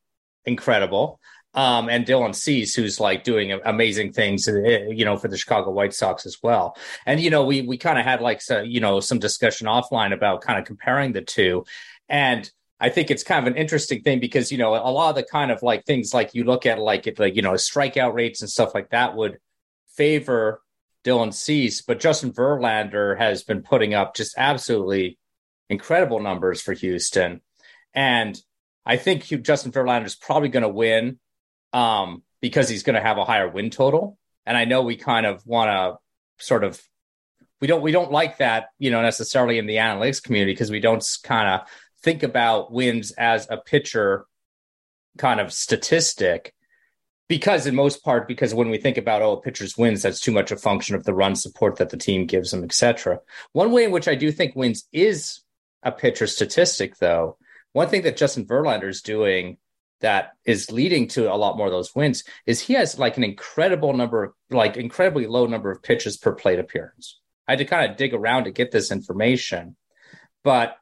incredible, 0.46 1.20
um, 1.54 1.88
and 1.88 2.04
Dylan 2.06 2.34
Cease, 2.34 2.74
who's 2.74 3.00
like 3.00 3.24
doing 3.24 3.52
amazing 3.64 4.12
things, 4.12 4.46
uh, 4.46 4.52
you 4.88 5.04
know, 5.04 5.16
for 5.16 5.28
the 5.28 5.38
Chicago 5.38 5.70
White 5.70 5.94
Sox 5.94 6.26
as 6.26 6.38
well. 6.42 6.76
And 7.06 7.20
you 7.20 7.30
know, 7.30 7.44
we 7.44 7.62
we 7.62 7.78
kind 7.78 7.98
of 7.98 8.04
had 8.04 8.20
like 8.20 8.42
so, 8.42 8.60
you 8.60 8.80
know 8.80 9.00
some 9.00 9.18
discussion 9.18 9.66
offline 9.66 10.12
about 10.12 10.42
kind 10.42 10.58
of 10.58 10.66
comparing 10.66 11.12
the 11.12 11.22
two, 11.22 11.64
and 12.08 12.50
I 12.78 12.90
think 12.90 13.10
it's 13.10 13.22
kind 13.22 13.46
of 13.46 13.52
an 13.52 13.58
interesting 13.58 14.02
thing 14.02 14.20
because 14.20 14.52
you 14.52 14.58
know 14.58 14.74
a 14.74 14.90
lot 14.90 15.10
of 15.10 15.16
the 15.16 15.22
kind 15.22 15.50
of 15.50 15.62
like 15.62 15.84
things 15.84 16.12
like 16.12 16.34
you 16.34 16.44
look 16.44 16.66
at 16.66 16.78
like 16.78 17.06
it 17.06 17.18
like 17.18 17.34
you 17.34 17.42
know 17.42 17.52
strikeout 17.52 18.14
rates 18.14 18.42
and 18.42 18.50
stuff 18.50 18.74
like 18.74 18.90
that 18.90 19.16
would 19.16 19.38
favor 19.96 20.60
Dylan 21.04 21.32
Cease, 21.32 21.82
but 21.82 22.00
Justin 22.00 22.32
Verlander 22.32 23.16
has 23.16 23.44
been 23.44 23.62
putting 23.62 23.94
up 23.94 24.14
just 24.14 24.34
absolutely 24.36 25.18
incredible 25.70 26.20
numbers 26.20 26.60
for 26.60 26.74
Houston, 26.74 27.40
and 27.94 28.38
I 28.84 28.96
think 28.98 29.24
Justin 29.24 29.72
Verlander 29.72 30.06
is 30.06 30.16
probably 30.16 30.48
going 30.48 30.62
to 30.62 30.68
win 30.68 31.18
um, 31.72 32.22
because 32.42 32.68
he's 32.68 32.82
going 32.82 32.94
to 32.94 33.00
have 33.00 33.18
a 33.18 33.24
higher 33.24 33.48
win 33.48 33.70
total, 33.70 34.18
and 34.44 34.56
I 34.56 34.66
know 34.66 34.82
we 34.82 34.96
kind 34.96 35.24
of 35.24 35.46
want 35.46 35.70
to 35.70 36.44
sort 36.44 36.62
of 36.62 36.82
we 37.60 37.66
don't 37.66 37.80
we 37.80 37.92
don't 37.92 38.12
like 38.12 38.38
that 38.38 38.66
you 38.78 38.90
know 38.90 39.00
necessarily 39.00 39.58
in 39.58 39.66
the 39.66 39.76
analytics 39.76 40.22
community 40.22 40.52
because 40.52 40.70
we 40.70 40.80
don't 40.80 41.02
kind 41.22 41.48
of 41.48 41.68
think 42.06 42.22
about 42.22 42.72
wins 42.72 43.10
as 43.18 43.48
a 43.50 43.56
pitcher 43.56 44.26
kind 45.18 45.40
of 45.40 45.52
statistic 45.52 46.54
because 47.28 47.66
in 47.66 47.74
most 47.74 48.04
part 48.04 48.28
because 48.28 48.54
when 48.54 48.70
we 48.70 48.78
think 48.78 48.96
about 48.96 49.22
oh 49.22 49.32
a 49.32 49.40
pitcher's 49.40 49.76
wins 49.76 50.02
that's 50.02 50.20
too 50.20 50.30
much 50.30 50.52
a 50.52 50.56
function 50.56 50.94
of 50.94 51.02
the 51.02 51.12
run 51.12 51.34
support 51.34 51.78
that 51.78 51.90
the 51.90 51.96
team 51.96 52.24
gives 52.24 52.52
them 52.52 52.62
etc 52.62 53.18
one 53.54 53.72
way 53.72 53.82
in 53.82 53.90
which 53.90 54.06
i 54.06 54.14
do 54.14 54.30
think 54.30 54.54
wins 54.54 54.86
is 54.92 55.40
a 55.82 55.90
pitcher 55.90 56.28
statistic 56.28 56.96
though 56.98 57.36
one 57.72 57.88
thing 57.88 58.02
that 58.02 58.16
justin 58.16 58.46
verlander 58.46 58.88
is 58.88 59.02
doing 59.02 59.56
that 60.00 60.30
is 60.44 60.70
leading 60.70 61.08
to 61.08 61.32
a 61.32 61.34
lot 61.34 61.56
more 61.56 61.66
of 61.66 61.72
those 61.72 61.92
wins 61.92 62.22
is 62.46 62.60
he 62.60 62.74
has 62.74 63.00
like 63.00 63.16
an 63.16 63.24
incredible 63.24 63.92
number 63.94 64.32
like 64.48 64.76
incredibly 64.76 65.26
low 65.26 65.46
number 65.46 65.72
of 65.72 65.82
pitches 65.82 66.16
per 66.16 66.32
plate 66.32 66.60
appearance 66.60 67.18
I 67.48 67.52
had 67.52 67.58
to 67.58 67.64
kind 67.64 67.90
of 67.90 67.96
dig 67.96 68.12
around 68.12 68.44
to 68.44 68.50
get 68.50 68.72
this 68.72 68.90
information. 68.90 69.76
But, 70.42 70.76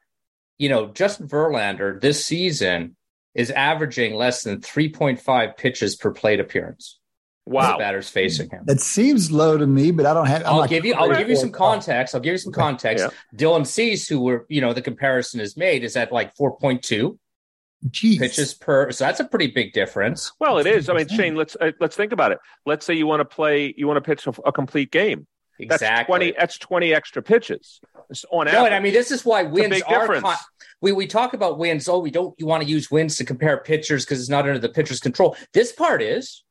you 0.59 0.69
know, 0.69 0.89
Justin 0.89 1.29
Verlander 1.29 2.01
this 2.01 2.25
season 2.25 2.97
is 3.35 3.51
averaging 3.51 4.15
less 4.15 4.43
than 4.43 4.61
3.5 4.61 5.57
pitches 5.57 5.97
per 5.97 6.13
plate 6.13 6.41
appearance. 6.41 6.99
Wow, 7.47 7.77
batters 7.77 8.09
facing 8.09 8.49
him. 8.49 8.63
That 8.65 8.81
seems 8.81 9.31
low 9.31 9.59
to 9.59 9.67
me, 9.67 9.91
but 9.91 10.07
I 10.07 10.15
don't 10.15 10.27
have. 10.27 10.45
i 10.45 10.53
will 10.53 10.67
give 10.67 10.87
you. 10.87 10.95
I'll 10.95 11.15
give 11.15 11.29
you 11.29 11.37
some 11.37 11.53
context. 11.53 12.15
I'll 12.15 12.23
give 12.23 12.33
you 12.33 12.39
some 12.39 12.55
context. 12.55 13.05
Yeah. 13.05 13.39
Dylan 13.39 13.67
Cease, 13.67 14.09
who 14.09 14.21
were 14.21 14.47
you 14.49 14.63
know 14.63 14.73
the 14.73 14.81
comparison 14.81 15.41
is 15.41 15.55
made, 15.55 15.85
is 15.85 15.95
at 15.95 16.11
like 16.11 16.35
four 16.37 16.57
point 16.57 16.83
two 16.83 17.19
pitches 17.93 18.55
per. 18.55 18.91
So 18.93 19.05
that's 19.05 19.21
a 19.21 19.25
pretty 19.25 19.49
big 19.49 19.75
difference. 19.75 20.33
Well, 20.41 20.57
it 20.57 20.67
is. 20.67 20.89
I 20.89 20.95
mean, 20.95 21.09
Shane, 21.09 21.35
let's 21.35 21.55
uh, 21.61 21.73
let's 21.81 21.95
think 21.97 22.13
about 22.13 22.33
it. 22.33 22.39
Let's 22.65 22.87
say 22.87 22.95
you 22.95 23.07
want 23.07 23.21
to 23.21 23.27
play, 23.27 23.75
you 23.77 23.87
want 23.87 24.03
to 24.03 24.09
pitch 24.09 24.27
a, 24.27 24.31
a 24.47 24.53
complete 24.53 24.91
game. 24.91 25.27
Exactly. 25.59 25.87
That's 25.87 26.07
twenty. 26.07 26.35
That's 26.39 26.59
twenty 26.59 26.95
extra 26.95 27.23
pitches 27.23 27.81
on 28.31 28.49
average. 28.49 28.71
No, 28.71 28.77
I 28.77 28.81
mean 28.81 28.93
this 28.93 29.11
is 29.11 29.25
why 29.25 29.45
wins 29.45 29.83
are. 29.83 30.21
Con- 30.21 30.37
we 30.81 30.93
we 30.93 31.07
talk 31.07 31.35
about 31.35 31.59
wins. 31.59 31.89
Oh, 31.89 31.99
we 31.99 32.11
don't. 32.11 32.35
You 32.39 32.47
want 32.47 32.63
to 32.63 32.69
use 32.69 32.91
wins 32.91 33.17
to 33.17 33.25
compare 33.25 33.59
pitchers 33.59 34.05
because 34.05 34.21
it's 34.21 34.29
not 34.29 34.47
under 34.47 34.59
the 34.59 34.69
pitcher's 34.69 35.01
control. 35.01 35.37
This 35.53 35.73
part 35.73 36.03
is 36.03 36.45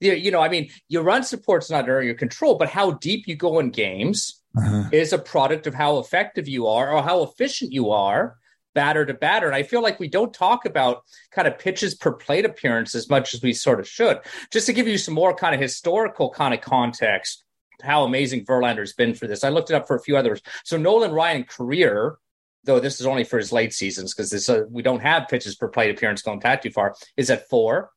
you, 0.00 0.12
you 0.12 0.30
know, 0.30 0.40
I 0.40 0.48
mean, 0.48 0.70
your 0.88 1.02
run 1.02 1.22
support's 1.22 1.70
not 1.70 1.80
under 1.80 2.02
your 2.02 2.14
control, 2.14 2.56
but 2.56 2.68
how 2.68 2.92
deep 2.92 3.26
you 3.26 3.36
go 3.36 3.58
in 3.58 3.70
games 3.70 4.42
uh-huh. 4.56 4.90
is 4.92 5.12
a 5.12 5.18
product 5.18 5.66
of 5.66 5.74
how 5.74 5.98
effective 5.98 6.48
you 6.48 6.66
are 6.66 6.92
or 6.92 7.02
how 7.02 7.22
efficient 7.22 7.72
you 7.72 7.90
are 7.90 8.36
batter 8.74 9.06
to 9.06 9.14
batter. 9.14 9.46
And 9.46 9.54
I 9.54 9.62
feel 9.62 9.82
like 9.82 9.98
we 9.98 10.08
don't 10.08 10.34
talk 10.34 10.66
about 10.66 11.02
kind 11.30 11.48
of 11.48 11.58
pitches 11.58 11.94
per 11.94 12.12
plate 12.12 12.44
appearance 12.44 12.94
as 12.94 13.08
much 13.08 13.32
as 13.32 13.42
we 13.42 13.54
sort 13.54 13.80
of 13.80 13.88
should. 13.88 14.18
Just 14.52 14.66
to 14.66 14.74
give 14.74 14.86
you 14.86 14.98
some 14.98 15.14
more 15.14 15.34
kind 15.34 15.54
of 15.54 15.60
historical 15.60 16.30
kind 16.30 16.52
of 16.52 16.60
context, 16.60 17.42
how 17.82 18.04
amazing 18.04 18.44
Verlander's 18.44 18.92
been 18.92 19.14
for 19.14 19.26
this. 19.26 19.44
I 19.44 19.48
looked 19.48 19.70
it 19.70 19.74
up 19.74 19.86
for 19.86 19.96
a 19.96 20.02
few 20.02 20.16
others. 20.16 20.40
So 20.64 20.76
Nolan 20.76 21.12
Ryan 21.12 21.44
career, 21.44 22.16
though 22.64 22.80
this 22.80 23.00
is 23.00 23.06
only 23.06 23.24
for 23.24 23.38
his 23.38 23.52
late 23.52 23.72
seasons 23.72 24.14
because 24.14 24.30
this 24.30 24.48
uh, 24.48 24.64
we 24.70 24.82
don't 24.82 25.00
have 25.00 25.28
pitches 25.28 25.56
per 25.56 25.68
plate 25.68 25.90
appearance 25.90 26.22
going 26.22 26.40
back 26.40 26.62
too 26.62 26.70
far, 26.70 26.94
is 27.16 27.30
at 27.30 27.48
four. 27.48 27.90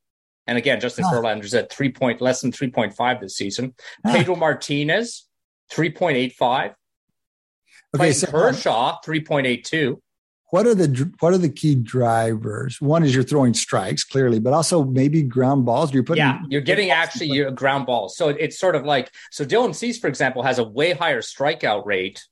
And 0.48 0.58
again, 0.58 0.80
Justin 0.80 1.06
oh. 1.08 1.12
Verlander's 1.12 1.54
at 1.54 1.72
three 1.72 1.92
point 1.92 2.22
less 2.22 2.42
than 2.42 2.52
three 2.52 2.72
point 2.72 2.96
five 2.96 3.22
this 3.22 3.36
season. 3.36 3.76
Oh. 4.06 4.14
Pedro 4.14 4.36
Martinez, 4.36 5.28
three 5.70 5.92
point 5.92 6.18
eight 6.18 6.34
five. 6.34 6.74
Okay, 7.96 8.14
so 8.14 8.28
Kershaw, 8.28 9.00
three 9.04 9.22
point 9.22 9.48
eight 9.48 9.66
two. 9.66 10.02
What 10.52 10.66
are 10.66 10.74
the 10.74 11.12
what 11.20 11.34
are 11.34 11.38
the 11.38 11.50
key 11.50 11.76
drivers? 11.76 12.82
One 12.82 13.04
is 13.04 13.14
you're 13.14 13.24
throwing 13.24 13.54
strikes 13.54 14.04
clearly, 14.04 14.39
but 14.39 14.54
also 14.54 14.84
maybe 14.84 15.22
ground 15.22 15.66
balls. 15.66 15.93
You're 15.93 16.04
putting 16.04 16.24
yeah, 16.24 16.39
you're 16.50 16.62
getting 16.62 16.89
actually 16.89 17.28
your 17.28 17.52
ground 17.52 17.86
balls. 17.86 18.18
So 18.18 18.30
it's 18.30 18.58
sort 18.58 18.76
of 18.76 18.84
like 18.84 19.12
so. 19.32 19.45
Dylan 19.45 19.76
Cease, 19.76 20.00
for 20.00 20.08
example, 20.08 20.41
has 20.43 20.58
a 20.58 20.64
way 20.64 20.93
higher 20.93 21.22
strikeout 21.22 21.86
rate 21.86 22.26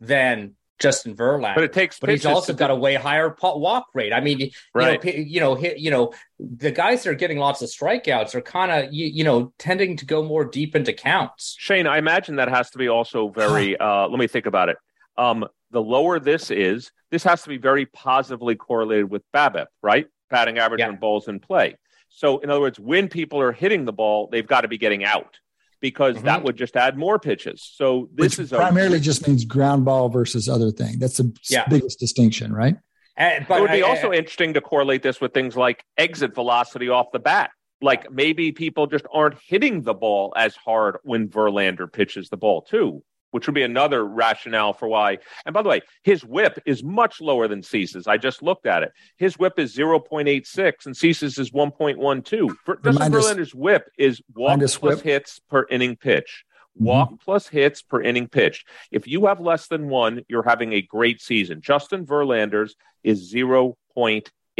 than 0.00 0.54
Justin 0.78 1.16
Verlander. 1.16 1.54
But 1.54 1.64
it 1.64 1.72
takes, 1.72 1.98
but 1.98 2.10
he's 2.10 2.26
also 2.26 2.52
got 2.52 2.70
a 2.70 2.74
way 2.74 2.94
higher 2.94 3.34
walk 3.42 3.86
rate. 3.94 4.12
I 4.12 4.20
mean, 4.20 4.50
right. 4.74 5.02
you 5.04 5.40
know, 5.40 5.58
you 5.58 5.70
know, 5.70 5.74
you 5.76 5.90
know, 5.90 6.12
the 6.38 6.70
guys 6.70 7.02
that 7.04 7.10
are 7.10 7.14
getting 7.14 7.38
lots 7.38 7.62
of 7.62 7.68
strikeouts 7.68 8.34
are 8.34 8.42
kind 8.42 8.70
of, 8.70 8.92
you, 8.92 9.06
you, 9.06 9.24
know, 9.24 9.52
tending 9.58 9.96
to 9.96 10.06
go 10.06 10.22
more 10.22 10.44
deep 10.44 10.76
into 10.76 10.92
counts. 10.92 11.56
Shane, 11.58 11.86
I 11.86 11.98
imagine 11.98 12.36
that 12.36 12.48
has 12.48 12.70
to 12.70 12.78
be 12.78 12.88
also 12.88 13.28
very. 13.30 13.76
uh, 13.78 14.08
let 14.08 14.18
me 14.18 14.26
think 14.26 14.46
about 14.46 14.68
it. 14.68 14.76
Um, 15.18 15.46
the 15.70 15.82
lower 15.82 16.20
this 16.20 16.50
is, 16.50 16.92
this 17.10 17.24
has 17.24 17.42
to 17.42 17.48
be 17.48 17.58
very 17.58 17.86
positively 17.86 18.54
correlated 18.54 19.10
with 19.10 19.22
BABIP, 19.34 19.66
right? 19.82 20.06
Batting 20.30 20.58
average 20.58 20.80
yeah. 20.80 20.88
and 20.88 21.00
balls 21.00 21.28
in 21.28 21.40
play. 21.40 21.76
So, 22.08 22.38
in 22.38 22.50
other 22.50 22.60
words, 22.60 22.78
when 22.78 23.08
people 23.08 23.40
are 23.40 23.52
hitting 23.52 23.84
the 23.84 23.92
ball, 23.92 24.28
they've 24.30 24.46
got 24.46 24.62
to 24.62 24.68
be 24.68 24.78
getting 24.78 25.04
out 25.04 25.38
because 25.80 26.16
mm-hmm. 26.16 26.26
that 26.26 26.42
would 26.42 26.56
just 26.56 26.76
add 26.76 26.96
more 26.96 27.18
pitches. 27.18 27.62
So 27.74 28.08
this 28.14 28.38
Which 28.38 28.46
is 28.46 28.50
primarily 28.50 28.96
a, 28.98 29.00
just 29.00 29.26
means 29.26 29.44
ground 29.44 29.84
ball 29.84 30.08
versus 30.08 30.48
other 30.48 30.70
thing. 30.70 30.98
That's 30.98 31.18
the 31.18 31.36
yeah. 31.50 31.68
biggest 31.68 31.98
distinction, 31.98 32.52
right? 32.52 32.76
And, 33.16 33.46
but 33.48 33.58
it 33.58 33.62
would 33.62 33.70
be 33.70 33.82
I, 33.82 33.88
also 33.88 34.12
I, 34.12 34.16
interesting 34.16 34.54
to 34.54 34.60
correlate 34.60 35.02
this 35.02 35.20
with 35.20 35.32
things 35.32 35.56
like 35.56 35.84
exit 35.96 36.34
velocity 36.34 36.88
off 36.88 37.06
the 37.12 37.18
bat. 37.18 37.50
Like 37.82 38.10
maybe 38.10 38.52
people 38.52 38.86
just 38.86 39.04
aren't 39.12 39.36
hitting 39.46 39.82
the 39.82 39.94
ball 39.94 40.32
as 40.36 40.56
hard 40.56 40.98
when 41.02 41.28
Verlander 41.28 41.90
pitches 41.92 42.30
the 42.30 42.36
ball 42.36 42.62
too 42.62 43.02
which 43.30 43.46
would 43.46 43.54
be 43.54 43.62
another 43.62 44.04
rationale 44.04 44.72
for 44.72 44.88
why. 44.88 45.18
And 45.44 45.52
by 45.52 45.62
the 45.62 45.68
way, 45.68 45.82
his 46.02 46.24
whip 46.24 46.58
is 46.64 46.82
much 46.82 47.20
lower 47.20 47.48
than 47.48 47.62
Cease's. 47.62 48.06
I 48.06 48.16
just 48.16 48.42
looked 48.42 48.66
at 48.66 48.82
it. 48.82 48.92
His 49.16 49.38
whip 49.38 49.58
is 49.58 49.76
0.86 49.76 50.86
and 50.86 50.96
Cease's 50.96 51.38
is 51.38 51.50
1.12. 51.50 52.56
For, 52.64 52.76
Justin 52.76 53.12
Verlander's 53.12 53.54
whip 53.54 53.90
is 53.98 54.22
walk 54.34 54.58
plus 54.58 54.80
whip. 54.80 55.02
hits 55.02 55.40
per 55.50 55.66
inning 55.70 55.96
pitch. 55.96 56.44
Mm-hmm. 56.76 56.84
Walk 56.84 57.08
mm-hmm. 57.08 57.16
plus 57.24 57.48
hits 57.48 57.82
per 57.82 58.00
inning 58.00 58.28
pitched. 58.28 58.68
If 58.90 59.06
you 59.06 59.26
have 59.26 59.40
less 59.40 59.66
than 59.66 59.88
one, 59.88 60.22
you're 60.28 60.42
having 60.42 60.72
a 60.72 60.82
great 60.82 61.20
season. 61.20 61.60
Justin 61.60 62.06
Verlander's 62.06 62.76
is 63.02 63.32
0.86. 63.32 63.74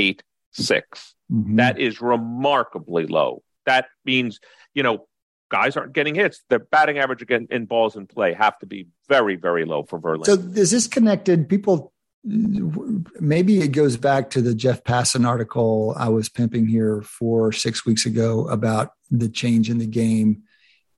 Mm-hmm. 0.08 1.56
That 1.56 1.78
is 1.78 2.00
remarkably 2.00 3.06
low. 3.06 3.42
That 3.64 3.86
means, 4.04 4.38
you 4.74 4.82
know, 4.82 5.06
guys 5.50 5.76
aren't 5.76 5.92
getting 5.92 6.14
hits. 6.14 6.42
Their 6.48 6.58
batting 6.58 6.98
average 6.98 7.22
again 7.22 7.46
in 7.50 7.66
balls 7.66 7.96
in 7.96 8.06
play 8.06 8.32
have 8.32 8.58
to 8.58 8.66
be 8.66 8.88
very, 9.08 9.36
very 9.36 9.64
low 9.64 9.82
for 9.84 10.00
Verlander. 10.00 10.26
So 10.26 10.32
is 10.60 10.70
this 10.70 10.86
connected? 10.86 11.48
People, 11.48 11.92
maybe 12.24 13.60
it 13.60 13.68
goes 13.68 13.96
back 13.96 14.30
to 14.30 14.42
the 14.42 14.54
Jeff 14.54 14.82
Passan 14.84 15.26
article 15.26 15.94
I 15.96 16.08
was 16.08 16.28
pimping 16.28 16.66
here 16.66 17.02
four, 17.02 17.52
six 17.52 17.86
weeks 17.86 18.06
ago 18.06 18.48
about 18.48 18.92
the 19.10 19.28
change 19.28 19.70
in 19.70 19.78
the 19.78 19.86
game. 19.86 20.42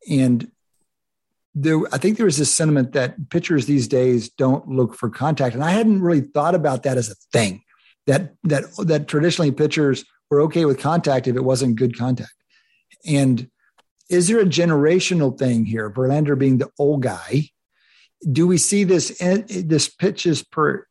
And 0.09 0.51
there, 1.55 1.81
I 1.93 1.99
think 1.99 2.17
there 2.17 2.27
was 2.27 2.39
this 2.39 2.55
sentiment 2.55 2.93
that 2.93 3.31
pitchers 3.31 3.67
these 3.67 3.89
days 3.89 4.31
don't 4.31 4.69
look 4.69 4.95
for 4.95 5.11
contact. 5.11 5.55
And 5.55 5.65
I 5.65 5.71
hadn't 5.71 6.03
really 6.03 6.21
thought 6.21 6.55
about 6.55 6.85
that 6.85 6.97
as 6.97 7.11
a 7.11 7.15
thing 7.33 7.63
that, 8.07 8.35
that, 8.45 8.65
that 8.87 9.09
traditionally 9.09 9.51
pitchers 9.51 10.05
were 10.31 10.41
okay 10.43 10.65
with 10.65 10.79
contact 10.79 11.27
if 11.27 11.37
it 11.37 11.45
wasn't 11.45 11.77
good 11.77 11.99
contact. 11.99 12.33
And 13.07 13.51
is 14.09 14.29
there 14.29 14.41
a 14.41 14.47
generational 14.47 15.37
thing 15.39 15.65
here? 15.65 15.91
Verlander 15.91 16.39
being 16.39 16.59
the 16.59 16.71
old 16.79 17.03
guy. 17.03 17.51
Do 18.31 18.47
we 18.47 18.59
see 18.59 18.85
this 18.85 19.19
this 19.19 19.89
pitches 19.89 20.43
per 20.43 20.87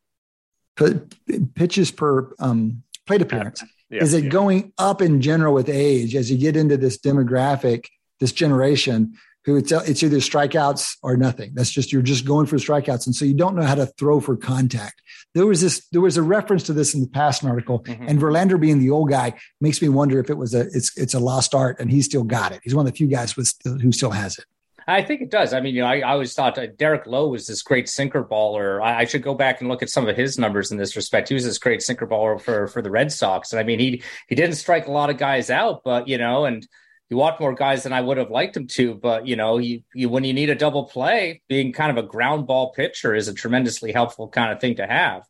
pitches 1.54 1.90
per 1.90 2.32
um, 2.38 2.82
plate 3.06 3.22
appearance? 3.22 3.62
Yeah, 3.90 4.02
is 4.02 4.14
it 4.14 4.24
yeah. 4.24 4.30
going 4.30 4.72
up 4.78 5.02
in 5.02 5.20
general 5.20 5.54
with 5.54 5.68
age 5.68 6.14
as 6.14 6.30
you 6.30 6.38
get 6.38 6.56
into 6.56 6.76
this 6.76 6.98
demographic, 6.98 7.86
this 8.20 8.32
generation? 8.32 9.14
Who 9.48 9.56
it's, 9.56 9.72
it's 9.72 10.02
either 10.02 10.18
strikeouts 10.18 10.98
or 11.02 11.16
nothing. 11.16 11.52
That's 11.54 11.70
just 11.70 11.90
you're 11.90 12.02
just 12.02 12.26
going 12.26 12.46
for 12.46 12.56
strikeouts, 12.56 13.06
and 13.06 13.14
so 13.14 13.24
you 13.24 13.34
don't 13.34 13.56
know 13.56 13.62
how 13.62 13.74
to 13.74 13.86
throw 13.86 14.20
for 14.20 14.36
contact. 14.36 15.00
There 15.34 15.46
was 15.46 15.62
this 15.62 15.86
there 15.90 16.02
was 16.02 16.18
a 16.18 16.22
reference 16.22 16.64
to 16.64 16.74
this 16.74 16.94
in 16.94 17.00
the 17.00 17.06
Passan 17.06 17.48
article, 17.48 17.82
mm-hmm. 17.82 18.06
and 18.06 18.20
Verlander 18.20 18.60
being 18.60 18.78
the 18.78 18.90
old 18.90 19.08
guy 19.08 19.34
makes 19.60 19.80
me 19.80 19.88
wonder 19.88 20.20
if 20.20 20.28
it 20.28 20.36
was 20.36 20.54
a 20.54 20.66
it's 20.72 20.96
it's 20.98 21.14
a 21.14 21.18
lost 21.18 21.54
art, 21.54 21.80
and 21.80 21.90
he 21.90 22.02
still 22.02 22.24
got 22.24 22.52
it. 22.52 22.60
He's 22.62 22.74
one 22.74 22.86
of 22.86 22.92
the 22.92 22.96
few 22.96 23.06
guys 23.06 23.36
with 23.36 23.54
who 23.64 23.90
still 23.90 24.10
has 24.10 24.38
it. 24.38 24.44
I 24.86 25.02
think 25.02 25.20
it 25.20 25.30
does. 25.30 25.52
I 25.52 25.60
mean, 25.60 25.74
you 25.74 25.82
know, 25.82 25.86
I, 25.86 25.98
I 25.98 26.12
always 26.12 26.32
thought 26.32 26.58
uh, 26.58 26.66
Derek 26.66 27.06
Lowe 27.06 27.28
was 27.28 27.46
this 27.46 27.62
great 27.62 27.90
sinker 27.90 28.24
baller. 28.24 28.82
I, 28.82 29.00
I, 29.00 29.04
should 29.04 29.22
go 29.22 29.34
back 29.34 29.60
and 29.60 29.68
look 29.68 29.82
at 29.82 29.90
some 29.90 30.08
of 30.08 30.16
his 30.16 30.38
numbers 30.38 30.72
in 30.72 30.78
this 30.78 30.96
respect. 30.96 31.28
He 31.28 31.34
was 31.34 31.44
this 31.44 31.58
great 31.58 31.82
sinker 31.82 32.06
baller 32.06 32.40
for 32.40 32.68
for 32.68 32.80
the 32.80 32.90
Red 32.90 33.12
Sox, 33.12 33.52
and 33.52 33.60
I 33.60 33.64
mean, 33.64 33.78
he 33.78 34.02
he 34.28 34.34
didn't 34.34 34.56
strike 34.56 34.86
a 34.86 34.92
lot 34.92 35.10
of 35.10 35.16
guys 35.16 35.50
out, 35.50 35.84
but 35.84 36.08
you 36.08 36.18
know, 36.18 36.44
and 36.44 36.66
he 37.08 37.14
walked 37.14 37.40
more 37.40 37.54
guys 37.54 37.82
than 37.82 37.92
I 37.92 38.00
would 38.00 38.18
have 38.18 38.30
liked 38.30 38.56
him 38.56 38.66
to. 38.68 38.94
But 38.94 39.26
you 39.26 39.36
know, 39.36 39.58
you, 39.58 39.82
you, 39.94 40.08
when 40.08 40.24
you 40.24 40.32
need 40.32 40.50
a 40.50 40.54
double 40.54 40.84
play, 40.84 41.42
being 41.48 41.72
kind 41.72 41.96
of 41.96 42.02
a 42.02 42.06
ground 42.06 42.46
ball 42.46 42.72
pitcher 42.72 43.14
is 43.14 43.28
a 43.28 43.34
tremendously 43.34 43.92
helpful 43.92 44.28
kind 44.28 44.52
of 44.52 44.60
thing 44.60 44.76
to 44.76 44.86
have. 44.86 45.22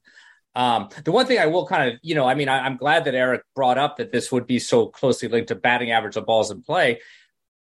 Um, 0.55 0.89
the 1.05 1.13
one 1.13 1.27
thing 1.27 1.39
I 1.39 1.47
will 1.47 1.67
kind 1.67 1.93
of, 1.93 2.01
you 2.03 2.17
know, 2.17 2.27
I 2.27 2.35
mean, 2.35 2.49
I, 2.49 2.67
am 2.67 2.79
glad 2.79 3.05
that 3.05 3.15
Eric 3.15 3.43
brought 3.55 3.79
up 3.79 3.99
that 3.99 4.11
this 4.11 4.33
would 4.33 4.47
be 4.47 4.59
so 4.59 4.89
closely 4.89 5.29
linked 5.29 5.49
to 5.49 5.55
batting 5.55 5.93
average 5.93 6.17
of 6.17 6.27
balls 6.27 6.51
in 6.51 6.63
play. 6.63 7.01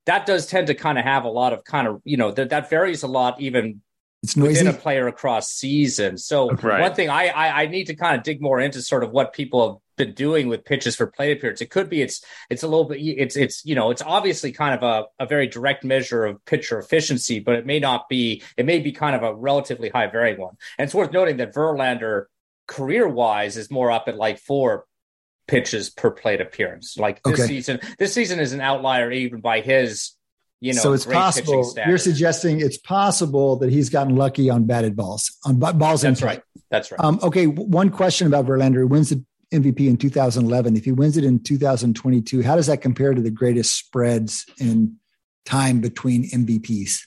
That 0.05 0.27
does 0.27 0.47
tend 0.47 0.67
to 0.67 0.75
kind 0.75 0.99
of 0.99 1.05
have 1.05 1.25
a 1.25 1.31
lot 1.31 1.55
of 1.55 1.65
kind 1.65 1.89
of, 1.89 2.03
you 2.05 2.19
know, 2.19 2.31
that 2.33 2.51
that 2.51 2.69
varies 2.69 3.03
a 3.03 3.09
lot 3.09 3.41
even 3.41 3.81
it's 4.23 4.37
noisy. 4.37 4.65
within 4.65 4.67
a 4.67 4.73
player 4.79 5.07
across 5.07 5.51
seasons. 5.51 6.27
So 6.27 6.51
right. 6.51 6.81
one 6.81 6.95
thing 6.95 7.09
I, 7.09 7.29
I, 7.29 7.63
I 7.63 7.67
need 7.69 7.87
to 7.87 7.95
kind 7.95 8.19
of 8.19 8.23
dig 8.23 8.43
more 8.43 8.61
into 8.61 8.83
sort 8.83 9.03
of 9.03 9.13
what 9.13 9.33
people 9.33 9.67
have 9.67 9.84
been 9.97 10.13
doing 10.13 10.49
with 10.49 10.65
pitches 10.65 10.97
for 10.97 11.07
plate 11.07 11.37
appearance. 11.37 11.61
It 11.61 11.71
could 11.71 11.89
be 11.89 12.03
it's 12.03 12.25
it's 12.51 12.63
a 12.63 12.69
little 12.69 12.85
bit 12.85 13.01
it's 13.01 13.37
it's 13.37 13.65
you 13.65 13.75
know 13.75 13.91
it's 13.91 14.03
obviously 14.03 14.53
kind 14.53 14.75
of 14.75 14.83
a, 14.83 15.23
a 15.23 15.27
very 15.27 15.47
direct 15.47 15.85
measure 15.85 16.25
of 16.25 16.45
pitcher 16.45 16.79
efficiency, 16.79 17.41
but 17.41 17.55
it 17.55 17.67
may 17.67 17.79
not 17.79 18.09
be. 18.09 18.43
It 18.57 18.67
may 18.67 18.81
be 18.81 18.93
kind 18.93 19.17
of 19.17 19.23
a 19.23 19.35
relatively 19.35 19.89
high 19.89 20.09
varying 20.09 20.41
one. 20.41 20.57
And 20.79 20.87
it's 20.87 20.95
worth 20.95 21.13
noting 21.13 21.39
that 21.39 21.55
Verlander 21.55 22.27
career 22.67 23.07
wise 23.07 23.57
is 23.57 23.71
more 23.71 23.91
up 23.91 24.09
at 24.09 24.17
like 24.17 24.39
four 24.39 24.87
pitches 25.47 25.91
per 25.91 26.11
plate 26.11 26.41
appearance. 26.41 26.97
Like 26.97 27.23
this 27.23 27.41
okay. 27.41 27.47
season, 27.47 27.81
this 27.99 28.13
season 28.13 28.41
is 28.41 28.53
an 28.53 28.61
outlier 28.61 29.11
even 29.11 29.41
by 29.41 29.61
his 29.61 30.13
you 30.61 30.73
know, 30.73 30.81
so 30.81 30.93
it's 30.95 31.05
possible. 31.05 31.75
You're 31.87 31.99
suggesting 31.99 32.63
it's 32.63 32.79
possible 32.79 33.57
that 33.57 33.71
he's 33.71 33.91
gotten 33.91 34.17
lucky 34.17 34.49
on 34.49 34.65
batted 34.65 34.97
balls, 34.97 35.37
on 35.45 35.59
balls. 35.59 36.01
That's 36.01 36.23
right. 36.23 36.41
That's 36.71 36.91
right. 36.91 36.99
Um, 36.99 37.19
okay. 37.23 37.47
One 37.47 37.91
question 37.91 38.27
about 38.27 38.47
Verlander: 38.47 38.89
When's 38.89 39.11
the 39.11 39.23
MVP 39.55 39.89
in 39.89 39.97
2011. 39.97 40.77
If 40.77 40.85
he 40.85 40.93
wins 40.93 41.17
it 41.17 41.25
in 41.25 41.43
2022, 41.43 42.43
how 42.43 42.57
does 42.57 42.67
that 42.67 42.83
compare 42.83 43.15
to 43.15 43.23
the 43.23 43.31
greatest 43.31 43.77
spreads 43.77 44.47
in 44.59 44.97
time 45.45 45.81
between 45.81 46.29
MVPs? 46.31 47.07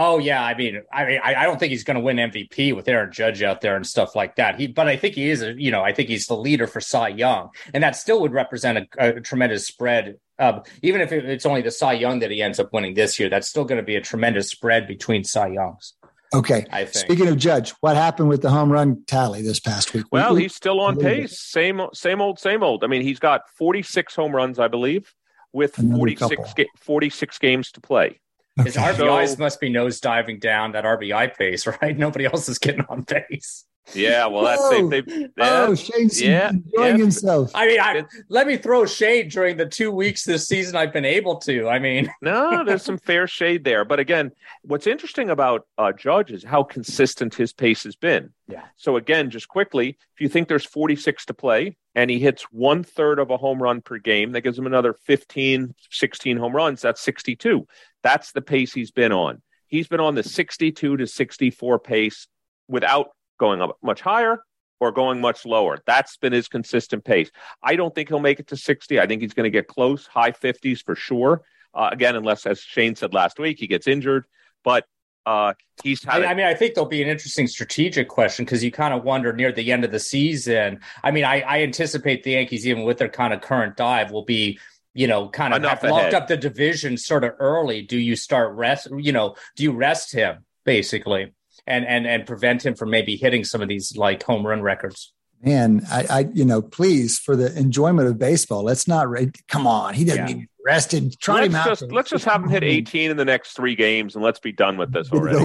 Oh 0.00 0.18
yeah, 0.18 0.44
I 0.44 0.56
mean, 0.56 0.82
I 0.92 1.04
mean, 1.04 1.20
I, 1.24 1.42
don't 1.42 1.58
think 1.58 1.70
he's 1.72 1.82
going 1.82 1.96
to 1.96 2.00
win 2.00 2.18
MVP 2.18 2.74
with 2.76 2.86
Aaron 2.86 3.10
Judge 3.10 3.42
out 3.42 3.60
there 3.60 3.74
and 3.74 3.84
stuff 3.84 4.14
like 4.14 4.36
that. 4.36 4.54
He, 4.54 4.68
but 4.68 4.86
I 4.86 4.96
think 4.96 5.16
he 5.16 5.28
is, 5.28 5.44
you 5.56 5.72
know, 5.72 5.82
I 5.82 5.92
think 5.92 6.08
he's 6.08 6.28
the 6.28 6.36
leader 6.36 6.68
for 6.68 6.80
Cy 6.80 7.08
Young, 7.08 7.50
and 7.74 7.82
that 7.82 7.96
still 7.96 8.20
would 8.20 8.32
represent 8.32 8.78
a, 8.96 9.16
a 9.16 9.20
tremendous 9.20 9.66
spread. 9.66 10.14
Uh, 10.38 10.60
even 10.82 11.00
if 11.00 11.10
it's 11.10 11.44
only 11.44 11.62
the 11.62 11.72
Cy 11.72 11.94
Young 11.94 12.20
that 12.20 12.30
he 12.30 12.40
ends 12.40 12.60
up 12.60 12.72
winning 12.72 12.94
this 12.94 13.18
year, 13.18 13.28
that's 13.28 13.48
still 13.48 13.64
going 13.64 13.80
to 13.80 13.84
be 13.84 13.96
a 13.96 14.00
tremendous 14.00 14.48
spread 14.48 14.86
between 14.86 15.24
Cy 15.24 15.48
Youngs. 15.48 15.94
Okay. 16.34 16.66
I 16.70 16.84
think. 16.84 17.06
Speaking 17.06 17.28
of 17.28 17.36
Judge, 17.36 17.70
what 17.80 17.96
happened 17.96 18.28
with 18.28 18.42
the 18.42 18.50
home 18.50 18.70
run 18.70 19.02
tally 19.06 19.42
this 19.42 19.60
past 19.60 19.94
week? 19.94 20.04
Well, 20.12 20.34
he's 20.34 20.54
still 20.54 20.80
on 20.80 20.96
pace. 20.98 21.40
Same, 21.40 21.80
same 21.94 22.20
old, 22.20 22.38
same 22.38 22.62
old. 22.62 22.84
I 22.84 22.86
mean, 22.86 23.02
he's 23.02 23.18
got 23.18 23.48
46 23.56 24.14
home 24.14 24.34
runs, 24.34 24.58
I 24.58 24.68
believe, 24.68 25.14
with 25.52 25.74
46, 25.74 26.54
ga- 26.54 26.68
46 26.76 27.38
games 27.38 27.72
to 27.72 27.80
play. 27.80 28.20
His 28.64 28.76
RBIs 28.76 29.36
so, 29.36 29.36
must 29.38 29.60
be 29.60 29.68
nose 29.68 30.00
diving 30.00 30.38
down 30.38 30.72
that 30.72 30.84
RBI 30.84 31.36
pace, 31.36 31.66
right? 31.82 31.96
Nobody 31.96 32.24
else 32.24 32.48
is 32.48 32.58
getting 32.58 32.84
on 32.88 33.02
base. 33.02 33.64
Yeah, 33.94 34.26
well, 34.26 34.44
that's 34.44 34.68
they, 34.68 35.00
they, 35.00 35.28
oh 35.38 35.74
Shane's 35.74 36.20
yeah, 36.20 36.50
enjoying 36.50 36.96
yeah. 36.96 37.02
himself. 37.02 37.50
I 37.54 37.66
mean, 37.66 37.80
I, 37.80 38.04
let 38.28 38.46
me 38.46 38.56
throw 38.56 38.84
shade 38.86 39.30
during 39.30 39.56
the 39.56 39.66
two 39.66 39.90
weeks 39.90 40.24
this 40.24 40.46
season 40.46 40.76
I've 40.76 40.92
been 40.92 41.04
able 41.04 41.36
to. 41.40 41.68
I 41.68 41.78
mean, 41.78 42.10
no, 42.22 42.64
there's 42.64 42.82
some 42.82 42.98
fair 42.98 43.26
shade 43.26 43.64
there, 43.64 43.84
but 43.84 43.98
again, 43.98 44.32
what's 44.62 44.86
interesting 44.86 45.30
about 45.30 45.66
uh, 45.78 45.92
Judge 45.92 46.32
is 46.32 46.44
how 46.44 46.62
consistent 46.62 47.34
his 47.34 47.52
pace 47.52 47.84
has 47.84 47.96
been. 47.96 48.30
Yeah. 48.46 48.64
So 48.76 48.96
again, 48.96 49.30
just 49.30 49.48
quickly, 49.48 49.98
if 50.14 50.20
you 50.20 50.28
think 50.28 50.48
there's 50.48 50.64
46 50.64 51.26
to 51.26 51.34
play 51.34 51.76
and 51.94 52.10
he 52.10 52.18
hits 52.18 52.44
one 52.44 52.82
third 52.82 53.18
of 53.18 53.30
a 53.30 53.36
home 53.36 53.62
run 53.62 53.80
per 53.80 53.98
game, 53.98 54.32
that 54.32 54.42
gives 54.42 54.58
him 54.58 54.66
another 54.66 54.94
15, 54.94 55.74
16 55.90 56.36
home 56.36 56.54
runs. 56.54 56.82
That's 56.82 57.00
62. 57.00 57.66
That's 58.02 58.32
the 58.32 58.42
pace 58.42 58.72
he's 58.72 58.90
been 58.90 59.12
on. 59.12 59.42
He's 59.66 59.88
been 59.88 60.00
on 60.00 60.14
the 60.14 60.22
62 60.22 60.96
to 60.96 61.06
64 61.06 61.78
pace 61.78 62.26
without 62.68 63.10
going 63.38 63.62
up 63.62 63.78
much 63.82 64.00
higher 64.00 64.40
or 64.80 64.92
going 64.92 65.20
much 65.20 65.44
lower. 65.44 65.78
That's 65.86 66.16
been 66.16 66.32
his 66.32 66.48
consistent 66.48 67.04
pace. 67.04 67.30
I 67.62 67.76
don't 67.76 67.94
think 67.94 68.08
he'll 68.08 68.20
make 68.20 68.40
it 68.40 68.48
to 68.48 68.56
60. 68.56 69.00
I 69.00 69.06
think 69.06 69.22
he's 69.22 69.34
going 69.34 69.44
to 69.44 69.50
get 69.50 69.66
close, 69.66 70.06
high 70.06 70.32
50s 70.32 70.84
for 70.84 70.94
sure. 70.94 71.42
Uh, 71.74 71.90
again, 71.92 72.16
unless, 72.16 72.46
as 72.46 72.60
Shane 72.60 72.94
said 72.94 73.12
last 73.12 73.38
week, 73.38 73.58
he 73.58 73.66
gets 73.66 73.86
injured. 73.86 74.24
But 74.64 74.84
uh, 75.26 75.54
he's 75.82 76.02
had. 76.04 76.22
I, 76.22 76.30
I 76.30 76.34
mean, 76.34 76.46
I 76.46 76.54
think 76.54 76.74
there'll 76.74 76.88
be 76.88 77.02
an 77.02 77.08
interesting 77.08 77.46
strategic 77.46 78.08
question 78.08 78.44
because 78.44 78.64
you 78.64 78.70
kind 78.70 78.94
of 78.94 79.04
wonder 79.04 79.32
near 79.32 79.52
the 79.52 79.72
end 79.72 79.84
of 79.84 79.92
the 79.92 80.00
season. 80.00 80.80
I 81.02 81.10
mean, 81.10 81.24
I, 81.24 81.40
I 81.42 81.62
anticipate 81.62 82.22
the 82.22 82.32
Yankees, 82.32 82.66
even 82.66 82.84
with 82.84 82.98
their 82.98 83.08
kind 83.08 83.32
of 83.32 83.40
current 83.40 83.76
dive, 83.76 84.10
will 84.10 84.24
be 84.24 84.58
you 84.94 85.06
know, 85.06 85.28
kind 85.28 85.54
of 85.54 85.62
have 85.62 85.84
locked 85.84 86.14
up 86.14 86.26
the 86.26 86.36
division 86.36 86.96
sort 86.96 87.22
of 87.22 87.34
early. 87.38 87.82
Do 87.82 87.96
you 87.96 88.16
start 88.16 88.56
rest? 88.56 88.88
You 88.90 89.12
know, 89.12 89.36
do 89.54 89.62
you 89.62 89.72
rest 89.72 90.12
him 90.12 90.44
basically? 90.64 91.32
And 91.68 91.86
and 91.86 92.06
and 92.06 92.26
prevent 92.26 92.64
him 92.64 92.74
from 92.74 92.90
maybe 92.90 93.16
hitting 93.16 93.44
some 93.44 93.62
of 93.62 93.68
these 93.68 93.96
like 93.96 94.22
home 94.22 94.46
run 94.46 94.62
records. 94.62 95.12
Man, 95.44 95.82
I, 95.88 96.06
I 96.10 96.28
you 96.32 96.44
know, 96.44 96.60
please 96.60 97.18
for 97.18 97.36
the 97.36 97.56
enjoyment 97.56 98.08
of 98.08 98.18
baseball, 98.18 98.64
let's 98.64 98.88
not. 98.88 99.06
Come 99.46 99.66
on, 99.66 99.94
he 99.94 100.04
doesn't 100.04 100.28
yeah. 100.28 100.34
need 100.34 100.48
rested. 100.64 101.18
Try 101.20 101.42
let's 101.42 101.46
him 101.46 101.64
just, 101.64 101.82
out. 101.84 101.92
Let's 101.92 102.10
just 102.10 102.24
have 102.24 102.42
him 102.42 102.48
hit 102.48 102.64
18 102.64 103.12
in 103.12 103.16
the 103.16 103.24
next 103.24 103.52
three 103.52 103.76
games, 103.76 104.16
and 104.16 104.24
let's 104.24 104.40
be 104.40 104.52
done 104.52 104.76
with 104.76 104.92
this 104.92 105.10
already. 105.12 105.38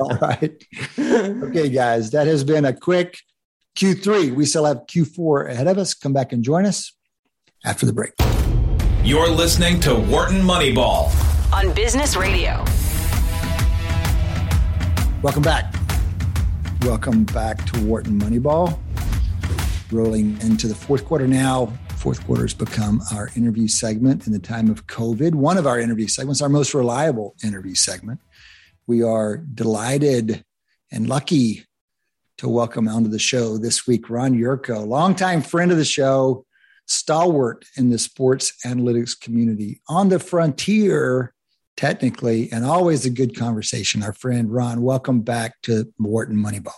All 0.00 0.16
right. 0.16 0.64
Okay, 0.98 1.68
guys, 1.68 2.10
that 2.10 2.26
has 2.26 2.42
been 2.42 2.64
a 2.64 2.72
quick 2.72 3.18
Q3. 3.76 4.34
We 4.34 4.44
still 4.44 4.64
have 4.64 4.78
Q4 4.86 5.50
ahead 5.50 5.68
of 5.68 5.78
us. 5.78 5.94
Come 5.94 6.12
back 6.12 6.32
and 6.32 6.42
join 6.42 6.66
us 6.66 6.92
after 7.64 7.86
the 7.86 7.92
break. 7.92 8.12
You're 9.04 9.30
listening 9.30 9.80
to 9.80 9.94
Wharton 9.94 10.42
Moneyball 10.42 11.10
on 11.52 11.72
Business 11.74 12.16
Radio. 12.16 12.64
Welcome 15.22 15.42
back. 15.42 15.74
Welcome 16.80 17.24
back 17.24 17.62
to 17.72 17.84
Wharton 17.84 18.18
Moneyball. 18.18 18.78
Rolling 19.92 20.40
into 20.40 20.66
the 20.66 20.74
fourth 20.74 21.04
quarter 21.04 21.28
now. 21.28 21.66
Fourth 21.96 22.24
quarter 22.24 22.40
has 22.40 22.54
become 22.54 23.02
our 23.12 23.28
interview 23.36 23.68
segment 23.68 24.26
in 24.26 24.32
the 24.32 24.38
time 24.38 24.70
of 24.70 24.86
COVID. 24.86 25.34
One 25.34 25.58
of 25.58 25.66
our 25.66 25.78
interview 25.78 26.08
segments, 26.08 26.40
our 26.40 26.48
most 26.48 26.72
reliable 26.72 27.36
interview 27.44 27.74
segment. 27.74 28.18
We 28.86 29.02
are 29.02 29.36
delighted 29.36 30.42
and 30.90 31.06
lucky 31.06 31.66
to 32.38 32.48
welcome 32.48 32.88
onto 32.88 33.10
the 33.10 33.18
show 33.18 33.58
this 33.58 33.86
week 33.86 34.08
Ron 34.08 34.32
Yurko, 34.32 34.86
longtime 34.86 35.42
friend 35.42 35.70
of 35.70 35.76
the 35.76 35.84
show, 35.84 36.46
stalwart 36.86 37.66
in 37.76 37.90
the 37.90 37.98
sports 37.98 38.54
analytics 38.64 39.20
community 39.20 39.82
on 39.86 40.08
the 40.08 40.18
frontier 40.18 41.34
technically, 41.80 42.52
and 42.52 42.62
always 42.62 43.06
a 43.06 43.10
good 43.10 43.34
conversation. 43.34 44.02
Our 44.02 44.12
friend 44.12 44.52
Ron, 44.52 44.82
welcome 44.82 45.22
back 45.22 45.54
to 45.62 45.90
Wharton 45.98 46.36
Moneyball. 46.36 46.74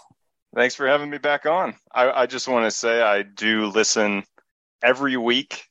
Thanks 0.55 0.77
for 0.77 0.87
having 0.87 1.11
me 1.11 1.19
back 1.19 1.45
on. 1.45 1.75
I, 1.93 2.11
I 2.13 2.27
just 2.27 2.47
want 2.47 2.67
to 2.67 2.71
say 2.71 3.03
I 3.03 3.23
do 3.23 3.67
listen 3.67 4.23
every 4.81 5.17
week, 5.17 5.65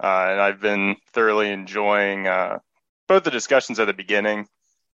uh, 0.00 0.28
and 0.30 0.40
I've 0.40 0.60
been 0.60 0.94
thoroughly 1.12 1.50
enjoying 1.50 2.28
uh, 2.28 2.60
both 3.08 3.24
the 3.24 3.32
discussions 3.32 3.80
at 3.80 3.88
the 3.88 3.92
beginning 3.92 4.46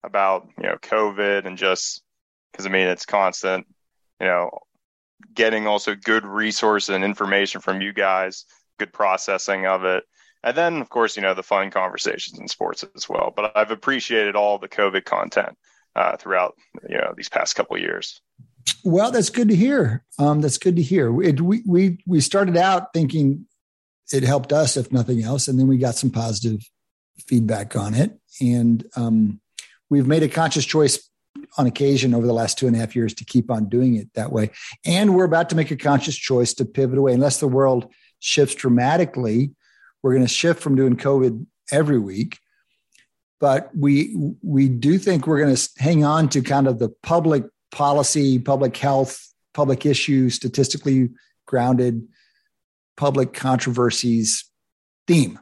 about 0.02 0.48
you 0.56 0.64
know 0.64 0.78
COVID 0.78 1.44
and 1.44 1.58
just 1.58 2.02
because 2.50 2.64
I 2.64 2.70
mean 2.70 2.86
it's 2.86 3.04
constant, 3.04 3.66
you 4.20 4.26
know, 4.26 4.58
getting 5.34 5.66
also 5.66 5.94
good 5.94 6.24
resource 6.24 6.88
and 6.88 7.04
information 7.04 7.60
from 7.60 7.82
you 7.82 7.92
guys, 7.92 8.46
good 8.78 8.94
processing 8.94 9.66
of 9.66 9.84
it, 9.84 10.04
and 10.44 10.56
then 10.56 10.80
of 10.80 10.88
course 10.88 11.16
you 11.16 11.22
know 11.22 11.34
the 11.34 11.42
fun 11.42 11.70
conversations 11.70 12.38
in 12.38 12.48
sports 12.48 12.84
as 12.94 13.08
well. 13.08 13.32
But 13.34 13.56
i've 13.56 13.70
appreciated 13.70 14.36
all 14.36 14.58
the 14.58 14.68
covid 14.68 15.04
content 15.04 15.56
uh, 15.94 16.16
throughout 16.16 16.54
you 16.88 16.96
know 16.96 17.12
these 17.16 17.28
past 17.28 17.54
couple 17.54 17.78
years. 17.78 18.20
Well 18.84 19.10
that's 19.10 19.30
good 19.30 19.48
to 19.48 19.56
hear. 19.56 20.04
Um, 20.18 20.40
that's 20.40 20.58
good 20.58 20.76
to 20.76 20.82
hear. 20.82 21.22
It, 21.22 21.40
we, 21.40 21.62
we 21.66 21.98
we 22.06 22.20
started 22.20 22.56
out 22.56 22.92
thinking 22.92 23.46
it 24.12 24.22
helped 24.22 24.52
us 24.52 24.76
if 24.76 24.92
nothing 24.92 25.22
else 25.22 25.48
and 25.48 25.58
then 25.58 25.66
we 25.66 25.78
got 25.78 25.94
some 25.94 26.10
positive 26.10 26.60
feedback 27.26 27.76
on 27.76 27.94
it. 27.94 28.18
And 28.40 28.84
um, 28.96 29.40
we've 29.90 30.06
made 30.06 30.22
a 30.22 30.28
conscious 30.28 30.64
choice 30.64 31.08
on 31.58 31.66
occasion 31.66 32.14
over 32.14 32.26
the 32.26 32.32
last 32.32 32.58
two 32.58 32.66
and 32.66 32.76
a 32.76 32.78
half 32.78 32.96
years 32.96 33.14
to 33.14 33.24
keep 33.24 33.50
on 33.50 33.68
doing 33.68 33.96
it 33.96 34.08
that 34.14 34.32
way. 34.32 34.50
And 34.84 35.14
we're 35.14 35.24
about 35.24 35.50
to 35.50 35.56
make 35.56 35.70
a 35.70 35.76
conscious 35.76 36.16
choice 36.16 36.54
to 36.54 36.64
pivot 36.64 36.98
away. 36.98 37.12
Unless 37.12 37.40
the 37.40 37.48
world 37.48 37.92
shifts 38.20 38.54
dramatically 38.54 39.52
we're 40.02 40.12
going 40.12 40.26
to 40.26 40.32
shift 40.32 40.60
from 40.60 40.76
doing 40.76 40.96
COVID 40.96 41.46
every 41.70 41.98
week, 41.98 42.38
but 43.40 43.70
we 43.76 44.34
we 44.42 44.68
do 44.68 44.98
think 44.98 45.26
we're 45.26 45.40
going 45.40 45.54
to 45.54 45.68
hang 45.78 46.04
on 46.04 46.28
to 46.30 46.42
kind 46.42 46.66
of 46.66 46.78
the 46.78 46.88
public 47.02 47.44
policy, 47.70 48.38
public 48.38 48.76
health, 48.76 49.32
public 49.54 49.86
issue, 49.86 50.30
statistically 50.30 51.10
grounded 51.46 52.06
public 52.96 53.32
controversies 53.32 54.44
theme. 55.06 55.38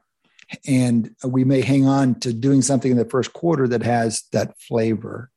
And 0.66 1.14
we 1.24 1.44
may 1.44 1.60
hang 1.60 1.86
on 1.86 2.18
to 2.20 2.32
doing 2.32 2.62
something 2.62 2.90
in 2.90 2.96
the 2.96 3.04
first 3.04 3.32
quarter 3.32 3.68
that 3.68 3.82
has 3.82 4.24
that 4.32 4.58
flavor. 4.58 5.30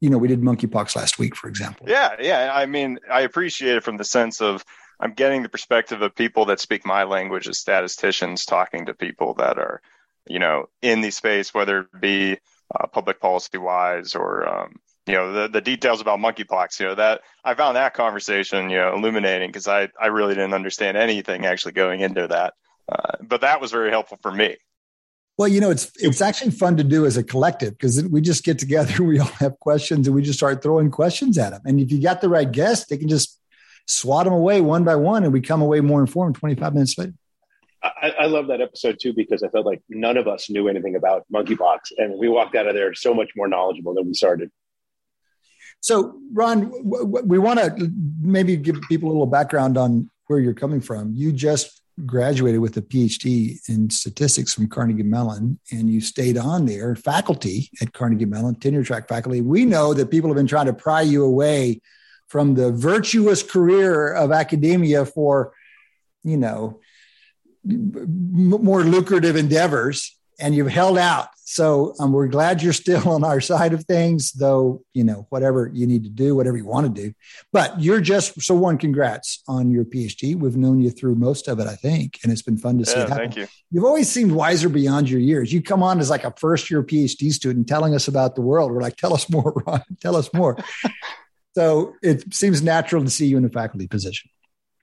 You 0.00 0.10
know, 0.10 0.18
we 0.18 0.28
did 0.28 0.42
monkeypox 0.42 0.94
last 0.94 1.18
week, 1.18 1.34
for 1.34 1.48
example. 1.48 1.86
Yeah, 1.88 2.14
yeah. 2.20 2.52
I 2.54 2.66
mean, 2.66 2.98
I 3.10 3.22
appreciate 3.22 3.76
it 3.76 3.82
from 3.82 3.96
the 3.96 4.04
sense 4.04 4.40
of 4.40 4.64
I'm 5.00 5.12
getting 5.12 5.42
the 5.42 5.48
perspective 5.48 6.02
of 6.02 6.14
people 6.14 6.46
that 6.46 6.60
speak 6.60 6.86
my 6.86 7.04
language 7.04 7.48
as 7.48 7.58
statisticians 7.58 8.44
talking 8.44 8.86
to 8.86 8.94
people 8.94 9.34
that 9.34 9.58
are, 9.58 9.82
you 10.26 10.38
know, 10.38 10.66
in 10.82 11.00
the 11.00 11.10
space, 11.10 11.52
whether 11.52 11.80
it 11.80 12.00
be 12.00 12.38
uh, 12.74 12.86
public 12.86 13.20
policy 13.20 13.58
wise 13.58 14.14
or, 14.14 14.48
um, 14.48 14.76
you 15.06 15.14
know, 15.14 15.32
the, 15.32 15.48
the 15.48 15.60
details 15.60 16.00
about 16.00 16.18
monkeypox, 16.18 16.80
you 16.80 16.86
know, 16.86 16.94
that 16.94 17.20
I 17.44 17.54
found 17.54 17.76
that 17.76 17.94
conversation, 17.94 18.70
you 18.70 18.78
know, 18.78 18.94
illuminating 18.94 19.48
because 19.48 19.68
I, 19.68 19.88
I 20.00 20.06
really 20.06 20.34
didn't 20.34 20.54
understand 20.54 20.96
anything 20.96 21.44
actually 21.44 21.72
going 21.72 22.00
into 22.00 22.26
that. 22.28 22.54
Uh, 22.90 23.16
but 23.22 23.42
that 23.42 23.60
was 23.60 23.70
very 23.70 23.90
helpful 23.90 24.18
for 24.22 24.32
me. 24.32 24.56
Well, 25.36 25.48
you 25.48 25.60
know, 25.60 25.70
it's 25.70 25.90
it's 25.96 26.20
actually 26.20 26.52
fun 26.52 26.76
to 26.76 26.84
do 26.84 27.06
as 27.06 27.16
a 27.16 27.24
collective 27.24 27.76
because 27.76 28.02
we 28.04 28.20
just 28.20 28.44
get 28.44 28.58
together, 28.58 29.02
we 29.02 29.18
all 29.18 29.26
have 29.26 29.58
questions, 29.58 30.06
and 30.06 30.14
we 30.14 30.22
just 30.22 30.38
start 30.38 30.62
throwing 30.62 30.90
questions 30.90 31.38
at 31.38 31.50
them. 31.50 31.62
And 31.64 31.80
if 31.80 31.90
you 31.90 32.00
got 32.00 32.20
the 32.20 32.28
right 32.28 32.50
guest, 32.50 32.88
they 32.88 32.96
can 32.96 33.08
just 33.08 33.40
swat 33.86 34.24
them 34.24 34.32
away 34.32 34.60
one 34.60 34.84
by 34.84 34.96
one, 34.96 35.24
and 35.24 35.32
we 35.32 35.40
come 35.40 35.62
away 35.62 35.80
more 35.80 36.00
informed 36.00 36.36
25 36.36 36.74
minutes 36.74 36.98
later. 36.98 37.14
I, 37.82 38.14
I, 38.20 38.26
love 38.26 38.46
that 38.46 38.62
episode 38.62 38.98
too 38.98 39.12
because 39.12 39.42
I 39.42 39.48
felt 39.48 39.66
like 39.66 39.82
none 39.90 40.16
of 40.16 40.26
us 40.26 40.48
knew 40.48 40.68
anything 40.68 40.96
about 40.96 41.26
monkeypox, 41.32 41.92
and 41.98 42.18
we 42.18 42.28
walked 42.28 42.54
out 42.54 42.66
of 42.66 42.74
there 42.74 42.94
so 42.94 43.12
much 43.12 43.30
more 43.36 43.46
knowledgeable 43.46 43.94
than 43.94 44.06
we 44.06 44.14
started. 44.14 44.50
So, 45.80 46.18
Ron, 46.32 46.72
we 46.82 47.38
want 47.38 47.60
to 47.60 47.92
maybe 48.20 48.56
give 48.56 48.80
people 48.88 49.10
a 49.10 49.12
little 49.12 49.26
background 49.26 49.76
on 49.76 50.10
where 50.28 50.38
you're 50.38 50.54
coming 50.54 50.80
from. 50.80 51.12
You 51.14 51.30
just 51.30 51.82
graduated 52.06 52.60
with 52.60 52.76
a 52.78 52.82
PhD 52.82 53.58
in 53.68 53.90
statistics 53.90 54.54
from 54.54 54.68
Carnegie 54.68 55.02
Mellon, 55.02 55.58
and 55.70 55.90
you 55.90 56.00
stayed 56.00 56.38
on 56.38 56.64
there, 56.64 56.96
faculty 56.96 57.70
at 57.82 57.92
Carnegie 57.92 58.24
Mellon, 58.24 58.54
tenure 58.54 58.82
track 58.82 59.08
faculty. 59.08 59.42
We 59.42 59.66
know 59.66 59.92
that 59.92 60.10
people 60.10 60.30
have 60.30 60.36
been 60.36 60.46
trying 60.46 60.66
to 60.66 60.72
pry 60.72 61.02
you 61.02 61.24
away 61.24 61.82
from 62.28 62.54
the 62.54 62.72
virtuous 62.72 63.42
career 63.42 64.12
of 64.12 64.32
academia 64.32 65.04
for, 65.04 65.52
you 66.22 66.36
know, 66.36 66.80
more 67.64 68.82
lucrative 68.82 69.36
endeavors, 69.36 70.16
and 70.38 70.54
you've 70.54 70.68
held 70.68 70.98
out 70.98 71.28
So 71.46 71.94
um, 72.00 72.12
we're 72.12 72.28
glad 72.28 72.62
you're 72.62 72.72
still 72.72 73.08
on 73.14 73.22
our 73.22 73.40
side 73.40 73.72
of 73.72 73.84
things, 73.84 74.32
though, 74.32 74.82
you 74.94 75.04
know, 75.04 75.26
whatever 75.28 75.70
you 75.72 75.86
need 75.86 76.04
to 76.04 76.10
do, 76.10 76.34
whatever 76.34 76.56
you 76.56 76.64
want 76.64 76.86
to 76.94 77.02
do. 77.02 77.12
But 77.52 77.80
you're 77.80 78.00
just, 78.00 78.40
so 78.42 78.54
one, 78.54 78.78
congrats 78.78 79.42
on 79.46 79.70
your 79.70 79.84
PhD. 79.84 80.34
We've 80.34 80.56
known 80.56 80.80
you 80.80 80.90
through 80.90 81.16
most 81.16 81.46
of 81.48 81.60
it, 81.60 81.66
I 81.66 81.76
think, 81.76 82.18
and 82.22 82.32
it's 82.32 82.42
been 82.42 82.56
fun 82.56 82.78
to 82.78 82.86
see 82.86 82.96
yeah, 82.96 83.04
it 83.04 83.08
happen. 83.10 83.30
Thank 83.30 83.36
you. 83.36 83.46
You've 83.70 83.84
always 83.84 84.08
seemed 84.10 84.32
wiser 84.32 84.68
beyond 84.68 85.08
your 85.08 85.20
years. 85.20 85.52
You 85.52 85.62
come 85.62 85.82
on 85.82 86.00
as 86.00 86.10
like 86.10 86.24
a 86.24 86.32
first 86.38 86.70
year 86.70 86.82
PhD 86.82 87.30
student 87.30 87.68
telling 87.68 87.94
us 87.94 88.08
about 88.08 88.34
the 88.34 88.42
world. 88.42 88.72
We're 88.72 88.82
like, 88.82 88.96
tell 88.96 89.12
us 89.14 89.28
more, 89.30 89.52
Ron, 89.66 89.82
tell 90.00 90.16
us 90.16 90.32
more. 90.32 90.56
So 91.54 91.94
it 92.02 92.34
seems 92.34 92.62
natural 92.62 93.04
to 93.04 93.10
see 93.10 93.26
you 93.26 93.36
in 93.36 93.44
a 93.44 93.48
faculty 93.48 93.86
position. 93.86 94.30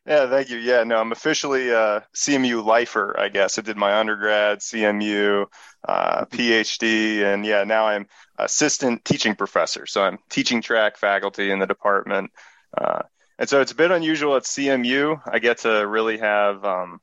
Yeah, 0.05 0.27
thank 0.29 0.49
you. 0.49 0.57
Yeah, 0.57 0.83
no, 0.83 0.99
I'm 0.99 1.11
officially 1.11 1.69
a 1.69 2.03
CMU 2.15 2.65
lifer, 2.65 3.17
I 3.19 3.29
guess. 3.29 3.59
I 3.59 3.61
did 3.61 3.77
my 3.77 3.99
undergrad, 3.99 4.59
CMU, 4.59 5.45
uh, 5.87 6.25
PhD, 6.25 7.23
and 7.23 7.45
yeah, 7.45 7.63
now 7.63 7.85
I'm 7.85 8.07
assistant 8.37 9.05
teaching 9.05 9.35
professor. 9.35 9.85
So 9.85 10.03
I'm 10.03 10.17
teaching 10.29 10.63
track 10.63 10.97
faculty 10.97 11.51
in 11.51 11.59
the 11.59 11.67
department. 11.67 12.31
Uh, 12.75 13.03
and 13.37 13.47
so 13.47 13.61
it's 13.61 13.71
a 13.71 13.75
bit 13.75 13.91
unusual 13.91 14.35
at 14.35 14.43
CMU. 14.43 15.21
I 15.25 15.37
get 15.37 15.59
to 15.59 15.87
really 15.87 16.17
have 16.17 16.65
um, 16.65 16.99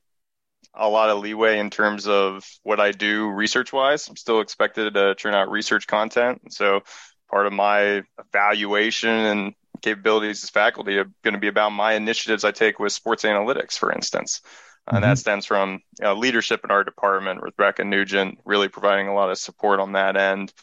a 0.73 0.89
lot 0.89 1.09
of 1.09 1.19
leeway 1.19 1.59
in 1.59 1.69
terms 1.69 2.05
of 2.05 2.43
what 2.63 2.81
I 2.81 2.91
do 2.91 3.29
research 3.29 3.71
wise. 3.71 4.09
I'm 4.09 4.17
still 4.17 4.41
expected 4.41 4.93
to 4.93 5.15
churn 5.15 5.33
out 5.33 5.49
research 5.49 5.87
content. 5.87 6.53
So 6.53 6.81
part 7.29 7.45
of 7.45 7.53
my 7.53 8.03
evaluation 8.19 9.09
and 9.09 9.53
capabilities 9.81 10.43
as 10.43 10.49
faculty 10.49 10.97
are 10.97 11.09
going 11.23 11.33
to 11.33 11.39
be 11.39 11.47
about 11.47 11.71
my 11.71 11.93
initiatives 11.93 12.43
I 12.43 12.51
take 12.51 12.79
with 12.79 12.93
sports 12.93 13.23
analytics, 13.23 13.77
for 13.77 13.91
instance. 13.91 14.41
Mm-hmm. 14.43 14.95
And 14.95 15.03
that 15.03 15.17
stems 15.17 15.45
from 15.45 15.81
you 15.99 16.05
know, 16.05 16.15
leadership 16.15 16.61
in 16.63 16.71
our 16.71 16.83
department 16.83 17.41
with 17.41 17.53
Rebecca 17.57 17.83
Nugent 17.83 18.39
really 18.45 18.69
providing 18.69 19.07
a 19.07 19.13
lot 19.13 19.29
of 19.29 19.37
support 19.37 19.79
on 19.79 19.93
that 19.93 20.17
end. 20.17 20.53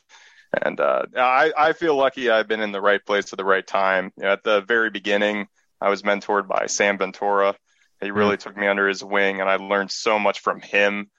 And 0.63 0.81
uh, 0.81 1.07
I, 1.17 1.53
I 1.57 1.73
feel 1.73 1.97
lucky 1.97 2.31
I've 2.31 2.49
been 2.49 2.61
in 2.61 2.73
the 2.73 2.81
right 2.81 3.05
place 3.05 3.33
at 3.33 3.37
the 3.37 3.45
right 3.45 3.67
time. 3.67 4.13
You 4.17 4.25
know, 4.25 4.33
at 4.33 4.43
the 4.43 4.63
very 4.63 4.91
beginning, 4.91 5.49
I 5.81 5.91
was 5.91 6.03
mentored 6.03 6.49
by 6.49 6.67
Sam 6.67 6.99
Ventura. 6.99 7.55
He 8.01 8.11
really 8.11 8.37
mm-hmm. 8.37 8.49
took 8.49 8.57
me 8.57 8.67
under 8.67 8.89
his 8.89 9.03
wing, 9.03 9.41
and 9.41 9.49
I 9.49 9.57
learned 9.57 9.91
so 9.91 10.19
much 10.19 10.41
from 10.41 10.61
him 10.61 11.11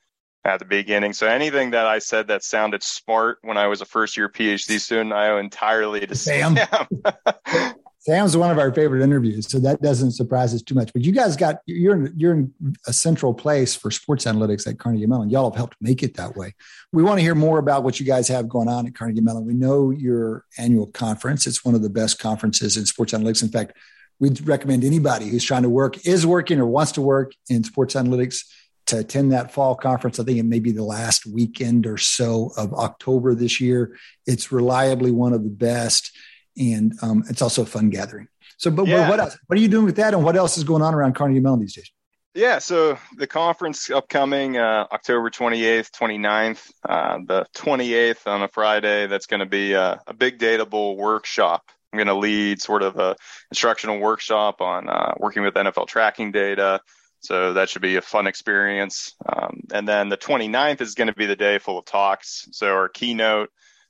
at 0.47 0.59
the 0.59 0.65
beginning. 0.65 1.13
So 1.13 1.27
anything 1.27 1.71
that 1.71 1.85
I 1.85 1.99
said 1.99 2.27
that 2.27 2.43
sounded 2.43 2.81
smart 2.83 3.39
when 3.41 3.57
I 3.57 3.67
was 3.67 3.81
a 3.81 3.85
first 3.85 4.17
year 4.17 4.29
PhD 4.29 4.79
student, 4.79 5.13
I 5.13 5.29
owe 5.29 5.37
entirely 5.37 6.05
to 6.05 6.15
Sam. 6.15 6.57
Sam. 6.57 7.73
Sam's 7.99 8.37
one 8.37 8.51
of 8.51 8.59
our 8.59 8.73
favorite 8.73 9.03
interviews, 9.03 9.49
so 9.49 9.59
that 9.59 9.81
doesn't 9.81 10.11
surprise 10.11 10.53
us 10.53 10.61
too 10.61 10.75
much. 10.75 10.93
But 10.93 11.03
you 11.03 11.11
guys 11.11 11.35
got 11.35 11.57
you're 11.65 11.95
in, 11.95 12.13
you're 12.15 12.33
in 12.33 12.53
a 12.85 12.93
central 12.93 13.33
place 13.33 13.75
for 13.75 13.91
sports 13.91 14.25
analytics 14.25 14.67
at 14.67 14.79
Carnegie 14.79 15.07
Mellon. 15.07 15.29
Y'all 15.29 15.49
have 15.49 15.57
helped 15.57 15.75
make 15.81 16.03
it 16.03 16.15
that 16.15 16.35
way. 16.35 16.55
We 16.93 17.03
want 17.03 17.17
to 17.17 17.23
hear 17.23 17.35
more 17.35 17.59
about 17.59 17.83
what 17.83 17.99
you 17.99 18.05
guys 18.05 18.27
have 18.29 18.47
going 18.47 18.69
on 18.69 18.87
at 18.87 18.95
Carnegie 18.95 19.21
Mellon. 19.21 19.45
We 19.45 19.55
know 19.55 19.89
your 19.89 20.45
annual 20.57 20.87
conference; 20.87 21.47
it's 21.47 21.65
one 21.65 21.75
of 21.75 21.81
the 21.81 21.89
best 21.89 22.19
conferences 22.19 22.77
in 22.77 22.85
sports 22.85 23.13
analytics. 23.13 23.43
In 23.43 23.49
fact, 23.49 23.73
we'd 24.19 24.47
recommend 24.47 24.83
anybody 24.83 25.27
who's 25.27 25.43
trying 25.43 25.63
to 25.63 25.69
work, 25.69 26.05
is 26.05 26.25
working, 26.25 26.59
or 26.59 26.65
wants 26.65 26.93
to 26.93 27.01
work 27.01 27.33
in 27.49 27.63
sports 27.63 27.95
analytics 27.95 28.45
to 28.87 28.99
attend 28.99 29.31
that 29.31 29.51
fall 29.51 29.75
conference. 29.75 30.19
I 30.19 30.23
think 30.23 30.39
it 30.39 30.43
may 30.43 30.59
be 30.59 30.71
the 30.71 30.83
last 30.83 31.25
weekend 31.25 31.85
or 31.85 31.97
so 31.97 32.51
of 32.57 32.73
October 32.73 33.35
this 33.35 33.59
year. 33.59 33.97
It's 34.25 34.51
reliably 34.51 35.11
one 35.11 35.33
of 35.33 35.43
the 35.43 35.49
best 35.49 36.11
and 36.57 36.93
um, 37.01 37.23
it's 37.29 37.41
also 37.41 37.63
a 37.63 37.65
fun 37.65 37.89
gathering. 37.89 38.27
So, 38.57 38.71
but, 38.71 38.87
yeah. 38.87 39.09
what 39.09 39.19
else? 39.19 39.37
What 39.47 39.57
are 39.57 39.61
you 39.61 39.67
doing 39.67 39.85
with 39.85 39.97
that, 39.97 40.13
and 40.13 40.23
what 40.23 40.35
else 40.35 40.57
is 40.57 40.63
going 40.63 40.81
on 40.81 40.93
around 40.93 41.15
Carnegie 41.15 41.39
Mellon 41.39 41.59
these 41.59 41.75
days? 41.75 41.91
Yeah, 42.37 42.59
so 42.59 42.99
the 43.15 43.25
conference 43.25 43.89
upcoming 43.89 44.57
uh, 44.57 44.85
October 44.91 45.31
28th, 45.31 45.89
29th, 45.89 46.71
uh, 46.87 47.17
the 47.25 47.47
28th 47.55 48.27
on 48.27 48.43
a 48.43 48.47
Friday. 48.47 49.07
That's 49.07 49.25
going 49.25 49.39
to 49.39 49.47
be 49.47 49.73
a, 49.73 49.99
a, 50.05 50.13
Big 50.13 50.37
Data 50.37 50.63
Bowl 50.63 50.97
workshop. 50.97 51.63
I'm 51.91 51.97
going 51.97 52.07
to 52.07 52.13
lead 52.13 52.61
sort 52.61 52.83
of 52.83 52.97
a 52.97 53.15
instructional 53.49 53.99
workshop 53.99 54.61
on 54.61 54.87
uh, 54.87 55.15
working 55.17 55.41
with 55.41 55.55
NFL 55.55 55.87
tracking 55.87 56.31
data. 56.31 56.79
So 57.21 57.53
that 57.53 57.69
should 57.69 57.81
be 57.81 57.95
a 57.95 58.01
fun 58.03 58.27
experience. 58.27 59.15
Um, 59.25 59.61
and 59.73 59.87
then 59.87 60.09
the 60.09 60.17
29th 60.17 60.81
is 60.81 60.93
going 60.93 61.07
to 61.07 61.15
be 61.15 61.25
the 61.25 61.35
day 61.35 61.57
full 61.57 61.79
of 61.79 61.85
talks. 61.85 62.47
So 62.51 62.67
our 62.67 62.87
keynote 62.87 63.49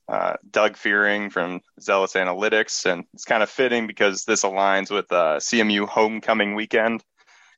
uh, 0.09 0.33
Doug 0.49 0.77
Fearing 0.77 1.29
from 1.29 1.61
Zelus 1.79 2.13
Analytics, 2.13 2.85
and 2.85 3.05
it's 3.13 3.25
kind 3.25 3.43
of 3.43 3.49
fitting 3.49 3.87
because 3.87 4.23
this 4.25 4.43
aligns 4.43 4.89
with 4.89 5.11
uh, 5.11 5.37
CMU 5.37 5.87
homecoming 5.87 6.55
weekend, 6.55 7.03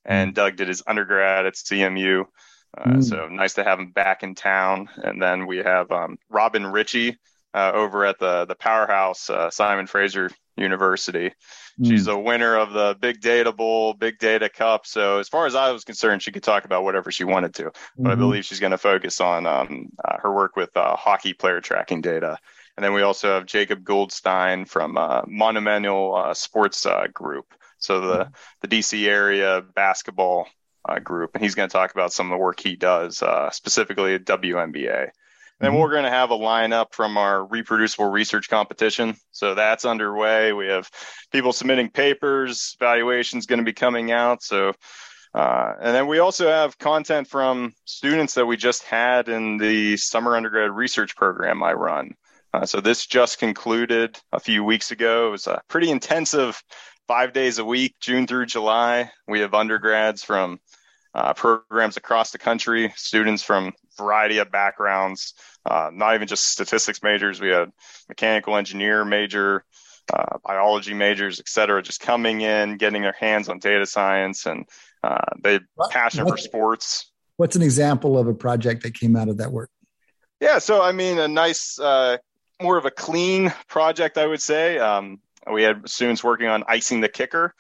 and 0.06 0.32
mm. 0.32 0.36
Doug 0.36 0.56
did 0.56 0.68
his 0.68 0.84
undergrad 0.88 1.46
at 1.46 1.54
CMU, 1.54 2.26
uh, 2.78 2.84
mm. 2.90 3.04
so 3.04 3.28
nice 3.28 3.54
to 3.56 3.64
have 3.64 3.80
him 3.80 3.92
back 3.92 4.24
in 4.24 4.36
town. 4.36 4.90
And 4.98 5.22
then 5.22 5.46
we 5.46 5.58
have 5.58 5.92
um, 5.92 6.18
Robin 6.30 6.66
Ritchie 6.66 7.18
uh, 7.54 7.72
over 7.74 8.06
at 8.06 8.20
the 8.20 8.46
the 8.46 8.56
powerhouse 8.56 9.30
uh, 9.30 9.50
Simon 9.50 9.88
Fraser 9.88 10.30
University. 10.60 11.34
Mm. 11.80 11.88
She's 11.88 12.08
a 12.08 12.18
winner 12.18 12.56
of 12.56 12.74
the 12.74 12.96
Big 13.00 13.22
Data 13.22 13.52
Bowl, 13.52 13.94
Big 13.94 14.20
Data 14.20 14.50
Cup. 14.50 14.86
So 14.86 15.20
as 15.20 15.30
far 15.30 15.46
as 15.46 15.56
I 15.56 15.72
was 15.72 15.84
concerned, 15.84 16.22
she 16.22 16.32
could 16.32 16.44
talk 16.44 16.66
about 16.66 16.84
whatever 16.84 17.12
she 17.12 17.24
wanted 17.24 17.54
to. 17.56 17.64
Mm-hmm. 17.64 18.04
But 18.04 18.10
I 18.10 18.14
mm-hmm. 18.14 18.22
believe 18.22 18.46
she's 18.46 18.60
going 18.60 18.72
to 18.72 18.78
focus 18.78 19.22
on 19.22 19.48
um, 19.48 19.90
uh, 20.04 20.18
her 20.20 20.34
work 20.34 20.56
with 20.56 20.76
uh, 20.76 20.96
hockey 20.96 21.34
player 21.34 21.62
tracking 21.62 22.02
data. 22.02 22.38
And 22.78 22.84
then 22.84 22.94
we 22.94 23.02
also 23.02 23.34
have 23.34 23.46
Jacob 23.46 23.84
Goldstein 23.84 24.66
from 24.66 24.98
uh, 24.98 25.22
Monumental 25.28 26.16
uh, 26.16 26.34
Sports 26.34 26.86
uh, 26.86 27.08
Group. 27.14 27.54
So 27.80 28.02
the 28.02 28.18
mm-hmm. 28.26 28.32
the 28.62 28.68
DC 28.68 29.08
area 29.08 29.62
basketball 29.76 30.48
uh, 30.88 31.00
group, 31.00 31.32
and 31.34 31.44
he's 31.44 31.56
going 31.56 31.70
to 31.70 31.74
talk 31.74 31.92
about 31.92 32.14
some 32.14 32.28
of 32.28 32.32
the 32.32 32.42
work 32.42 32.60
he 32.60 32.76
does, 32.76 33.24
specifically 33.52 34.16
at 34.16 34.26
WNBA. 34.26 35.10
Then 35.60 35.72
mm-hmm. 35.72 35.80
we're 35.80 35.92
going 35.92 36.04
to 36.04 36.10
have 36.10 36.32
a 36.32 36.38
lineup 36.38 36.94
from 36.94 37.18
our 37.18 37.46
reproducible 37.46 38.10
research 38.10 38.50
competition. 38.50 39.16
So 39.32 39.56
that's 39.56 39.86
underway. 39.86 40.54
We 40.54 40.68
have 40.68 40.90
people 41.32 41.54
submitting 41.54 41.90
papers, 41.90 42.76
evaluations 42.80 43.46
going 43.46 43.60
to 43.60 43.66
be 43.66 43.74
coming 43.74 44.12
out. 44.12 44.42
So, 44.42 44.74
uh, 45.34 45.74
and 45.82 45.96
then 45.96 46.08
we 46.08 46.20
also 46.20 46.48
have 46.48 46.78
content 46.78 47.28
from 47.28 47.74
students 47.86 48.34
that 48.36 48.46
we 48.46 48.58
just 48.58 48.84
had 48.84 49.30
in 49.30 49.58
the 49.58 49.98
summer 49.98 50.36
undergrad 50.36 50.72
research 50.72 51.16
program 51.16 51.62
I 51.62 51.74
run. 51.74 52.14
Uh, 52.54 52.66
so 52.66 52.82
this 52.82 53.06
just 53.06 53.38
concluded 53.38 54.18
a 54.32 54.40
few 54.40 54.64
weeks 54.64 54.92
ago. 54.92 55.28
It 55.28 55.32
was 55.32 55.48
a 55.48 55.62
pretty 55.68 55.92
intensive 55.92 56.62
five 57.08 57.34
days 57.34 57.60
a 57.60 57.66
week, 57.66 57.96
June 58.00 58.26
through 58.26 58.48
July. 58.48 59.12
We 59.28 59.42
have 59.42 59.54
undergrads 59.54 60.24
from 60.24 60.60
uh, 61.14 61.34
programs 61.34 61.98
across 61.98 62.32
the 62.32 62.38
country, 62.38 62.94
students 62.96 63.44
from 63.44 63.74
variety 64.00 64.40
of 64.40 64.52
backgrounds, 64.52 65.34
uh, 65.70 65.92
not 65.94 66.16
even 66.16 66.28
just 66.28 66.50
statistics 66.50 67.04
majors. 67.04 67.40
We 67.40 67.50
had 67.50 67.70
mechanical 68.08 68.56
engineer 68.56 69.06
major, 69.06 69.64
uh, 70.12 70.38
biology 70.44 70.96
majors, 70.96 71.40
et 71.40 71.48
cetera, 71.48 71.84
just 71.84 72.00
coming 72.02 72.42
in, 72.42 72.78
getting 72.78 73.04
their 73.04 73.16
hands 73.20 73.50
on 73.50 73.60
data 73.60 73.86
science, 73.86 74.48
and 74.48 74.66
uh, 75.04 75.30
they 75.44 75.60
passion 75.92 76.26
what, 76.26 76.32
for 76.32 76.38
sports. 76.38 77.12
What's 77.38 77.56
an 77.56 77.62
example 77.62 78.18
of 78.18 78.28
a 78.28 78.34
project 78.34 78.84
that 78.84 78.94
came 78.96 79.16
out 79.16 79.30
of 79.30 79.38
that 79.38 79.52
work? 79.52 79.70
Yeah, 80.40 80.60
so 80.60 80.82
I 80.82 80.92
mean, 80.92 81.20
a 81.20 81.28
nice, 81.28 81.80
uh, 81.80 82.18
more 82.62 82.78
of 82.78 82.86
a 82.86 82.92
clean 82.92 83.54
project, 83.68 84.18
I 84.18 84.26
would 84.26 84.42
say. 84.42 84.80
Um, 84.80 85.20
we 85.52 85.64
had 85.64 85.88
students 85.88 86.24
working 86.24 86.48
on 86.48 86.64
icing 86.68 87.02
the 87.02 87.10
kicker. 87.10 87.54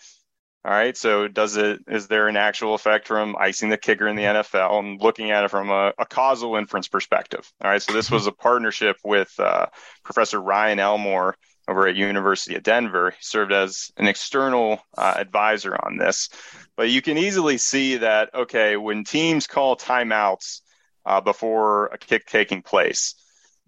All 0.65 0.71
right. 0.71 0.95
So 0.97 1.29
does 1.29 1.55
it 1.55 1.79
is 1.87 2.07
there 2.07 2.27
an 2.27 2.35
actual 2.35 2.73
effect 2.73 3.07
from 3.07 3.35
icing 3.39 3.69
the 3.69 3.77
kicker 3.77 4.07
in 4.07 4.17
the 4.17 4.23
NFL 4.23 4.79
and 4.79 5.01
looking 5.01 5.31
at 5.31 5.45
it 5.45 5.51
from 5.51 5.69
a, 5.69 5.93
a 5.97 6.05
causal 6.05 6.57
inference 6.57 6.89
perspective? 6.89 7.49
All 7.63 7.71
right. 7.71 7.81
So 7.81 7.93
this 7.93 8.11
was 8.11 8.27
a 8.27 8.33
partnership 8.33 8.97
with 9.03 9.33
uh, 9.39 9.67
Professor 10.03 10.41
Ryan 10.41 10.79
Elmore 10.79 11.37
over 11.69 11.87
at 11.87 11.95
University 11.95 12.55
of 12.55 12.63
Denver. 12.63 13.11
He 13.11 13.17
served 13.21 13.53
as 13.53 13.91
an 13.95 14.07
external 14.07 14.81
uh, 14.97 15.13
advisor 15.15 15.77
on 15.81 15.97
this. 15.97 16.27
But 16.75 16.89
you 16.89 17.01
can 17.01 17.17
easily 17.17 17.57
see 17.57 17.97
that 17.97 18.35
okay, 18.35 18.75
when 18.75 19.05
teams 19.05 19.47
call 19.47 19.77
timeouts 19.77 20.59
uh, 21.05 21.21
before 21.21 21.85
a 21.87 21.97
kick 21.97 22.25
taking 22.25 22.63
place, 22.63 23.15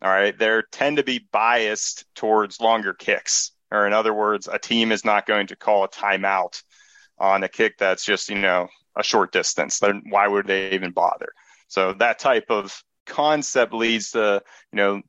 all 0.02 0.12
right, 0.12 0.38
they 0.38 0.60
tend 0.72 0.98
to 0.98 1.04
be 1.04 1.26
biased 1.32 2.04
towards 2.16 2.60
longer 2.60 2.94
kicks. 2.94 3.52
Or 3.72 3.88
in 3.88 3.94
other 3.94 4.14
words, 4.14 4.50
a 4.52 4.60
team 4.60 4.92
is 4.92 5.06
not 5.06 5.26
going 5.26 5.48
to 5.48 5.56
call 5.56 5.86
a 5.86 5.90
timeout 5.90 6.62
on 7.22 7.44
a 7.44 7.48
kick 7.50 7.78
that's 7.78 8.04
just, 8.04 8.30
you 8.30 8.40
know, 8.40 8.68
a 8.98 9.04
short 9.04 9.32
distance. 9.32 9.80
Then 9.80 10.04
why 10.10 10.28
would 10.28 10.48
they 10.48 10.72
even 10.72 10.92
bother? 10.92 11.32
So 11.68 11.94
that 12.00 12.20
type 12.20 12.48
of 12.50 12.76
concept 13.06 13.74
leads 13.74 14.12
to, 14.12 14.42
you 14.74 14.78
know, 14.78 15.02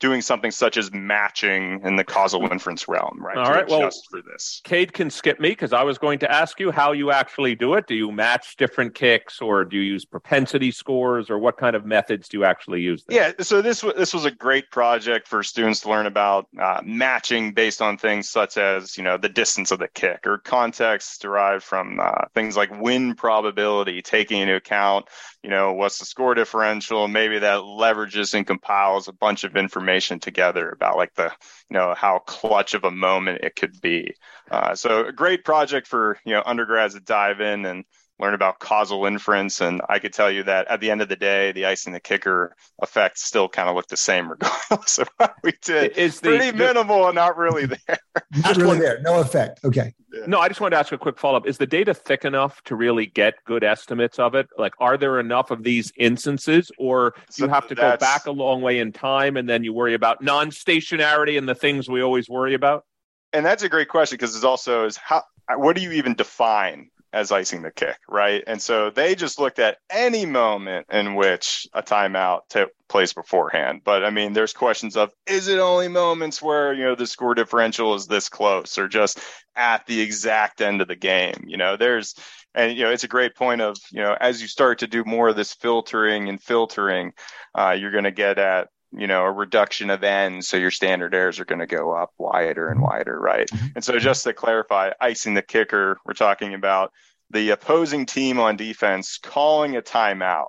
doing 0.00 0.22
something 0.22 0.50
such 0.50 0.76
as 0.76 0.90
matching 0.92 1.80
in 1.84 1.96
the 1.96 2.04
causal 2.04 2.50
inference 2.50 2.88
realm, 2.88 3.18
right? 3.20 3.36
All 3.36 3.50
right. 3.50 3.68
Well, 3.68 3.90
for 4.10 4.22
this, 4.22 4.62
Cade 4.64 4.92
can 4.92 5.10
skip 5.10 5.38
me 5.38 5.50
because 5.50 5.72
I 5.72 5.82
was 5.82 5.98
going 5.98 6.18
to 6.20 6.30
ask 6.30 6.58
you 6.58 6.70
how 6.70 6.92
you 6.92 7.12
actually 7.12 7.54
do 7.54 7.74
it. 7.74 7.86
Do 7.86 7.94
you 7.94 8.10
match 8.10 8.56
different 8.56 8.94
kicks, 8.94 9.40
or 9.40 9.64
do 9.64 9.76
you 9.76 9.82
use 9.82 10.04
propensity 10.04 10.70
scores, 10.70 11.30
or 11.30 11.38
what 11.38 11.58
kind 11.58 11.76
of 11.76 11.84
methods 11.84 12.28
do 12.28 12.38
you 12.38 12.44
actually 12.44 12.80
use? 12.80 13.04
There? 13.04 13.16
Yeah. 13.16 13.44
So 13.44 13.62
this 13.62 13.82
this 13.96 14.12
was 14.14 14.24
a 14.24 14.30
great 14.30 14.70
project 14.70 15.28
for 15.28 15.42
students 15.42 15.80
to 15.80 15.90
learn 15.90 16.06
about 16.06 16.48
uh, 16.58 16.80
matching 16.84 17.52
based 17.52 17.82
on 17.82 17.98
things 17.98 18.28
such 18.28 18.56
as 18.56 18.96
you 18.96 19.04
know 19.04 19.18
the 19.18 19.28
distance 19.28 19.70
of 19.70 19.78
the 19.78 19.88
kick 19.88 20.26
or 20.26 20.38
context 20.38 21.20
derived 21.20 21.62
from 21.62 22.00
uh, 22.00 22.26
things 22.34 22.56
like 22.56 22.70
win 22.80 23.14
probability, 23.14 24.00
taking 24.00 24.40
into 24.40 24.56
account 24.56 25.06
you 25.42 25.50
know 25.50 25.72
what's 25.72 25.98
the 25.98 26.04
score 26.04 26.34
differential, 26.34 27.08
maybe 27.08 27.38
that 27.38 27.60
leverages 27.60 28.34
and 28.34 28.46
compiles 28.46 29.08
a 29.08 29.12
bunch 29.12 29.44
of 29.44 29.56
information 29.56 29.89
information 29.90 30.20
together 30.20 30.68
about 30.70 30.96
like 30.96 31.14
the 31.14 31.32
you 31.68 31.74
know 31.76 31.94
how 31.94 32.20
clutch 32.20 32.74
of 32.74 32.84
a 32.84 32.90
moment 32.90 33.40
it 33.42 33.56
could 33.56 33.80
be. 33.80 34.14
Uh, 34.50 34.74
so 34.74 35.06
a 35.06 35.12
great 35.12 35.44
project 35.44 35.86
for 35.86 36.18
you 36.24 36.32
know 36.32 36.42
undergrads 36.44 36.94
to 36.94 37.00
dive 37.00 37.40
in 37.40 37.64
and 37.66 37.84
learn 38.20 38.34
about 38.34 38.58
causal 38.58 39.06
inference. 39.06 39.60
And 39.60 39.80
I 39.88 39.98
could 39.98 40.12
tell 40.12 40.30
you 40.30 40.42
that 40.44 40.68
at 40.68 40.80
the 40.80 40.90
end 40.90 41.02
of 41.02 41.08
the 41.08 41.16
day, 41.16 41.52
the 41.52 41.66
icing 41.66 41.92
the 41.92 42.00
kicker 42.00 42.54
effect 42.80 43.18
still 43.18 43.48
kind 43.48 43.68
of 43.68 43.76
looked 43.76 43.90
the 43.90 43.96
same 43.96 44.30
regardless 44.30 44.98
of 44.98 45.08
what 45.16 45.34
we 45.42 45.52
did. 45.62 45.92
It's 45.96 46.20
pretty 46.20 46.50
the, 46.50 46.56
minimal 46.56 47.06
and 47.06 47.14
not 47.14 47.36
really 47.36 47.66
there. 47.66 47.98
Not 48.44 48.56
really 48.56 48.78
there. 48.78 49.00
No 49.02 49.20
effect. 49.20 49.60
Okay. 49.64 49.92
Yeah. 50.12 50.26
No, 50.26 50.38
I 50.40 50.48
just 50.48 50.60
wanted 50.60 50.74
to 50.74 50.78
ask 50.78 50.92
a 50.92 50.98
quick 50.98 51.18
follow 51.18 51.36
up. 51.36 51.46
Is 51.46 51.58
the 51.58 51.66
data 51.66 51.94
thick 51.94 52.24
enough 52.24 52.62
to 52.64 52.74
really 52.74 53.06
get 53.06 53.34
good 53.44 53.62
estimates 53.64 54.18
of 54.18 54.34
it? 54.34 54.48
Like, 54.58 54.72
are 54.78 54.96
there 54.96 55.20
enough 55.20 55.50
of 55.50 55.62
these 55.62 55.92
instances, 55.96 56.70
or 56.78 57.14
so 57.30 57.44
you 57.44 57.50
have 57.50 57.68
to 57.68 57.74
go 57.74 57.96
back 57.96 58.26
a 58.26 58.30
long 58.30 58.62
way 58.62 58.78
in 58.78 58.92
time 58.92 59.36
and 59.36 59.48
then 59.48 59.64
you 59.64 59.72
worry 59.72 59.94
about 59.94 60.22
non 60.22 60.50
stationarity 60.50 61.38
and 61.38 61.48
the 61.48 61.54
things 61.54 61.88
we 61.88 62.02
always 62.02 62.28
worry 62.28 62.54
about? 62.54 62.84
And 63.32 63.46
that's 63.46 63.62
a 63.62 63.68
great 63.68 63.88
question 63.88 64.16
because 64.16 64.34
it's 64.34 64.44
also 64.44 64.86
is 64.86 64.96
how 64.96 65.22
what 65.56 65.76
do 65.76 65.82
you 65.82 65.92
even 65.92 66.14
define 66.14 66.90
as 67.12 67.32
icing 67.32 67.62
the 67.62 67.70
kick, 67.70 67.96
right? 68.08 68.44
And 68.46 68.60
so 68.60 68.90
they 68.90 69.14
just 69.14 69.38
looked 69.38 69.58
at 69.58 69.78
any 69.90 70.26
moment 70.26 70.86
in 70.92 71.14
which 71.14 71.66
a 71.72 71.82
timeout 71.82 72.42
took 72.48 72.70
place 72.88 73.12
beforehand. 73.12 73.82
But 73.84 74.04
I 74.04 74.10
mean, 74.10 74.32
there's 74.32 74.52
questions 74.52 74.96
of 74.96 75.10
is 75.26 75.48
it 75.48 75.58
only 75.58 75.88
moments 75.88 76.40
where, 76.40 76.72
you 76.72 76.84
know, 76.84 76.94
the 76.94 77.06
score 77.06 77.34
differential 77.34 77.94
is 77.94 78.06
this 78.06 78.28
close 78.28 78.78
or 78.78 78.88
just 78.88 79.18
at 79.56 79.86
the 79.86 80.00
exact 80.00 80.60
end 80.60 80.80
of 80.80 80.88
the 80.88 80.96
game? 80.96 81.44
You 81.46 81.56
know, 81.56 81.76
there's, 81.76 82.14
and, 82.54 82.76
you 82.76 82.84
know, 82.84 82.90
it's 82.90 83.04
a 83.04 83.08
great 83.08 83.34
point 83.34 83.60
of, 83.60 83.76
you 83.92 84.02
know, 84.02 84.16
as 84.20 84.40
you 84.42 84.48
start 84.48 84.78
to 84.80 84.86
do 84.86 85.04
more 85.04 85.28
of 85.28 85.36
this 85.36 85.54
filtering 85.54 86.28
and 86.28 86.42
filtering, 86.42 87.12
uh, 87.54 87.76
you're 87.78 87.92
going 87.92 88.04
to 88.04 88.10
get 88.10 88.38
at, 88.38 88.68
you 88.92 89.06
know 89.06 89.22
a 89.24 89.30
reduction 89.30 89.90
of 89.90 90.02
n 90.02 90.42
so 90.42 90.56
your 90.56 90.70
standard 90.70 91.14
errors 91.14 91.38
are 91.38 91.44
going 91.44 91.60
to 91.60 91.66
go 91.66 91.92
up 91.92 92.10
wider 92.18 92.68
and 92.68 92.80
wider 92.80 93.18
right 93.18 93.48
mm-hmm. 93.48 93.66
and 93.74 93.84
so 93.84 93.98
just 93.98 94.24
to 94.24 94.32
clarify 94.32 94.90
icing 95.00 95.34
the 95.34 95.42
kicker 95.42 95.98
we're 96.04 96.12
talking 96.12 96.54
about 96.54 96.92
the 97.30 97.50
opposing 97.50 98.06
team 98.06 98.40
on 98.40 98.56
defense 98.56 99.18
calling 99.22 99.76
a 99.76 99.82
timeout 99.82 100.48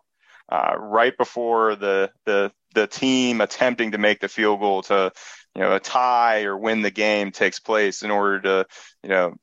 uh, 0.50 0.74
right 0.78 1.18
before 1.18 1.76
the 1.76 2.12
the 2.26 2.52
the 2.74 2.88
team 2.88 3.42
attempting 3.42 3.92
to 3.92 3.98
make 3.98 4.20
the 4.20 4.28
field 4.28 4.60
goal 4.60 4.82
to 4.82 5.12
you 5.56 5.62
know 5.62 5.76
a 5.76 5.80
tie 5.80 6.44
or 6.44 6.58
win 6.58 6.82
the 6.82 6.92
game 6.92 7.32
takes 7.32 7.60
place 7.60 8.02
in 8.02 8.12
order 8.12 8.42
to 8.42 8.66
you 9.04 9.10
know 9.10 9.34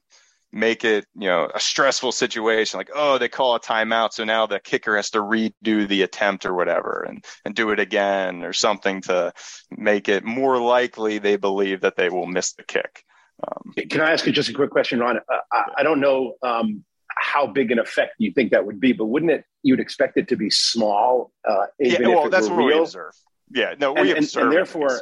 make 0.52 0.84
it, 0.84 1.06
you 1.14 1.28
know, 1.28 1.50
a 1.54 1.60
stressful 1.60 2.12
situation 2.12 2.78
like, 2.78 2.90
oh, 2.94 3.18
they 3.18 3.28
call 3.28 3.54
a 3.54 3.60
timeout. 3.60 4.12
So 4.12 4.24
now 4.24 4.46
the 4.46 4.60
kicker 4.60 4.96
has 4.96 5.10
to 5.10 5.18
redo 5.18 5.86
the 5.86 6.02
attempt 6.02 6.46
or 6.46 6.54
whatever 6.54 7.04
and, 7.06 7.24
and 7.44 7.54
do 7.54 7.70
it 7.70 7.80
again 7.80 8.44
or 8.44 8.52
something 8.52 9.02
to 9.02 9.32
make 9.70 10.08
it 10.08 10.24
more 10.24 10.58
likely 10.58 11.18
they 11.18 11.36
believe 11.36 11.82
that 11.82 11.96
they 11.96 12.08
will 12.08 12.26
miss 12.26 12.54
the 12.54 12.64
kick. 12.64 13.04
Um, 13.46 13.72
Can 13.88 14.00
I 14.00 14.12
ask 14.12 14.26
you 14.26 14.32
just 14.32 14.48
a 14.48 14.54
quick 14.54 14.70
question, 14.70 14.98
Ron? 15.00 15.18
Uh, 15.18 15.36
I, 15.52 15.64
I, 15.78 15.82
don't 15.84 16.00
know 16.00 16.34
um, 16.42 16.84
how 17.08 17.46
big 17.46 17.70
an 17.70 17.78
effect 17.78 18.14
you 18.18 18.32
think 18.32 18.50
that 18.50 18.66
would 18.66 18.80
be, 18.80 18.92
but 18.92 19.06
wouldn't 19.06 19.30
it, 19.30 19.44
you'd 19.62 19.80
expect 19.80 20.16
it 20.16 20.28
to 20.28 20.36
be 20.36 20.50
small? 20.50 21.30
Uh, 21.48 21.66
yeah, 21.78 22.00
well, 22.00 22.30
that's 22.30 22.48
what 22.48 22.56
real? 22.56 22.66
we 22.66 22.78
observe. 22.78 23.12
Yeah, 23.50 23.74
no, 23.78 23.92
we 23.92 24.10
and, 24.10 24.18
observe 24.18 24.42
and, 24.42 24.48
and 24.48 24.56
therefore, 24.56 25.00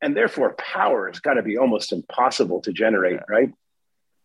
and 0.00 0.16
therefore 0.16 0.54
power 0.54 1.08
has 1.08 1.18
got 1.18 1.34
to 1.34 1.42
be 1.42 1.56
almost 1.56 1.92
impossible 1.92 2.60
to 2.62 2.72
generate, 2.72 3.14
yeah. 3.14 3.20
right? 3.28 3.50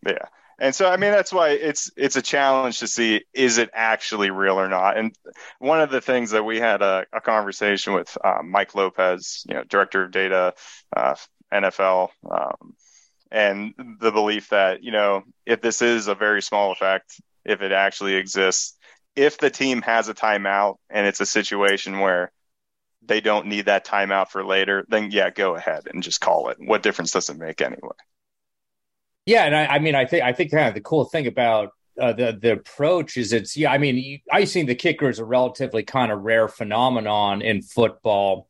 Yeah. 0.06 0.26
And 0.62 0.76
so, 0.76 0.88
I 0.88 0.96
mean, 0.98 1.10
that's 1.10 1.34
why 1.34 1.50
it's 1.50 1.90
it's 1.98 2.18
a 2.18 2.22
challenge 2.22 2.80
to 2.80 2.88
see 2.88 3.24
is 3.34 3.58
it 3.58 3.72
actually 3.74 4.30
real 4.30 4.60
or 4.60 4.70
not. 4.70 4.96
And 4.96 5.12
one 5.58 5.82
of 5.82 5.90
the 5.90 6.02
things 6.02 6.30
that 6.32 6.44
we 6.44 6.60
had 6.60 6.84
a, 6.84 7.08
a 7.12 7.20
conversation 7.20 7.94
with 7.94 8.16
uh, 8.24 8.44
Mike 8.44 8.76
Lopez, 8.76 9.44
you 9.50 9.56
know, 9.56 9.64
director 9.64 10.04
of 10.04 10.12
data, 10.12 10.54
uh, 10.96 11.16
NFL, 11.52 12.10
um, 12.30 12.76
and 13.32 13.74
the 14.00 14.12
belief 14.12 14.50
that 14.50 14.84
you 14.84 14.92
know 14.92 15.24
if 15.48 15.62
this 15.62 15.82
is 15.82 16.08
a 16.08 16.14
very 16.14 16.44
small 16.44 16.72
effect, 16.72 17.20
if 17.44 17.64
it 17.64 17.72
actually 17.72 18.14
exists, 18.14 18.78
if 19.16 19.40
the 19.40 19.50
team 19.50 19.82
has 19.82 20.10
a 20.10 20.14
timeout 20.14 20.76
and 20.92 21.08
it's 21.08 21.22
a 21.22 21.26
situation 21.26 21.98
where 21.98 22.32
they 23.02 23.20
don't 23.20 23.48
need 23.48 23.66
that 23.66 23.84
timeout 23.84 24.28
for 24.28 24.46
later, 24.46 24.86
then 24.90 25.10
yeah, 25.10 25.32
go 25.32 25.56
ahead 25.56 25.88
and 25.92 26.04
just 26.04 26.22
call 26.22 26.50
it. 26.50 26.58
What 26.60 26.84
difference 26.84 27.10
does 27.14 27.32
it 27.32 27.38
make 27.40 27.62
anyway? 27.62 27.98
Yeah, 29.26 29.46
and 29.46 29.56
I, 29.56 29.66
I 29.68 29.80
mean, 29.80 29.96
I 29.96 30.06
think 30.06 30.24
I 30.24 30.34
think 30.34 30.52
kind 30.52 30.68
of 30.68 30.74
the 30.74 30.82
cool 30.82 31.06
thing 31.06 31.28
about 31.28 31.72
uh, 32.00 32.14
the 32.14 32.38
the 32.42 32.54
approach 32.54 33.18
is 33.18 33.34
it's 33.34 33.56
yeah. 33.56 33.72
I 33.72 33.78
mean, 33.78 34.20
icing 34.32 34.66
the 34.66 34.76
kicker 34.76 35.10
is 35.10 35.20
a 35.20 35.26
relatively 35.26 35.84
kind 35.84 36.12
of 36.12 36.22
rare 36.22 36.48
phenomenon 36.48 37.42
in 37.42 37.62
football 37.62 38.48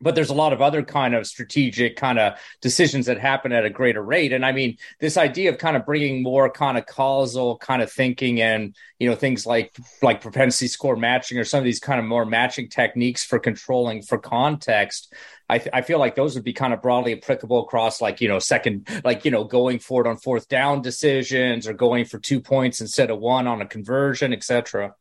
but 0.00 0.14
there's 0.14 0.30
a 0.30 0.34
lot 0.34 0.52
of 0.52 0.60
other 0.60 0.82
kind 0.82 1.14
of 1.14 1.26
strategic 1.26 1.96
kind 1.96 2.18
of 2.18 2.38
decisions 2.60 3.06
that 3.06 3.18
happen 3.18 3.52
at 3.52 3.64
a 3.64 3.70
greater 3.70 4.02
rate. 4.02 4.32
And 4.32 4.44
i 4.44 4.52
mean 4.52 4.76
this 5.00 5.16
idea 5.16 5.50
of 5.50 5.58
kind 5.58 5.76
of 5.76 5.86
bringing 5.86 6.22
more 6.22 6.50
kind 6.50 6.78
of 6.78 6.86
causal 6.86 7.58
kind 7.58 7.82
of 7.82 7.90
thinking 7.90 8.40
and 8.40 8.74
you 8.98 9.08
know 9.08 9.16
things 9.16 9.46
like 9.46 9.74
like 10.02 10.20
propensity 10.20 10.68
score 10.68 10.96
matching 10.96 11.38
or 11.38 11.44
some 11.44 11.58
of 11.58 11.64
these 11.64 11.80
kind 11.80 11.98
of 11.98 12.06
more 12.06 12.24
matching 12.24 12.68
techniques 12.68 13.24
for 13.24 13.38
controlling 13.38 14.02
for 14.02 14.18
context 14.18 15.12
I, 15.48 15.58
th- 15.58 15.70
I 15.74 15.82
feel 15.82 15.98
like 15.98 16.14
those 16.14 16.34
would 16.36 16.44
be 16.44 16.54
kind 16.54 16.72
of 16.72 16.80
broadly 16.80 17.12
applicable 17.12 17.60
across 17.60 18.00
like 18.00 18.20
you 18.20 18.28
know 18.28 18.38
second 18.38 18.88
like 19.04 19.24
you 19.24 19.30
know 19.30 19.44
going 19.44 19.78
forward 19.78 20.06
on 20.06 20.16
fourth 20.16 20.48
down 20.48 20.82
decisions 20.82 21.66
or 21.66 21.74
going 21.74 22.04
for 22.04 22.18
two 22.18 22.40
points 22.40 22.80
instead 22.80 23.10
of 23.10 23.18
one 23.18 23.46
on 23.46 23.60
a 23.60 23.66
conversion 23.66 24.32
etc 24.32 24.94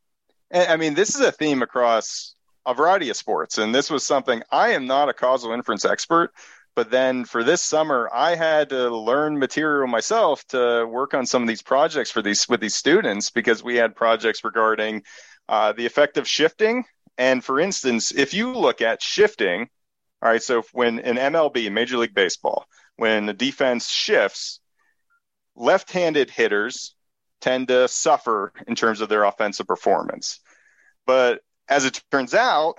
i 0.53 0.75
mean 0.75 0.93
this 0.93 1.15
is 1.15 1.21
a 1.21 1.31
theme 1.31 1.61
across 1.61 2.32
a 2.65 2.73
variety 2.73 3.09
of 3.09 3.17
sports. 3.17 3.57
And 3.57 3.73
this 3.73 3.89
was 3.89 4.05
something 4.05 4.41
I 4.51 4.71
am 4.71 4.87
not 4.87 5.09
a 5.09 5.13
causal 5.13 5.51
inference 5.51 5.85
expert, 5.85 6.33
but 6.75 6.89
then 6.89 7.25
for 7.25 7.43
this 7.43 7.61
summer, 7.61 8.09
I 8.11 8.35
had 8.35 8.69
to 8.69 8.95
learn 8.95 9.37
material 9.37 9.87
myself 9.87 10.45
to 10.47 10.85
work 10.85 11.13
on 11.13 11.25
some 11.25 11.41
of 11.41 11.47
these 11.47 11.61
projects 11.61 12.09
for 12.09 12.21
these 12.21 12.47
with 12.49 12.61
these 12.61 12.75
students 12.75 13.29
because 13.29 13.63
we 13.63 13.75
had 13.75 13.95
projects 13.95 14.43
regarding 14.43 15.03
uh, 15.47 15.73
the 15.73 15.85
effect 15.85 16.17
of 16.17 16.27
shifting. 16.27 16.85
And 17.17 17.43
for 17.43 17.59
instance, 17.59 18.11
if 18.11 18.33
you 18.33 18.53
look 18.53 18.81
at 18.81 19.03
shifting, 19.03 19.69
all 20.21 20.29
right, 20.29 20.41
so 20.41 20.63
when 20.71 20.99
in 20.99 21.17
MLB, 21.17 21.71
Major 21.71 21.97
League 21.97 22.15
Baseball, 22.15 22.65
when 22.95 23.25
the 23.25 23.33
defense 23.33 23.89
shifts, 23.89 24.59
left-handed 25.55 26.31
hitters 26.31 26.95
tend 27.41 27.67
to 27.67 27.87
suffer 27.87 28.51
in 28.67 28.73
terms 28.73 29.01
of 29.01 29.09
their 29.09 29.25
offensive 29.25 29.67
performance. 29.67 30.39
But 31.05 31.41
as 31.73 31.85
it 31.85 32.01
turns 32.11 32.35
out, 32.35 32.75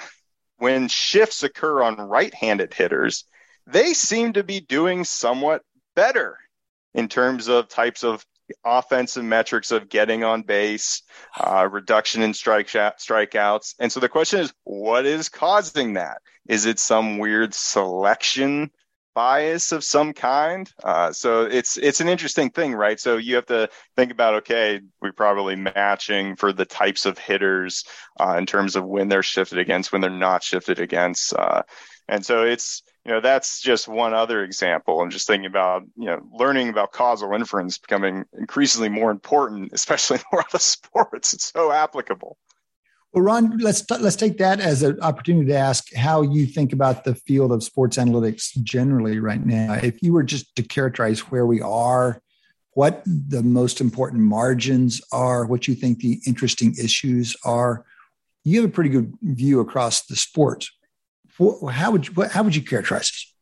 when 0.59 0.87
shifts 0.87 1.43
occur 1.43 1.83
on 1.83 1.97
right 1.97 2.33
handed 2.33 2.73
hitters, 2.73 3.25
they 3.67 3.93
seem 3.93 4.35
to 4.35 4.45
be 4.45 4.61
doing 4.61 5.05
somewhat 5.05 5.63
better 5.97 6.39
in 6.95 7.09
terms 7.09 7.49
of 7.49 7.69
types 7.69 8.05
of 8.05 8.25
offensive 8.65 9.25
metrics 9.25 9.73
of 9.73 9.89
getting 9.89 10.23
on 10.23 10.43
base, 10.43 11.03
uh, 11.41 11.67
reduction 11.69 12.23
in 12.23 12.33
strike 12.35 12.69
strikeouts. 12.69 13.75
And 13.81 13.91
so 13.91 13.99
the 13.99 14.09
question 14.09 14.41
is, 14.41 14.53
what 14.63 15.07
is 15.07 15.29
causing 15.29 15.95
that? 15.95 16.19
Is 16.49 16.67
it 16.67 16.79
some 16.79 17.19
weird 17.19 17.53
selection 17.53 18.71
bias 19.15 19.73
of 19.73 19.85
some 19.85 20.13
kind. 20.13 20.71
Uh, 20.83 21.13
so 21.13 21.43
it's 21.43 21.77
it's 21.77 22.01
an 22.01 22.09
interesting 22.09 22.51
thing, 22.51 22.75
right? 22.75 22.99
So 23.01 23.17
you 23.17 23.37
have 23.37 23.47
to 23.47 23.69
think 23.97 24.11
about 24.11 24.35
okay, 24.35 24.81
we're 25.01 25.13
probably 25.13 25.57
matching 25.57 26.37
for 26.37 26.53
the 26.53 26.65
types 26.65 27.07
of 27.07 27.19
hitters 27.19 27.85
uh, 28.21 28.37
in 28.39 28.47
terms 28.47 28.77
of 28.77 28.85
when 28.85 29.09
they're 29.09 29.23
shifted 29.23 29.59
against, 29.59 29.93
when 29.93 30.01
they're 30.01 30.11
not 30.11 30.43
shifted 30.43 30.81
against, 30.81 31.35
uh, 31.35 31.63
and 32.09 32.25
so 32.25 32.45
it's 32.45 32.83
you 33.05 33.13
know 33.13 33.21
that's 33.21 33.61
just 33.61 33.89
one 33.89 34.15
other 34.15 34.43
example. 34.43 35.01
I'm 35.01 35.11
just 35.11 35.27
thinking 35.27 35.47
about 35.47 35.85
you 35.97 36.07
know 36.07 36.21
learning 36.33 36.69
about 36.69 36.93
causal 36.93 37.33
inference 37.33 37.79
becoming 37.79 38.25
increasingly 38.37 38.89
more 38.89 39.11
important, 39.11 39.71
especially 39.75 40.17
in 40.17 40.23
the 40.31 40.37
world 40.37 40.55
of 40.55 40.63
sports. 40.63 41.33
It's 41.33 41.53
so 41.53 41.73
applicable. 41.73 42.37
Well, 43.15 43.23
Ron, 43.23 43.59
let's 43.59 43.89
let's 43.91 44.17
take 44.17 44.39
that 44.39 44.61
as 44.61 44.83
an 44.83 45.01
opportunity 45.01 45.47
to 45.47 45.57
ask 45.57 45.95
how 45.95 46.23
you 46.23 46.47
think 46.47 46.73
about 46.73 47.05
the 47.05 47.15
field 47.15 47.53
of 47.53 47.63
sports 47.63 47.97
analytics 47.97 48.61
generally 48.65 49.21
right 49.21 49.45
now. 49.45 49.75
If 49.75 50.03
you 50.03 50.13
were 50.13 50.25
just 50.25 50.55
to 50.57 50.63
characterize 50.63 51.21
where 51.31 51.47
we 51.47 51.61
are, 51.61 52.21
what 52.73 53.03
the 53.07 53.45
most 53.45 53.81
important 53.81 54.23
margins 54.23 55.01
are, 55.13 55.47
what 55.47 55.69
you 55.69 55.77
think 55.77 56.01
the 56.01 56.21
interesting 56.27 56.75
issues 56.77 57.37
are, 57.45 57.85
you 58.43 58.63
have 58.63 58.71
a 58.71 58.73
pretty 58.73 58.91
good 58.91 59.15
view 59.23 59.61
across 59.61 60.07
the 60.07 60.17
sport 60.17 60.67
how 61.71 61.91
would 61.91 62.09
you, 62.09 62.23
how 62.25 62.43
would 62.43 62.55
you 62.55 62.63
characterize 62.63 63.11
this? 63.11 63.34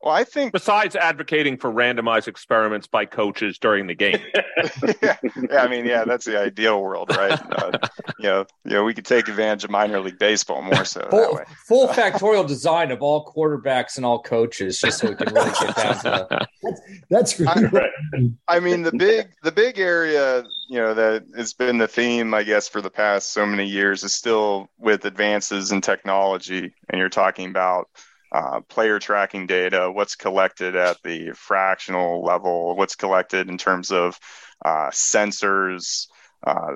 Well, 0.00 0.14
I 0.14 0.22
think 0.22 0.52
besides 0.52 0.94
advocating 0.94 1.56
for 1.56 1.72
randomized 1.72 2.28
experiments 2.28 2.86
by 2.86 3.04
coaches 3.04 3.58
during 3.58 3.88
the 3.88 3.96
game. 3.96 4.20
yeah, 5.02 5.16
yeah, 5.50 5.62
I 5.62 5.66
mean, 5.66 5.86
yeah, 5.86 6.04
that's 6.04 6.24
the 6.24 6.40
ideal 6.40 6.80
world, 6.80 7.10
right? 7.10 7.32
Uh, 7.32 7.72
you 8.20 8.28
know, 8.28 8.46
you 8.64 8.72
know, 8.74 8.84
we 8.84 8.94
could 8.94 9.04
take 9.04 9.26
advantage 9.26 9.64
of 9.64 9.70
minor 9.70 9.98
league 9.98 10.18
baseball 10.18 10.62
more 10.62 10.84
so 10.84 11.04
full, 11.10 11.20
that 11.20 11.32
way. 11.32 11.44
Full 11.66 11.88
factorial 11.88 12.46
design 12.46 12.92
of 12.92 13.02
all 13.02 13.26
quarterbacks 13.26 13.96
and 13.96 14.06
all 14.06 14.22
coaches, 14.22 14.78
just 14.78 15.00
so 15.00 15.08
we 15.08 15.16
can 15.16 15.34
really 15.34 15.50
get 15.60 15.74
down 15.74 15.98
to 15.98 16.46
that's, 17.10 17.36
that's 17.36 17.40
right. 17.40 17.90
I 18.46 18.60
mean, 18.60 18.82
the 18.82 18.92
big 18.92 19.30
the 19.42 19.52
big 19.52 19.80
area, 19.80 20.44
you 20.68 20.78
know, 20.78 20.94
that 20.94 21.24
has 21.36 21.54
been 21.54 21.78
the 21.78 21.88
theme, 21.88 22.34
I 22.34 22.44
guess, 22.44 22.68
for 22.68 22.80
the 22.80 22.90
past 22.90 23.32
so 23.32 23.44
many 23.44 23.66
years 23.66 24.04
is 24.04 24.14
still 24.14 24.68
with 24.78 25.04
advances 25.04 25.72
in 25.72 25.80
technology, 25.80 26.72
and 26.88 27.00
you're 27.00 27.08
talking 27.08 27.50
about 27.50 27.88
uh, 28.32 28.60
player 28.68 28.98
tracking 28.98 29.46
data, 29.46 29.90
what's 29.90 30.16
collected 30.16 30.76
at 30.76 30.98
the 31.02 31.32
fractional 31.34 32.22
level, 32.22 32.76
what's 32.76 32.96
collected 32.96 33.48
in 33.48 33.58
terms 33.58 33.90
of 33.90 34.18
uh, 34.64 34.90
sensors, 34.90 36.08
uh, 36.46 36.74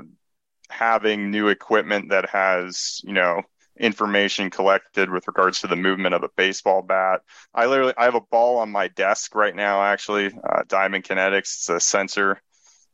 having 0.71 1.31
new 1.31 1.49
equipment 1.49 2.11
that 2.11 2.29
has, 2.31 3.01
you 3.05 3.13
know, 3.13 3.43
information 3.79 4.51
collected 4.51 5.11
with 5.11 5.27
regards 5.27 5.61
to 5.61 5.67
the 5.67 5.77
movement 5.77 6.15
of 6.15 6.23
a 6.23 6.31
baseball 6.37 6.83
bat. 6.83 7.21
I 7.55 7.67
literally, 7.67 7.95
I 7.97 8.05
have 8.05 8.15
a 8.15 8.21
ball 8.21 8.59
on 8.59 8.71
my 8.71 8.89
desk 8.89 9.35
right 9.35 9.55
now, 9.55 9.83
actually, 9.83 10.27
uh, 10.27 10.63
Diamond 10.69 11.05
Kinetics. 11.05 11.39
It's 11.39 11.69
a 11.69 11.81
sensor 11.81 12.41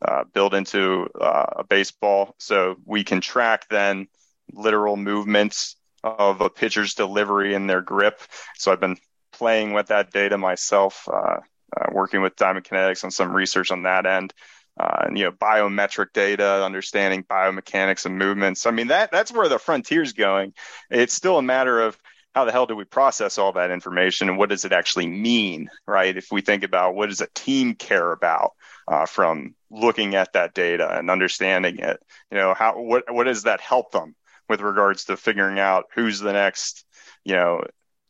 uh, 0.01 0.23
built 0.33 0.53
into 0.53 1.07
uh, 1.19 1.45
a 1.57 1.63
baseball. 1.63 2.35
So 2.39 2.75
we 2.85 3.03
can 3.03 3.21
track 3.21 3.67
then 3.69 4.07
literal 4.51 4.97
movements 4.97 5.75
of 6.03 6.41
a 6.41 6.49
pitcher's 6.49 6.93
delivery 6.93 7.53
and 7.53 7.69
their 7.69 7.81
grip. 7.81 8.21
So 8.55 8.71
I've 8.71 8.79
been 8.79 8.97
playing 9.33 9.73
with 9.73 9.87
that 9.87 10.11
data 10.11 10.37
myself, 10.37 11.07
uh, 11.11 11.39
uh, 11.77 11.89
working 11.91 12.21
with 12.21 12.35
Diamond 12.35 12.65
Kinetics 12.65 13.03
on 13.03 13.11
some 13.11 13.35
research 13.35 13.71
on 13.71 13.83
that 13.83 14.05
end. 14.05 14.33
Uh, 14.79 15.05
and 15.07 15.17
you 15.17 15.25
know 15.25 15.31
biometric 15.31 16.13
data, 16.13 16.63
understanding 16.63 17.23
biomechanics 17.23 18.05
and 18.05 18.17
movements. 18.17 18.65
I 18.65 18.71
mean 18.71 18.87
that 18.87 19.11
that's 19.11 19.31
where 19.31 19.49
the 19.49 19.59
frontier's 19.59 20.13
going. 20.13 20.53
It's 20.89 21.13
still 21.13 21.37
a 21.37 21.41
matter 21.41 21.81
of 21.81 21.97
how 22.33 22.45
the 22.45 22.51
hell 22.51 22.65
do 22.65 22.75
we 22.75 22.85
process 22.85 23.37
all 23.37 23.53
that 23.53 23.71
information 23.71 24.29
and 24.29 24.37
what 24.37 24.49
does 24.49 24.63
it 24.63 24.71
actually 24.71 25.07
mean, 25.07 25.69
right? 25.87 26.15
If 26.15 26.31
we 26.31 26.41
think 26.41 26.63
about 26.63 26.95
what 26.95 27.09
does 27.09 27.21
a 27.21 27.27
team 27.33 27.75
care 27.75 28.11
about 28.11 28.53
uh, 28.87 29.05
from 29.05 29.55
looking 29.69 30.15
at 30.15 30.33
that 30.33 30.53
data 30.53 30.97
and 30.97 31.09
understanding 31.09 31.79
it, 31.79 31.99
you 32.31 32.37
know, 32.37 32.53
how 32.53 32.79
what 32.79 33.11
what 33.11 33.25
does 33.25 33.43
that 33.43 33.59
help 33.61 33.91
them? 33.91 34.15
With 34.49 34.61
regards 34.61 35.05
to 35.05 35.15
figuring 35.15 35.59
out 35.59 35.85
who's 35.95 36.19
the 36.19 36.33
next, 36.33 36.83
you 37.23 37.35
know, 37.35 37.63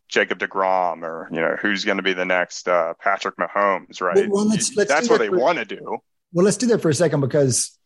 Jacob 0.08 0.40
DeGrom 0.40 1.04
or, 1.04 1.30
you 1.32 1.40
know, 1.40 1.56
who's 1.62 1.86
going 1.86 1.98
to 1.98 2.04
be 2.04 2.14
the 2.14 2.26
next 2.26 2.68
uh, 2.68 2.94
Patrick 3.00 3.36
Mahomes, 3.36 4.02
right? 4.02 4.28
Well, 4.30 4.46
let's, 4.46 4.76
let's 4.76 4.90
That's 4.90 5.10
what 5.10 5.20
that 5.20 5.30
they 5.32 5.38
want 5.38 5.60
to 5.60 5.66
do. 5.66 5.98
Well, 6.34 6.46
let's 6.46 6.58
do 6.58 6.68
that 6.68 6.82
for 6.82 6.90
a 6.90 6.94
second 6.94 7.20
because 7.20 7.78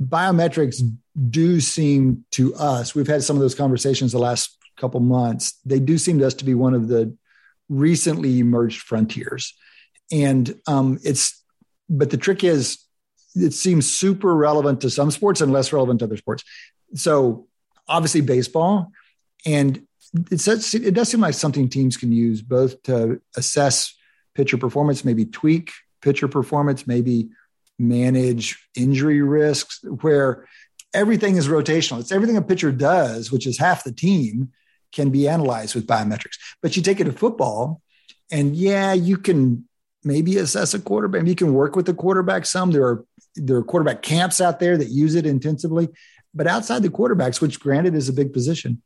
biometrics 0.00 0.80
do 1.28 1.60
seem 1.60 2.24
to 2.30 2.54
us, 2.54 2.94
we've 2.94 3.08
had 3.08 3.24
some 3.24 3.36
of 3.36 3.42
those 3.42 3.54
conversations 3.54 4.12
the 4.12 4.18
last 4.18 4.56
couple 4.78 5.00
months. 5.00 5.58
They 5.66 5.80
do 5.80 5.98
seem 5.98 6.20
to 6.20 6.26
us 6.26 6.34
to 6.34 6.44
be 6.44 6.54
one 6.54 6.72
of 6.72 6.88
the 6.88 7.16
recently 7.68 8.38
emerged 8.38 8.80
frontiers. 8.80 9.54
And 10.12 10.58
um, 10.66 11.00
it's, 11.02 11.42
but 11.90 12.10
the 12.10 12.16
trick 12.16 12.44
is, 12.44 12.78
it 13.34 13.52
seems 13.52 13.92
super 13.92 14.34
relevant 14.34 14.80
to 14.82 14.90
some 14.90 15.10
sports 15.10 15.40
and 15.40 15.52
less 15.52 15.72
relevant 15.72 15.98
to 15.98 16.06
other 16.06 16.16
sports. 16.16 16.44
So 16.94 17.47
obviously 17.88 18.20
baseball. 18.20 18.92
And 19.46 19.86
it, 20.30 20.40
says, 20.40 20.74
it 20.74 20.94
does 20.94 21.08
seem 21.08 21.20
like 21.20 21.34
something 21.34 21.68
teams 21.68 21.96
can 21.96 22.12
use 22.12 22.42
both 22.42 22.82
to 22.84 23.20
assess 23.36 23.94
pitcher 24.34 24.56
performance, 24.56 25.04
maybe 25.04 25.24
tweak 25.24 25.72
pitcher 26.00 26.28
performance, 26.28 26.86
maybe 26.86 27.28
manage 27.78 28.68
injury 28.74 29.22
risks, 29.22 29.80
where 30.00 30.46
everything 30.94 31.36
is 31.36 31.48
rotational. 31.48 32.00
It's 32.00 32.12
everything 32.12 32.36
a 32.36 32.42
pitcher 32.42 32.72
does, 32.72 33.30
which 33.30 33.46
is 33.46 33.58
half 33.58 33.84
the 33.84 33.92
team, 33.92 34.52
can 34.92 35.10
be 35.10 35.28
analyzed 35.28 35.74
with 35.74 35.86
biometrics. 35.86 36.38
But 36.62 36.76
you 36.76 36.82
take 36.82 37.00
it 37.00 37.04
to 37.04 37.12
football, 37.12 37.82
and 38.30 38.56
yeah, 38.56 38.92
you 38.92 39.16
can 39.16 39.68
maybe 40.04 40.38
assess 40.38 40.74
a 40.74 40.80
quarterback. 40.80 41.26
You 41.26 41.34
can 41.34 41.52
work 41.52 41.76
with 41.76 41.86
the 41.86 41.94
quarterback 41.94 42.46
some. 42.46 42.70
There 42.70 42.86
are 42.86 43.04
there 43.34 43.56
are 43.56 43.62
quarterback 43.62 44.02
camps 44.02 44.40
out 44.40 44.60
there 44.60 44.76
that 44.76 44.88
use 44.88 45.14
it 45.14 45.26
intensively. 45.26 45.88
But 46.34 46.46
outside 46.46 46.82
the 46.82 46.90
quarterbacks, 46.90 47.40
which 47.40 47.60
granted 47.60 47.94
is 47.94 48.08
a 48.08 48.12
big 48.12 48.32
position, 48.32 48.82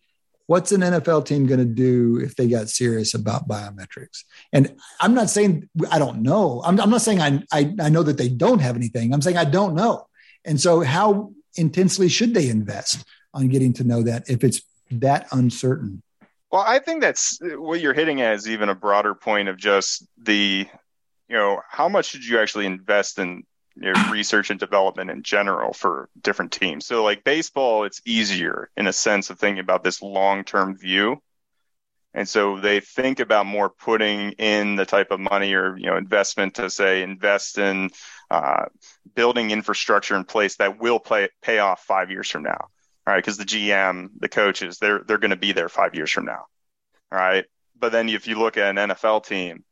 what's 0.47 0.73
an 0.73 0.81
NFL 0.81 1.25
team 1.27 1.47
going 1.47 1.61
to 1.61 1.65
do 1.65 2.19
if 2.23 2.37
they 2.37 2.49
got 2.49 2.69
serious 2.69 3.15
about 3.15 3.49
biometrics? 3.49 4.25
And 4.53 4.77
I'm 5.01 5.15
not 5.15 5.31
saying 5.31 5.69
I 5.91 5.99
don't 5.99 6.23
know. 6.23 6.63
I'm, 6.65 6.81
I'm 6.81 6.91
not 6.91 7.03
saying 7.03 7.21
I, 7.21 7.43
I, 7.53 7.75
I 7.81 7.89
know 7.89 8.03
that 8.03 8.19
they 8.19 8.29
don't 8.29 8.61
have 8.61 8.77
anything. 8.77 9.13
I'm 9.13 9.23
saying 9.23 9.37
I 9.37 9.45
don't 9.45 9.75
know. 9.75 10.07
And 10.45 10.61
so, 10.61 10.81
how 10.81 11.33
intensely 11.57 12.09
should 12.09 12.35
they 12.35 12.49
invest 12.49 13.05
on 13.35 13.49
getting 13.49 13.73
to 13.75 13.85
know 13.85 14.03
that 14.03 14.29
if 14.29 14.45
it's 14.45 14.63
that 14.91 15.27
uncertain? 15.33 16.03
Well, 16.51 16.65
I 16.67 16.81
think 16.81 17.01
that's 17.01 17.39
what 17.41 17.81
you're 17.81 17.95
hitting 17.95 18.21
at 18.21 18.35
is 18.35 18.49
even 18.49 18.69
a 18.69 18.75
broader 18.75 19.15
point 19.15 19.49
of 19.49 19.57
just 19.57 20.07
the, 20.23 20.67
you 21.29 21.37
know, 21.37 21.63
how 21.67 21.89
much 21.89 22.07
should 22.07 22.27
you 22.27 22.39
actually 22.41 22.67
invest 22.67 23.19
in 23.19 23.45
you 23.75 23.93
know, 23.93 24.11
research 24.11 24.51
and 24.51 24.61
development 24.61 25.11
in 25.11 25.23
general 25.23 25.73
for 25.73 26.09
different 26.21 26.53
teams. 26.53 26.87
So 26.87 27.03
like 27.03 27.25
baseball, 27.25 27.85
it's 27.85 28.03
easier 28.05 28.71
in 28.77 28.87
a 28.87 28.93
sense 28.93 29.31
of 29.31 29.39
thinking 29.39 29.61
about 29.61 29.83
this 29.83 30.03
long-term 30.03 30.77
view. 30.77 31.23
And 32.15 32.29
so 32.29 32.61
they 32.61 32.81
think 32.81 33.21
about 33.21 33.47
more 33.47 33.71
putting 33.71 34.33
in 34.33 34.77
the 34.77 34.85
type 34.85 35.11
of 35.11 35.21
money 35.21 35.55
or, 35.55 35.77
you 35.79 35.87
know, 35.87 35.97
investment 35.97 36.55
to 36.57 36.69
say 36.69 37.03
invest 37.03 37.57
in 37.57 37.91
uh, 38.31 38.67
building 39.15 39.51
infrastructure 39.51 40.15
in 40.17 40.25
place 40.25 40.57
that 40.57 40.79
will 40.79 40.99
play, 40.99 41.31
pay 41.41 41.59
off 41.59 41.83
five 41.83 42.11
years 42.11 42.31
from 42.31 42.43
now. 42.43 42.69
All 43.07 43.15
right. 43.15 43.17
Because 43.17 43.39
the 43.39 43.45
GM, 43.45 44.11
the 44.19 44.29
coaches, 44.29 44.79
they're, 44.79 45.03
they're 45.07 45.19
going 45.19 45.31
to 45.31 45.37
be 45.37 45.53
there 45.53 45.71
five 45.71 45.95
years 45.95 46.11
from 46.11 46.27
now. 46.27 46.45
All 47.11 47.19
right. 47.19 47.47
But 47.79 47.93
then 47.93 48.09
if 48.11 48.29
you 48.29 48.39
look 48.39 48.59
at 48.59 48.77
an 48.77 48.91
NFL 48.91 49.27
team, 49.27 49.65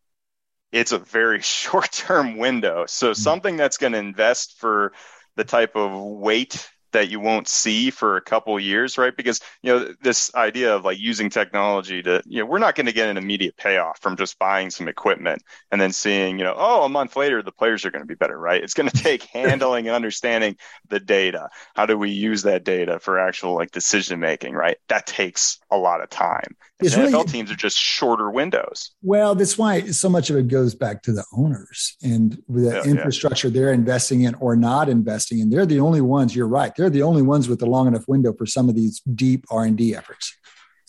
it's 0.72 0.92
a 0.92 0.98
very 0.98 1.40
short 1.42 1.92
term 1.92 2.36
window. 2.36 2.86
So 2.86 3.10
mm-hmm. 3.10 3.20
something 3.20 3.56
that's 3.56 3.78
going 3.78 3.92
to 3.92 3.98
invest 3.98 4.58
for 4.58 4.92
the 5.36 5.44
type 5.44 5.76
of 5.76 5.92
weight 6.00 6.70
that 6.92 7.10
you 7.10 7.20
won't 7.20 7.48
see 7.48 7.90
for 7.90 8.16
a 8.16 8.20
couple 8.20 8.58
years, 8.58 8.98
right? 8.98 9.16
Because 9.16 9.40
you 9.62 9.72
know 9.72 9.94
this 10.02 10.34
idea 10.34 10.74
of 10.74 10.84
like 10.84 10.98
using 10.98 11.30
technology 11.30 12.02
to, 12.02 12.22
you 12.26 12.40
know, 12.40 12.46
we're 12.46 12.58
not 12.58 12.74
going 12.74 12.86
to 12.86 12.92
get 12.92 13.08
an 13.08 13.16
immediate 13.16 13.56
payoff 13.56 14.00
from 14.00 14.16
just 14.16 14.38
buying 14.38 14.70
some 14.70 14.88
equipment 14.88 15.42
and 15.70 15.80
then 15.80 15.92
seeing, 15.92 16.38
you 16.38 16.44
know, 16.44 16.54
oh, 16.56 16.84
a 16.84 16.88
month 16.88 17.16
later 17.16 17.42
the 17.42 17.52
players 17.52 17.84
are 17.84 17.90
going 17.90 18.02
to 18.02 18.06
be 18.06 18.14
better, 18.14 18.38
right? 18.38 18.62
It's 18.62 18.74
going 18.74 18.88
to 18.90 18.96
take 18.96 19.22
handling 19.24 19.86
and 19.86 19.94
understanding 19.94 20.56
the 20.88 21.00
data. 21.00 21.48
How 21.74 21.86
do 21.86 21.96
we 21.96 22.10
use 22.10 22.42
that 22.42 22.64
data 22.64 22.98
for 22.98 23.18
actual 23.18 23.54
like 23.54 23.70
decision 23.70 24.20
making, 24.20 24.54
right? 24.54 24.76
That 24.88 25.06
takes 25.06 25.58
a 25.70 25.76
lot 25.76 26.02
of 26.02 26.10
time. 26.10 26.56
NFL 26.82 27.12
really, 27.12 27.24
teams 27.24 27.50
are 27.50 27.56
just 27.56 27.76
shorter 27.76 28.30
windows. 28.30 28.92
Well, 29.02 29.34
that's 29.34 29.58
why 29.58 29.82
so 29.86 30.08
much 30.08 30.30
of 30.30 30.36
it 30.36 30.48
goes 30.48 30.74
back 30.74 31.02
to 31.02 31.12
the 31.12 31.24
owners 31.36 31.96
and 32.02 32.42
the 32.48 32.82
yeah, 32.84 32.90
infrastructure 32.90 33.48
yeah. 33.48 33.54
they're 33.54 33.72
investing 33.72 34.22
in 34.22 34.34
or 34.36 34.56
not 34.56 34.88
investing 34.88 35.40
in. 35.40 35.50
They're 35.50 35.66
the 35.66 35.80
only 35.80 36.00
ones. 36.00 36.34
You're 36.34 36.48
right. 36.48 36.74
They're 36.80 36.88
the 36.88 37.02
only 37.02 37.20
ones 37.20 37.46
with 37.46 37.58
the 37.58 37.66
long 37.66 37.88
enough 37.88 38.08
window 38.08 38.32
for 38.32 38.46
some 38.46 38.70
of 38.70 38.74
these 38.74 39.00
deep 39.00 39.44
R 39.50 39.64
and 39.64 39.76
D 39.76 39.94
efforts. 39.94 40.34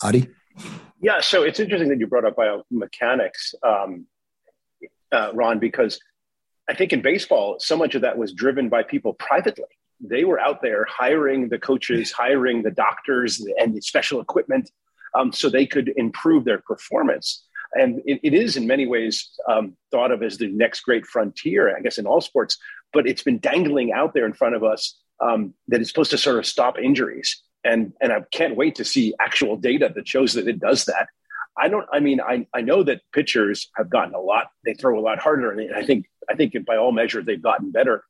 Adi. 0.02 0.26
Yeah, 1.02 1.20
so 1.20 1.42
it's 1.42 1.60
interesting 1.60 1.90
that 1.90 1.98
you 1.98 2.06
brought 2.06 2.24
up 2.24 2.36
biomechanics, 2.36 3.54
um, 3.62 4.06
uh, 5.12 5.32
Ron, 5.34 5.58
because 5.58 6.00
I 6.66 6.74
think 6.74 6.94
in 6.94 7.02
baseball, 7.02 7.56
so 7.58 7.76
much 7.76 7.94
of 7.94 8.00
that 8.00 8.16
was 8.16 8.32
driven 8.32 8.70
by 8.70 8.84
people 8.84 9.12
privately. 9.12 9.66
They 10.00 10.24
were 10.24 10.40
out 10.40 10.62
there 10.62 10.86
hiring 10.86 11.50
the 11.50 11.58
coaches, 11.58 12.10
hiring 12.10 12.62
the 12.62 12.70
doctors, 12.70 13.44
and 13.60 13.76
the 13.76 13.82
special 13.82 14.22
equipment 14.22 14.70
um, 15.14 15.30
so 15.30 15.50
they 15.50 15.66
could 15.66 15.92
improve 15.96 16.46
their 16.46 16.62
performance. 16.62 17.44
And 17.74 18.00
it, 18.06 18.18
it 18.22 18.32
is 18.32 18.56
in 18.56 18.66
many 18.66 18.86
ways 18.86 19.28
um, 19.46 19.76
thought 19.90 20.10
of 20.10 20.22
as 20.22 20.38
the 20.38 20.48
next 20.48 20.80
great 20.80 21.04
frontier, 21.04 21.76
I 21.76 21.80
guess, 21.82 21.98
in 21.98 22.06
all 22.06 22.22
sports. 22.22 22.56
But 22.94 23.06
it's 23.06 23.22
been 23.22 23.40
dangling 23.40 23.92
out 23.92 24.14
there 24.14 24.24
in 24.24 24.32
front 24.32 24.54
of 24.54 24.64
us 24.64 24.98
um, 25.22 25.54
that 25.68 25.80
it's 25.80 25.90
supposed 25.90 26.10
to 26.10 26.18
sort 26.18 26.38
of 26.38 26.46
stop 26.46 26.78
injuries. 26.78 27.42
And 27.64 27.92
and 28.00 28.12
I 28.12 28.22
can't 28.32 28.56
wait 28.56 28.74
to 28.76 28.84
see 28.84 29.14
actual 29.20 29.56
data 29.56 29.90
that 29.94 30.08
shows 30.08 30.34
that 30.34 30.48
it 30.48 30.58
does 30.58 30.84
that. 30.86 31.08
I 31.56 31.68
don't. 31.68 31.86
I 31.92 32.00
mean, 32.00 32.20
I, 32.20 32.46
I 32.52 32.62
know 32.62 32.82
that 32.82 33.02
pitchers 33.12 33.70
have 33.76 33.88
gotten 33.88 34.14
a 34.14 34.20
lot. 34.20 34.48
They 34.64 34.74
throw 34.74 34.98
a 34.98 35.02
lot 35.02 35.18
harder, 35.20 35.52
and 35.52 35.74
I 35.74 35.84
think 35.84 36.06
I 36.28 36.34
think 36.34 36.54
by 36.66 36.76
all 36.76 36.92
measures 36.92 37.24
they've 37.24 37.42
gotten 37.42 37.70
better. 37.70 38.04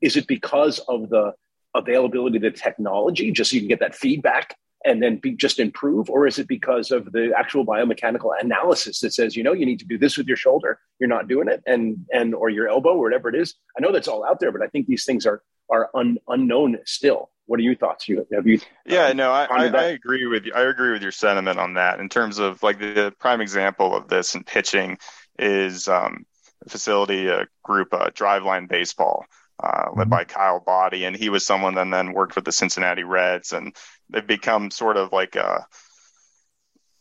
Is 0.00 0.16
it 0.16 0.26
because 0.26 0.78
of 0.80 1.08
the 1.08 1.32
availability 1.74 2.36
of 2.36 2.42
the 2.42 2.50
technology, 2.50 3.30
just 3.30 3.50
so 3.50 3.54
you 3.54 3.60
can 3.60 3.68
get 3.68 3.80
that 3.80 3.94
feedback 3.94 4.56
and 4.84 5.02
then 5.02 5.16
be, 5.16 5.32
just 5.32 5.58
improve? 5.58 6.10
Or 6.10 6.26
is 6.26 6.38
it 6.38 6.48
because 6.48 6.90
of 6.90 7.10
the 7.12 7.32
actual 7.36 7.64
biomechanical 7.64 8.30
analysis 8.40 9.00
that 9.00 9.14
says, 9.14 9.36
you 9.36 9.42
know, 9.42 9.52
you 9.52 9.66
need 9.66 9.78
to 9.80 9.86
do 9.86 9.98
this 9.98 10.16
with 10.16 10.26
your 10.26 10.36
shoulder, 10.36 10.78
you're 10.98 11.08
not 11.08 11.28
doing 11.28 11.48
it, 11.48 11.62
and 11.66 12.06
and 12.12 12.34
or 12.34 12.50
your 12.50 12.68
elbow, 12.68 12.94
or 12.94 13.02
whatever 13.02 13.28
it 13.28 13.34
is? 13.34 13.54
I 13.76 13.80
know 13.80 13.92
that's 13.92 14.08
all 14.08 14.24
out 14.24 14.40
there, 14.40 14.52
but 14.52 14.62
I 14.62 14.68
think 14.68 14.86
these 14.86 15.04
things 15.04 15.26
are 15.26 15.42
are 15.70 15.90
un, 15.94 16.18
unknown 16.28 16.78
still. 16.84 17.30
What 17.46 17.60
are 17.60 17.62
your 17.62 17.76
thoughts? 17.76 18.08
You 18.08 18.26
have 18.32 18.46
you? 18.46 18.60
Yeah, 18.84 19.06
um, 19.06 19.16
no, 19.16 19.30
I, 19.30 19.44
I, 19.44 19.66
I, 19.66 19.84
agree 19.84 20.26
with 20.26 20.46
you. 20.46 20.52
I 20.54 20.62
agree 20.62 20.92
with 20.92 21.02
your 21.02 21.12
sentiment 21.12 21.58
on 21.58 21.74
that. 21.74 22.00
In 22.00 22.08
terms 22.08 22.38
of 22.38 22.62
like 22.62 22.78
the, 22.78 23.14
prime 23.18 23.40
example 23.40 23.94
of 23.94 24.08
this 24.08 24.34
in 24.34 24.42
pitching 24.42 24.98
is 25.38 25.86
um, 25.86 26.26
a 26.64 26.68
facility, 26.68 27.28
a 27.28 27.46
group, 27.62 27.94
uh, 27.94 28.10
Driveline 28.10 28.68
Baseball, 28.68 29.24
uh, 29.62 29.86
led 29.94 30.02
mm-hmm. 30.02 30.10
by 30.10 30.24
Kyle 30.24 30.60
Boddy, 30.60 31.04
and 31.04 31.14
he 31.14 31.28
was 31.28 31.46
someone 31.46 31.76
that 31.76 31.88
then 31.88 32.12
worked 32.12 32.34
with 32.34 32.44
the 32.44 32.52
Cincinnati 32.52 33.04
Reds, 33.04 33.52
and 33.52 33.74
they've 34.10 34.26
become 34.26 34.70
sort 34.70 34.96
of 34.96 35.12
like 35.12 35.36
a 35.36 35.66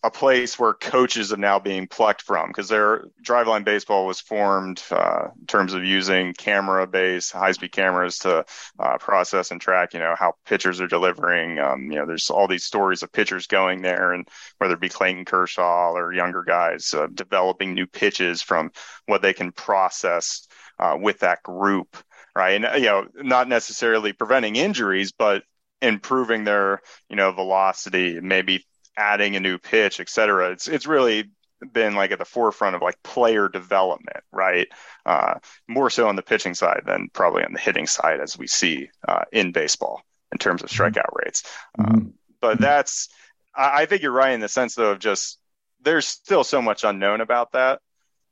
a 0.06 0.12
place 0.12 0.60
where 0.60 0.74
coaches 0.74 1.34
are 1.34 1.38
now 1.38 1.58
being 1.58 1.88
plucked 1.88 2.22
from 2.22 2.50
because 2.50 2.70
their 2.70 3.06
driveline 3.24 3.66
baseball 3.66 4.06
was 4.06 4.22
formed 4.22 4.82
uh, 4.92 5.30
in 5.40 5.48
terms 5.48 5.74
of 5.74 5.84
using 5.84 6.32
camera 6.34 6.86
based 6.86 7.32
high 7.32 7.52
speed 7.52 7.72
cameras 7.72 8.20
to 8.20 8.46
uh, 8.78 8.98
process 9.00 9.50
and 9.50 9.60
track 9.60 9.96
you 9.96 10.00
know 10.00 10.14
how 10.18 10.34
pitchers 10.46 10.80
are 10.80 10.88
delivering. 10.88 11.58
Um, 11.58 11.92
you 11.92 11.98
know 11.98 12.06
there's 12.06 12.30
all 12.30 12.48
these 12.48 12.64
stories 12.64 13.02
of 13.02 13.12
pitchers 13.12 13.48
going 13.48 13.82
there 13.82 14.14
and 14.14 14.28
whether 14.60 14.76
it 14.76 14.80
be 14.80 14.90
Clayton 14.90 15.26
Kershaw 15.26 15.94
or 15.94 16.14
younger 16.14 16.44
guys 16.44 16.94
uh, 16.94 17.08
developing 17.12 17.74
new 17.74 17.88
pitches 17.88 18.44
from 18.44 18.72
what 19.08 19.24
they 19.24 19.34
can 19.34 19.52
process 19.52 20.48
uh, 20.78 20.96
with 21.00 21.20
that 21.22 21.42
group 21.42 21.98
right? 22.36 22.64
And 22.64 22.80
you 22.80 22.90
know 22.90 23.08
not 23.16 23.48
necessarily 23.48 24.14
preventing 24.14 24.56
injuries 24.56 25.12
but 25.12 25.44
improving 25.86 26.44
their 26.44 26.82
you 27.10 27.16
know 27.16 27.32
velocity 27.32 28.20
maybe 28.20 28.66
adding 28.98 29.36
a 29.36 29.40
new 29.40 29.58
pitch, 29.58 30.00
et 30.00 30.10
cetera. 30.10 30.52
It's 30.52 30.68
it's 30.68 30.88
really 30.88 31.30
been 31.72 31.96
like 31.96 32.12
at 32.12 32.20
the 32.20 32.26
forefront 32.26 32.76
of 32.76 32.82
like 32.82 33.02
player 33.04 33.50
development, 33.50 34.24
right? 34.32 34.68
Uh, 35.06 35.36
more 35.68 35.90
so 35.90 36.08
on 36.08 36.16
the 36.16 36.22
pitching 36.22 36.54
side 36.54 36.84
than 36.86 37.10
probably 37.14 37.44
on 37.44 37.54
the 37.54 37.60
hitting 37.60 37.88
side, 37.88 38.20
as 38.20 38.38
we 38.38 38.48
see 38.48 38.90
uh, 39.08 39.24
in 39.32 39.52
baseball 39.52 40.02
in 40.32 40.38
terms 40.38 40.64
of 40.64 40.70
mm-hmm. 40.70 40.84
strikeout 40.84 41.14
rates. 41.14 41.44
Um, 41.78 41.86
mm-hmm. 41.86 42.10
but 42.42 42.60
that's, 42.60 43.10
I, 43.56 43.82
I, 43.82 43.86
think 43.86 44.02
you're 44.02 44.12
right 44.12 44.34
in 44.34 44.42
the 44.42 44.50
sense 44.50 44.76
though 44.76 44.92
of 44.92 45.00
just 45.00 45.40
there's 45.82 46.08
still 46.08 46.44
so 46.44 46.62
much 46.62 46.84
unknown 46.84 47.22
about 47.22 47.54
that, 47.54 47.80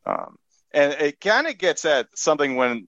um, 0.06 0.38
and 0.72 0.94
it 0.94 1.20
kind 1.22 1.48
of 1.48 1.58
gets 1.58 1.86
at 1.86 2.08
something 2.16 2.56
when 2.56 2.88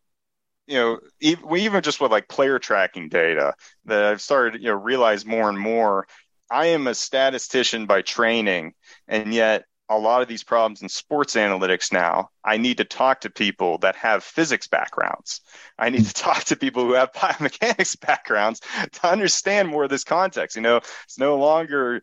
you 0.67 0.75
know, 0.75 0.99
even, 1.19 1.57
even 1.57 1.83
just 1.83 2.01
with 2.01 2.11
like 2.11 2.27
player 2.27 2.59
tracking 2.59 3.09
data 3.09 3.53
that 3.85 4.03
I've 4.05 4.21
started, 4.21 4.61
you 4.61 4.69
know, 4.69 4.75
realize 4.75 5.25
more 5.25 5.49
and 5.49 5.59
more, 5.59 6.07
I 6.49 6.67
am 6.67 6.87
a 6.87 6.95
statistician 6.95 7.85
by 7.85 8.01
training, 8.01 8.73
and 9.07 9.33
yet 9.33 9.65
a 9.89 9.97
lot 9.97 10.21
of 10.21 10.27
these 10.27 10.43
problems 10.43 10.81
in 10.81 10.89
sports 10.89 11.35
analytics 11.35 11.93
now, 11.93 12.29
I 12.43 12.57
need 12.57 12.77
to 12.77 12.85
talk 12.85 13.21
to 13.21 13.29
people 13.29 13.77
that 13.79 13.95
have 13.95 14.23
physics 14.23 14.67
backgrounds. 14.67 15.41
I 15.77 15.89
need 15.89 16.05
to 16.05 16.13
talk 16.15 16.43
to 16.45 16.55
people 16.55 16.83
who 16.85 16.93
have 16.93 17.11
biomechanics 17.13 17.99
backgrounds 18.05 18.61
to 18.93 19.07
understand 19.07 19.69
more 19.69 19.83
of 19.83 19.89
this 19.89 20.03
context. 20.03 20.55
You 20.55 20.63
know, 20.63 20.77
it's 20.77 21.19
no 21.19 21.37
longer 21.37 22.01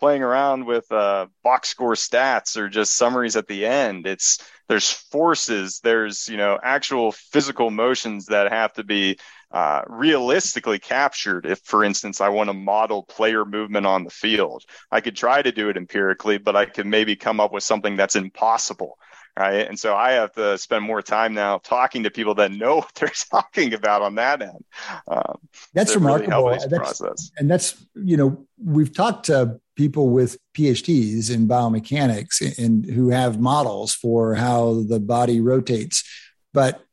playing 0.00 0.22
around 0.22 0.64
with 0.64 0.90
uh, 0.90 1.26
box 1.44 1.68
score 1.68 1.94
stats 1.94 2.56
or 2.56 2.68
just 2.68 2.96
summaries 2.96 3.36
at 3.36 3.46
the 3.46 3.66
end. 3.66 4.06
It's 4.06 4.38
there's 4.68 4.90
forces, 4.90 5.80
there's 5.84 6.28
you 6.28 6.36
know 6.36 6.58
actual 6.62 7.12
physical 7.12 7.70
motions 7.70 8.26
that 8.26 8.50
have 8.50 8.72
to 8.74 8.84
be 8.84 9.18
uh, 9.52 9.82
realistically 9.88 10.78
captured. 10.78 11.44
If, 11.44 11.60
for 11.60 11.84
instance, 11.84 12.20
I 12.20 12.28
want 12.28 12.48
to 12.48 12.54
model 12.54 13.02
player 13.02 13.44
movement 13.44 13.86
on 13.86 14.04
the 14.04 14.10
field, 14.10 14.64
I 14.90 15.00
could 15.00 15.16
try 15.16 15.42
to 15.42 15.52
do 15.52 15.68
it 15.68 15.76
empirically, 15.76 16.38
but 16.38 16.56
I 16.56 16.66
could 16.66 16.86
maybe 16.86 17.16
come 17.16 17.40
up 17.40 17.52
with 17.52 17.64
something 17.64 17.96
that's 17.96 18.16
impossible. 18.16 18.98
Right. 19.38 19.66
And 19.66 19.78
so 19.78 19.94
I 19.94 20.12
have 20.12 20.32
to 20.34 20.58
spend 20.58 20.84
more 20.84 21.02
time 21.02 21.34
now 21.34 21.58
talking 21.58 22.02
to 22.02 22.10
people 22.10 22.34
that 22.34 22.52
know 22.52 22.76
what 22.80 22.94
they're 22.94 23.08
talking 23.08 23.74
about 23.74 24.02
on 24.02 24.16
that 24.16 24.42
end. 24.42 24.64
Um, 25.08 25.38
that's 25.72 25.94
remarkable. 25.94 26.48
Really 26.48 26.58
that's, 26.58 26.76
process. 26.76 27.30
And 27.38 27.50
that's, 27.50 27.86
you 27.94 28.16
know, 28.16 28.46
we've 28.62 28.92
talked 28.92 29.26
to 29.26 29.60
people 29.80 30.10
with 30.10 30.36
PhDs 30.54 31.34
in 31.34 31.48
biomechanics 31.48 32.36
and 32.62 32.84
who 32.84 33.08
have 33.08 33.40
models 33.40 33.94
for 33.94 34.34
how 34.34 34.82
the 34.86 35.00
body 35.00 35.40
rotates. 35.40 36.04
But 36.52 36.84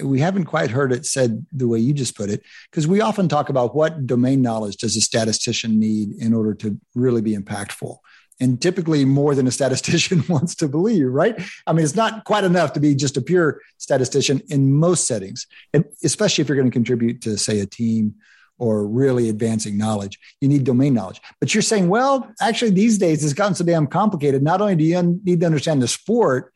we 0.00 0.20
haven't 0.20 0.44
quite 0.44 0.70
heard 0.70 0.92
it 0.92 1.04
said 1.04 1.44
the 1.50 1.66
way 1.66 1.80
you 1.80 1.92
just 1.92 2.16
put 2.16 2.30
it 2.30 2.44
because 2.70 2.86
we 2.86 3.00
often 3.00 3.28
talk 3.28 3.48
about 3.48 3.74
what 3.74 4.06
domain 4.06 4.42
knowledge 4.42 4.76
does 4.76 4.96
a 4.96 5.00
statistician 5.00 5.80
need 5.80 6.12
in 6.20 6.32
order 6.32 6.54
to 6.54 6.78
really 6.94 7.20
be 7.20 7.36
impactful 7.36 7.98
and 8.38 8.60
typically 8.60 9.04
more 9.04 9.34
than 9.34 9.46
a 9.46 9.50
statistician 9.50 10.24
wants 10.28 10.54
to 10.56 10.66
believe 10.66 11.06
right 11.06 11.40
i 11.66 11.72
mean 11.72 11.84
it's 11.84 11.94
not 11.94 12.24
quite 12.24 12.42
enough 12.42 12.72
to 12.72 12.80
be 12.80 12.94
just 12.94 13.16
a 13.16 13.22
pure 13.22 13.60
statistician 13.78 14.40
in 14.48 14.72
most 14.72 15.06
settings 15.06 15.46
and 15.72 15.84
especially 16.02 16.42
if 16.42 16.48
you're 16.48 16.56
going 16.56 16.70
to 16.70 16.80
contribute 16.80 17.20
to 17.20 17.36
say 17.36 17.60
a 17.60 17.66
team 17.66 18.14
or 18.58 18.86
really 18.86 19.28
advancing 19.28 19.76
knowledge 19.76 20.18
you 20.40 20.48
need 20.48 20.64
domain 20.64 20.94
knowledge 20.94 21.20
but 21.40 21.54
you're 21.54 21.62
saying 21.62 21.88
well 21.88 22.30
actually 22.40 22.70
these 22.70 22.98
days 22.98 23.24
it's 23.24 23.34
gotten 23.34 23.54
so 23.54 23.64
damn 23.64 23.86
complicated 23.86 24.42
not 24.42 24.60
only 24.60 24.76
do 24.76 24.84
you 24.84 24.96
un- 24.96 25.20
need 25.24 25.40
to 25.40 25.46
understand 25.46 25.82
the 25.82 25.88
sport 25.88 26.52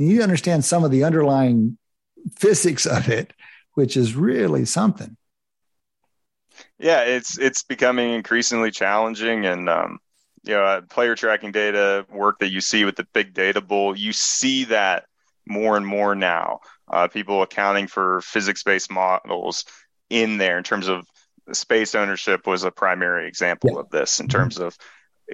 you 0.00 0.08
need 0.08 0.16
to 0.16 0.22
understand 0.22 0.64
some 0.64 0.82
of 0.82 0.90
the 0.90 1.04
underlying 1.04 1.76
physics 2.36 2.86
of 2.86 3.08
it, 3.08 3.32
which 3.74 3.96
is 3.96 4.14
really 4.14 4.64
something. 4.64 5.16
Yeah, 6.78 7.02
it's 7.02 7.38
it's 7.38 7.62
becoming 7.62 8.14
increasingly 8.14 8.70
challenging, 8.70 9.44
and 9.44 9.68
um, 9.68 9.98
you 10.42 10.54
know, 10.54 10.64
uh, 10.64 10.80
player 10.82 11.14
tracking 11.14 11.52
data 11.52 12.06
work 12.10 12.38
that 12.38 12.50
you 12.50 12.62
see 12.62 12.84
with 12.84 12.96
the 12.96 13.06
big 13.12 13.34
data 13.34 13.60
bowl, 13.60 13.96
you 13.96 14.12
see 14.12 14.64
that 14.64 15.04
more 15.46 15.76
and 15.76 15.86
more 15.86 16.14
now. 16.14 16.60
Uh, 16.90 17.08
people 17.08 17.42
accounting 17.42 17.86
for 17.86 18.20
physics-based 18.22 18.90
models 18.90 19.64
in 20.08 20.38
there 20.38 20.58
in 20.58 20.64
terms 20.64 20.88
of 20.88 21.06
space 21.52 21.94
ownership 21.94 22.46
was 22.46 22.64
a 22.64 22.70
primary 22.70 23.28
example 23.28 23.70
yeah. 23.74 23.80
of 23.80 23.90
this 23.90 24.20
in 24.20 24.28
terms 24.28 24.58
of 24.58 24.76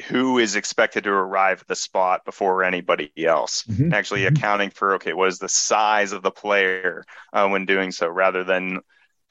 who 0.08 0.38
is 0.38 0.56
expected 0.56 1.04
to 1.04 1.10
arrive 1.10 1.62
at 1.62 1.68
the 1.68 1.76
spot 1.76 2.24
before 2.24 2.62
anybody 2.62 3.10
else. 3.24 3.64
Mm-hmm. 3.64 3.94
Actually, 3.94 4.22
mm-hmm. 4.22 4.36
accounting 4.36 4.70
for 4.70 4.94
okay, 4.96 5.12
what 5.12 5.28
is 5.28 5.38
the 5.38 5.48
size 5.48 6.12
of 6.12 6.22
the 6.22 6.30
player 6.30 7.04
uh, 7.32 7.48
when 7.48 7.66
doing 7.66 7.92
so, 7.92 8.08
rather 8.08 8.44
than 8.44 8.80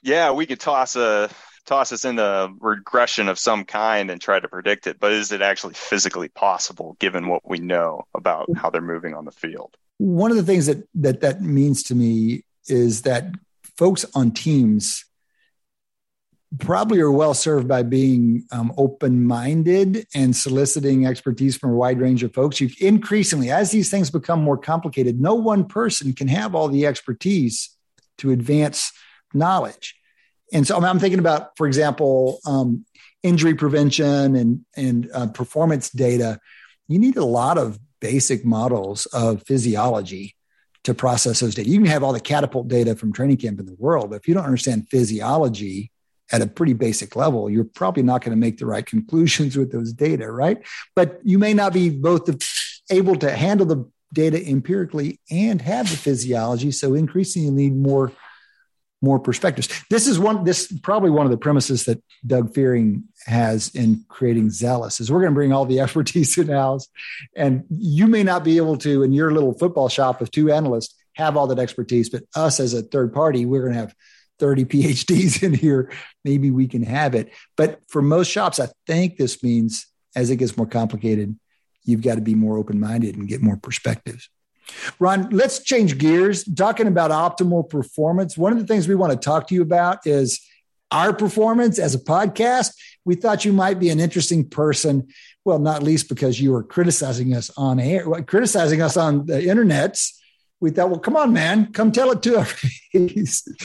yeah, 0.02 0.32
we 0.32 0.46
could 0.46 0.60
toss 0.60 0.96
a 0.96 1.30
toss 1.66 1.92
us 1.92 2.06
in 2.06 2.20
a 2.20 2.50
regression 2.60 3.28
of 3.28 3.40
some 3.40 3.66
kind 3.66 4.12
and 4.12 4.22
try 4.22 4.40
to 4.40 4.48
predict 4.48 4.86
it, 4.88 5.00
but 5.00 5.12
is 5.12 5.32
it 5.32 5.42
actually 5.42 5.74
physically 5.74 6.30
possible 6.30 6.96
given 7.00 7.28
what 7.28 7.42
we 7.48 7.58
know 7.58 8.04
about 8.14 8.48
how 8.56 8.70
they're 8.70 8.82
moving 8.82 9.16
on 9.16 9.26
the 9.26 9.32
field? 9.32 9.76
One 9.98 10.30
of 10.30 10.38
the 10.38 10.44
things 10.44 10.68
that 10.68 10.88
that 10.96 11.22
that 11.22 11.42
means 11.42 11.84
to 11.84 11.96
me 11.96 12.44
is 12.68 13.04
that 13.04 13.26
folks 13.78 14.06
on 14.14 14.32
teams 14.32 15.06
probably 16.60 17.00
are 17.00 17.12
well 17.12 17.34
served 17.34 17.68
by 17.68 17.84
being 17.84 18.44
um, 18.52 18.74
open 18.78 19.24
minded 19.24 20.06
and 20.14 20.36
soliciting 20.36 21.06
expertise 21.06 21.58
from 21.58 21.72
a 21.72 21.76
wide 21.76 22.00
range 22.00 22.24
of 22.24 22.34
folks. 22.34 22.62
You 22.62 22.70
increasingly, 22.80 23.52
as 23.52 23.72
these 23.72 23.90
things 23.90 24.10
become 24.10 24.42
more 24.42 24.58
complicated, 24.58 25.20
no 25.20 25.36
one 25.36 25.66
person 25.66 26.14
can 26.14 26.28
have 26.28 26.56
all 26.56 26.68
the 26.68 26.86
expertise 26.86 27.76
to 28.20 28.32
advance 28.32 28.92
knowledge. 29.34 29.96
And 30.54 30.66
so 30.66 30.78
I'm 30.78 31.00
thinking 31.00 31.20
about, 31.20 31.58
for 31.58 31.68
example, 31.68 32.40
um, 32.46 32.86
injury 33.24 33.56
prevention 33.56 34.36
and 34.36 34.66
and 34.78 35.10
uh, 35.14 35.28
performance 35.28 35.90
data. 35.90 36.40
You 36.88 37.00
need 37.00 37.18
a 37.18 37.26
lot 37.26 37.58
of 37.58 37.80
basic 38.00 38.46
models 38.46 39.08
of 39.08 39.42
physiology 39.44 40.36
to 40.84 40.94
process 40.94 41.40
those 41.40 41.56
data. 41.56 41.68
You 41.68 41.80
can 41.80 41.88
have 41.88 42.04
all 42.04 42.14
the 42.14 42.20
catapult 42.20 42.68
data 42.68 42.96
from 42.96 43.12
training 43.12 43.38
camp 43.38 43.60
in 43.60 43.66
the 43.66 43.76
world, 43.80 44.12
but 44.12 44.18
if 44.18 44.28
you 44.28 44.36
don't 44.36 44.46
understand 44.46 44.88
physiology 44.90 45.92
at 46.32 46.42
a 46.42 46.48
pretty 46.48 46.74
basic 46.74 47.16
level, 47.16 47.50
you're 47.50 47.64
probably 47.64 48.04
not 48.04 48.22
going 48.22 48.32
to 48.32 48.40
make 48.40 48.58
the 48.58 48.66
right 48.66 48.86
conclusions 48.86 49.56
with 49.58 49.72
those 49.72 49.94
data, 49.94 50.32
right? 50.32 50.58
But 50.96 51.20
you 51.24 51.38
may 51.38 51.54
not 51.54 51.74
be 51.74 51.90
both 51.90 52.30
able 52.90 53.16
to 53.18 53.32
handle 53.32 53.66
the 53.66 53.90
data 54.14 54.44
empirically 54.48 55.20
and 55.30 55.62
have 55.62 55.90
the 55.90 55.98
physiology. 55.98 56.72
So 56.72 56.94
increasingly, 56.94 57.52
need 57.52 57.76
more 57.76 58.12
more 59.02 59.20
perspectives. 59.20 59.70
This 59.90 60.08
is 60.08 60.18
one. 60.18 60.46
This 60.46 60.72
probably 60.82 61.12
one 61.12 61.26
of 61.26 61.32
the 61.32 61.38
premises 61.38 61.84
that 61.86 62.02
Doug 62.26 62.56
Fearing 62.56 63.04
has 63.26 63.70
in 63.76 64.04
creating 64.08 64.50
Zelus 64.50 65.00
is 65.00 65.12
we're 65.12 65.20
going 65.20 65.34
to 65.34 65.36
bring 65.36 65.54
all 65.54 65.66
the 65.66 65.80
expertise 65.82 66.38
in 66.38 66.48
house, 66.48 66.88
and 67.36 67.66
you 67.70 68.08
may 68.08 68.24
not 68.24 68.44
be 68.44 68.58
able 68.58 68.78
to 68.80 69.04
in 69.04 69.14
your 69.14 69.32
little 69.32 69.54
football 69.54 69.90
shop 69.90 70.20
with 70.20 70.32
two 70.32 70.52
analysts 70.52 70.96
have 71.16 71.38
all 71.38 71.48
that 71.48 71.60
expertise, 71.60 72.10
but 72.10 72.24
us 72.36 72.60
as 72.60 72.74
a 72.74 72.82
third 72.82 73.14
party, 73.14 73.46
we're 73.46 73.62
going 73.62 73.74
to 73.74 73.80
have 73.80 73.96
30 74.40 74.66
PhDs 74.66 75.44
in 75.44 75.54
here, 75.54 75.92
maybe 76.24 76.52
we 76.52 76.68
can 76.68 76.84
have 76.84 77.16
it. 77.16 77.32
But 77.56 77.80
for 77.88 78.02
most 78.02 78.30
shops, 78.30 78.60
I 78.60 78.70
think 78.88 79.18
this 79.18 79.42
means 79.44 79.88
as 80.16 80.30
it 80.30 80.38
gets 80.38 80.58
more 80.58 80.68
complicated, 80.68 81.38
you've 81.84 82.02
got 82.02 82.16
to 82.16 82.22
be 82.22 82.36
more 82.36 82.58
open 82.58 82.80
minded 82.80 83.16
and 83.16 83.28
get 83.28 83.42
more 83.42 83.58
perspectives. 83.58 84.30
Ron, 85.00 85.30
let's 85.30 85.60
change 85.60 85.98
gears. 85.98 86.44
Talking 86.44 86.88
about 86.88 87.12
optimal 87.12 87.70
performance, 87.70 88.38
one 88.38 88.52
of 88.52 88.60
the 88.60 88.66
things 88.66 88.88
we 88.88 88.96
want 88.96 89.14
to 89.14 89.18
talk 89.20 89.48
to 89.48 89.56
you 89.56 89.62
about 89.62 90.08
is 90.08 90.42
our 90.92 91.14
performance 91.14 91.80
as 91.80 91.96
a 91.96 92.00
podcast, 92.00 92.72
We 93.06 93.16
thought 93.16 93.46
you 93.46 93.54
might 93.54 93.80
be 93.80 93.90
an 93.90 94.00
interesting 94.00 94.48
person. 94.48 95.08
Well, 95.44 95.60
not 95.60 95.84
least 95.84 96.10
because 96.10 96.40
you 96.40 96.52
were 96.52 96.64
criticizing 96.64 97.36
us 97.36 97.52
on 97.56 97.80
air, 97.80 98.06
criticizing 98.24 98.82
us 98.82 98.98
on 98.98 99.26
the 99.28 99.34
internets. 99.42 100.14
We 100.62 100.72
thought, 100.72 100.90
well, 100.90 101.00
come 101.00 101.18
on, 101.18 101.34
man, 101.34 101.74
come 101.74 101.92
tell 101.92 102.12
it 102.12 102.24
to 102.24 102.38
us. 102.38 102.52
so 102.94 103.02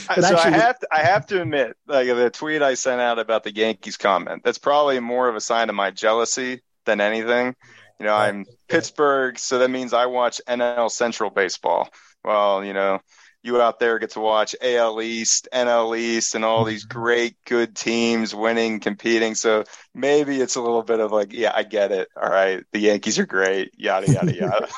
actually, 0.08 0.36
I 0.36 0.50
have 0.50 0.78
to, 0.80 0.88
I 0.90 1.02
have 1.02 1.26
to 1.26 1.40
admit, 1.40 1.76
like 1.86 2.08
the 2.08 2.30
tweet 2.30 2.62
I 2.62 2.74
sent 2.74 3.00
out 3.00 3.18
about 3.18 3.44
the 3.44 3.54
Yankees 3.54 3.96
comment, 3.96 4.42
that's 4.44 4.58
probably 4.58 4.98
more 5.00 5.28
of 5.28 5.36
a 5.36 5.40
sign 5.40 5.68
of 5.68 5.74
my 5.74 5.90
jealousy 5.90 6.62
than 6.86 7.00
anything. 7.00 7.54
You 8.00 8.06
know, 8.06 8.14
I'm 8.14 8.46
Pittsburgh, 8.68 9.38
so 9.38 9.58
that 9.58 9.70
means 9.70 9.92
I 9.92 10.06
watch 10.06 10.40
NL 10.48 10.90
Central 10.90 11.30
baseball. 11.30 11.88
Well, 12.24 12.64
you 12.64 12.72
know, 12.72 13.00
you 13.42 13.60
out 13.60 13.78
there 13.78 13.98
get 13.98 14.10
to 14.10 14.20
watch 14.20 14.54
AL 14.60 15.00
East, 15.00 15.48
NL 15.52 15.96
East, 15.96 16.34
and 16.34 16.44
all 16.44 16.64
these 16.64 16.86
mm-hmm. 16.86 16.98
great, 16.98 17.36
good 17.44 17.74
teams 17.74 18.34
winning, 18.34 18.80
competing. 18.80 19.34
So 19.34 19.64
maybe 19.94 20.40
it's 20.40 20.56
a 20.56 20.60
little 20.60 20.82
bit 20.82 21.00
of 21.00 21.12
like, 21.12 21.32
yeah, 21.32 21.52
I 21.54 21.62
get 21.62 21.92
it. 21.92 22.08
All 22.20 22.28
right, 22.28 22.64
the 22.72 22.80
Yankees 22.80 23.18
are 23.18 23.26
great. 23.26 23.72
Yada 23.76 24.10
yada 24.12 24.34
yada. 24.34 24.68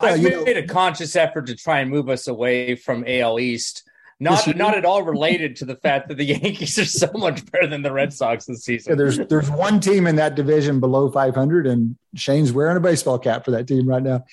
Well, 0.00 0.14
I 0.14 0.16
made 0.16 0.56
a 0.56 0.66
conscious 0.66 1.16
effort 1.16 1.46
to 1.46 1.56
try 1.56 1.80
and 1.80 1.90
move 1.90 2.08
us 2.08 2.26
away 2.26 2.74
from 2.74 3.04
AL 3.06 3.38
East. 3.40 3.84
Not 4.20 4.56
not 4.56 4.76
at 4.76 4.84
all 4.84 5.02
related 5.02 5.56
to 5.56 5.64
the 5.64 5.74
fact 5.74 6.08
that 6.08 6.16
the 6.16 6.24
Yankees 6.40 6.78
are 6.78 6.84
so 6.84 7.10
much 7.14 7.44
better 7.50 7.66
than 7.66 7.82
the 7.82 7.92
Red 7.92 8.12
Sox 8.12 8.46
this 8.46 8.64
season. 8.64 8.92
Yeah, 8.92 8.96
there's 8.96 9.18
there's 9.18 9.50
one 9.50 9.80
team 9.80 10.06
in 10.06 10.16
that 10.16 10.36
division 10.36 10.78
below 10.78 11.10
500, 11.10 11.66
and 11.66 11.96
Shane's 12.14 12.52
wearing 12.52 12.76
a 12.76 12.80
baseball 12.80 13.18
cap 13.18 13.44
for 13.44 13.50
that 13.50 13.66
team 13.66 13.88
right 13.88 14.02
now. 14.02 14.24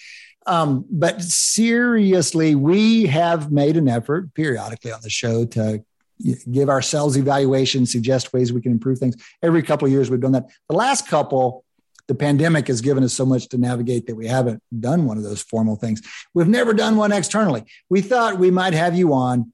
Um, 0.45 0.85
but 0.89 1.21
seriously, 1.21 2.55
we 2.55 3.07
have 3.07 3.51
made 3.51 3.77
an 3.77 3.87
effort 3.87 4.33
periodically 4.33 4.91
on 4.91 4.99
the 5.01 5.09
show 5.09 5.45
to 5.45 5.83
give 6.51 6.69
ourselves 6.69 7.17
evaluations, 7.17 7.91
suggest 7.91 8.33
ways 8.33 8.51
we 8.51 8.61
can 8.61 8.71
improve 8.71 8.99
things. 8.99 9.15
Every 9.41 9.63
couple 9.63 9.85
of 9.85 9.91
years, 9.91 10.09
we've 10.09 10.19
done 10.19 10.33
that. 10.33 10.49
The 10.69 10.75
last 10.75 11.07
couple, 11.07 11.63
the 12.09 12.15
pandemic 12.15 12.67
has 12.67 12.81
given 12.81 13.03
us 13.03 13.13
so 13.13 13.23
much 13.23 13.47
to 13.49 13.57
navigate 13.59 14.07
that 14.07 14.15
we 14.15 14.25
haven't 14.25 14.63
done 14.79 15.05
one 15.05 15.17
of 15.17 15.23
those 15.23 15.43
formal 15.43 15.75
things. 15.75 16.01
We've 16.33 16.47
never 16.47 16.73
done 16.73 16.97
one 16.97 17.11
externally. 17.11 17.65
We 17.87 18.01
thought 18.01 18.39
we 18.39 18.49
might 18.49 18.73
have 18.73 18.95
you 18.95 19.13
on. 19.13 19.53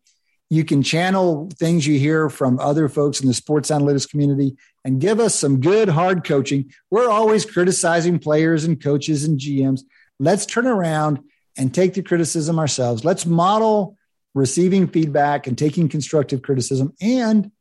You 0.49 0.63
can 0.63 0.81
channel 0.81 1.51
things 1.59 1.85
you 1.85 1.99
hear 1.99 2.29
from 2.29 2.57
other 2.61 2.87
folks 2.87 3.19
in 3.19 3.27
the 3.27 3.33
sports 3.33 3.71
analytics 3.71 4.09
community 4.09 4.55
and 4.85 5.01
give 5.01 5.19
us 5.19 5.35
some 5.35 5.59
good 5.59 5.89
hard 5.89 6.23
coaching. 6.23 6.71
We're 6.89 7.09
always 7.09 7.45
criticizing 7.45 8.19
players 8.19 8.63
and 8.63 8.81
coaches 8.81 9.25
and 9.25 9.37
GMs. 9.37 9.81
Let's 10.17 10.45
turn 10.45 10.65
around 10.65 11.19
and 11.57 11.73
take 11.73 11.93
the 11.93 12.03
criticism 12.03 12.57
ourselves. 12.57 13.03
Let's 13.03 13.25
model 13.25 13.97
receiving 14.33 14.87
feedback 14.87 15.45
and 15.45 15.57
taking 15.57 15.89
constructive 15.89 16.41
criticism. 16.41 16.93
And 17.01 17.51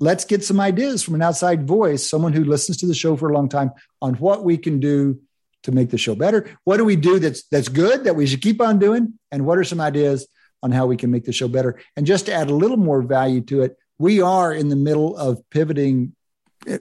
let's 0.00 0.24
get 0.24 0.44
some 0.44 0.60
ideas 0.60 1.02
from 1.02 1.14
an 1.14 1.22
outside 1.22 1.66
voice, 1.66 2.08
someone 2.08 2.32
who 2.32 2.44
listens 2.44 2.76
to 2.78 2.86
the 2.86 2.94
show 2.94 3.16
for 3.16 3.30
a 3.30 3.34
long 3.34 3.48
time, 3.48 3.72
on 4.00 4.14
what 4.14 4.44
we 4.44 4.56
can 4.56 4.80
do 4.80 5.20
to 5.64 5.72
make 5.72 5.90
the 5.90 5.98
show 5.98 6.14
better. 6.14 6.56
What 6.64 6.76
do 6.76 6.84
we 6.84 6.96
do 6.96 7.18
that's 7.18 7.44
that's 7.48 7.68
good 7.68 8.04
that 8.04 8.16
we 8.16 8.26
should 8.26 8.42
keep 8.42 8.60
on 8.60 8.78
doing? 8.78 9.18
And 9.32 9.44
what 9.44 9.58
are 9.58 9.64
some 9.64 9.80
ideas 9.80 10.26
on 10.62 10.70
how 10.70 10.86
we 10.86 10.96
can 10.96 11.10
make 11.10 11.24
the 11.24 11.32
show 11.32 11.48
better? 11.48 11.80
And 11.96 12.06
just 12.06 12.26
to 12.26 12.32
add 12.32 12.50
a 12.50 12.54
little 12.54 12.76
more 12.76 13.02
value 13.02 13.40
to 13.42 13.62
it, 13.62 13.76
we 13.98 14.20
are 14.20 14.52
in 14.52 14.68
the 14.68 14.76
middle 14.76 15.16
of 15.16 15.42
pivoting. 15.50 16.14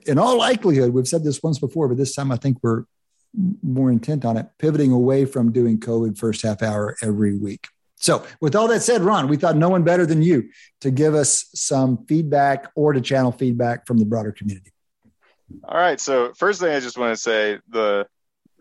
In 0.06 0.18
all 0.18 0.38
likelihood, 0.38 0.91
we've 0.91 1.07
said 1.07 1.23
this 1.23 1.41
once 1.41 1.60
before, 1.60 1.88
but 1.88 1.98
this 1.98 2.15
time 2.15 2.31
I 2.31 2.38
think 2.38 2.57
we're 2.61 2.84
more 3.61 3.91
intent 3.91 4.26
on 4.26 4.38
it, 4.38 4.48
pivoting 4.57 4.91
away 4.91 5.26
from 5.26 5.52
doing 5.52 5.80
COVID 5.80 6.18
first 6.18 6.41
half 6.41 6.61
hour 6.61 6.95
every 7.02 7.38
week. 7.38 7.68
So, 7.99 8.26
with 8.40 8.56
all 8.56 8.68
that 8.68 8.82
said, 8.82 9.02
Ron, 9.02 9.28
we 9.28 9.38
thought 9.38 9.57
no 9.57 9.69
one 9.69 9.84
better 9.84 10.06
than 10.06 10.22
you 10.22 10.49
to 10.82 10.91
give 10.91 11.15
us 11.15 11.49
some 11.56 12.06
feedback 12.06 12.72
or 12.76 12.94
to 12.94 13.02
channel 13.02 13.32
feedback 13.32 13.88
from 13.88 13.98
the 13.98 14.06
broader 14.06 14.32
community. 14.32 14.72
All 15.64 15.78
right. 15.78 15.99
So, 15.99 16.34
first 16.34 16.61
thing 16.61 16.74
I 16.74 16.80
just 16.80 16.98
want 16.98 17.15
to 17.15 17.22
say 17.22 17.60
the, 17.69 18.07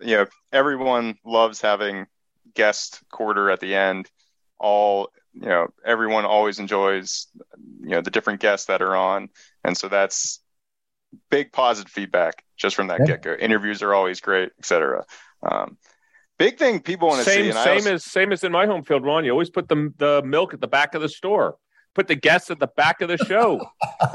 you 0.01 0.17
know, 0.17 0.27
everyone 0.53 1.19
loves 1.25 1.61
having 1.61 2.07
guest 2.55 3.01
quarter 3.11 3.51
at 3.51 3.61
the 3.61 3.75
end. 3.75 4.11
All, 4.59 5.11
you 5.35 5.49
know, 5.49 5.69
everyone 5.85 6.25
always 6.25 6.59
enjoys, 6.59 7.27
you 7.81 7.91
know, 7.91 8.01
the 8.01 8.11
different 8.11 8.41
guests 8.41 8.67
that 8.69 8.81
are 8.81 8.97
on. 8.97 9.29
And 9.63 9.77
so 9.77 9.89
that's 9.89 10.41
big 11.31 11.53
positive 11.53 11.93
feedback 11.93 12.43
just 12.57 12.75
from 12.75 12.87
that 12.87 13.01
yeah. 13.01 13.07
get 13.07 13.23
go. 13.23 13.35
Interviews 13.35 13.83
are 13.83 13.93
always 13.93 14.21
great, 14.21 14.53
etc. 14.59 15.05
Um, 15.43 15.77
big 16.39 16.59
thing 16.59 16.81
people 16.81 17.09
want 17.09 17.25
to 17.25 17.31
see. 17.31 17.53
Same, 17.53 17.81
same 17.81 17.95
as 17.95 18.05
same 18.05 18.33
as 18.33 18.45
in 18.45 18.53
my 18.53 18.67
home 18.67 18.83
field, 18.83 19.05
Ron. 19.05 19.25
You 19.25 19.31
always 19.33 19.51
put 19.51 19.69
the 19.69 19.93
the 19.97 20.23
milk 20.25 20.55
at 20.55 20.61
the 20.61 20.69
back 20.69 20.95
of 20.95 21.03
the 21.03 21.09
store. 21.09 21.57
Put 21.95 22.09
the 22.09 22.15
guests 22.15 22.51
at 22.51 22.59
the 22.59 22.67
back 22.67 23.01
of 23.01 23.09
the 23.09 23.17
show. 23.17 23.59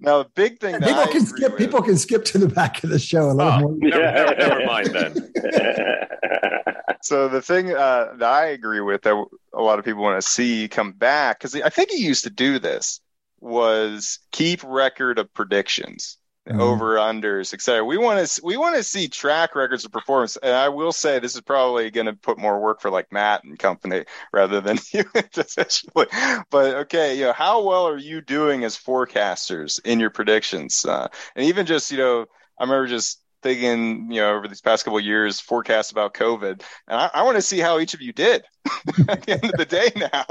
now 0.00 0.22
the 0.22 0.28
big 0.34 0.58
thing 0.58 0.74
people 0.74 0.94
I 0.94 1.06
can 1.06 1.26
skip. 1.26 1.52
With, 1.52 1.58
people 1.58 1.82
can 1.82 1.98
skip 1.98 2.24
to 2.26 2.38
the 2.38 2.48
back 2.48 2.82
of 2.82 2.90
the 2.90 2.98
show 2.98 3.30
a 3.30 3.34
little 3.34 3.52
oh, 3.52 3.58
more. 3.60 3.76
Never, 3.78 4.00
never, 4.00 4.34
never 4.38 4.64
mind 4.64 4.86
then. 4.94 5.32
so 7.02 7.28
the 7.28 7.42
thing 7.42 7.74
uh, 7.74 8.14
that 8.16 8.32
I 8.32 8.46
agree 8.46 8.80
with 8.80 9.02
that 9.02 9.24
a 9.52 9.62
lot 9.62 9.78
of 9.78 9.84
people 9.84 10.02
want 10.02 10.20
to 10.22 10.26
see 10.28 10.68
come 10.68 10.92
back 10.92 11.38
because 11.38 11.54
I 11.54 11.68
think 11.68 11.90
he 11.90 11.98
used 11.98 12.24
to 12.24 12.30
do 12.30 12.58
this 12.58 13.00
was 13.40 14.20
keep 14.32 14.62
record 14.64 15.18
of 15.18 15.32
predictions. 15.34 16.16
Mm-hmm. 16.46 16.60
over 16.60 16.96
unders, 16.96 17.54
etc. 17.54 17.82
We 17.86 17.96
want 17.96 18.26
to 18.26 18.42
we 18.44 18.58
want 18.58 18.76
to 18.76 18.82
see 18.82 19.08
track 19.08 19.54
records 19.54 19.86
of 19.86 19.92
performance, 19.92 20.36
and 20.36 20.52
I 20.52 20.68
will 20.68 20.92
say 20.92 21.18
this 21.18 21.34
is 21.34 21.40
probably 21.40 21.90
going 21.90 22.04
to 22.04 22.12
put 22.12 22.36
more 22.36 22.60
work 22.60 22.82
for 22.82 22.90
like 22.90 23.10
Matt 23.10 23.44
and 23.44 23.58
company 23.58 24.04
rather 24.30 24.60
than 24.60 24.78
you 24.92 25.04
especially. 25.14 26.06
But 26.50 26.74
okay, 26.74 27.16
you 27.16 27.24
know, 27.24 27.32
how 27.32 27.62
well 27.62 27.88
are 27.88 27.96
you 27.96 28.20
doing 28.20 28.62
as 28.62 28.76
forecasters 28.76 29.80
in 29.86 30.00
your 30.00 30.10
predictions, 30.10 30.84
uh, 30.84 31.08
and 31.34 31.46
even 31.46 31.64
just 31.64 31.90
you 31.90 31.96
know, 31.96 32.26
I 32.58 32.64
remember 32.64 32.88
just 32.88 33.23
thinking, 33.44 34.10
you 34.10 34.22
know, 34.22 34.34
over 34.34 34.48
these 34.48 34.62
past 34.62 34.84
couple 34.84 34.98
years, 34.98 35.38
forecasts 35.38 35.92
about 35.92 36.14
COVID, 36.14 36.62
and 36.88 37.00
I, 37.00 37.10
I 37.12 37.22
want 37.22 37.36
to 37.36 37.42
see 37.42 37.60
how 37.60 37.78
each 37.78 37.92
of 37.92 38.00
you 38.00 38.12
did 38.12 38.42
at 39.08 39.22
the 39.22 39.32
end 39.32 39.44
of 39.44 39.52
the 39.52 39.66
day. 39.66 39.92
Now, 39.94 40.24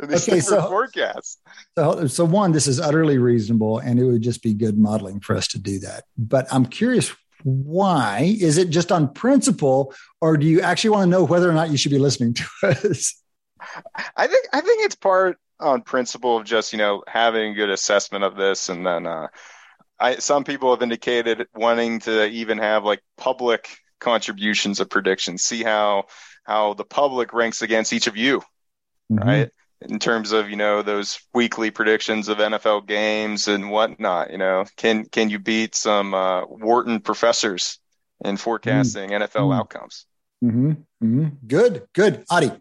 these 0.06 0.28
okay, 0.28 0.40
so, 0.40 0.68
forecasts. 0.68 1.38
So, 1.76 2.06
so 2.06 2.24
one, 2.26 2.52
this 2.52 2.68
is 2.68 2.78
utterly 2.78 3.18
reasonable, 3.18 3.78
and 3.78 3.98
it 3.98 4.04
would 4.04 4.20
just 4.20 4.42
be 4.42 4.52
good 4.52 4.78
modeling 4.78 5.18
for 5.18 5.34
us 5.34 5.48
to 5.48 5.58
do 5.58 5.80
that. 5.80 6.04
But 6.18 6.46
I'm 6.52 6.66
curious, 6.66 7.10
why 7.42 8.36
is 8.38 8.58
it 8.58 8.68
just 8.68 8.92
on 8.92 9.12
principle, 9.14 9.94
or 10.20 10.36
do 10.36 10.46
you 10.46 10.60
actually 10.60 10.90
want 10.90 11.06
to 11.06 11.10
know 11.10 11.24
whether 11.24 11.48
or 11.48 11.54
not 11.54 11.70
you 11.70 11.78
should 11.78 11.90
be 11.90 11.98
listening 11.98 12.34
to 12.34 12.44
us? 12.62 13.20
I 14.14 14.26
think 14.26 14.46
I 14.52 14.60
think 14.60 14.84
it's 14.84 14.94
part 14.94 15.38
on 15.58 15.80
principle 15.82 16.36
of 16.36 16.44
just 16.44 16.72
you 16.72 16.78
know 16.78 17.02
having 17.08 17.52
a 17.52 17.54
good 17.54 17.70
assessment 17.70 18.24
of 18.24 18.36
this, 18.36 18.68
and 18.68 18.86
then. 18.86 19.06
uh 19.06 19.28
I, 20.00 20.16
some 20.16 20.44
people 20.44 20.70
have 20.70 20.82
indicated 20.82 21.46
wanting 21.54 22.00
to 22.00 22.26
even 22.26 22.58
have 22.58 22.84
like 22.84 23.02
public 23.16 23.68
contributions 23.98 24.80
of 24.80 24.90
predictions, 24.90 25.42
see 25.42 25.62
how 25.62 26.04
how 26.44 26.74
the 26.74 26.84
public 26.84 27.32
ranks 27.32 27.62
against 27.62 27.92
each 27.92 28.06
of 28.06 28.16
you, 28.16 28.40
mm-hmm. 29.12 29.18
right? 29.18 29.50
In 29.80 29.98
terms 29.98 30.32
of 30.32 30.50
you 30.50 30.56
know 30.56 30.82
those 30.82 31.20
weekly 31.34 31.70
predictions 31.70 32.28
of 32.28 32.38
NFL 32.38 32.86
games 32.86 33.48
and 33.48 33.70
whatnot, 33.70 34.30
you 34.30 34.38
know, 34.38 34.64
can 34.76 35.04
can 35.04 35.30
you 35.30 35.38
beat 35.38 35.74
some 35.74 36.14
uh, 36.14 36.44
Wharton 36.46 37.00
professors 37.00 37.78
in 38.24 38.36
forecasting 38.36 39.10
mm-hmm. 39.10 39.22
NFL 39.22 39.56
outcomes? 39.56 40.06
Mm-hmm. 40.42 40.70
mm-hmm. 40.70 41.26
Good, 41.46 41.86
good, 41.92 42.24
Adi. 42.30 42.52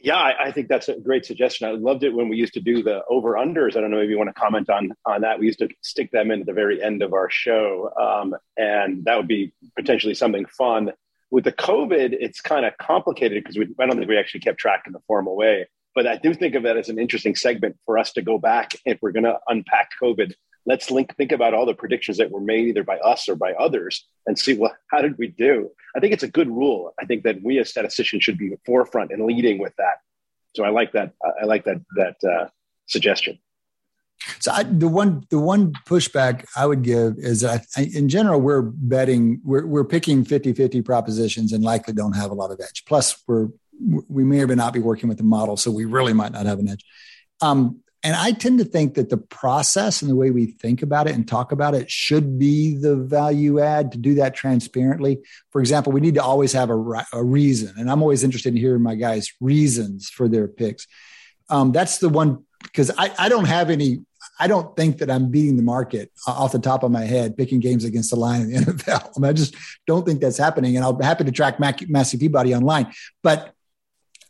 Yeah, 0.00 0.16
I, 0.16 0.46
I, 0.46 0.52
think 0.52 0.68
that's 0.68 0.88
a 0.88 0.98
great 0.98 1.26
suggestion. 1.26 1.68
I 1.68 1.72
loved 1.72 2.04
it 2.04 2.14
when 2.14 2.28
we 2.28 2.36
used 2.36 2.54
to 2.54 2.60
do 2.60 2.84
the 2.84 3.02
over 3.10 3.32
unders. 3.32 3.76
I 3.76 3.80
don't 3.80 3.90
know 3.90 3.98
if 3.98 4.08
you 4.08 4.16
want 4.16 4.28
to 4.28 4.40
comment 4.40 4.70
on 4.70 4.92
on 5.04 5.22
that. 5.22 5.40
We 5.40 5.46
used 5.46 5.58
to 5.58 5.68
stick 5.82 6.12
them 6.12 6.30
in 6.30 6.40
at 6.40 6.46
the 6.46 6.52
very 6.52 6.80
end 6.82 7.02
of 7.02 7.12
our 7.12 7.28
show, 7.28 7.90
um, 8.00 8.36
and 8.56 9.04
that 9.06 9.16
would 9.16 9.26
be 9.26 9.52
potentially 9.76 10.14
something 10.14 10.46
fun. 10.46 10.92
With 11.30 11.44
the 11.44 11.52
COVID, 11.52 12.16
it's 12.18 12.40
kind 12.40 12.64
of 12.64 12.78
complicated 12.78 13.42
because 13.42 13.58
I 13.78 13.86
don't 13.86 13.96
think 13.96 14.08
we 14.08 14.16
actually 14.16 14.40
kept 14.40 14.58
track 14.58 14.84
in 14.86 14.92
the 14.92 15.00
formal 15.08 15.36
way. 15.36 15.66
But 15.94 16.06
I 16.06 16.16
do 16.16 16.32
think 16.32 16.54
of 16.54 16.62
that 16.62 16.76
as 16.76 16.88
an 16.88 16.98
interesting 17.00 17.34
segment 17.34 17.76
for 17.84 17.98
us 17.98 18.12
to 18.12 18.22
go 18.22 18.38
back 18.38 18.76
if 18.84 18.98
we're 19.02 19.12
going 19.12 19.24
to 19.24 19.38
unpack 19.48 19.90
COVID. 20.00 20.32
Let's 20.68 20.90
link, 20.90 21.16
think 21.16 21.32
about 21.32 21.54
all 21.54 21.66
the 21.66 21.74
predictions 21.74 22.18
that 22.18 22.30
were 22.30 22.40
made 22.40 22.66
either 22.68 22.84
by 22.84 22.98
us 22.98 23.28
or 23.28 23.34
by 23.34 23.52
others 23.54 24.06
and 24.26 24.38
see 24.38 24.54
well 24.54 24.76
how 24.90 25.00
did 25.00 25.16
we 25.18 25.28
do 25.28 25.70
I 25.96 26.00
think 26.00 26.12
it's 26.12 26.22
a 26.22 26.28
good 26.28 26.48
rule. 26.48 26.94
I 27.00 27.04
think 27.06 27.24
that 27.24 27.42
we 27.42 27.58
as 27.58 27.68
statisticians 27.68 28.22
should 28.22 28.38
be 28.38 28.52
forefront 28.64 29.10
and 29.10 29.24
leading 29.24 29.58
with 29.58 29.74
that. 29.78 29.96
So 30.54 30.64
I 30.64 30.70
like 30.70 30.92
that. 30.92 31.12
I 31.40 31.44
like 31.44 31.64
that 31.64 31.80
that 31.96 32.16
uh, 32.24 32.48
suggestion. 32.86 33.38
So 34.40 34.52
I, 34.52 34.62
the 34.64 34.88
one 34.88 35.26
the 35.30 35.38
one 35.38 35.72
pushback 35.86 36.44
I 36.56 36.66
would 36.66 36.82
give 36.82 37.14
is 37.18 37.40
that 37.40 37.66
I, 37.76 37.88
in 37.94 38.08
general 38.08 38.40
we're 38.40 38.62
betting 38.62 39.40
we're 39.44 39.66
we're 39.66 39.84
picking 39.84 40.24
50-50 40.24 40.84
propositions 40.84 41.52
and 41.52 41.64
likely 41.64 41.94
don't 41.94 42.14
have 42.14 42.30
a 42.30 42.34
lot 42.34 42.50
of 42.50 42.60
edge. 42.60 42.84
Plus 42.86 43.22
we're 43.26 43.48
we 44.08 44.24
may 44.24 44.40
or 44.40 44.46
may 44.46 44.56
not 44.56 44.72
be 44.72 44.80
working 44.80 45.08
with 45.08 45.18
the 45.18 45.24
model, 45.24 45.56
so 45.56 45.70
we 45.70 45.84
really 45.84 46.12
might 46.12 46.32
not 46.32 46.46
have 46.46 46.58
an 46.58 46.68
edge. 46.68 46.84
Um, 47.40 47.80
and 48.04 48.14
I 48.14 48.30
tend 48.30 48.60
to 48.60 48.64
think 48.64 48.94
that 48.94 49.08
the 49.08 49.16
process 49.16 50.02
and 50.02 50.10
the 50.10 50.14
way 50.14 50.30
we 50.30 50.46
think 50.46 50.82
about 50.82 51.08
it 51.08 51.16
and 51.16 51.26
talk 51.26 51.50
about 51.50 51.74
it 51.74 51.90
should 51.90 52.38
be 52.38 52.76
the 52.76 52.94
value 52.94 53.58
add 53.58 53.90
to 53.92 53.98
do 53.98 54.14
that 54.14 54.36
transparently. 54.36 55.18
For 55.50 55.60
example, 55.60 55.90
we 55.92 56.00
need 56.00 56.14
to 56.14 56.22
always 56.22 56.52
have 56.52 56.70
a, 56.70 57.06
a 57.12 57.24
reason. 57.24 57.74
And 57.76 57.90
I'm 57.90 58.00
always 58.00 58.22
interested 58.22 58.50
in 58.50 58.56
hearing 58.56 58.82
my 58.82 58.94
guys' 58.94 59.32
reasons 59.40 60.08
for 60.10 60.28
their 60.28 60.46
picks. 60.46 60.86
Um, 61.50 61.72
that's 61.72 61.98
the 61.98 62.08
one, 62.08 62.44
because 62.62 62.92
I, 62.96 63.12
I 63.18 63.28
don't 63.28 63.46
have 63.46 63.68
any, 63.68 64.04
I 64.38 64.46
don't 64.46 64.76
think 64.76 64.98
that 64.98 65.10
I'm 65.10 65.32
beating 65.32 65.56
the 65.56 65.64
market 65.64 66.12
off 66.24 66.52
the 66.52 66.60
top 66.60 66.84
of 66.84 66.92
my 66.92 67.04
head, 67.04 67.36
picking 67.36 67.58
games 67.58 67.84
against 67.84 68.10
the 68.10 68.16
line 68.16 68.42
in 68.42 68.62
the 68.62 68.72
NFL. 68.72 69.12
I, 69.16 69.20
mean, 69.20 69.28
I 69.28 69.32
just 69.32 69.56
don't 69.88 70.06
think 70.06 70.20
that's 70.20 70.38
happening. 70.38 70.76
And 70.76 70.84
I'll 70.84 70.92
be 70.92 71.04
happy 71.04 71.24
to 71.24 71.32
track 71.32 71.58
Mac- 71.58 71.88
Massey 71.88 72.16
Peabody 72.16 72.54
online. 72.54 72.92
But 73.24 73.54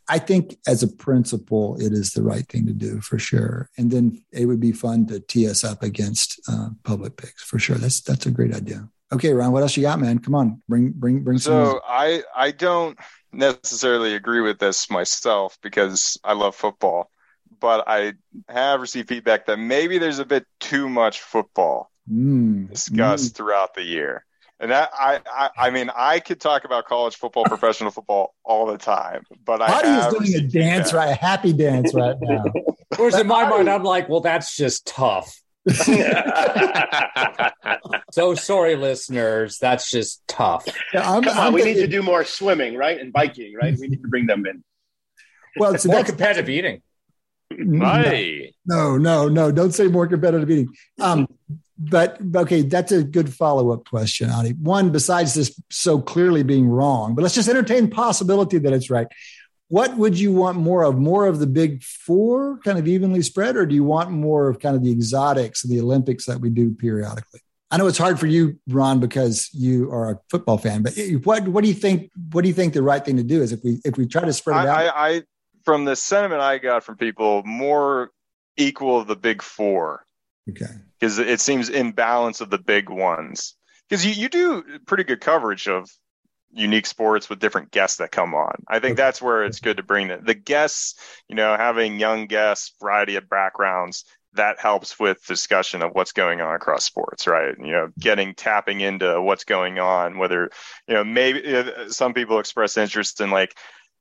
I 0.09 0.17
think 0.17 0.57
as 0.67 0.81
a 0.81 0.87
principle, 0.87 1.77
it 1.79 1.93
is 1.93 2.13
the 2.13 2.23
right 2.23 2.45
thing 2.47 2.65
to 2.65 2.73
do 2.73 2.99
for 2.99 3.19
sure. 3.19 3.69
And 3.77 3.91
then 3.91 4.23
it 4.31 4.45
would 4.47 4.59
be 4.59 4.71
fun 4.71 5.05
to 5.07 5.19
tee 5.19 5.47
us 5.47 5.63
up 5.63 5.83
against 5.83 6.41
uh, 6.49 6.69
public 6.83 7.15
picks 7.15 7.43
for 7.43 7.59
sure. 7.59 7.77
That's 7.77 8.01
that's 8.01 8.25
a 8.25 8.31
great 8.31 8.53
idea. 8.53 8.89
Okay, 9.11 9.33
Ron, 9.33 9.51
what 9.51 9.63
else 9.63 9.75
you 9.75 9.83
got, 9.83 9.99
man? 9.99 10.19
Come 10.19 10.35
on, 10.35 10.61
bring 10.67 10.91
bring 10.91 11.23
bring. 11.23 11.37
So 11.37 11.81
I 11.87 12.23
I 12.35 12.51
don't 12.51 12.97
necessarily 13.31 14.15
agree 14.15 14.41
with 14.41 14.59
this 14.59 14.89
myself 14.89 15.57
because 15.61 16.19
I 16.23 16.33
love 16.33 16.55
football, 16.55 17.11
but 17.59 17.83
I 17.87 18.13
have 18.47 18.81
received 18.81 19.09
feedback 19.09 19.45
that 19.45 19.57
maybe 19.57 19.99
there's 19.99 20.19
a 20.19 20.25
bit 20.25 20.45
too 20.59 20.89
much 20.89 21.21
football 21.21 21.91
mm. 22.11 22.69
discussed 22.69 23.33
mm. 23.33 23.35
throughout 23.35 23.73
the 23.75 23.83
year. 23.83 24.25
And 24.59 24.71
that 24.71 24.89
I, 24.93 25.21
I, 25.25 25.49
I 25.57 25.69
mean 25.69 25.89
I 25.95 26.19
could 26.19 26.41
talk 26.41 26.65
about 26.65 26.85
college 26.85 27.15
football, 27.15 27.45
professional 27.45 27.91
football 27.91 28.35
all 28.43 28.65
the 28.65 28.77
time, 28.77 29.23
but 29.45 29.59
Buddy 29.59 29.87
I 29.87 30.07
is 30.07 30.13
doing 30.13 30.35
a 30.35 30.41
dance 30.47 30.91
right, 30.91 31.11
a 31.11 31.15
happy 31.15 31.53
dance 31.53 31.93
right 31.93 32.17
now. 32.21 32.43
Whereas 32.97 33.17
in 33.17 33.27
my 33.27 33.47
mind, 33.47 33.69
I'm 33.69 33.83
like, 33.83 34.09
well, 34.09 34.19
that's 34.19 34.57
just 34.57 34.85
tough. 34.85 35.33
so 38.11 38.35
sorry, 38.35 38.75
listeners. 38.75 39.59
That's 39.59 39.89
just 39.89 40.27
tough. 40.27 40.65
Yeah, 40.93 41.09
I'm, 41.09 41.23
Come 41.23 41.37
on, 41.37 41.47
I'm 41.47 41.53
we 41.53 41.61
thinking, 41.61 41.83
need 41.83 41.91
to 41.91 41.97
do 41.97 42.03
more 42.03 42.25
swimming, 42.25 42.75
right, 42.75 42.99
and 42.99 43.13
biking, 43.13 43.55
right. 43.55 43.77
We 43.79 43.87
need 43.87 44.01
to 44.01 44.09
bring 44.09 44.25
them 44.25 44.45
in. 44.45 44.61
Well, 45.57 45.77
so 45.77 45.89
more 45.89 46.03
competitive 46.03 46.49
eating. 46.49 46.81
Right. 47.57 48.53
No, 48.65 48.97
no, 48.97 49.27
no. 49.27 49.51
Don't 49.51 49.71
say 49.71 49.87
more 49.87 50.07
competitive 50.07 50.49
eating. 50.49 50.73
Um, 50.99 51.27
but 51.79 52.17
okay, 52.35 52.61
that's 52.61 52.91
a 52.91 53.03
good 53.03 53.33
follow 53.33 53.71
up 53.71 53.87
question, 53.87 54.29
Ani. 54.29 54.51
One, 54.51 54.91
besides 54.91 55.33
this 55.33 55.59
so 55.69 56.01
clearly 56.01 56.43
being 56.43 56.67
wrong, 56.67 57.15
but 57.15 57.21
let's 57.21 57.35
just 57.35 57.47
entertain 57.47 57.89
possibility 57.89 58.57
that 58.57 58.73
it's 58.73 58.89
right. 58.89 59.07
What 59.69 59.95
would 59.97 60.19
you 60.19 60.33
want 60.33 60.57
more 60.57 60.83
of? 60.83 60.97
More 60.97 61.25
of 61.25 61.39
the 61.39 61.47
big 61.47 61.81
four, 61.83 62.59
kind 62.65 62.77
of 62.77 62.87
evenly 62.87 63.21
spread, 63.21 63.55
or 63.55 63.65
do 63.65 63.75
you 63.75 63.85
want 63.85 64.11
more 64.11 64.49
of 64.49 64.59
kind 64.59 64.75
of 64.75 64.83
the 64.83 64.91
exotics, 64.91 65.63
and 65.63 65.71
the 65.71 65.79
Olympics 65.79 66.25
that 66.25 66.41
we 66.41 66.49
do 66.49 66.71
periodically? 66.71 67.39
I 67.71 67.77
know 67.77 67.87
it's 67.87 67.99
hard 67.99 68.19
for 68.19 68.25
you, 68.25 68.59
Ron, 68.67 68.99
because 68.99 69.49
you 69.53 69.89
are 69.91 70.11
a 70.11 70.19
football 70.29 70.57
fan. 70.57 70.81
But 70.81 70.97
what 71.23 71.47
what 71.47 71.61
do 71.61 71.69
you 71.69 71.75
think? 71.75 72.11
What 72.31 72.41
do 72.41 72.49
you 72.49 72.53
think 72.53 72.73
the 72.73 72.83
right 72.83 73.05
thing 73.05 73.15
to 73.17 73.23
do 73.23 73.41
is 73.41 73.53
if 73.53 73.63
we 73.63 73.79
if 73.85 73.95
we 73.95 74.05
try 74.05 74.25
to 74.25 74.33
spread 74.33 74.65
it 74.65 74.67
out? 74.67 74.77
I, 74.77 75.09
I 75.09 75.23
from 75.63 75.85
the 75.85 75.95
sentiment 75.95 76.41
I 76.41 76.57
got 76.57 76.83
from 76.83 76.97
people, 76.97 77.43
more 77.43 78.11
equal 78.57 78.99
of 78.99 79.07
the 79.07 79.15
big 79.15 79.41
four. 79.41 80.03
Okay 80.49 80.65
because 80.99 81.19
it 81.19 81.39
seems 81.39 81.69
imbalance 81.69 82.41
of 82.41 82.49
the 82.49 82.57
big 82.57 82.89
ones. 82.89 83.55
Because 83.87 84.05
you, 84.05 84.11
you 84.11 84.29
do 84.29 84.63
pretty 84.85 85.03
good 85.03 85.21
coverage 85.21 85.67
of 85.67 85.89
unique 86.51 86.85
sports 86.85 87.29
with 87.29 87.39
different 87.39 87.71
guests 87.71 87.97
that 87.97 88.11
come 88.11 88.33
on. 88.33 88.63
I 88.67 88.79
think 88.79 88.97
that's 88.97 89.21
where 89.21 89.43
it's 89.43 89.59
good 89.59 89.77
to 89.77 89.83
bring 89.83 90.07
the, 90.07 90.17
the 90.17 90.33
guests, 90.33 90.95
you 91.27 91.35
know, 91.35 91.55
having 91.55 91.99
young 91.99 92.27
guests, 92.27 92.73
variety 92.81 93.15
of 93.15 93.29
backgrounds, 93.29 94.05
that 94.33 94.59
helps 94.59 94.99
with 94.99 95.25
discussion 95.25 95.81
of 95.81 95.91
what's 95.93 96.11
going 96.11 96.39
on 96.41 96.53
across 96.53 96.85
sports, 96.85 97.25
right? 97.25 97.55
You 97.57 97.71
know, 97.71 97.87
getting 97.97 98.35
tapping 98.35 98.81
into 98.81 99.19
what's 99.21 99.43
going 99.43 99.79
on, 99.79 100.19
whether, 100.19 100.51
you 100.87 100.93
know, 100.93 101.03
maybe 101.03 101.55
uh, 101.55 101.89
some 101.89 102.13
people 102.13 102.39
express 102.39 102.77
interest 102.77 103.21
in 103.21 103.31
like 103.31 103.55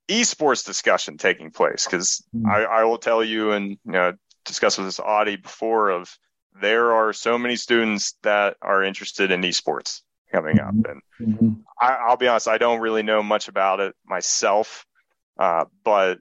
esports 0.08 0.66
discussion 0.66 1.16
taking 1.16 1.50
place. 1.50 1.86
Cause 1.86 2.22
mm-hmm. 2.34 2.46
I, 2.46 2.64
I 2.64 2.84
will 2.84 2.98
tell 2.98 3.24
you 3.24 3.52
and, 3.52 3.70
you 3.70 3.92
know, 3.92 4.12
discuss 4.44 4.76
with 4.76 4.86
this 4.86 5.00
Adi 5.00 5.36
before 5.36 5.90
of, 5.90 6.14
there 6.60 6.92
are 6.92 7.12
so 7.12 7.38
many 7.38 7.56
students 7.56 8.14
that 8.22 8.56
are 8.62 8.82
interested 8.82 9.30
in 9.30 9.42
esports 9.42 10.02
coming 10.32 10.60
up. 10.60 10.74
Mm-hmm. 10.74 10.90
And 10.90 11.34
mm-hmm. 11.34 11.52
I, 11.80 12.08
will 12.08 12.16
be 12.16 12.28
honest, 12.28 12.48
I 12.48 12.58
don't 12.58 12.80
really 12.80 13.02
know 13.02 13.22
much 13.22 13.48
about 13.48 13.80
it 13.80 13.94
myself, 14.04 14.86
uh, 15.38 15.64
but 15.84 16.18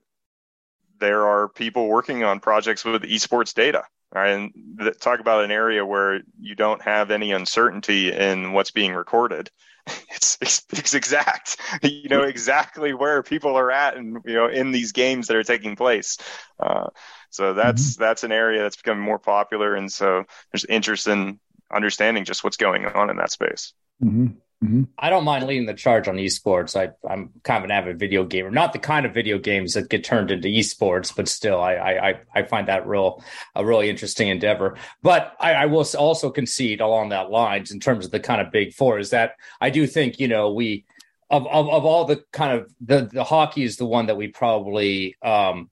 there 1.00 1.28
are 1.28 1.50
people 1.50 1.88
working 1.88 2.24
on 2.24 2.40
projects 2.40 2.84
with 2.86 3.04
esports 3.04 3.54
data. 3.54 3.84
Right, 4.10 4.30
and 4.30 4.54
th- 4.80 5.00
talk 5.00 5.20
about 5.20 5.44
an 5.44 5.52
area 5.52 5.86
where 5.86 6.22
you 6.40 6.56
don't 6.56 6.82
have 6.82 7.12
any 7.12 7.34
uncertainty 7.34 8.10
in 8.14 8.54
what's 8.54 8.72
being 8.72 8.94
recorded. 8.94 9.52
It's, 10.10 10.38
it's, 10.42 10.66
it's 10.72 10.94
exact. 10.94 11.58
You 11.84 12.10
know 12.10 12.24
exactly 12.24 12.94
where 12.94 13.22
people 13.24 13.56
are 13.58 13.72
at, 13.72 13.96
and 13.98 14.18
you 14.26 14.34
know 14.34 14.48
in 14.48 14.72
these 14.72 14.92
games 14.92 15.28
that 15.28 15.38
are 15.38 15.44
taking 15.44 15.76
place. 15.76 16.18
Uh, 16.60 16.88
so 17.30 17.54
that's 17.54 17.94
mm-hmm. 17.94 18.04
that's 18.04 18.24
an 18.24 18.32
area 18.32 18.62
that's 18.62 18.78
becoming 18.78 19.04
more 19.04 19.20
popular, 19.20 19.76
and 19.76 19.92
so 19.92 20.24
there's 20.52 20.66
interest 20.66 21.08
in 21.08 21.40
understanding 21.72 22.26
just 22.26 22.44
what's 22.44 22.58
going 22.58 22.86
on 22.86 23.10
in 23.10 23.18
that 23.18 23.32
space. 23.32 23.74
Mm-hmm. 24.04 24.38
Mm-hmm. 24.64 24.84
I 24.98 25.12
don't 25.12 25.24
mind 25.24 25.46
leading 25.46 25.68
the 25.68 25.76
charge 25.76 26.08
on 26.08 26.16
esports. 26.16 26.76
I, 26.76 26.90
am 27.14 27.30
kind 27.44 27.60
of 27.60 27.66
an 27.66 27.72
avid 27.72 28.00
video 28.00 28.24
gamer, 28.24 28.50
not 28.50 28.74
the 28.74 28.80
kind 28.80 29.06
of 29.06 29.14
video 29.14 29.38
games 29.38 29.74
that 29.74 29.88
get 29.88 30.04
turned 30.04 30.32
into 30.32 30.48
esports, 30.48 31.16
but 31.16 31.28
still, 31.28 31.62
I 31.62 31.76
I, 31.76 32.20
I 32.34 32.42
find 32.44 32.68
that 32.68 32.88
real 32.88 33.24
a 33.54 33.64
really 33.64 33.88
interesting 33.88 34.30
endeavor. 34.30 34.76
But 35.04 35.36
I, 35.40 35.54
I 35.54 35.66
will 35.68 35.86
also 35.96 36.32
concede 36.32 36.82
along 36.82 37.10
that 37.10 37.30
lines 37.30 37.72
in 37.72 37.80
terms 37.80 38.06
of 38.06 38.12
the 38.12 38.20
kind 38.20 38.42
of 38.42 38.52
big 38.52 38.74
four 38.74 38.98
is 38.98 39.12
that 39.12 39.34
I 39.62 39.70
do 39.70 39.86
think 39.86 40.20
you 40.20 40.28
know 40.28 40.52
we 40.52 40.86
of 41.30 41.46
of, 41.46 41.70
of 41.70 41.86
all 41.86 42.06
the 42.06 42.24
kind 42.32 42.60
of 42.60 42.74
the 42.82 43.10
the 43.14 43.24
hockey 43.24 43.62
is 43.62 43.78
the 43.78 43.86
one 43.86 44.08
that 44.08 44.18
we 44.18 44.30
probably 44.30 45.18
um, 45.22 45.70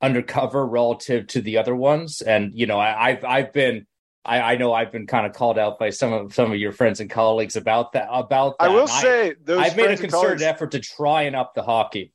undercover 0.00 0.64
relative 0.64 1.26
to 1.28 1.40
the 1.40 1.58
other 1.58 1.74
ones. 1.74 2.22
And 2.22 2.52
you 2.54 2.66
know, 2.66 2.78
I, 2.78 3.14
have 3.14 3.24
I've 3.24 3.52
been 3.52 3.86
I, 4.24 4.40
I, 4.40 4.56
know 4.56 4.72
I've 4.72 4.92
been 4.92 5.06
kind 5.06 5.26
of 5.26 5.32
called 5.32 5.58
out 5.58 5.78
by 5.78 5.90
some 5.90 6.12
of 6.12 6.34
some 6.34 6.52
of 6.52 6.58
your 6.58 6.72
friends 6.72 7.00
and 7.00 7.08
colleagues 7.08 7.56
about 7.56 7.92
that. 7.92 8.08
About 8.10 8.58
that. 8.58 8.66
I 8.66 8.68
will 8.68 8.86
say, 8.86 9.34
I've 9.48 9.76
made 9.76 9.90
a 9.90 9.96
concerted 9.96 10.42
effort 10.42 10.72
to 10.72 10.80
try 10.80 11.22
and 11.22 11.34
up 11.34 11.54
the 11.54 11.62
hockey. 11.62 12.12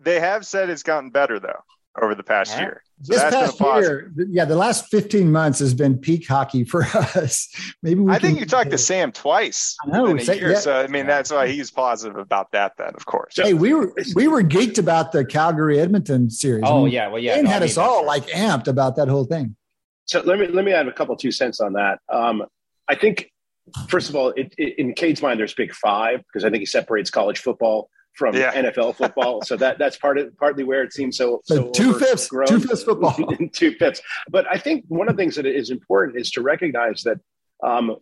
They 0.00 0.20
have 0.20 0.46
said 0.46 0.70
it's 0.70 0.84
gotten 0.84 1.10
better 1.10 1.40
though 1.40 1.64
over 2.00 2.14
the 2.14 2.22
past 2.22 2.54
right. 2.54 2.62
year. 2.62 2.82
So 3.02 3.14
this 3.14 3.56
past 3.56 3.60
year, 3.60 4.12
yeah, 4.16 4.44
the 4.44 4.56
last 4.56 4.88
15 4.90 5.30
months 5.30 5.60
has 5.60 5.72
been 5.72 5.98
peak 5.98 6.26
hockey 6.26 6.64
for 6.64 6.82
us. 6.94 7.48
Maybe 7.82 8.04
I 8.08 8.18
think 8.18 8.40
you 8.40 8.46
talked 8.46 8.70
to 8.70 8.78
Sam 8.78 9.12
twice 9.12 9.76
I 9.84 9.90
know, 9.90 10.06
in 10.06 10.18
a 10.18 10.24
say, 10.24 10.38
year, 10.38 10.52
yeah. 10.52 10.58
so 10.58 10.80
I 10.80 10.88
mean 10.88 11.06
that's 11.06 11.30
why 11.30 11.48
he's 11.48 11.70
positive 11.70 12.16
about 12.16 12.52
that. 12.52 12.72
Then, 12.76 12.92
of 12.96 13.06
course. 13.06 13.34
Hey, 13.36 13.54
we 13.54 13.72
were 13.72 13.92
we 14.14 14.26
were 14.26 14.42
geeked 14.42 14.78
about 14.78 15.12
the 15.12 15.24
Calgary 15.24 15.78
Edmonton 15.78 16.30
series. 16.30 16.64
Oh 16.66 16.80
I 16.80 16.84
mean, 16.84 16.92
yeah, 16.92 17.08
well 17.08 17.22
yeah, 17.22 17.34
and 17.34 17.44
no, 17.44 17.50
had 17.50 17.62
I 17.62 17.66
mean, 17.66 17.70
us 17.70 17.78
all 17.78 18.04
like 18.04 18.26
amped 18.28 18.66
about 18.66 18.96
that 18.96 19.08
whole 19.08 19.24
thing. 19.24 19.54
So 20.08 20.20
let 20.22 20.38
me 20.38 20.48
let 20.48 20.64
me 20.64 20.72
add 20.72 20.88
a 20.88 20.92
couple 20.92 21.14
two 21.16 21.30
cents 21.30 21.60
on 21.60 21.74
that. 21.74 22.00
Um, 22.08 22.44
I 22.88 22.94
think 22.94 23.30
first 23.88 24.08
of 24.08 24.16
all, 24.16 24.30
it, 24.30 24.54
it, 24.56 24.78
in 24.78 24.94
Cade's 24.94 25.22
mind, 25.22 25.38
there's 25.38 25.54
big 25.54 25.74
five 25.74 26.20
because 26.26 26.44
I 26.44 26.50
think 26.50 26.60
he 26.60 26.66
separates 26.66 27.10
college 27.10 27.40
football 27.40 27.90
from 28.14 28.34
yeah. 28.34 28.52
NFL 28.54 28.96
football. 28.96 29.42
so 29.42 29.56
that 29.56 29.78
that's 29.78 29.96
part 29.96 30.18
of 30.18 30.36
partly 30.38 30.64
where 30.64 30.82
it 30.82 30.92
seems 30.92 31.16
so, 31.16 31.40
so 31.44 31.70
two 31.70 31.94
fifths, 31.94 32.28
two 32.48 32.60
fifths 32.60 32.82
football, 32.82 33.14
two 33.52 33.72
fifths. 33.74 34.00
But 34.28 34.46
I 34.50 34.58
think 34.58 34.84
one 34.88 35.08
of 35.08 35.16
the 35.16 35.22
things 35.22 35.36
that 35.36 35.46
is 35.46 35.70
important 35.70 36.18
is 36.18 36.30
to 36.32 36.42
recognize 36.42 37.02
that 37.02 37.18
um, 37.62 37.96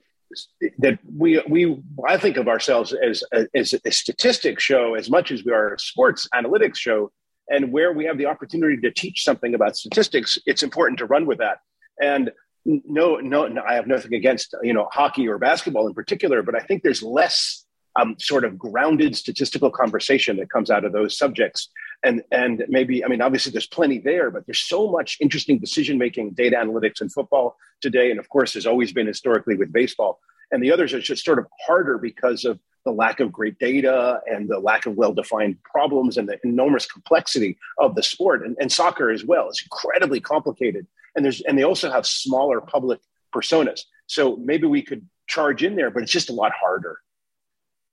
that 0.78 0.98
we 1.16 1.42
we 1.48 1.82
I 2.06 2.18
think 2.18 2.36
of 2.36 2.48
ourselves 2.48 2.92
as 2.92 3.24
as 3.54 3.74
a 3.84 3.90
statistics 3.90 4.62
show 4.62 4.94
as 4.94 5.10
much 5.10 5.30
as 5.30 5.44
we 5.44 5.52
are 5.52 5.74
a 5.74 5.78
sports 5.78 6.28
analytics 6.34 6.76
show, 6.76 7.10
and 7.48 7.72
where 7.72 7.92
we 7.92 8.04
have 8.04 8.18
the 8.18 8.26
opportunity 8.26 8.76
to 8.78 8.90
teach 8.90 9.24
something 9.24 9.54
about 9.54 9.76
statistics, 9.76 10.38
it's 10.46 10.62
important 10.62 10.98
to 10.98 11.06
run 11.06 11.26
with 11.26 11.38
that. 11.38 11.58
And 12.00 12.30
no, 12.64 13.16
no, 13.16 13.46
no 13.46 13.62
I 13.62 13.74
have 13.74 13.86
nothing 13.86 14.14
against 14.14 14.54
you 14.62 14.72
know 14.72 14.88
hockey 14.92 15.28
or 15.28 15.38
basketball 15.38 15.86
in 15.86 15.94
particular, 15.94 16.42
but 16.42 16.54
I 16.54 16.60
think 16.60 16.82
there's 16.82 17.02
less 17.02 17.66
um, 17.96 18.16
sort 18.18 18.44
of 18.44 18.58
grounded 18.58 19.16
statistical 19.16 19.70
conversation 19.70 20.36
that 20.36 20.50
comes 20.50 20.70
out 20.70 20.84
of 20.84 20.92
those 20.92 21.16
subjects. 21.16 21.68
And, 22.04 22.22
and 22.30 22.64
maybe, 22.68 23.04
I 23.04 23.08
mean, 23.08 23.22
obviously 23.22 23.52
there's 23.52 23.66
plenty 23.66 23.98
there, 23.98 24.30
but 24.30 24.44
there's 24.46 24.60
so 24.60 24.90
much 24.90 25.16
interesting 25.20 25.58
decision 25.58 25.98
making, 25.98 26.32
data 26.32 26.56
analytics 26.56 27.00
in 27.00 27.08
football 27.08 27.56
today. 27.80 28.10
And 28.10 28.20
of 28.20 28.28
course, 28.28 28.54
has 28.54 28.66
always 28.66 28.92
been 28.92 29.06
historically 29.06 29.56
with 29.56 29.72
baseball. 29.72 30.20
And 30.52 30.62
the 30.62 30.72
others 30.72 30.92
are 30.94 31.00
just 31.00 31.24
sort 31.24 31.38
of 31.38 31.46
harder 31.66 31.98
because 31.98 32.44
of 32.44 32.60
the 32.84 32.92
lack 32.92 33.18
of 33.18 33.32
great 33.32 33.58
data 33.58 34.20
and 34.26 34.48
the 34.48 34.60
lack 34.60 34.86
of 34.86 34.94
well 34.94 35.12
defined 35.12 35.56
problems 35.64 36.18
and 36.18 36.28
the 36.28 36.38
enormous 36.44 36.86
complexity 36.86 37.58
of 37.78 37.94
the 37.96 38.02
sport. 38.02 38.46
And, 38.46 38.56
and 38.60 38.70
soccer 38.70 39.10
as 39.10 39.24
well 39.24 39.48
is 39.48 39.60
incredibly 39.64 40.20
complicated. 40.20 40.86
And, 41.16 41.24
there's, 41.24 41.40
and 41.40 41.58
they 41.58 41.64
also 41.64 41.90
have 41.90 42.06
smaller 42.06 42.60
public 42.60 43.00
personas. 43.34 43.80
So 44.06 44.36
maybe 44.36 44.66
we 44.66 44.82
could 44.82 45.08
charge 45.26 45.62
in 45.62 45.74
there, 45.74 45.90
but 45.90 46.02
it's 46.02 46.12
just 46.12 46.30
a 46.30 46.34
lot 46.34 46.52
harder. 46.52 46.98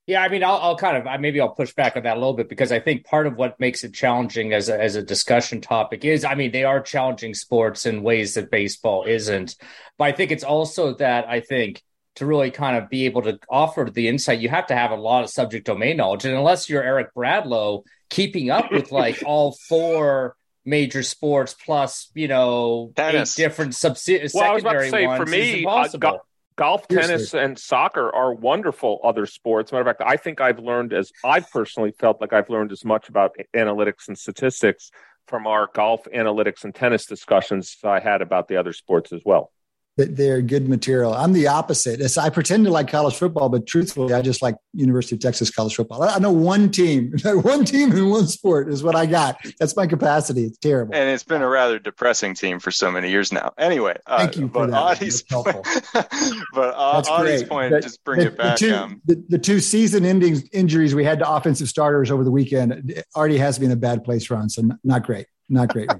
Yeah, 0.06 0.22
I 0.22 0.28
mean, 0.28 0.44
I'll, 0.44 0.58
I'll, 0.58 0.76
kind 0.76 0.98
of, 0.98 1.20
maybe 1.20 1.40
I'll 1.40 1.54
push 1.54 1.72
back 1.72 1.96
on 1.96 2.02
that 2.02 2.18
a 2.18 2.20
little 2.20 2.34
bit 2.34 2.50
because 2.50 2.70
I 2.70 2.78
think 2.78 3.06
part 3.06 3.26
of 3.26 3.36
what 3.36 3.58
makes 3.58 3.84
it 3.84 3.94
challenging 3.94 4.52
as 4.52 4.68
a, 4.68 4.78
as 4.78 4.96
a 4.96 5.02
discussion 5.02 5.62
topic 5.62 6.04
is, 6.04 6.26
I 6.26 6.34
mean, 6.34 6.52
they 6.52 6.64
are 6.64 6.82
challenging 6.82 7.32
sports 7.32 7.86
in 7.86 8.02
ways 8.02 8.34
that 8.34 8.50
baseball 8.50 9.04
isn't. 9.04 9.56
But 9.96 10.04
I 10.04 10.12
think 10.12 10.30
it's 10.30 10.44
also 10.44 10.94
that 10.96 11.26
I 11.26 11.40
think 11.40 11.82
to 12.16 12.26
really 12.26 12.50
kind 12.50 12.76
of 12.76 12.90
be 12.90 13.06
able 13.06 13.22
to 13.22 13.38
offer 13.48 13.88
the 13.90 14.08
insight, 14.08 14.40
you 14.40 14.50
have 14.50 14.66
to 14.66 14.76
have 14.76 14.90
a 14.90 14.96
lot 14.96 15.24
of 15.24 15.30
subject 15.30 15.66
domain 15.66 15.96
knowledge. 15.96 16.26
And 16.26 16.34
unless 16.34 16.68
you're 16.68 16.82
Eric 16.82 17.14
Bradlow 17.16 17.84
keeping 18.10 18.50
up 18.50 18.70
with 18.70 18.92
like 18.92 19.22
all 19.26 19.56
four 19.68 20.36
major 20.64 21.02
sports 21.02 21.54
plus 21.54 22.10
you 22.14 22.28
know 22.28 22.92
Tennis. 22.96 23.38
eight 23.38 23.42
different 23.42 23.74
subsidiary 23.74 24.28
Well, 24.32 24.50
I 24.50 24.54
was 24.54 24.62
about 24.62 24.72
to 24.74 24.78
secondary 24.84 25.02
say, 25.02 25.06
ones 25.06 25.18
for 25.18 25.30
me, 25.30 25.66
uh, 25.66 25.88
go- 25.98 26.20
golf, 26.56 26.86
Seriously. 26.88 27.08
tennis, 27.08 27.34
and 27.34 27.58
soccer 27.58 28.14
are 28.14 28.32
wonderful 28.34 29.00
other 29.04 29.26
sports. 29.26 29.72
Matter 29.72 29.82
of 29.82 29.86
fact, 29.96 30.02
I 30.08 30.16
think 30.16 30.40
I've 30.40 30.58
learned 30.58 30.92
as 30.92 31.12
I've 31.24 31.50
personally 31.50 31.92
felt 31.98 32.20
like 32.20 32.32
I've 32.32 32.48
learned 32.48 32.72
as 32.72 32.84
much 32.84 33.08
about 33.08 33.36
analytics 33.54 34.08
and 34.08 34.16
statistics 34.18 34.90
from 35.26 35.46
our 35.46 35.68
golf 35.74 36.04
analytics 36.14 36.64
and 36.64 36.74
tennis 36.74 37.06
discussions 37.06 37.76
I 37.82 37.98
had 38.00 38.22
about 38.22 38.48
the 38.48 38.56
other 38.56 38.72
sports 38.72 39.12
as 39.12 39.22
well. 39.24 39.50
That 39.96 40.16
they're 40.16 40.42
good 40.42 40.68
material. 40.68 41.14
I'm 41.14 41.32
the 41.32 41.46
opposite. 41.46 42.00
It's, 42.00 42.18
I 42.18 42.28
pretend 42.28 42.64
to 42.64 42.70
like 42.70 42.88
college 42.88 43.14
football, 43.14 43.48
but 43.48 43.64
truthfully, 43.64 44.12
I 44.12 44.22
just 44.22 44.42
like 44.42 44.56
University 44.72 45.14
of 45.14 45.20
Texas 45.20 45.50
college 45.50 45.76
football. 45.76 46.02
I 46.02 46.18
know 46.18 46.32
one 46.32 46.70
team, 46.70 47.12
one 47.24 47.64
team 47.64 47.92
in 47.92 48.10
one 48.10 48.26
sport 48.26 48.68
is 48.68 48.82
what 48.82 48.96
I 48.96 49.06
got. 49.06 49.36
That's 49.60 49.76
my 49.76 49.86
capacity. 49.86 50.44
It's 50.44 50.58
terrible. 50.58 50.94
And 50.96 51.08
it's 51.10 51.22
been 51.22 51.42
a 51.42 51.48
rather 51.48 51.78
depressing 51.78 52.34
team 52.34 52.58
for 52.58 52.72
so 52.72 52.90
many 52.90 53.08
years 53.08 53.32
now. 53.32 53.52
Anyway, 53.56 53.96
uh, 54.06 54.18
Thank 54.18 54.36
you 54.36 54.48
for 54.48 54.66
but 54.66 54.70
that. 54.70 55.00
Adi's 55.00 55.22
That's 55.22 55.84
but 56.52 56.74
uh, 56.74 57.02
Adi's 57.08 57.44
point, 57.44 57.70
But 57.70 57.84
just 57.84 58.02
bring 58.02 58.18
the, 58.18 58.26
it 58.26 58.36
back. 58.36 58.58
The 58.58 58.66
two, 58.66 58.74
um, 58.74 59.00
the, 59.04 59.24
the 59.28 59.38
two 59.38 59.60
season-ending 59.60 60.48
injuries 60.52 60.94
we 60.94 61.04
had 61.04 61.20
to 61.20 61.30
offensive 61.30 61.68
starters 61.68 62.10
over 62.10 62.24
the 62.24 62.32
weekend 62.32 63.00
already 63.14 63.38
has 63.38 63.60
been 63.60 63.70
a 63.70 63.76
bad 63.76 64.02
place 64.02 64.28
Ron. 64.28 64.48
So 64.48 64.62
not 64.82 65.04
great. 65.04 65.26
Not 65.48 65.68
great. 65.68 65.90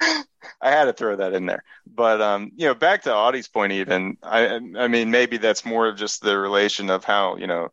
I 0.64 0.70
had 0.70 0.86
to 0.86 0.94
throw 0.94 1.16
that 1.16 1.34
in 1.34 1.46
there. 1.46 1.62
But 1.86 2.22
um, 2.22 2.50
you 2.56 2.66
know, 2.66 2.74
back 2.74 3.02
to 3.02 3.12
Adi's 3.12 3.48
point, 3.48 3.72
even 3.72 4.16
I, 4.22 4.56
I 4.78 4.88
mean, 4.88 5.10
maybe 5.10 5.36
that's 5.36 5.64
more 5.64 5.86
of 5.88 5.98
just 5.98 6.22
the 6.22 6.38
relation 6.38 6.90
of 6.90 7.04
how 7.04 7.36
you 7.36 7.46
know, 7.46 7.68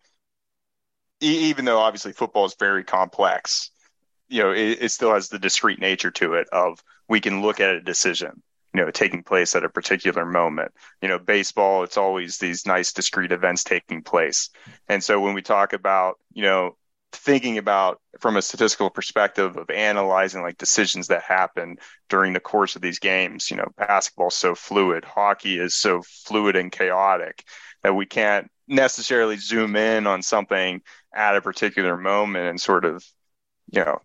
e- 1.21 1.49
even 1.49 1.65
though 1.65 1.79
obviously 1.79 2.11
football 2.11 2.45
is 2.45 2.55
very 2.59 2.83
complex, 2.83 3.71
you 4.29 4.43
know, 4.43 4.51
it, 4.51 4.79
it 4.81 4.91
still 4.91 5.13
has 5.13 5.29
the 5.29 5.39
discrete 5.39 5.79
nature 5.79 6.11
to 6.11 6.35
it 6.35 6.47
of 6.51 6.83
we 7.07 7.21
can 7.21 7.41
look 7.41 7.59
at 7.61 7.75
a 7.75 7.81
decision, 7.81 8.43
you 8.73 8.81
know, 8.81 8.91
taking 8.91 9.23
place 9.23 9.55
at 9.55 9.65
a 9.65 9.69
particular 9.69 10.25
moment. 10.25 10.73
You 11.01 11.09
know, 11.09 11.19
baseball, 11.19 11.83
it's 11.83 11.97
always 11.97 12.37
these 12.37 12.65
nice 12.65 12.93
discrete 12.93 13.31
events 13.31 13.63
taking 13.63 14.03
place, 14.03 14.49
and 14.89 15.03
so 15.03 15.19
when 15.21 15.33
we 15.33 15.41
talk 15.41 15.73
about, 15.73 16.19
you 16.33 16.43
know, 16.43 16.77
thinking 17.11 17.57
about 17.57 17.99
from 18.19 18.37
a 18.37 18.41
statistical 18.41 18.89
perspective 18.89 19.57
of 19.57 19.69
analyzing 19.69 20.41
like 20.41 20.57
decisions 20.57 21.07
that 21.07 21.23
happen 21.23 21.77
during 22.09 22.33
the 22.33 22.39
course 22.39 22.75
of 22.75 22.81
these 22.81 22.99
games. 22.99 23.51
You 23.51 23.57
know, 23.57 23.67
basketball's 23.77 24.37
so 24.37 24.55
fluid, 24.55 25.03
hockey 25.03 25.59
is 25.59 25.75
so 25.75 26.01
fluid 26.25 26.55
and 26.55 26.71
chaotic 26.71 27.43
that 27.83 27.95
we 27.95 28.05
can't 28.05 28.49
necessarily 28.67 29.37
zoom 29.37 29.75
in 29.75 30.07
on 30.07 30.21
something 30.21 30.81
at 31.13 31.35
a 31.35 31.41
particular 31.41 31.97
moment 31.97 32.47
and 32.47 32.61
sort 32.61 32.85
of, 32.85 33.03
you 33.71 33.83
know, 33.83 33.99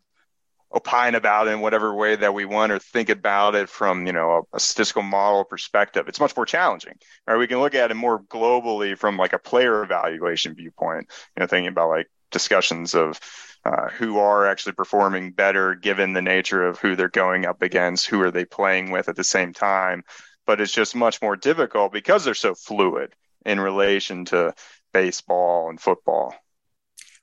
opine 0.74 1.15
about 1.15 1.47
it 1.47 1.53
in 1.53 1.61
whatever 1.61 1.95
way 1.95 2.16
that 2.16 2.35
we 2.35 2.45
want 2.45 2.73
or 2.73 2.78
think 2.78 3.09
about 3.09 3.55
it 3.55 3.69
from, 3.69 4.07
you 4.07 4.12
know, 4.12 4.47
a, 4.53 4.57
a 4.57 4.61
statistical 4.61 5.03
model 5.03 5.45
perspective. 5.45 6.09
It's 6.09 6.20
much 6.20 6.37
more 6.37 6.45
challenging. 6.45 6.95
Right? 7.27 7.37
We 7.37 7.47
can 7.47 7.61
look 7.61 7.74
at 7.74 7.91
it 7.91 7.95
more 7.95 8.23
globally 8.24 8.99
from 8.99 9.16
like 9.16 9.33
a 9.33 9.39
player 9.39 9.83
evaluation 9.83 10.55
viewpoint, 10.55 11.11
you 11.37 11.41
know, 11.41 11.47
thinking 11.47 11.69
about 11.69 11.91
like 11.91 12.09
discussions 12.37 12.95
of 12.95 13.19
uh, 13.65 13.89
who 13.89 14.19
are 14.19 14.47
actually 14.47 14.75
performing 14.75 15.33
better 15.33 15.75
given 15.75 16.13
the 16.13 16.21
nature 16.21 16.63
of 16.67 16.79
who 16.79 16.95
they're 16.95 17.09
going 17.09 17.47
up 17.47 17.63
against, 17.63 18.07
who 18.07 18.21
are 18.21 18.31
they 18.31 18.45
playing 18.45 18.91
with 18.91 19.09
at 19.09 19.17
the 19.17 19.25
same 19.25 19.55
time. 19.55 20.05
But 20.45 20.61
it's 20.61 20.71
just 20.73 20.95
much 20.95 21.23
more 21.23 21.35
difficult 21.35 21.93
because 21.93 22.25
they're 22.25 22.35
so 22.35 22.55
fluid 22.55 23.15
in 23.47 23.59
relation 23.59 24.27
to 24.27 24.55
baseball 24.93 25.71
and 25.71 25.81
football. 25.81 26.35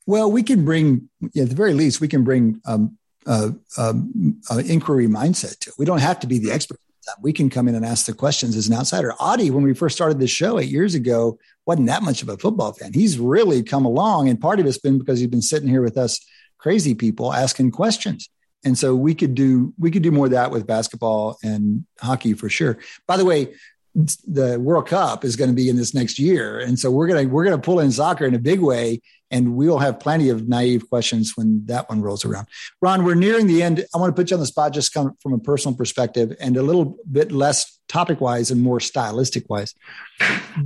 Well, 0.07 0.31
we 0.31 0.41
can 0.41 0.65
bring, 0.65 1.09
at 1.23 1.49
the 1.49 1.55
very 1.55 1.73
least, 1.73 2.01
we 2.01 2.07
can 2.07 2.23
bring 2.23 2.59
um, 2.65 2.97
uh, 3.27 3.51
um, 3.77 4.41
uh, 4.49 4.63
inquiry 4.65 5.07
mindset 5.07 5.59
to 5.59 5.69
it. 5.69 5.75
We 5.77 5.85
don't 5.85 6.01
have 6.01 6.19
to 6.21 6.27
be 6.27 6.39
the 6.39 6.51
expert. 6.51 6.79
We 7.21 7.33
can 7.33 7.49
come 7.49 7.67
in 7.67 7.75
and 7.75 7.85
ask 7.85 8.05
the 8.05 8.13
questions 8.13 8.55
as 8.55 8.67
an 8.67 8.75
outsider. 8.75 9.13
Adi, 9.19 9.51
when 9.51 9.63
we 9.63 9.73
first 9.73 9.95
started 9.95 10.19
this 10.19 10.31
show 10.31 10.59
eight 10.59 10.69
years 10.69 10.95
ago, 10.95 11.37
wasn't 11.65 11.87
that 11.87 12.03
much 12.03 12.21
of 12.21 12.29
a 12.29 12.37
football 12.37 12.73
fan. 12.73 12.93
He's 12.93 13.17
really 13.19 13.63
come 13.63 13.85
along, 13.85 14.29
and 14.29 14.39
part 14.39 14.59
of 14.59 14.65
it's 14.65 14.77
been 14.77 14.97
because 14.97 15.19
he's 15.19 15.29
been 15.29 15.41
sitting 15.41 15.69
here 15.69 15.81
with 15.81 15.97
us 15.97 16.19
crazy 16.57 16.95
people 16.95 17.33
asking 17.33 17.71
questions. 17.71 18.29
And 18.65 18.77
so 18.77 18.95
we 18.95 19.13
could 19.13 19.35
do 19.35 19.73
we 19.77 19.91
could 19.91 20.03
do 20.03 20.11
more 20.11 20.25
of 20.25 20.31
that 20.31 20.51
with 20.51 20.65
basketball 20.65 21.37
and 21.43 21.85
hockey 21.99 22.33
for 22.33 22.49
sure. 22.49 22.77
By 23.07 23.17
the 23.17 23.25
way, 23.25 23.53
the 23.93 24.59
World 24.59 24.87
Cup 24.87 25.23
is 25.23 25.35
going 25.35 25.49
to 25.49 25.55
be 25.55 25.69
in 25.69 25.75
this 25.75 25.93
next 25.93 26.17
year, 26.17 26.59
and 26.59 26.79
so 26.79 26.89
we're 26.89 27.07
gonna 27.07 27.27
we're 27.27 27.43
gonna 27.43 27.59
pull 27.59 27.79
in 27.79 27.91
soccer 27.91 28.25
in 28.25 28.33
a 28.33 28.39
big 28.39 28.59
way, 28.59 29.01
and 29.33 29.55
we'll 29.55 29.79
have 29.79 29.99
plenty 29.99 30.29
of 30.29 30.47
naive 30.47 30.87
questions 30.87 31.35
when 31.35 31.65
that 31.65 31.89
one 31.89 32.01
rolls 32.01 32.23
around. 32.23 32.47
Ron, 32.81 33.03
we're 33.03 33.15
nearing 33.15 33.47
the 33.47 33.63
end. 33.63 33.83
I 33.93 33.97
want 33.97 34.15
to 34.15 34.21
put 34.21 34.29
you 34.29 34.35
on 34.35 34.39
the 34.39 34.45
spot 34.45 34.73
just 34.73 34.93
come 34.93 35.17
from 35.21 35.33
a 35.33 35.39
personal 35.39 35.75
perspective 35.75 36.37
and 36.39 36.55
a 36.55 36.61
little 36.61 36.97
bit 37.11 37.31
less 37.31 37.79
topic 37.87 38.21
wise 38.21 38.51
and 38.51 38.61
more 38.61 38.79
stylistic 38.79 39.49
wise. 39.49 39.73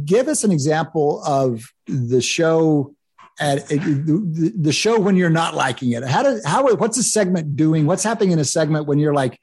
Give 0.04 0.28
us 0.28 0.44
an 0.44 0.52
example 0.52 1.24
of 1.24 1.64
the 1.88 2.22
show 2.22 2.94
at 3.40 3.68
the, 3.70 4.52
the 4.60 4.74
show 4.74 5.00
when 5.00 5.16
you're 5.16 5.30
not 5.30 5.54
liking 5.54 5.94
it. 5.94 6.04
How 6.04 6.24
does 6.24 6.46
how 6.46 6.76
what's 6.76 6.98
a 6.98 7.04
segment 7.04 7.56
doing? 7.56 7.86
What's 7.86 8.04
happening 8.04 8.32
in 8.32 8.40
a 8.40 8.46
segment 8.46 8.86
when 8.86 9.00
you're 9.00 9.14
like 9.14 9.40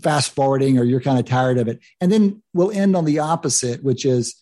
fast 0.00 0.34
forwarding 0.34 0.78
or 0.78 0.84
you're 0.84 1.02
kind 1.02 1.18
of 1.18 1.26
tired 1.26 1.58
of 1.58 1.68
it? 1.68 1.80
And 2.00 2.10
then 2.10 2.42
we'll 2.54 2.70
end 2.70 2.96
on 2.96 3.04
the 3.04 3.18
opposite, 3.18 3.82
which 3.82 4.06
is 4.06 4.36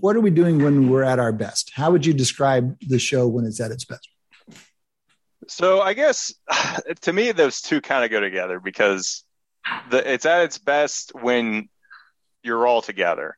what 0.00 0.16
are 0.16 0.20
we 0.20 0.30
doing 0.30 0.62
when 0.62 0.88
we're 0.88 1.02
at 1.02 1.18
our 1.18 1.32
best? 1.32 1.72
How 1.74 1.90
would 1.90 2.04
you 2.04 2.12
describe 2.12 2.76
the 2.80 2.98
show 2.98 3.26
when 3.26 3.44
it's 3.44 3.60
at 3.60 3.70
its 3.70 3.84
best? 3.84 4.08
So 5.48 5.80
I 5.80 5.94
guess 5.94 6.34
to 7.02 7.12
me 7.12 7.32
those 7.32 7.60
two 7.60 7.80
kind 7.80 8.04
of 8.04 8.10
go 8.10 8.20
together 8.20 8.60
because 8.60 9.24
the, 9.90 10.12
it's 10.12 10.26
at 10.26 10.42
its 10.42 10.58
best 10.58 11.12
when 11.14 11.68
you're 12.42 12.66
all 12.66 12.82
together, 12.82 13.36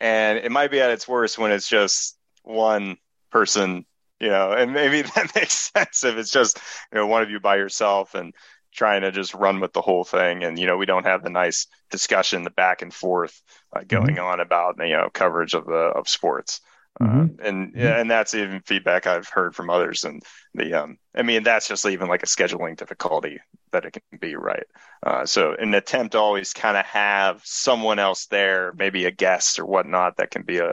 and 0.00 0.38
it 0.38 0.52
might 0.52 0.70
be 0.70 0.80
at 0.80 0.90
its 0.90 1.08
worst 1.08 1.38
when 1.38 1.50
it's 1.50 1.68
just 1.68 2.16
one 2.42 2.96
person, 3.30 3.84
you 4.20 4.28
know. 4.28 4.52
And 4.52 4.72
maybe 4.72 5.02
that 5.14 5.34
makes 5.34 5.70
sense 5.74 6.04
if 6.04 6.16
it's 6.16 6.30
just 6.30 6.58
you 6.92 6.98
know 6.98 7.06
one 7.06 7.22
of 7.22 7.30
you 7.30 7.40
by 7.40 7.56
yourself 7.56 8.14
and 8.14 8.34
trying 8.74 9.02
to 9.02 9.12
just 9.12 9.34
run 9.34 9.60
with 9.60 9.72
the 9.72 9.80
whole 9.80 10.04
thing, 10.04 10.44
and 10.44 10.58
you 10.58 10.66
know 10.66 10.76
we 10.76 10.86
don't 10.86 11.06
have 11.06 11.22
the 11.22 11.30
nice 11.30 11.66
discussion, 11.90 12.42
the 12.42 12.50
back 12.50 12.82
and 12.82 12.92
forth 12.92 13.40
uh, 13.74 13.82
going 13.86 14.16
mm-hmm. 14.16 14.24
on 14.24 14.40
about 14.40 14.76
you 14.78 14.96
know 14.96 15.08
coverage 15.12 15.54
of 15.54 15.66
the 15.66 15.72
of 15.72 16.08
sports. 16.08 16.60
Mm-hmm. 17.00 17.20
Uh, 17.20 17.48
and 17.48 17.74
mm-hmm. 17.74 17.80
and 17.80 18.10
that's 18.10 18.34
even 18.34 18.60
feedback 18.60 19.06
I've 19.06 19.28
heard 19.28 19.54
from 19.54 19.70
others. 19.70 20.04
And 20.04 20.22
the 20.54 20.74
um, 20.74 20.98
I 21.14 21.22
mean 21.22 21.42
that's 21.42 21.68
just 21.68 21.86
even 21.86 22.08
like 22.08 22.22
a 22.22 22.26
scheduling 22.26 22.76
difficulty 22.76 23.40
that 23.72 23.84
it 23.84 23.92
can 23.92 24.18
be, 24.18 24.36
right? 24.36 24.66
Uh, 25.02 25.26
so 25.26 25.54
an 25.54 25.74
attempt 25.74 26.12
to 26.12 26.18
always 26.18 26.52
kind 26.52 26.76
of 26.76 26.84
have 26.86 27.40
someone 27.44 27.98
else 27.98 28.26
there, 28.26 28.72
maybe 28.76 29.06
a 29.06 29.10
guest 29.10 29.58
or 29.58 29.66
whatnot, 29.66 30.16
that 30.16 30.30
can 30.30 30.42
be 30.42 30.58
a, 30.58 30.72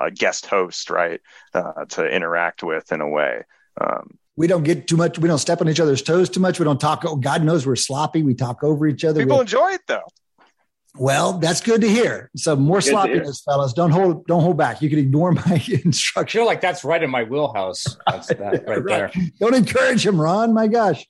a 0.00 0.10
guest 0.10 0.46
host, 0.46 0.90
right, 0.90 1.20
uh, 1.54 1.84
to 1.86 2.06
interact 2.06 2.62
with 2.62 2.92
in 2.92 3.00
a 3.00 3.08
way. 3.08 3.42
Um, 3.80 4.18
we 4.38 4.46
don't 4.46 4.62
get 4.62 4.86
too 4.86 4.96
much. 4.96 5.18
We 5.18 5.26
don't 5.26 5.38
step 5.38 5.60
on 5.60 5.68
each 5.68 5.80
other's 5.80 6.00
toes 6.00 6.30
too 6.30 6.38
much. 6.38 6.60
We 6.60 6.64
don't 6.64 6.80
talk. 6.80 7.02
Oh, 7.04 7.16
God 7.16 7.42
knows 7.42 7.66
we're 7.66 7.74
sloppy. 7.74 8.22
We 8.22 8.34
talk 8.34 8.62
over 8.62 8.86
each 8.86 9.04
other. 9.04 9.20
People 9.20 9.38
we, 9.38 9.40
enjoy 9.40 9.72
it 9.72 9.80
though. 9.88 10.04
Well, 10.96 11.34
that's 11.34 11.60
good 11.60 11.80
to 11.80 11.88
hear. 11.88 12.30
So 12.36 12.54
more 12.54 12.76
good 12.76 12.84
sloppiness, 12.84 13.42
fellas. 13.42 13.72
Don't 13.72 13.90
hold 13.90 14.26
don't 14.28 14.42
hold 14.42 14.56
back. 14.56 14.80
You 14.80 14.90
can 14.90 15.00
ignore 15.00 15.32
my 15.46 15.64
instruction. 15.84 16.38
I 16.38 16.42
feel 16.42 16.46
like 16.46 16.60
that's 16.60 16.84
right 16.84 17.02
in 17.02 17.10
my 17.10 17.24
wheelhouse. 17.24 17.84
That's 18.06 18.28
that 18.28 18.40
right, 18.40 18.66
right, 18.84 18.86
there. 18.86 19.12
Don't 19.40 19.54
encourage 19.54 20.06
him, 20.06 20.20
Ron. 20.20 20.54
My 20.54 20.68
gosh. 20.68 21.04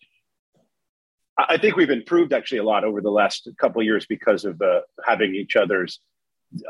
I 1.36 1.58
think 1.58 1.76
we've 1.76 1.90
improved 1.90 2.32
actually 2.32 2.58
a 2.58 2.64
lot 2.64 2.82
over 2.82 3.02
the 3.02 3.10
last 3.10 3.46
couple 3.60 3.82
of 3.82 3.84
years 3.84 4.06
because 4.06 4.46
of 4.46 4.58
the 4.58 4.80
having 5.04 5.34
each 5.34 5.54
other's. 5.54 6.00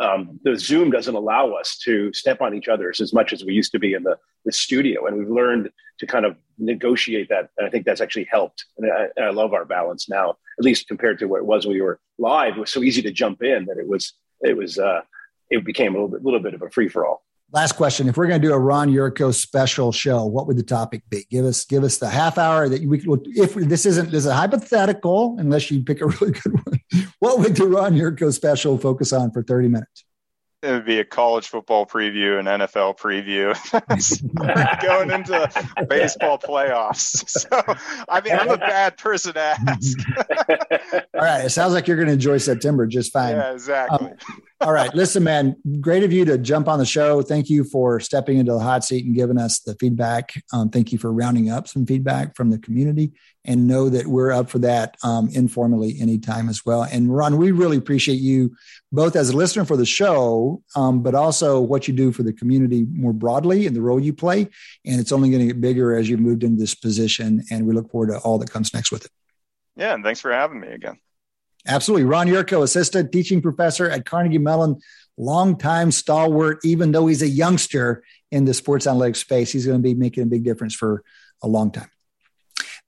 Um, 0.01 0.41
the 0.43 0.59
Zoom 0.59 0.91
doesn't 0.91 1.15
allow 1.15 1.53
us 1.53 1.79
to 1.85 2.13
step 2.13 2.41
on 2.41 2.55
each 2.55 2.69
other's 2.69 3.01
as 3.01 3.13
much 3.13 3.33
as 3.33 3.45
we 3.45 3.55
used 3.55 3.73
to 3.73 3.79
be 3.79 3.95
in 3.95 4.03
the, 4.03 4.17
the 4.45 4.53
studio, 4.53 5.07
and 5.07 5.17
we've 5.17 5.31
learned 5.31 5.71
to 5.99 6.07
kind 6.07 6.25
of 6.25 6.37
negotiate 6.59 7.29
that. 7.29 7.51
And 7.57 7.67
I 7.67 7.71
think 7.71 7.85
that's 7.85 8.01
actually 8.01 8.29
helped. 8.31 8.65
And 8.77 8.91
I, 8.91 9.07
and 9.17 9.25
I 9.25 9.31
love 9.31 9.53
our 9.53 9.65
balance 9.65 10.09
now, 10.09 10.31
at 10.59 10.65
least 10.65 10.89
compared 10.89 11.19
to 11.21 11.27
what 11.27 11.39
it 11.39 11.47
was 11.47 11.67
when 11.67 11.75
we 11.75 11.83
were 11.83 12.01
live. 12.19 12.57
It 12.57 12.61
was 12.61 12.73
so 12.73 12.83
easy 12.83 13.03
to 13.03 13.13
jump 13.13 13.43
in 13.43 13.67
that 13.67 13.79
it 13.79 13.87
was 13.87 14.15
it 14.41 14.57
was 14.57 14.79
uh, 14.79 15.03
it 15.51 15.65
became 15.65 15.95
a 15.95 15.99
little 15.99 16.09
bit, 16.09 16.25
little 16.25 16.41
bit 16.41 16.55
of 16.55 16.63
a 16.63 16.71
free 16.71 16.89
for 16.89 17.07
all. 17.07 17.23
Last 17.51 17.73
question: 17.73 18.09
If 18.09 18.17
we're 18.17 18.27
going 18.27 18.43
to 18.43 18.47
do 18.47 18.53
a 18.53 18.59
Ron 18.59 18.91
Yurko 18.91 19.33
special 19.33 19.91
show, 19.91 20.27
what 20.27 20.47
would 20.47 20.59
the 20.59 20.63
topic 20.63 21.03
be? 21.09 21.27
Give 21.31 21.47
us 21.47 21.65
give 21.65 21.83
us 21.83 21.97
the 21.97 22.09
half 22.09 22.37
hour 22.37 22.69
that 22.69 22.83
we 22.83 22.99
could. 22.99 23.27
If 23.27 23.55
this 23.55 23.87
isn't 23.87 24.11
this 24.11 24.25
is 24.25 24.27
a 24.27 24.35
hypothetical, 24.35 25.37
unless 25.39 25.71
you 25.71 25.83
pick 25.83 26.03
a 26.03 26.07
really 26.07 26.33
good 26.33 26.53
one, 26.67 26.81
what 27.21 27.39
would 27.39 27.57
the 27.57 27.67
Ron 27.67 27.95
Yurko 27.95 28.33
special 28.33 28.77
focus 28.77 29.15
on 29.15 29.31
for 29.31 29.43
thirty 29.43 29.69
minutes? 29.69 30.05
It 30.61 30.73
would 30.73 30.85
be 30.85 30.99
a 30.99 31.05
college 31.05 31.47
football 31.47 31.87
preview, 31.87 32.41
an 32.41 32.47
NFL 32.47 32.99
preview, 32.99 33.55
going 34.83 35.11
into 35.13 35.87
baseball 35.89 36.39
playoffs. 36.39 37.25
So, 37.39 37.77
I 38.09 38.21
mean, 38.21 38.35
I'm 38.35 38.51
a 38.51 38.59
bad 38.59 38.97
person 38.97 39.35
to 39.35 39.41
ask. 39.41 39.99
All 41.15 41.21
right, 41.21 41.45
it 41.45 41.51
sounds 41.51 41.75
like 41.75 41.87
you're 41.87 41.97
going 41.97 42.09
to 42.09 42.15
enjoy 42.15 42.39
September 42.39 42.87
just 42.87 43.13
fine. 43.13 43.37
Yeah, 43.37 43.53
exactly. 43.53 44.09
Um, 44.09 44.17
All 44.61 44.73
right. 44.73 44.93
Listen, 44.93 45.23
man, 45.23 45.55
great 45.81 46.03
of 46.03 46.13
you 46.13 46.25
to 46.25 46.37
jump 46.37 46.67
on 46.67 46.81
the 46.81 46.85
show. 46.85 47.23
Thank 47.23 47.49
you 47.49 47.63
for 47.63 48.01
stepping 48.01 48.39
into 48.39 48.51
the 48.51 48.59
hot 48.59 48.83
seat 48.83 49.07
and 49.07 49.15
giving 49.15 49.39
us 49.39 49.61
the 49.61 49.77
feedback. 49.77 50.33
Um, 50.53 50.69
thank 50.69 50.91
you 50.91 50.99
for 50.99 51.13
rounding 51.13 51.49
up 51.49 51.69
some 51.69 51.87
feedback 51.87 52.35
from 52.35 52.51
the 52.51 52.59
community 52.59 53.13
and 53.45 53.69
know 53.69 53.89
that 53.89 54.09
we're 54.09 54.33
up 54.33 54.51
for 54.51 54.59
that 54.59 54.97
um, 55.05 55.29
informally 55.29 56.01
anytime 56.01 56.49
as 56.49 56.67
well. 56.67 56.83
And 56.83 57.15
Ron, 57.15 57.37
we 57.37 57.53
really 57.53 57.77
appreciate 57.77 58.19
you 58.19 58.53
both 58.91 59.15
as 59.15 59.31
a 59.31 59.37
listener 59.37 59.65
for 59.65 59.77
the 59.77 59.87
show, 59.87 60.61
um, 60.75 61.05
but 61.05 61.15
also 61.15 61.61
what 61.61 61.87
you 61.87 61.95
do 61.95 62.11
for 62.11 62.25
the 62.25 62.33
community 62.33 62.85
more 62.91 63.13
broadly 63.13 63.69
and 63.69 63.77
the 63.77 63.81
role 63.81 64.01
you 64.01 64.13
play. 64.13 64.49
And 64.85 65.01
it's 65.01 65.13
only 65.13 65.31
going 65.31 65.47
to 65.47 65.55
get 65.55 65.61
bigger 65.61 65.97
as 65.97 66.11
you've 66.11 66.19
moved 66.19 66.43
into 66.43 66.59
this 66.59 66.75
position. 66.75 67.45
And 67.53 67.65
we 67.65 67.75
look 67.75 67.93
forward 67.93 68.09
to 68.09 68.19
all 68.19 68.39
that 68.39 68.51
comes 68.51 68.75
next 68.75 68.91
with 68.91 69.05
it. 69.05 69.13
Yeah. 69.77 69.95
And 69.95 70.03
thanks 70.03 70.21
for 70.21 70.33
having 70.33 70.59
me 70.59 70.67
again. 70.67 70.99
Absolutely. 71.67 72.05
Ron 72.05 72.29
Yurko, 72.29 72.63
assistant 72.63 73.13
teaching 73.13 73.43
professor 73.43 73.91
at 73.91 74.05
Carnegie 74.05 74.39
Mellon, 74.39 74.81
longtime 75.17 75.91
stalwart, 75.91 76.61
even 76.65 76.93
though 76.93 77.07
he's 77.07 77.23
a 77.23 77.29
youngster 77.29 78.03
in 78.31 78.45
the 78.45 78.55
sports 78.55 78.87
analytics 78.87 79.17
space, 79.17 79.53
he's 79.53 79.67
going 79.67 79.79
to 79.79 79.83
be 79.83 79.95
making 79.95 80.23
a 80.23 80.27
big 80.27 80.45
difference 80.45 80.75
for 80.75 81.03
a 81.43 81.49
long 81.49 81.71
time. 81.71 81.91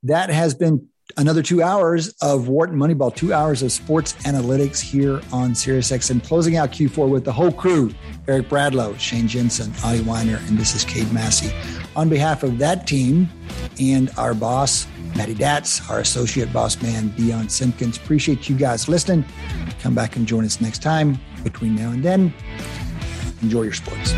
That 0.03 0.29
has 0.29 0.55
been 0.55 0.87
another 1.17 1.43
two 1.43 1.61
hours 1.61 2.09
of 2.21 2.47
Wharton 2.47 2.77
Moneyball, 2.77 3.15
two 3.15 3.33
hours 3.33 3.61
of 3.61 3.71
sports 3.71 4.13
analytics 4.23 4.79
here 4.79 5.21
on 5.31 5.51
SiriusXM, 5.51 6.09
and 6.09 6.23
closing 6.23 6.57
out 6.57 6.71
Q4 6.71 7.09
with 7.09 7.25
the 7.25 7.33
whole 7.33 7.51
crew 7.51 7.93
Eric 8.27 8.49
Bradlow, 8.49 8.97
Shane 8.99 9.27
Jensen, 9.27 9.73
Adi 9.83 9.99
Wyner, 9.99 10.37
and 10.47 10.57
this 10.57 10.75
is 10.75 10.83
Cade 10.83 11.11
Massey. 11.11 11.53
On 11.95 12.07
behalf 12.07 12.43
of 12.43 12.57
that 12.59 12.87
team 12.87 13.29
and 13.79 14.09
our 14.17 14.33
boss, 14.33 14.87
Matty 15.15 15.35
Datz, 15.35 15.89
our 15.89 15.99
associate 15.99 16.51
boss 16.53 16.81
man, 16.81 17.09
Dion 17.09 17.49
Simpkins. 17.49 17.97
Appreciate 17.97 18.49
you 18.49 18.55
guys 18.55 18.87
listening. 18.87 19.25
Come 19.81 19.93
back 19.93 20.15
and 20.15 20.25
join 20.25 20.45
us 20.45 20.61
next 20.61 20.81
time. 20.81 21.19
Between 21.43 21.75
now 21.75 21.91
and 21.91 22.03
then, 22.03 22.33
enjoy 23.41 23.63
your 23.63 23.73
sports. 23.73 24.13